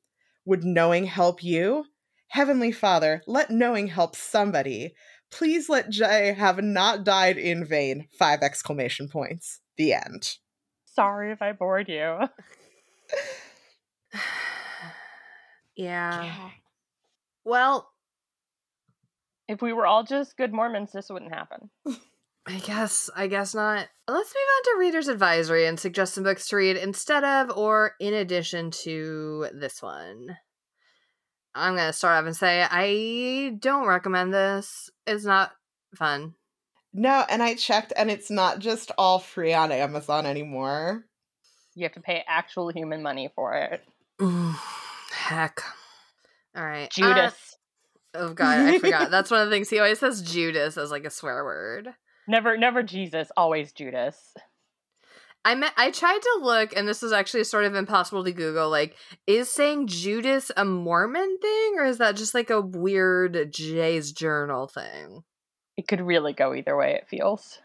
Would 0.45 0.65
knowing 0.65 1.05
help 1.05 1.43
you? 1.43 1.85
Heavenly 2.29 2.73
Father, 2.73 3.23
let 3.27 3.51
knowing 3.51 3.89
help 3.89 4.17
somebody. 4.17 4.95
Please 5.31 5.69
let 5.69 5.91
Jay 5.91 6.35
have 6.37 6.63
not 6.63 7.05
died 7.05 7.37
in 7.39 7.65
vain. 7.65 8.09
Five 8.19 8.43
exclamation 8.43 9.09
points. 9.09 9.61
The 9.77 9.93
end 9.93 10.39
sorry 10.99 11.31
if 11.31 11.41
I 11.41 11.53
bored 11.53 11.89
you. 11.89 11.95
yeah. 15.77 16.25
yeah. 16.25 16.51
Well, 17.45 17.89
If 19.47 19.63
we 19.63 19.73
were 19.73 19.87
all 19.87 20.03
just 20.03 20.37
good 20.37 20.53
Mormons, 20.53 20.91
this 20.93 21.09
wouldn't 21.09 21.33
happen. 21.33 21.71
I 22.47 22.59
guess, 22.59 23.09
I 23.15 23.29
guess 23.29 23.55
not. 23.55 23.87
Let's 24.09 24.35
move 24.35 24.43
on 24.57 24.63
to 24.65 24.77
Reader's 24.81 25.09
Advisory 25.09 25.67
and 25.67 25.79
suggest 25.79 26.15
some 26.15 26.25
books 26.25 26.49
to 26.49 26.57
read 26.57 26.77
instead 26.77 27.23
of 27.23 27.57
or 27.57 27.93
in 28.01 28.13
addition 28.15 28.73
to 28.83 29.47
this 29.55 29.81
one. 29.81 30.37
I'm 31.55 31.77
going 31.77 31.87
to 31.87 31.93
start 31.93 32.19
off 32.23 32.27
and 32.27 32.37
say 32.37 32.67
I 32.69 33.55
don't 33.59 33.87
recommend 33.87 34.35
this. 34.35 34.91
It's 35.07 35.25
not 35.25 35.53
fun. 35.95 36.35
No, 36.93 37.25
and 37.29 37.43
I 37.43 37.55
checked 37.55 37.93
and 37.97 38.11
it's 38.11 38.31
not 38.31 38.59
just 38.59 38.91
all 38.99 39.19
free 39.19 39.53
on 39.53 39.73
Amazon 39.73 40.27
anymore. 40.27 41.05
You 41.75 41.85
have 41.85 41.93
to 41.93 42.01
pay 42.01 42.25
actual 42.27 42.71
human 42.71 43.03
money 43.03 43.31
for 43.35 43.55
it. 43.55 43.85
Heck. 45.13 45.63
All 46.57 46.65
right. 46.65 46.85
Uh, 46.85 46.89
Judas. 46.91 47.57
Uh, 48.15 48.19
oh 48.19 48.29
god, 48.35 48.59
I 48.59 48.79
forgot. 48.79 49.11
That's 49.11 49.31
one 49.31 49.43
of 49.43 49.49
the 49.49 49.55
things 49.55 49.71
he 49.71 49.79
always 49.79 50.01
says 50.01 50.23
Judas 50.23 50.77
as 50.77 50.91
like 50.91 51.05
a 51.05 51.11
swear 51.11 51.45
word. 51.45 51.89
Never 52.27 52.57
never 52.57 52.83
Jesus, 52.83 53.31
always 53.37 53.73
Judas. 53.73 54.35
I 55.45 55.55
met, 55.55 55.73
I 55.77 55.91
tried 55.93 56.21
to 56.21 56.41
look, 56.43 56.77
and 56.77 56.87
this 56.87 57.03
is 57.03 57.13
actually 57.13 57.45
sort 57.45 57.65
of 57.65 57.75
impossible 57.75 58.25
to 58.25 58.33
Google. 58.33 58.69
Like, 58.69 58.97
is 59.27 59.49
saying 59.49 59.87
Judas 59.87 60.51
a 60.57 60.65
Mormon 60.65 61.39
thing, 61.41 61.75
or 61.79 61.85
is 61.85 61.99
that 61.99 62.17
just 62.17 62.35
like 62.35 62.51
a 62.51 62.61
weird 62.61 63.51
Jay's 63.53 64.13
journal 64.13 64.67
thing? 64.67 65.23
It 65.79 65.87
could 65.87 66.01
really 66.01 66.33
go 66.33 66.55
either 66.55 66.77
way. 66.77 66.95
It 66.95 67.09
feels. 67.09 67.61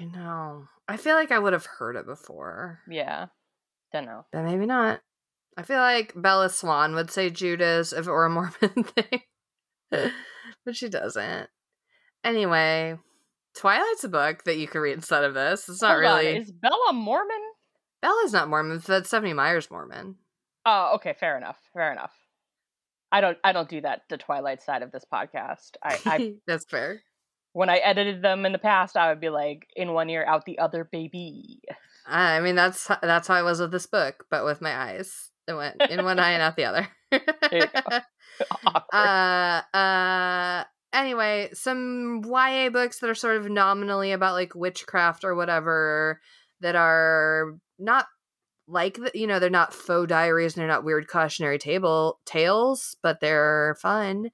I 0.00 0.04
know. 0.04 0.68
I 0.88 0.96
feel 0.96 1.16
like 1.16 1.30
I 1.30 1.38
would 1.38 1.52
have 1.52 1.66
heard 1.66 1.96
it 1.96 2.06
before. 2.06 2.80
Yeah, 2.90 3.26
don't 3.92 4.06
know, 4.06 4.24
but 4.32 4.42
maybe 4.42 4.64
not. 4.64 5.02
I 5.54 5.64
feel 5.64 5.76
like 5.76 6.14
Bella 6.16 6.48
Swan 6.48 6.94
would 6.94 7.10
say 7.10 7.28
Judas 7.28 7.92
if 7.92 8.06
it 8.06 8.10
were 8.10 8.24
a 8.24 8.30
Mormon 8.30 8.84
thing, 8.84 9.20
but 10.64 10.76
she 10.76 10.88
doesn't. 10.88 11.50
Anyway, 12.24 12.96
Twilight's 13.54 14.04
a 14.04 14.08
book 14.08 14.44
that 14.44 14.56
you 14.56 14.66
can 14.66 14.80
read 14.80 14.94
instead 14.94 15.24
of 15.24 15.34
this. 15.34 15.68
It's 15.68 15.82
not 15.82 15.90
Hold 15.90 16.00
really. 16.00 16.36
On. 16.36 16.42
Is 16.42 16.50
Bella 16.50 16.94
Mormon? 16.94 17.36
Bella's 18.00 18.32
not 18.32 18.48
Mormon, 18.48 18.82
but 18.86 19.06
Stephenie 19.06 19.34
Meyer's 19.34 19.70
Mormon. 19.70 20.16
Oh, 20.64 20.92
okay, 20.94 21.14
fair 21.20 21.36
enough. 21.36 21.58
Fair 21.74 21.92
enough. 21.92 22.14
I 23.12 23.20
don't. 23.20 23.36
I 23.44 23.52
don't 23.52 23.68
do 23.68 23.82
that. 23.82 24.04
The 24.08 24.16
Twilight 24.16 24.62
side 24.62 24.82
of 24.82 24.90
this 24.90 25.04
podcast. 25.12 25.72
I. 25.82 25.98
I 26.06 26.34
That's 26.46 26.64
fair. 26.64 27.02
When 27.58 27.68
I 27.68 27.78
edited 27.78 28.22
them 28.22 28.46
in 28.46 28.52
the 28.52 28.58
past, 28.58 28.96
I 28.96 29.08
would 29.08 29.18
be 29.18 29.30
like, 29.30 29.66
in 29.74 29.92
one 29.92 30.08
ear, 30.08 30.24
out 30.24 30.44
the 30.44 30.60
other, 30.60 30.84
baby. 30.84 31.60
I 32.06 32.38
mean, 32.38 32.54
that's 32.54 32.86
that's 33.02 33.26
how 33.26 33.34
I 33.34 33.42
was 33.42 33.58
with 33.58 33.72
this 33.72 33.86
book, 33.86 34.26
but 34.30 34.44
with 34.44 34.60
my 34.60 34.72
eyes. 34.72 35.32
It 35.48 35.54
went 35.54 35.82
in 35.90 36.04
one 36.04 36.20
eye 36.20 36.30
and 36.30 36.42
out 36.42 36.54
the 36.54 36.66
other. 36.66 36.88
uh, 38.92 39.76
uh, 39.76 40.64
anyway, 40.92 41.50
some 41.52 42.22
YA 42.24 42.70
books 42.70 43.00
that 43.00 43.10
are 43.10 43.14
sort 43.16 43.38
of 43.38 43.50
nominally 43.50 44.12
about 44.12 44.34
like 44.34 44.54
witchcraft 44.54 45.24
or 45.24 45.34
whatever 45.34 46.20
that 46.60 46.76
are 46.76 47.56
not 47.76 48.06
like 48.68 48.98
the, 48.98 49.10
you 49.14 49.26
know 49.26 49.40
they're 49.40 49.50
not 49.50 49.74
faux 49.74 50.08
diaries 50.08 50.54
and 50.54 50.60
they're 50.60 50.68
not 50.68 50.84
weird 50.84 51.08
cautionary 51.08 51.58
table 51.58 52.20
tales 52.26 52.96
but 53.02 53.18
they're 53.20 53.76
fun 53.80 54.30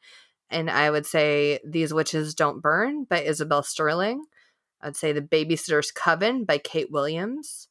and 0.55 0.71
i 0.71 0.91
would 0.91 1.07
say 1.07 1.59
these 1.65 1.93
witches 1.93 2.35
don't 2.35 2.63
burn 2.63 3.05
by 3.05 3.21
isabel 3.21 3.63
sterling 3.63 4.25
i'd 4.83 4.97
say 4.97 5.13
the 5.13 5.21
babysitter's 5.21 5.91
coven 5.91 6.45
by 6.45 6.59
kate 6.59 6.91
williams 6.91 7.69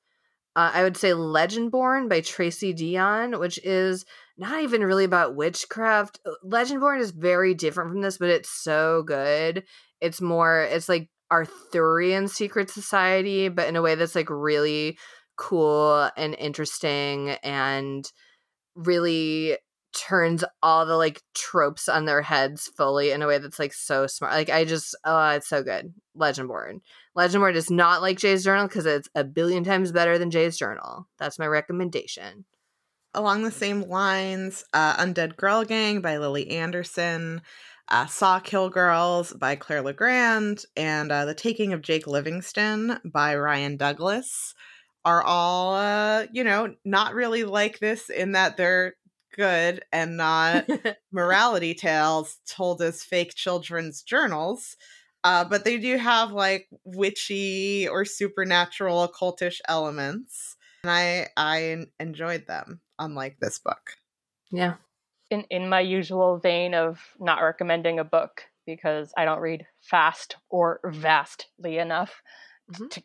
uh, 0.56 0.72
i 0.74 0.84
would 0.84 0.98
say 0.98 1.10
legendborn 1.12 2.08
by 2.08 2.22
tracy 2.22 2.74
Deonn, 2.74 3.40
which 3.40 3.60
is 3.64 4.06
not 4.38 4.62
even 4.62 4.84
really 4.84 5.04
about 5.04 5.36
witchcraft. 5.36 6.20
Uh, 6.26 6.32
Legendborn 6.46 7.00
is 7.00 7.12
very 7.12 7.54
different 7.54 7.92
from 7.92 8.02
this, 8.02 8.18
but 8.18 8.30
it's 8.30 8.50
so 8.50 9.04
good. 9.04 9.64
It's 10.02 10.22
more, 10.22 10.64
it's 10.64 10.90
like 10.90 11.10
Arthurian 11.32 12.28
secret 12.28 12.70
society, 12.70 13.50
but 13.50 13.68
in 13.68 13.76
a 13.76 13.82
way 13.82 13.96
that's 13.96 14.16
like 14.16 14.30
really 14.30 14.98
cool 15.36 16.10
and 16.18 16.36
interesting 16.36 17.32
and 17.44 18.12
really 18.76 19.58
turns 19.94 20.44
all 20.62 20.86
the 20.86 20.98
like 20.98 21.22
tropes 21.34 21.88
on 21.88 22.06
their 22.06 22.22
heads 22.22 22.70
fully 22.76 23.12
in 23.12 23.22
a 23.22 23.28
way 23.28 23.38
that's 23.38 23.60
like 23.60 23.74
so 23.74 24.08
smart. 24.08 24.34
Like 24.34 24.50
I 24.50 24.66
just 24.66 24.96
oh 25.06 25.30
it's 25.30 25.48
so 25.48 25.64
good. 25.64 25.94
Legendborn. 26.18 26.82
Legendborn 27.18 27.56
is 27.56 27.72
not 27.72 28.02
like 28.02 28.18
Jay's 28.18 28.44
journal 28.44 28.68
because 28.68 28.86
it's 28.86 29.10
a 29.16 29.24
billion 29.24 29.64
times 29.64 29.92
better 29.92 30.18
than 30.18 30.32
Jay's 30.32 30.58
journal. 30.58 31.08
That's 31.20 31.40
my 31.40 31.48
recommendation 31.48 32.46
along 33.14 33.44
the 33.44 33.52
same 33.52 33.82
lines, 33.82 34.66
uh, 34.74 34.96
Undead 34.96 35.36
Girl 35.38 35.64
Gang 35.64 36.02
by 36.02 36.18
Lily 36.18 36.50
Anderson, 36.50 37.42
uh, 37.90 38.06
Sawkill 38.06 38.72
Girls 38.72 39.34
by 39.34 39.56
Claire 39.56 39.82
Legrand, 39.82 40.66
and 40.76 41.12
uh, 41.12 41.26
The 41.26 41.36
Taking 41.36 41.74
of 41.74 41.82
Jake 41.82 42.08
Livingston 42.08 43.00
by 43.06 43.36
Ryan 43.36 43.78
Douglas 43.78 44.56
are 45.06 45.22
all, 45.22 45.76
uh, 45.76 46.26
you 46.32 46.44
know, 46.44 46.76
not 46.86 47.14
really 47.14 47.44
like 47.44 47.80
this 47.80 48.10
in 48.10 48.32
that 48.32 48.58
they're 48.58 48.96
good 49.36 49.84
and 49.92 50.18
not 50.18 50.68
morality 51.12 51.74
tales 51.74 52.38
told 52.48 52.82
as 52.82 53.04
fake 53.04 53.34
children's 53.36 54.02
journals. 54.02 54.76
Uh, 55.24 55.46
but 55.46 55.64
they 55.64 55.78
do 55.78 55.98
have 55.98 56.32
like 56.32 56.68
witchy 56.84 57.88
or 57.88 58.04
supernatural 58.04 59.08
occultish 59.08 59.60
elements 59.68 60.58
and 60.84 60.92
I 60.92 61.30
I 61.38 61.86
enjoyed 62.00 62.48
them 62.48 62.82
unlike 63.00 63.38
this 63.40 63.60
book. 63.60 63.92
Yeah. 64.52 64.76
In 65.30 65.46
in 65.50 65.70
my 65.70 65.80
usual 65.80 66.38
vein 66.38 66.74
of 66.74 67.00
not 67.20 67.42
recommending 67.42 68.00
a 68.00 68.04
book 68.04 68.44
because 68.66 69.14
I 69.18 69.26
don't 69.26 69.42
read 69.42 69.66
fast 69.82 70.38
or 70.50 70.80
vastly 70.86 71.78
enough 71.78 72.22
mm-hmm. 72.72 72.88
to 72.88 73.02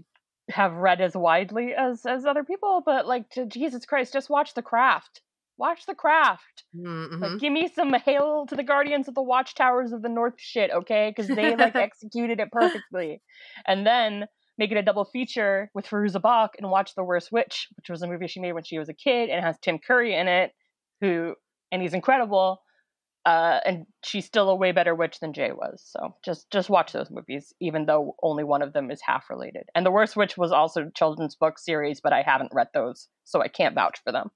have 0.50 0.74
read 0.74 1.00
as 1.00 1.14
widely 1.14 1.74
as 1.74 2.04
as 2.04 2.26
other 2.26 2.44
people, 2.44 2.82
but 2.84 3.06
like 3.06 3.30
to 3.30 3.46
Jesus 3.46 3.86
Christ, 3.86 4.12
just 4.12 4.30
watch 4.30 4.54
The 4.54 4.62
Craft. 4.62 5.22
Watch 5.58 5.86
The 5.86 5.94
Craft. 5.94 6.64
Mm-hmm. 6.76 7.22
Like, 7.22 7.40
give 7.40 7.52
me 7.52 7.68
some 7.74 7.92
hail 7.92 8.46
to 8.48 8.54
the 8.54 8.62
Guardians 8.62 9.08
of 9.08 9.14
the 9.14 9.22
Watchtowers 9.22 9.92
of 9.92 10.02
the 10.02 10.08
North 10.08 10.34
shit, 10.38 10.70
okay? 10.70 11.12
Because 11.14 11.28
they 11.28 11.56
like 11.56 11.74
executed 11.74 12.40
it 12.40 12.52
perfectly. 12.52 13.20
And 13.66 13.86
then 13.86 14.26
make 14.56 14.70
it 14.72 14.76
a 14.76 14.82
double 14.82 15.04
feature 15.04 15.70
with 15.74 15.86
Fairuza 15.86 16.20
Balk 16.20 16.52
and 16.58 16.70
watch 16.70 16.94
The 16.94 17.04
Worst 17.04 17.32
Witch, 17.32 17.68
which 17.76 17.90
was 17.90 18.02
a 18.02 18.06
movie 18.06 18.28
she 18.28 18.40
made 18.40 18.52
when 18.52 18.64
she 18.64 18.78
was 18.78 18.88
a 18.88 18.94
kid 18.94 19.30
and 19.30 19.44
has 19.44 19.56
Tim 19.60 19.78
Curry 19.78 20.14
in 20.14 20.28
it, 20.28 20.52
who 21.00 21.34
and 21.70 21.82
he's 21.82 21.94
incredible. 21.94 22.62
Uh, 23.26 23.60
and 23.66 23.84
she's 24.02 24.24
still 24.24 24.48
a 24.48 24.54
way 24.54 24.72
better 24.72 24.94
witch 24.94 25.20
than 25.20 25.34
Jay 25.34 25.50
was. 25.52 25.84
So 25.84 26.14
just 26.24 26.50
just 26.50 26.70
watch 26.70 26.92
those 26.92 27.10
movies, 27.10 27.52
even 27.60 27.84
though 27.84 28.14
only 28.22 28.42
one 28.42 28.62
of 28.62 28.72
them 28.72 28.90
is 28.90 29.00
half 29.04 29.28
related. 29.28 29.64
And 29.74 29.84
The 29.84 29.90
Worst 29.90 30.16
Witch 30.16 30.38
was 30.38 30.50
also 30.50 30.84
a 30.86 30.90
children's 30.92 31.36
book 31.36 31.58
series, 31.58 32.00
but 32.00 32.12
I 32.12 32.22
haven't 32.22 32.54
read 32.54 32.68
those, 32.72 33.08
so 33.24 33.42
I 33.42 33.48
can't 33.48 33.74
vouch 33.74 33.98
for 34.02 34.12
them. 34.12 34.30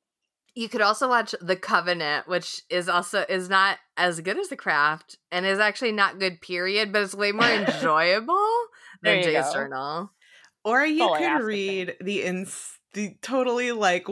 You 0.54 0.68
could 0.68 0.82
also 0.82 1.08
watch 1.08 1.34
The 1.40 1.56
Covenant, 1.56 2.28
which 2.28 2.62
is 2.68 2.88
also 2.88 3.24
is 3.28 3.48
not 3.48 3.78
as 3.96 4.20
good 4.20 4.38
as 4.38 4.48
The 4.48 4.56
Craft 4.56 5.16
and 5.30 5.46
is 5.46 5.58
actually 5.58 5.92
not 5.92 6.18
good 6.18 6.40
period, 6.42 6.92
but 6.92 7.02
it's 7.02 7.14
way 7.14 7.32
more 7.32 7.46
enjoyable 7.50 8.48
than 9.02 9.22
Jay's 9.22 9.46
go. 9.46 9.52
Journal. 9.52 10.12
Or 10.64 10.84
you 10.84 11.08
oh, 11.08 11.16
could 11.16 11.44
read 11.44 11.96
the 12.00 12.22
ins 12.22 12.78
the 12.94 13.16
totally 13.22 13.72
like 13.72 14.06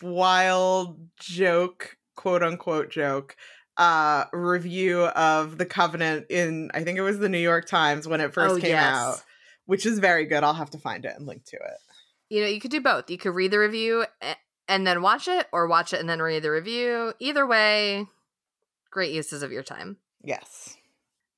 wild 0.00 0.98
joke, 1.20 1.96
quote 2.16 2.42
unquote 2.42 2.90
joke, 2.90 3.36
uh 3.76 4.24
review 4.32 5.02
of 5.04 5.58
The 5.58 5.66
Covenant 5.66 6.26
in 6.30 6.70
I 6.72 6.84
think 6.84 6.98
it 6.98 7.02
was 7.02 7.18
the 7.18 7.28
New 7.28 7.38
York 7.38 7.66
Times 7.66 8.08
when 8.08 8.22
it 8.22 8.32
first 8.32 8.56
oh, 8.56 8.58
came 8.58 8.70
yes. 8.70 8.96
out, 8.96 9.22
which 9.66 9.84
is 9.84 9.98
very 9.98 10.24
good. 10.24 10.42
I'll 10.42 10.54
have 10.54 10.70
to 10.70 10.78
find 10.78 11.04
it 11.04 11.14
and 11.16 11.26
link 11.26 11.44
to 11.46 11.56
it. 11.56 11.78
You 12.30 12.40
know, 12.40 12.48
you 12.48 12.60
could 12.60 12.70
do 12.70 12.80
both. 12.80 13.10
You 13.10 13.18
could 13.18 13.34
read 13.34 13.50
the 13.50 13.58
review 13.58 14.06
and 14.72 14.86
then 14.86 15.02
watch 15.02 15.28
it 15.28 15.46
or 15.52 15.66
watch 15.66 15.92
it 15.92 16.00
and 16.00 16.08
then 16.08 16.22
read 16.22 16.42
the 16.42 16.50
review. 16.50 17.12
Either 17.20 17.46
way, 17.46 18.06
great 18.90 19.12
uses 19.12 19.42
of 19.42 19.52
your 19.52 19.62
time. 19.62 19.98
Yes. 20.24 20.78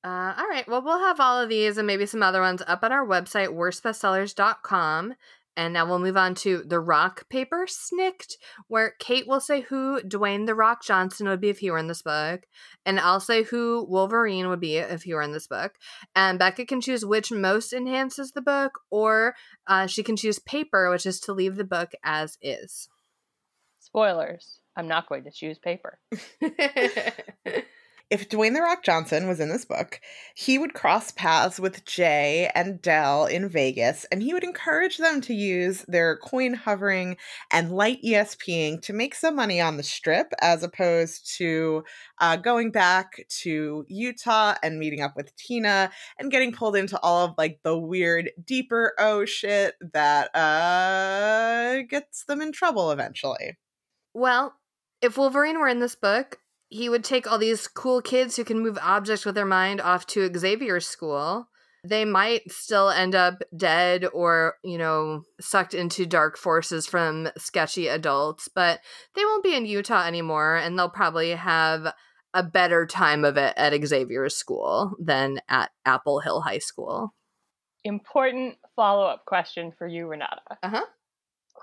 Uh, 0.04 0.34
all 0.38 0.48
right. 0.48 0.68
Well, 0.68 0.82
we'll 0.82 1.00
have 1.00 1.18
all 1.18 1.40
of 1.40 1.48
these 1.48 1.76
and 1.76 1.84
maybe 1.84 2.06
some 2.06 2.22
other 2.22 2.40
ones 2.40 2.62
up 2.64 2.84
on 2.84 2.92
our 2.92 3.04
website, 3.04 3.48
worstbestsellers.com. 3.48 5.14
And 5.56 5.74
now 5.74 5.84
we'll 5.84 5.98
move 5.98 6.16
on 6.16 6.36
to 6.36 6.62
the 6.64 6.78
rock 6.78 7.28
paper 7.28 7.66
snikt, 7.66 8.34
where 8.68 8.94
Kate 9.00 9.26
will 9.26 9.40
say 9.40 9.62
who 9.62 10.00
Dwayne 10.02 10.46
the 10.46 10.54
Rock 10.54 10.84
Johnson 10.84 11.28
would 11.28 11.40
be 11.40 11.48
if 11.48 11.58
he 11.58 11.70
were 11.70 11.78
in 11.78 11.86
this 11.86 12.02
book, 12.02 12.42
and 12.84 12.98
I'll 12.98 13.20
say 13.20 13.44
who 13.44 13.86
Wolverine 13.88 14.48
would 14.48 14.58
be 14.58 14.78
if 14.78 15.04
he 15.04 15.14
were 15.14 15.22
in 15.22 15.30
this 15.30 15.46
book. 15.46 15.74
And 16.16 16.40
Becca 16.40 16.66
can 16.66 16.80
choose 16.80 17.06
which 17.06 17.30
most 17.30 17.72
enhances 17.72 18.32
the 18.32 18.42
book, 18.42 18.80
or 18.90 19.36
uh, 19.68 19.86
she 19.86 20.02
can 20.02 20.16
choose 20.16 20.40
paper, 20.40 20.90
which 20.90 21.06
is 21.06 21.20
to 21.20 21.32
leave 21.32 21.54
the 21.54 21.62
book 21.62 21.92
as 22.02 22.36
is. 22.42 22.88
Spoilers. 23.94 24.58
I'm 24.76 24.88
not 24.88 25.08
going 25.08 25.22
to 25.22 25.30
choose 25.30 25.56
paper. 25.56 26.00
if 28.10 28.28
Dwayne 28.28 28.54
The 28.54 28.60
Rock 28.60 28.82
Johnson 28.82 29.28
was 29.28 29.38
in 29.38 29.50
this 29.50 29.64
book, 29.64 30.00
he 30.34 30.58
would 30.58 30.74
cross 30.74 31.12
paths 31.12 31.60
with 31.60 31.84
Jay 31.84 32.50
and 32.56 32.82
Dell 32.82 33.26
in 33.26 33.48
Vegas, 33.48 34.04
and 34.10 34.20
he 34.20 34.34
would 34.34 34.42
encourage 34.42 34.96
them 34.96 35.20
to 35.20 35.32
use 35.32 35.84
their 35.86 36.16
coin 36.16 36.54
hovering 36.54 37.18
and 37.52 37.70
light 37.70 38.02
ESPing 38.02 38.82
to 38.82 38.92
make 38.92 39.14
some 39.14 39.36
money 39.36 39.60
on 39.60 39.76
the 39.76 39.84
strip, 39.84 40.32
as 40.40 40.64
opposed 40.64 41.32
to 41.36 41.84
uh, 42.20 42.34
going 42.34 42.72
back 42.72 43.24
to 43.42 43.84
Utah 43.86 44.56
and 44.60 44.80
meeting 44.80 45.02
up 45.02 45.14
with 45.14 45.36
Tina 45.36 45.92
and 46.18 46.32
getting 46.32 46.50
pulled 46.50 46.74
into 46.74 46.98
all 46.98 47.26
of 47.26 47.34
like 47.38 47.60
the 47.62 47.78
weird, 47.78 48.32
deeper 48.44 48.92
oh 48.98 49.24
shit 49.24 49.76
that 49.92 50.34
uh, 50.34 51.82
gets 51.88 52.24
them 52.24 52.42
in 52.42 52.50
trouble 52.50 52.90
eventually. 52.90 53.56
Well, 54.14 54.54
if 55.02 55.18
Wolverine 55.18 55.58
were 55.58 55.68
in 55.68 55.80
this 55.80 55.96
book, 55.96 56.38
he 56.68 56.88
would 56.88 57.04
take 57.04 57.30
all 57.30 57.38
these 57.38 57.68
cool 57.68 58.00
kids 58.00 58.36
who 58.36 58.44
can 58.44 58.60
move 58.60 58.78
objects 58.80 59.24
with 59.24 59.34
their 59.34 59.44
mind 59.44 59.80
off 59.80 60.06
to 60.08 60.32
Xavier's 60.34 60.86
school. 60.86 61.48
They 61.86 62.06
might 62.06 62.50
still 62.50 62.88
end 62.88 63.14
up 63.14 63.42
dead 63.54 64.06
or, 64.14 64.54
you 64.64 64.78
know, 64.78 65.22
sucked 65.40 65.74
into 65.74 66.06
dark 66.06 66.38
forces 66.38 66.86
from 66.86 67.28
sketchy 67.36 67.88
adults, 67.88 68.48
but 68.48 68.80
they 69.14 69.24
won't 69.24 69.44
be 69.44 69.54
in 69.54 69.66
Utah 69.66 70.06
anymore 70.06 70.56
and 70.56 70.78
they'll 70.78 70.88
probably 70.88 71.30
have 71.32 71.92
a 72.32 72.42
better 72.42 72.86
time 72.86 73.24
of 73.24 73.36
it 73.36 73.52
at 73.56 73.86
Xavier's 73.86 74.34
school 74.34 74.96
than 74.98 75.40
at 75.48 75.70
Apple 75.84 76.20
Hill 76.20 76.40
High 76.40 76.58
School. 76.58 77.14
Important 77.84 78.56
follow 78.74 79.04
up 79.06 79.26
question 79.26 79.72
for 79.76 79.86
you, 79.86 80.06
Renata. 80.06 80.40
Uh 80.62 80.70
huh. 80.70 80.86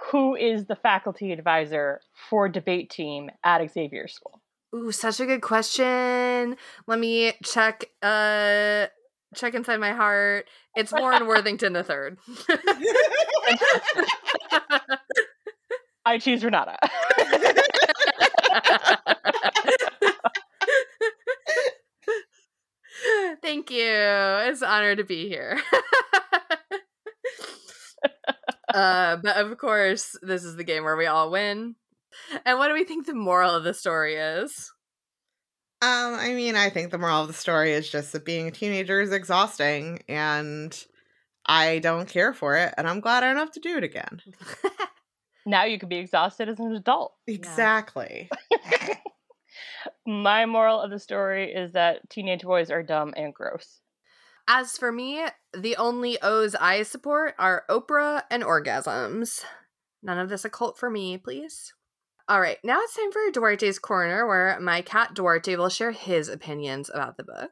Who 0.09 0.35
is 0.35 0.65
the 0.65 0.75
faculty 0.75 1.31
advisor 1.31 2.01
for 2.29 2.49
debate 2.49 2.89
team 2.89 3.29
at 3.43 3.65
Xavier 3.71 4.07
School? 4.07 4.41
Ooh, 4.73 4.91
such 4.91 5.19
a 5.19 5.25
good 5.25 5.41
question. 5.41 6.55
Let 6.87 6.99
me 6.99 7.33
check 7.43 7.85
uh 8.01 8.87
check 9.35 9.53
inside 9.53 9.79
my 9.79 9.91
heart. 9.91 10.47
It's 10.75 10.91
Warren 10.91 11.27
Worthington 11.27 11.73
the 11.73 11.83
third. 11.83 12.17
I 16.05 16.17
choose 16.17 16.43
Renata. 16.43 16.77
Thank 23.41 23.71
you. 23.71 23.85
It's 23.85 24.61
an 24.61 24.67
honor 24.67 24.95
to 24.95 25.03
be 25.03 25.27
here. 25.27 25.59
uh, 28.73 29.17
but 29.17 29.37
of 29.37 29.57
course, 29.57 30.15
this 30.21 30.43
is 30.43 30.55
the 30.55 30.63
game 30.63 30.83
where 30.83 30.97
we 30.97 31.05
all 31.05 31.31
win. 31.31 31.75
And 32.45 32.57
what 32.57 32.67
do 32.67 32.73
we 32.73 32.83
think 32.83 33.05
the 33.05 33.13
moral 33.13 33.55
of 33.55 33.63
the 33.63 33.73
story 33.73 34.15
is? 34.15 34.71
Um, 35.83 36.15
I 36.19 36.33
mean, 36.33 36.55
I 36.55 36.69
think 36.69 36.91
the 36.91 36.99
moral 36.99 37.21
of 37.21 37.27
the 37.27 37.33
story 37.33 37.71
is 37.71 37.89
just 37.89 38.11
that 38.11 38.23
being 38.23 38.47
a 38.47 38.51
teenager 38.51 39.01
is 39.01 39.11
exhausting 39.11 40.03
and 40.07 40.77
I 41.45 41.79
don't 41.79 42.07
care 42.07 42.33
for 42.33 42.55
it 42.55 42.73
and 42.77 42.87
I'm 42.87 42.99
glad 42.99 43.23
I 43.23 43.27
don't 43.27 43.37
have 43.37 43.51
to 43.53 43.59
do 43.59 43.77
it 43.77 43.83
again. 43.83 44.21
now 45.45 45.63
you 45.63 45.79
can 45.79 45.89
be 45.89 45.97
exhausted 45.97 46.49
as 46.49 46.59
an 46.59 46.75
adult. 46.75 47.13
Exactly. 47.25 48.29
My 50.05 50.45
moral 50.45 50.79
of 50.79 50.91
the 50.91 50.99
story 50.99 51.51
is 51.51 51.71
that 51.71 52.07
teenage 52.09 52.43
boys 52.43 52.69
are 52.69 52.83
dumb 52.83 53.15
and 53.17 53.33
gross. 53.33 53.80
As 54.47 54.77
for 54.77 54.91
me, 54.91 55.25
the 55.53 55.75
only 55.77 56.21
O's 56.21 56.55
I 56.55 56.83
support 56.83 57.35
are 57.39 57.63
Oprah 57.69 58.23
and 58.29 58.43
orgasms. 58.43 59.43
None 60.03 60.17
of 60.17 60.29
this 60.29 60.45
occult 60.45 60.77
for 60.77 60.89
me, 60.89 61.17
please. 61.17 61.73
All 62.27 62.41
right, 62.41 62.57
now 62.63 62.79
it's 62.81 62.95
time 62.95 63.11
for 63.11 63.31
Duarte's 63.31 63.79
Corner, 63.79 64.25
where 64.25 64.59
my 64.59 64.81
cat 64.81 65.13
Duarte 65.13 65.55
will 65.55 65.69
share 65.69 65.91
his 65.91 66.29
opinions 66.29 66.89
about 66.93 67.17
the 67.17 67.23
book. 67.23 67.51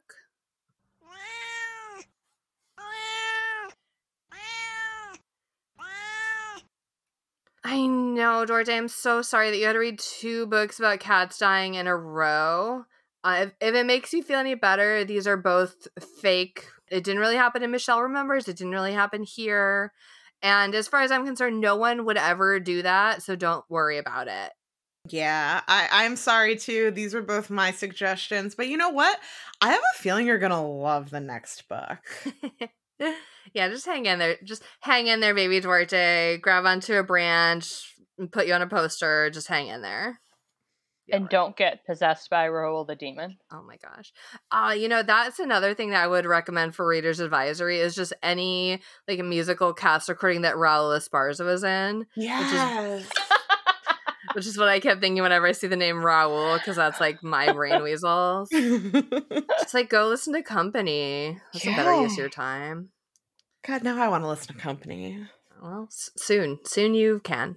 I 7.62 7.86
know, 7.86 8.44
Duarte. 8.46 8.74
I'm 8.74 8.88
so 8.88 9.22
sorry 9.22 9.50
that 9.50 9.58
you 9.58 9.66
had 9.66 9.74
to 9.74 9.78
read 9.78 9.98
two 9.98 10.46
books 10.46 10.78
about 10.78 10.98
cats 10.98 11.38
dying 11.38 11.74
in 11.74 11.86
a 11.86 11.96
row. 11.96 12.84
Uh, 13.22 13.46
if, 13.46 13.52
if 13.60 13.74
it 13.74 13.86
makes 13.86 14.12
you 14.12 14.22
feel 14.22 14.38
any 14.38 14.54
better, 14.54 15.04
these 15.04 15.26
are 15.26 15.36
both 15.36 15.88
fake. 16.20 16.64
It 16.90 17.04
didn't 17.04 17.20
really 17.20 17.36
happen 17.36 17.62
in 17.62 17.70
Michelle 17.70 18.02
Remembers. 18.02 18.48
It 18.48 18.56
didn't 18.56 18.72
really 18.72 18.92
happen 18.92 19.22
here. 19.22 19.92
And 20.42 20.74
as 20.74 20.88
far 20.88 21.02
as 21.02 21.10
I'm 21.10 21.26
concerned, 21.26 21.60
no 21.60 21.76
one 21.76 22.06
would 22.06 22.16
ever 22.16 22.58
do 22.58 22.82
that. 22.82 23.22
So 23.22 23.36
don't 23.36 23.64
worry 23.68 23.98
about 23.98 24.28
it. 24.28 24.52
Yeah, 25.08 25.60
I, 25.66 25.88
I'm 25.90 26.16
sorry 26.16 26.56
too. 26.56 26.90
These 26.90 27.14
were 27.14 27.22
both 27.22 27.50
my 27.50 27.70
suggestions, 27.72 28.54
but 28.54 28.68
you 28.68 28.76
know 28.76 28.90
what? 28.90 29.18
I 29.60 29.70
have 29.70 29.80
a 29.80 29.98
feeling 29.98 30.26
you're 30.26 30.38
gonna 30.38 30.64
love 30.64 31.10
the 31.10 31.20
next 31.20 31.68
book. 31.68 31.98
yeah, 33.54 33.68
just 33.68 33.86
hang 33.86 34.04
in 34.06 34.18
there. 34.18 34.36
Just 34.44 34.62
hang 34.80 35.06
in 35.06 35.20
there, 35.20 35.34
baby 35.34 35.60
Duarte. 35.60 36.38
Grab 36.38 36.66
onto 36.66 36.94
a 36.94 37.02
branch, 37.02 37.96
and 38.18 38.30
put 38.30 38.46
you 38.46 38.52
on 38.52 38.62
a 38.62 38.66
poster. 38.66 39.30
Just 39.30 39.48
hang 39.48 39.68
in 39.68 39.80
there. 39.80 40.20
And 41.12 41.28
don't 41.28 41.56
get 41.56 41.84
possessed 41.86 42.30
by 42.30 42.46
Raoul 42.48 42.84
the 42.84 42.96
demon. 42.96 43.36
Oh 43.52 43.62
my 43.62 43.76
gosh. 43.76 44.12
Uh, 44.50 44.72
you 44.72 44.88
know, 44.88 45.02
that's 45.02 45.38
another 45.38 45.74
thing 45.74 45.90
that 45.90 46.04
I 46.04 46.06
would 46.06 46.26
recommend 46.26 46.74
for 46.74 46.86
Reader's 46.86 47.20
Advisory 47.20 47.78
is 47.78 47.94
just 47.94 48.12
any 48.22 48.80
like 49.08 49.18
a 49.18 49.24
musical 49.24 49.72
cast 49.72 50.08
recording 50.08 50.42
that 50.42 50.56
Raul 50.56 50.96
Esparza 50.96 51.44
was 51.44 51.64
in. 51.64 52.06
Yes. 52.16 53.08
which 54.34 54.46
is 54.46 54.58
what 54.58 54.68
I 54.68 54.80
kept 54.80 55.00
thinking 55.00 55.22
whenever 55.22 55.46
I 55.46 55.52
see 55.52 55.66
the 55.66 55.76
name 55.76 55.96
Raul, 55.96 56.58
because 56.58 56.76
that's 56.76 57.00
like 57.00 57.22
my 57.22 57.52
brain 57.52 57.82
weasels. 57.82 58.48
Just 58.52 59.74
like 59.74 59.88
go 59.88 60.06
listen 60.08 60.34
to 60.34 60.42
Company. 60.42 61.38
That's 61.52 61.64
yeah. 61.64 61.72
a 61.72 61.76
better 61.76 62.02
use 62.02 62.12
of 62.12 62.18
your 62.18 62.28
time. 62.28 62.90
God, 63.66 63.82
now 63.82 64.00
I 64.02 64.08
want 64.08 64.24
to 64.24 64.28
listen 64.28 64.54
to 64.54 64.60
Company. 64.60 65.26
Well, 65.62 65.88
s- 65.90 66.10
soon, 66.16 66.58
soon 66.64 66.94
you 66.94 67.20
can, 67.22 67.56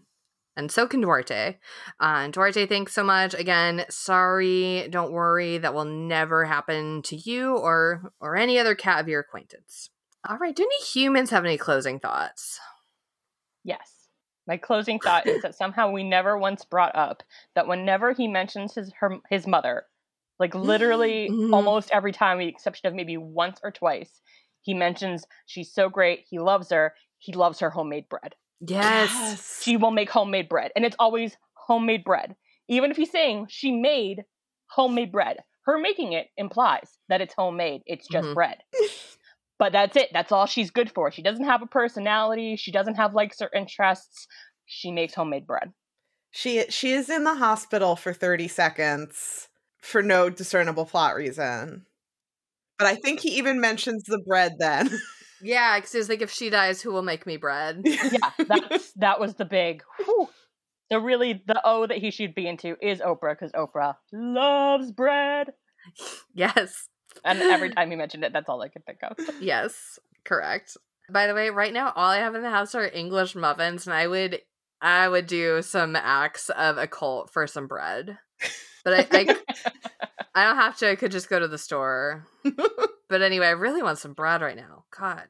and 0.55 0.71
so 0.71 0.87
can 0.87 1.01
Duarte. 1.01 1.57
Uh, 1.99 2.27
Duarte, 2.27 2.65
thanks 2.65 2.93
so 2.93 3.03
much 3.03 3.33
again. 3.33 3.85
Sorry, 3.89 4.87
don't 4.89 5.11
worry, 5.11 5.57
that 5.57 5.73
will 5.73 5.85
never 5.85 6.45
happen 6.45 7.01
to 7.03 7.15
you 7.15 7.55
or 7.55 8.13
or 8.19 8.35
any 8.35 8.59
other 8.59 8.75
cat 8.75 9.01
of 9.01 9.07
your 9.07 9.21
acquaintance. 9.21 9.89
All 10.27 10.37
right, 10.37 10.55
do 10.55 10.63
any 10.63 10.85
humans 10.85 11.31
have 11.31 11.43
any 11.43 11.57
closing 11.57 11.99
thoughts? 11.99 12.59
Yes. 13.63 14.07
My 14.47 14.57
closing 14.57 14.99
thought 14.99 15.25
is 15.25 15.41
that 15.41 15.55
somehow 15.55 15.91
we 15.91 16.03
never 16.03 16.37
once 16.37 16.65
brought 16.65 16.95
up 16.95 17.23
that 17.55 17.67
whenever 17.67 18.11
he 18.11 18.27
mentions 18.27 18.75
his 18.75 18.91
her 18.99 19.19
his 19.29 19.47
mother, 19.47 19.85
like 20.39 20.53
literally 20.53 21.29
mm-hmm. 21.31 21.53
almost 21.53 21.89
every 21.91 22.11
time, 22.11 22.37
with 22.37 22.45
the 22.45 22.49
exception 22.49 22.87
of 22.87 22.93
maybe 22.93 23.17
once 23.17 23.59
or 23.63 23.71
twice, 23.71 24.21
he 24.61 24.73
mentions 24.73 25.25
she's 25.45 25.73
so 25.73 25.89
great, 25.89 26.25
he 26.29 26.39
loves 26.39 26.69
her, 26.71 26.93
he 27.17 27.33
loves 27.33 27.59
her 27.59 27.69
homemade 27.69 28.09
bread. 28.09 28.35
Yes. 28.67 29.09
yes. 29.11 29.61
She 29.63 29.77
will 29.77 29.91
make 29.91 30.09
homemade 30.09 30.49
bread. 30.49 30.71
And 30.75 30.85
it's 30.85 30.95
always 30.99 31.35
homemade 31.53 32.03
bread. 32.03 32.35
Even 32.69 32.91
if 32.91 32.97
he's 32.97 33.11
saying 33.11 33.47
she 33.49 33.71
made 33.71 34.23
homemade 34.67 35.11
bread, 35.11 35.37
her 35.65 35.77
making 35.77 36.13
it 36.13 36.27
implies 36.37 36.97
that 37.09 37.21
it's 37.21 37.33
homemade. 37.33 37.81
It's 37.85 38.07
just 38.07 38.25
mm-hmm. 38.25 38.33
bread. 38.33 38.57
but 39.59 39.71
that's 39.71 39.95
it. 39.95 40.09
That's 40.13 40.31
all 40.31 40.45
she's 40.45 40.71
good 40.71 40.91
for. 40.91 41.11
She 41.11 41.21
doesn't 41.21 41.45
have 41.45 41.61
a 41.61 41.67
personality. 41.67 42.55
She 42.55 42.71
doesn't 42.71 42.95
have 42.95 43.13
likes 43.13 43.41
or 43.41 43.49
interests. 43.55 44.27
She 44.65 44.91
makes 44.91 45.13
homemade 45.13 45.45
bread. 45.45 45.71
She 46.31 46.63
she 46.69 46.91
is 46.91 47.09
in 47.09 47.25
the 47.25 47.35
hospital 47.35 47.95
for 47.95 48.11
30 48.11 48.47
seconds 48.47 49.49
for 49.81 50.01
no 50.01 50.29
discernible 50.29 50.85
plot 50.85 51.15
reason. 51.15 51.85
But 52.79 52.87
I 52.87 52.95
think 52.95 53.19
he 53.19 53.37
even 53.37 53.61
mentions 53.61 54.03
the 54.03 54.19
bread 54.25 54.53
then. 54.57 54.89
Yeah, 55.43 55.77
because 55.77 55.91
he's 55.91 56.09
like, 56.09 56.21
if 56.21 56.31
she 56.31 56.49
dies, 56.49 56.81
who 56.81 56.91
will 56.91 57.01
make 57.01 57.25
me 57.25 57.37
bread? 57.37 57.81
yeah, 57.83 58.31
that's 58.47 58.91
that 58.93 59.19
was 59.19 59.35
the 59.35 59.45
big. 59.45 59.83
Whew. 59.99 60.29
So 60.91 60.99
really, 60.99 61.43
the 61.45 61.61
O 61.65 61.85
that 61.87 61.97
he 61.97 62.11
should 62.11 62.35
be 62.35 62.47
into 62.47 62.75
is 62.81 62.99
Oprah 62.99 63.37
because 63.37 63.51
Oprah 63.51 63.95
loves 64.11 64.91
bread. 64.91 65.53
Yes. 66.33 66.87
And 67.25 67.39
every 67.41 67.69
time 67.75 67.89
he 67.91 67.95
mentioned 67.97 68.23
it, 68.23 68.33
that's 68.33 68.47
all 68.49 68.61
I 68.61 68.69
could 68.69 68.85
think 68.85 68.99
of. 69.03 69.17
Yes, 69.41 69.99
correct. 70.25 70.77
By 71.11 71.27
the 71.27 71.35
way, 71.35 71.49
right 71.49 71.73
now 71.73 71.91
all 71.95 72.09
I 72.09 72.17
have 72.17 72.35
in 72.35 72.41
the 72.41 72.49
house 72.49 72.73
are 72.73 72.87
English 72.87 73.35
muffins, 73.35 73.85
and 73.85 73.93
I 73.93 74.07
would 74.07 74.39
I 74.81 75.07
would 75.09 75.27
do 75.27 75.61
some 75.61 75.95
acts 75.95 76.49
of 76.49 76.77
occult 76.77 77.31
for 77.31 77.45
some 77.47 77.67
bread. 77.67 78.17
But 78.83 78.93
I 79.13 79.19
I, 79.19 79.35
I 80.35 80.43
don't 80.43 80.57
have 80.57 80.77
to, 80.77 80.89
I 80.89 80.95
could 80.95 81.11
just 81.11 81.29
go 81.29 81.39
to 81.39 81.47
the 81.47 81.57
store. 81.57 82.25
but 83.09 83.21
anyway, 83.21 83.47
I 83.47 83.51
really 83.51 83.83
want 83.83 83.99
some 83.99 84.13
bread 84.13 84.41
right 84.41 84.55
now. 84.55 84.85
God. 84.97 85.27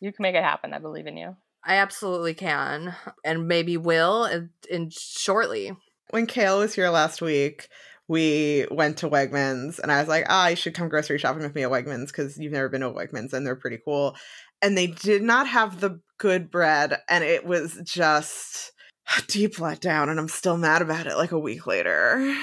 You 0.00 0.12
can 0.12 0.22
make 0.22 0.34
it 0.34 0.42
happen. 0.42 0.72
I 0.72 0.78
believe 0.78 1.06
in 1.06 1.16
you. 1.16 1.36
I 1.64 1.76
absolutely 1.76 2.34
can. 2.34 2.94
And 3.24 3.48
maybe 3.48 3.76
will 3.76 4.24
in, 4.24 4.50
in 4.70 4.90
shortly. 4.90 5.72
When 6.10 6.26
Kale 6.26 6.60
was 6.60 6.74
here 6.74 6.88
last 6.88 7.20
week, 7.20 7.68
we 8.08 8.66
went 8.70 8.96
to 8.98 9.10
Wegmans 9.10 9.78
and 9.78 9.92
I 9.92 10.00
was 10.00 10.08
like, 10.08 10.26
ah, 10.28 10.48
you 10.48 10.56
should 10.56 10.74
come 10.74 10.88
grocery 10.88 11.18
shopping 11.18 11.42
with 11.42 11.54
me 11.54 11.62
at 11.62 11.70
Wegmans 11.70 12.08
because 12.08 12.38
you've 12.38 12.52
never 12.52 12.68
been 12.68 12.80
to 12.80 12.90
Wegmans 12.90 13.32
and 13.32 13.46
they're 13.46 13.54
pretty 13.54 13.78
cool. 13.84 14.16
And 14.62 14.76
they 14.76 14.88
did 14.88 15.22
not 15.22 15.46
have 15.46 15.80
the 15.80 16.00
good 16.18 16.50
bread 16.50 16.98
and 17.08 17.22
it 17.22 17.46
was 17.46 17.78
just 17.84 18.72
a 19.16 19.22
deep 19.28 19.56
letdown 19.56 20.08
and 20.08 20.18
I'm 20.18 20.28
still 20.28 20.56
mad 20.56 20.82
about 20.82 21.06
it 21.06 21.16
like 21.16 21.32
a 21.32 21.38
week 21.38 21.66
later. 21.66 22.36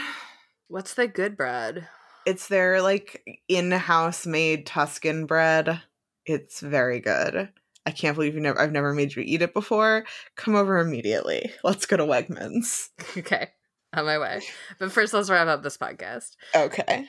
What's 0.70 0.94
the 0.94 1.08
good 1.08 1.38
bread? 1.38 1.88
It's 2.26 2.48
their 2.48 2.82
like 2.82 3.42
in-house 3.48 4.26
made 4.26 4.66
Tuscan 4.66 5.26
bread. 5.26 5.82
It's 6.26 6.60
very 6.60 7.00
good. 7.00 7.50
I 7.86 7.92
can't 7.92 8.16
believe 8.16 8.36
you 8.36 8.42
never 8.42 8.60
I've 8.60 8.74
never 8.74 8.94
made 8.94 9.16
you 9.16 9.24
eat 9.26 9.42
it 9.42 9.54
before. 9.54 10.06
Come 10.36 10.56
over 10.56 10.80
immediately. 10.80 11.52
Let's 11.64 11.86
go 11.86 11.98
to 11.98 12.04
Wegmans. 12.06 12.90
Okay. 13.18 13.50
On 13.94 14.06
my 14.06 14.20
way. 14.20 14.42
But 14.80 14.92
first 14.92 15.14
let's 15.14 15.30
wrap 15.30 15.48
up 15.48 15.64
this 15.64 15.78
podcast. 15.78 16.36
Okay. 16.54 17.08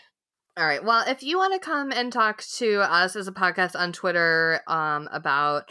All 0.57 0.65
right. 0.65 0.83
Well, 0.83 1.05
if 1.09 1.25
you 1.25 1.37
want 1.37 1.53
to 1.55 1.59
come 1.59 1.91
and 1.91 2.13
talk 2.13 2.45
to 2.57 2.81
us 2.81 3.17
as 3.17 3.27
a 3.27 3.33
podcast 3.33 3.79
on 3.79 3.93
Twitter 3.93 4.61
um, 4.69 5.09
about 5.13 5.71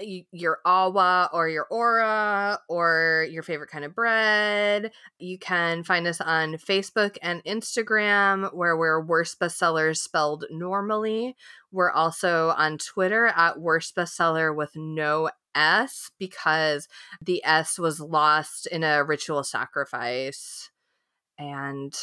your 0.00 0.58
awa 0.64 1.30
or 1.32 1.48
your 1.48 1.66
aura 1.70 2.58
or 2.68 3.26
your 3.30 3.42
favorite 3.42 3.70
kind 3.70 3.84
of 3.84 3.94
bread. 3.94 4.92
You 5.18 5.38
can 5.38 5.82
find 5.82 6.06
us 6.06 6.20
on 6.20 6.54
Facebook 6.54 7.16
and 7.22 7.44
Instagram 7.44 8.54
where 8.54 8.76
we're 8.76 9.00
worst 9.00 9.38
bestsellers 9.38 9.98
spelled 9.98 10.44
normally. 10.50 11.36
We're 11.72 11.90
also 11.90 12.50
on 12.56 12.78
Twitter 12.78 13.26
at 13.26 13.60
worst 13.60 13.94
bestseller 13.94 14.54
with 14.54 14.70
no 14.74 15.30
S 15.54 16.10
because 16.18 16.88
the 17.20 17.42
S 17.44 17.78
was 17.78 18.00
lost 18.00 18.66
in 18.66 18.82
a 18.84 19.04
ritual 19.04 19.44
sacrifice. 19.44 20.70
And 21.38 21.94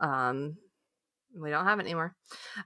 um 0.00 0.56
we 1.34 1.50
don't 1.50 1.64
have 1.64 1.78
it 1.78 1.82
anymore. 1.82 2.14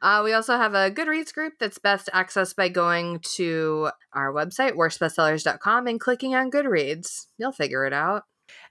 Uh, 0.03 0.23
we 0.25 0.33
also 0.33 0.57
have 0.57 0.75
a 0.75 0.91
Goodreads 0.91 1.33
group 1.33 1.55
that's 1.59 1.79
best 1.79 2.09
accessed 2.15 2.57
by 2.57 2.69
going 2.69 3.21
to 3.37 3.91
our 4.13 4.33
website, 4.33 4.73
worstbestsellers.com, 4.73 5.87
and 5.87 6.01
clicking 6.01 6.35
on 6.35 6.51
Goodreads. 6.51 7.27
You'll 7.39 7.53
figure 7.53 7.85
it 7.87 7.93
out. 7.93 8.25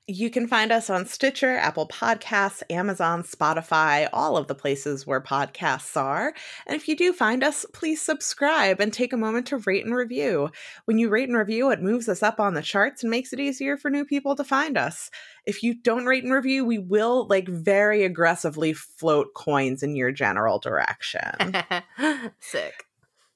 You 0.07 0.29
can 0.29 0.47
find 0.47 0.71
us 0.71 0.91
on 0.91 1.07
Stitcher, 1.07 1.57
Apple 1.57 1.87
Podcasts, 1.87 2.61
Amazon, 2.69 3.23
Spotify, 3.23 4.07
all 4.13 4.37
of 4.37 4.45
the 4.45 4.53
places 4.53 5.07
where 5.07 5.19
podcasts 5.19 5.97
are. 5.99 6.31
And 6.67 6.75
if 6.75 6.87
you 6.87 6.95
do 6.95 7.11
find 7.11 7.43
us, 7.43 7.65
please 7.73 8.03
subscribe 8.03 8.79
and 8.79 8.93
take 8.93 9.13
a 9.13 9.17
moment 9.17 9.47
to 9.47 9.57
rate 9.57 9.83
and 9.83 9.95
review. 9.95 10.51
When 10.85 10.99
you 10.99 11.09
rate 11.09 11.27
and 11.27 11.37
review, 11.37 11.71
it 11.71 11.81
moves 11.81 12.07
us 12.07 12.21
up 12.21 12.39
on 12.39 12.53
the 12.53 12.61
charts 12.61 13.01
and 13.01 13.09
makes 13.09 13.33
it 13.33 13.39
easier 13.39 13.77
for 13.77 13.89
new 13.89 14.05
people 14.05 14.35
to 14.35 14.43
find 14.43 14.77
us. 14.77 15.09
If 15.43 15.63
you 15.63 15.73
don't 15.73 16.05
rate 16.05 16.23
and 16.23 16.33
review, 16.33 16.65
we 16.65 16.77
will 16.77 17.25
like 17.27 17.47
very 17.47 18.03
aggressively 18.03 18.73
float 18.73 19.33
coins 19.33 19.81
in 19.81 19.95
your 19.95 20.11
general 20.11 20.59
direction. 20.59 21.55
Sick 22.39 22.84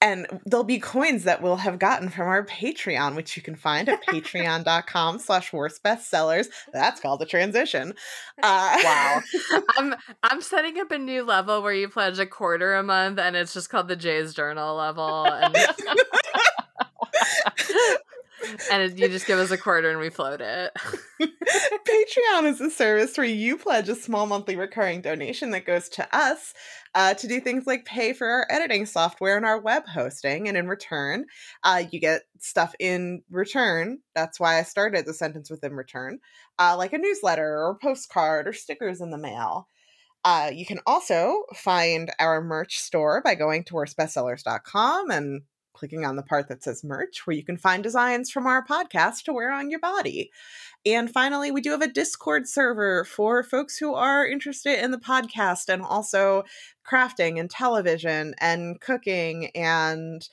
and 0.02 0.28
there'll 0.46 0.64
be 0.64 0.80
coins 0.80 1.24
that 1.26 1.42
we'll 1.42 1.58
have 1.58 1.80
gotten 1.80 2.10
from 2.10 2.28
our 2.28 2.46
patreon 2.46 3.16
which 3.16 3.36
you 3.36 3.44
can 3.44 3.56
find 3.56 3.90
at 3.90 4.04
patreon.com 4.08 5.20
slash 5.20 5.52
worst 5.54 5.84
bestsellers. 5.84 6.48
That's 6.74 7.00
called 7.02 7.22
a 7.22 7.26
transition. 7.26 7.94
Uh, 8.42 8.78
wow 8.86 9.22
i'm 9.78 9.96
i'm 10.24 10.42
setting 10.42 10.80
up 10.80 10.92
a 10.92 10.98
new 10.98 11.24
level 11.24 11.62
where 11.62 11.74
you 11.74 11.90
pledge 11.90 12.20
a 12.20 12.26
quarter 12.26 12.74
a 12.76 12.84
month 12.84 13.20
and 13.20 13.36
it's 13.36 13.54
just 13.54 13.70
called 13.70 13.90
the 13.90 13.98
jay's 13.98 14.34
journal 14.34 14.78
level 14.78 15.26
and 15.26 15.58
and 18.72 19.00
you 19.00 19.08
just 19.08 19.26
give 19.26 19.40
us 19.40 19.52
a 19.52 19.58
quarter 19.58 19.90
and 19.90 20.00
we 20.00 20.10
float 20.10 20.42
it. 20.42 20.72
Patreon 21.22 22.46
is 22.46 22.62
a 22.62 22.70
service 22.70 23.18
where 23.18 23.28
you 23.28 23.58
pledge 23.58 23.90
a 23.90 23.96
small 23.96 24.26
monthly 24.26 24.56
recurring 24.56 25.02
donation 25.02 25.52
that 25.52 25.66
goes 25.66 25.90
to 25.90 26.16
us 26.16 26.54
uh, 26.96 27.14
to 27.16 27.28
do 27.28 27.40
things 27.40 27.68
like 27.68 27.86
pay 27.86 28.14
for 28.14 28.28
our 28.28 28.48
editing 28.50 28.86
software 28.86 29.38
and 29.38 29.46
our 29.46 29.60
web 29.60 29.88
hosting. 29.88 30.48
And 30.48 30.58
in 30.58 30.68
return, 30.68 31.26
uh, 31.64 31.84
you 31.92 32.00
get 32.00 32.24
stuff 32.40 32.74
in 32.80 33.22
return. 33.30 34.00
That's 34.16 34.40
why 34.40 34.60
I 34.60 34.64
started 34.64 35.06
the 35.06 35.14
sentence 35.14 35.50
with 35.50 35.64
in 35.64 35.74
return, 35.74 36.20
uh, 36.58 36.76
like 36.78 36.94
a 36.94 36.98
newsletter 36.98 37.46
or 37.46 37.72
a 37.72 37.86
postcard 37.86 38.48
or 38.48 38.54
stickers 38.54 39.02
in 39.02 39.12
the 39.12 39.18
mail. 39.18 39.68
Uh, 40.26 40.52
you 40.54 40.66
can 40.66 40.80
also 40.86 41.44
find 41.56 42.12
our 42.20 42.42
merch 42.42 42.78
store 42.80 43.22
by 43.24 43.36
going 43.36 43.64
to 43.64 43.74
worstbestsellers.com 43.74 45.12
and 45.12 45.42
clicking 45.74 46.06
on 46.06 46.16
the 46.16 46.24
part 46.24 46.48
that 46.48 46.64
says 46.64 46.84
merch, 46.84 47.26
where 47.26 47.36
you 47.36 47.44
can 47.44 47.58
find 47.58 47.84
designs 47.84 48.30
from 48.30 48.48
our 48.48 48.66
podcast 48.66 49.24
to 49.24 49.34
wear 49.34 49.52
on 49.52 49.70
your 49.70 49.80
body. 49.80 50.32
And 50.86 51.10
finally, 51.10 51.52
we 51.52 51.62
do 51.62 51.72
have 51.72 51.82
a 51.82 51.88
Discord 51.88 52.48
server 52.48 53.04
for 53.04 53.44
folks 53.44 53.78
who 53.78 53.94
are 53.94 54.28
interested 54.28 54.84
in 54.84 54.92
the 54.92 54.98
podcast 54.98 55.70
and 55.70 55.82
also 55.82 56.44
crafting 56.90 57.40
and 57.40 57.50
television 57.50 58.34
and 58.40 58.80
cooking 58.80 59.52
and 59.56 60.28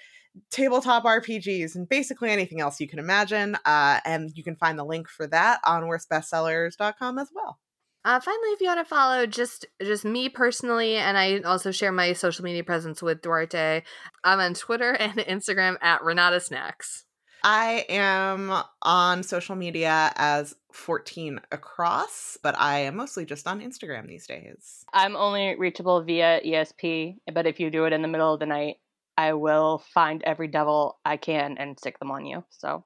tabletop 0.50 1.04
RPGs 1.04 1.74
and 1.74 1.88
basically 1.88 2.30
anything 2.30 2.60
else 2.60 2.80
you 2.80 2.88
can 2.88 2.98
imagine. 2.98 3.56
Uh, 3.64 4.00
and 4.04 4.30
you 4.34 4.44
can 4.44 4.56
find 4.56 4.78
the 4.78 4.84
link 4.84 5.08
for 5.08 5.26
that 5.26 5.60
on 5.64 5.84
worstbestsellers.com 5.84 7.18
as 7.18 7.30
well. 7.34 7.58
Uh, 8.06 8.20
finally, 8.20 8.50
if 8.50 8.60
you 8.60 8.68
want 8.68 8.78
to 8.78 8.84
follow 8.84 9.26
just 9.26 9.66
just 9.82 10.04
me 10.04 10.28
personally, 10.28 10.94
and 10.94 11.18
I 11.18 11.40
also 11.40 11.72
share 11.72 11.90
my 11.90 12.12
social 12.12 12.44
media 12.44 12.62
presence 12.62 13.02
with 13.02 13.20
Duarte, 13.20 13.82
I'm 14.22 14.38
on 14.38 14.54
Twitter 14.54 14.92
and 15.00 15.14
Instagram 15.14 15.76
at 15.82 16.04
Renata 16.04 16.38
Snacks. 16.38 17.04
I 17.42 17.84
am 17.88 18.52
on 18.82 19.24
social 19.24 19.56
media 19.56 20.12
as 20.14 20.54
14 20.72 21.40
across, 21.50 22.38
but 22.40 22.56
I 22.60 22.80
am 22.80 22.96
mostly 22.96 23.24
just 23.24 23.48
on 23.48 23.60
Instagram 23.60 24.06
these 24.06 24.28
days. 24.28 24.84
I'm 24.92 25.16
only 25.16 25.56
reachable 25.58 26.02
via 26.02 26.40
ESP, 26.46 27.16
but 27.34 27.46
if 27.46 27.58
you 27.58 27.70
do 27.70 27.86
it 27.86 27.92
in 27.92 28.02
the 28.02 28.08
middle 28.08 28.32
of 28.32 28.38
the 28.38 28.46
night, 28.46 28.76
I 29.18 29.32
will 29.32 29.82
find 29.92 30.22
every 30.22 30.46
devil 30.46 31.00
I 31.04 31.16
can 31.16 31.58
and 31.58 31.76
stick 31.76 31.98
them 31.98 32.12
on 32.12 32.24
you. 32.24 32.44
So 32.50 32.84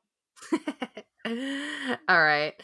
All 2.08 2.22
right. 2.22 2.54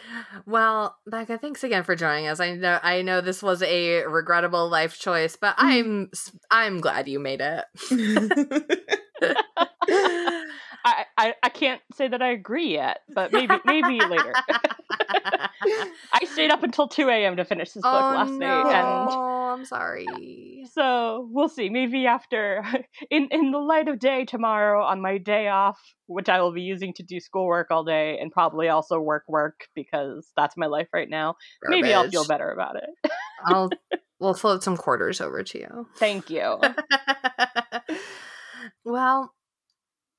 Well, 0.47 0.97
Becca, 1.07 1.39
thanks 1.39 1.63
again 1.63 1.85
for 1.85 1.95
joining 1.95 2.27
us. 2.27 2.41
I 2.41 2.55
know 2.55 2.79
I 2.83 3.03
know 3.03 3.21
this 3.21 3.43
was 3.43 3.63
a 3.63 4.05
regrettable 4.07 4.69
life 4.69 4.99
choice, 4.99 5.37
but 5.37 5.57
mm-hmm. 5.57 5.67
I'm 5.67 6.11
I'm 6.51 6.81
glad 6.81 7.09
you 7.09 7.19
made 7.19 7.43
it. 7.43 7.65
I, 10.87 11.05
I, 11.19 11.35
I 11.43 11.49
can't 11.49 11.81
say 11.95 12.07
that 12.07 12.23
I 12.23 12.29
agree 12.29 12.73
yet, 12.75 13.01
but 13.13 13.33
maybe 13.33 13.55
maybe 13.65 14.01
later. 14.01 14.33
I 16.13 16.25
stayed 16.25 16.51
up 16.51 16.63
until 16.63 16.87
two 16.87 17.09
a.m. 17.09 17.37
to 17.37 17.45
finish 17.45 17.73
this 17.73 17.83
book 17.83 17.93
oh, 17.93 18.15
last 18.15 18.31
no. 18.31 18.63
night, 18.63 18.73
and 18.73 19.11
oh, 19.11 19.55
I'm 19.57 19.65
sorry. 19.65 20.07
So 20.73 21.29
we'll 21.31 21.49
see. 21.49 21.71
Maybe 21.71 22.07
after, 22.07 22.65
in 23.11 23.29
in 23.33 23.51
the 23.51 23.59
light 23.59 23.89
of 23.89 23.99
day 23.99 24.25
tomorrow 24.25 24.85
on 24.85 25.01
my 25.01 25.19
day 25.19 25.49
off, 25.49 25.81
which 26.07 26.29
I 26.29 26.41
will 26.41 26.53
be 26.53 26.63
using 26.63 26.93
to 26.95 27.03
do 27.03 27.19
schoolwork 27.19 27.71
all 27.71 27.83
day 27.83 28.19
and 28.21 28.31
probably 28.31 28.69
also 28.69 29.01
work 29.01 29.25
work 29.27 29.69
because 29.75 30.31
that's 30.37 30.57
my 30.57 30.67
life 30.67 30.89
right 30.93 31.11
now. 31.11 31.37
Garbage. 31.65 31.83
Maybe 31.83 31.95
I'll 31.95 32.09
feel 32.09 32.27
better 32.27 32.51
about 32.51 32.77
it. 32.77 33.11
I'll 33.45 33.71
we'll 34.21 34.35
float 34.35 34.63
some 34.63 34.77
quarters 34.77 35.21
over 35.21 35.43
to 35.43 35.59
you. 35.59 35.89
Thank 35.97 36.31
you. 36.31 36.61
Well, 38.85 39.35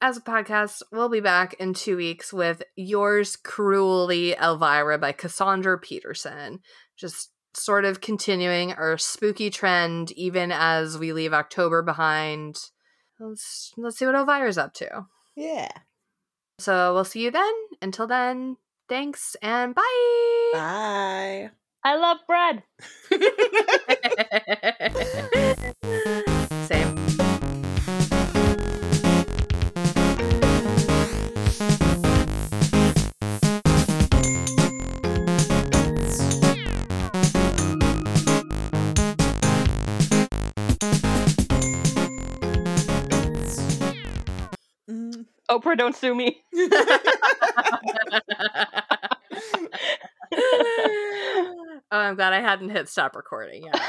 as 0.01 0.17
a 0.17 0.21
podcast, 0.21 0.83
we'll 0.91 1.09
be 1.09 1.19
back 1.19 1.55
in 1.55 1.73
two 1.73 1.97
weeks 1.97 2.31
with 2.31 2.61
Yours 2.75 3.35
Cruelly 3.35 4.35
Elvira 4.35 4.97
by 4.97 5.11
Cassandra 5.11 5.79
Peterson. 5.79 6.59
Just 6.95 7.31
sort 7.55 7.85
of 7.85 8.01
continuing 8.01 8.73
our 8.73 8.97
spooky 8.97 9.49
trend 9.49 10.11
even 10.11 10.51
as 10.51 10.97
we 10.97 11.13
leave 11.13 11.33
October 11.33 11.81
behind. 11.81 12.57
Let's 13.19 13.73
let's 13.77 13.97
see 13.97 14.05
what 14.05 14.15
Elvira's 14.15 14.57
up 14.57 14.73
to. 14.75 15.07
Yeah. 15.35 15.71
So 16.59 16.93
we'll 16.93 17.03
see 17.03 17.23
you 17.23 17.31
then. 17.31 17.53
Until 17.81 18.07
then, 18.07 18.57
thanks 18.87 19.35
and 19.41 19.73
bye. 19.73 20.49
Bye. 20.53 21.49
I 21.83 21.95
love 21.95 22.17
bread. 22.27 22.63
Oprah, 45.49 45.77
don't 45.77 45.95
sue 45.95 46.13
me. 46.13 46.43
oh, 51.91 51.97
I'm 51.99 52.15
glad 52.15 52.33
I 52.33 52.41
hadn't 52.41 52.69
hit 52.69 52.89
stop 52.89 53.15
recording 53.15 53.63
yet. 53.63 53.73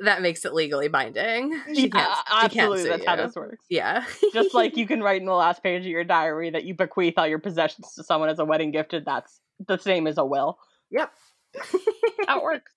that 0.00 0.20
makes 0.20 0.44
it 0.44 0.52
legally 0.52 0.88
binding. 0.88 1.60
yeah, 1.68 2.16
absolutely. 2.30 2.88
That's 2.88 3.02
you. 3.02 3.08
how 3.08 3.16
this 3.16 3.34
works. 3.34 3.64
Yeah. 3.68 4.04
Just 4.32 4.54
like 4.54 4.76
you 4.76 4.86
can 4.86 5.02
write 5.02 5.20
in 5.20 5.26
the 5.26 5.32
last 5.32 5.62
page 5.62 5.82
of 5.82 5.86
your 5.88 6.04
diary 6.04 6.50
that 6.50 6.64
you 6.64 6.74
bequeath 6.74 7.14
all 7.18 7.26
your 7.26 7.38
possessions 7.38 7.94
to 7.94 8.04
someone 8.04 8.28
as 8.30 8.38
a 8.38 8.44
wedding 8.44 8.70
gift, 8.72 8.94
and 8.94 9.06
that's 9.06 9.40
the 9.66 9.78
same 9.78 10.06
as 10.06 10.18
a 10.18 10.24
will. 10.24 10.58
Yep. 10.90 11.12
that 12.26 12.42
works. 12.42 12.72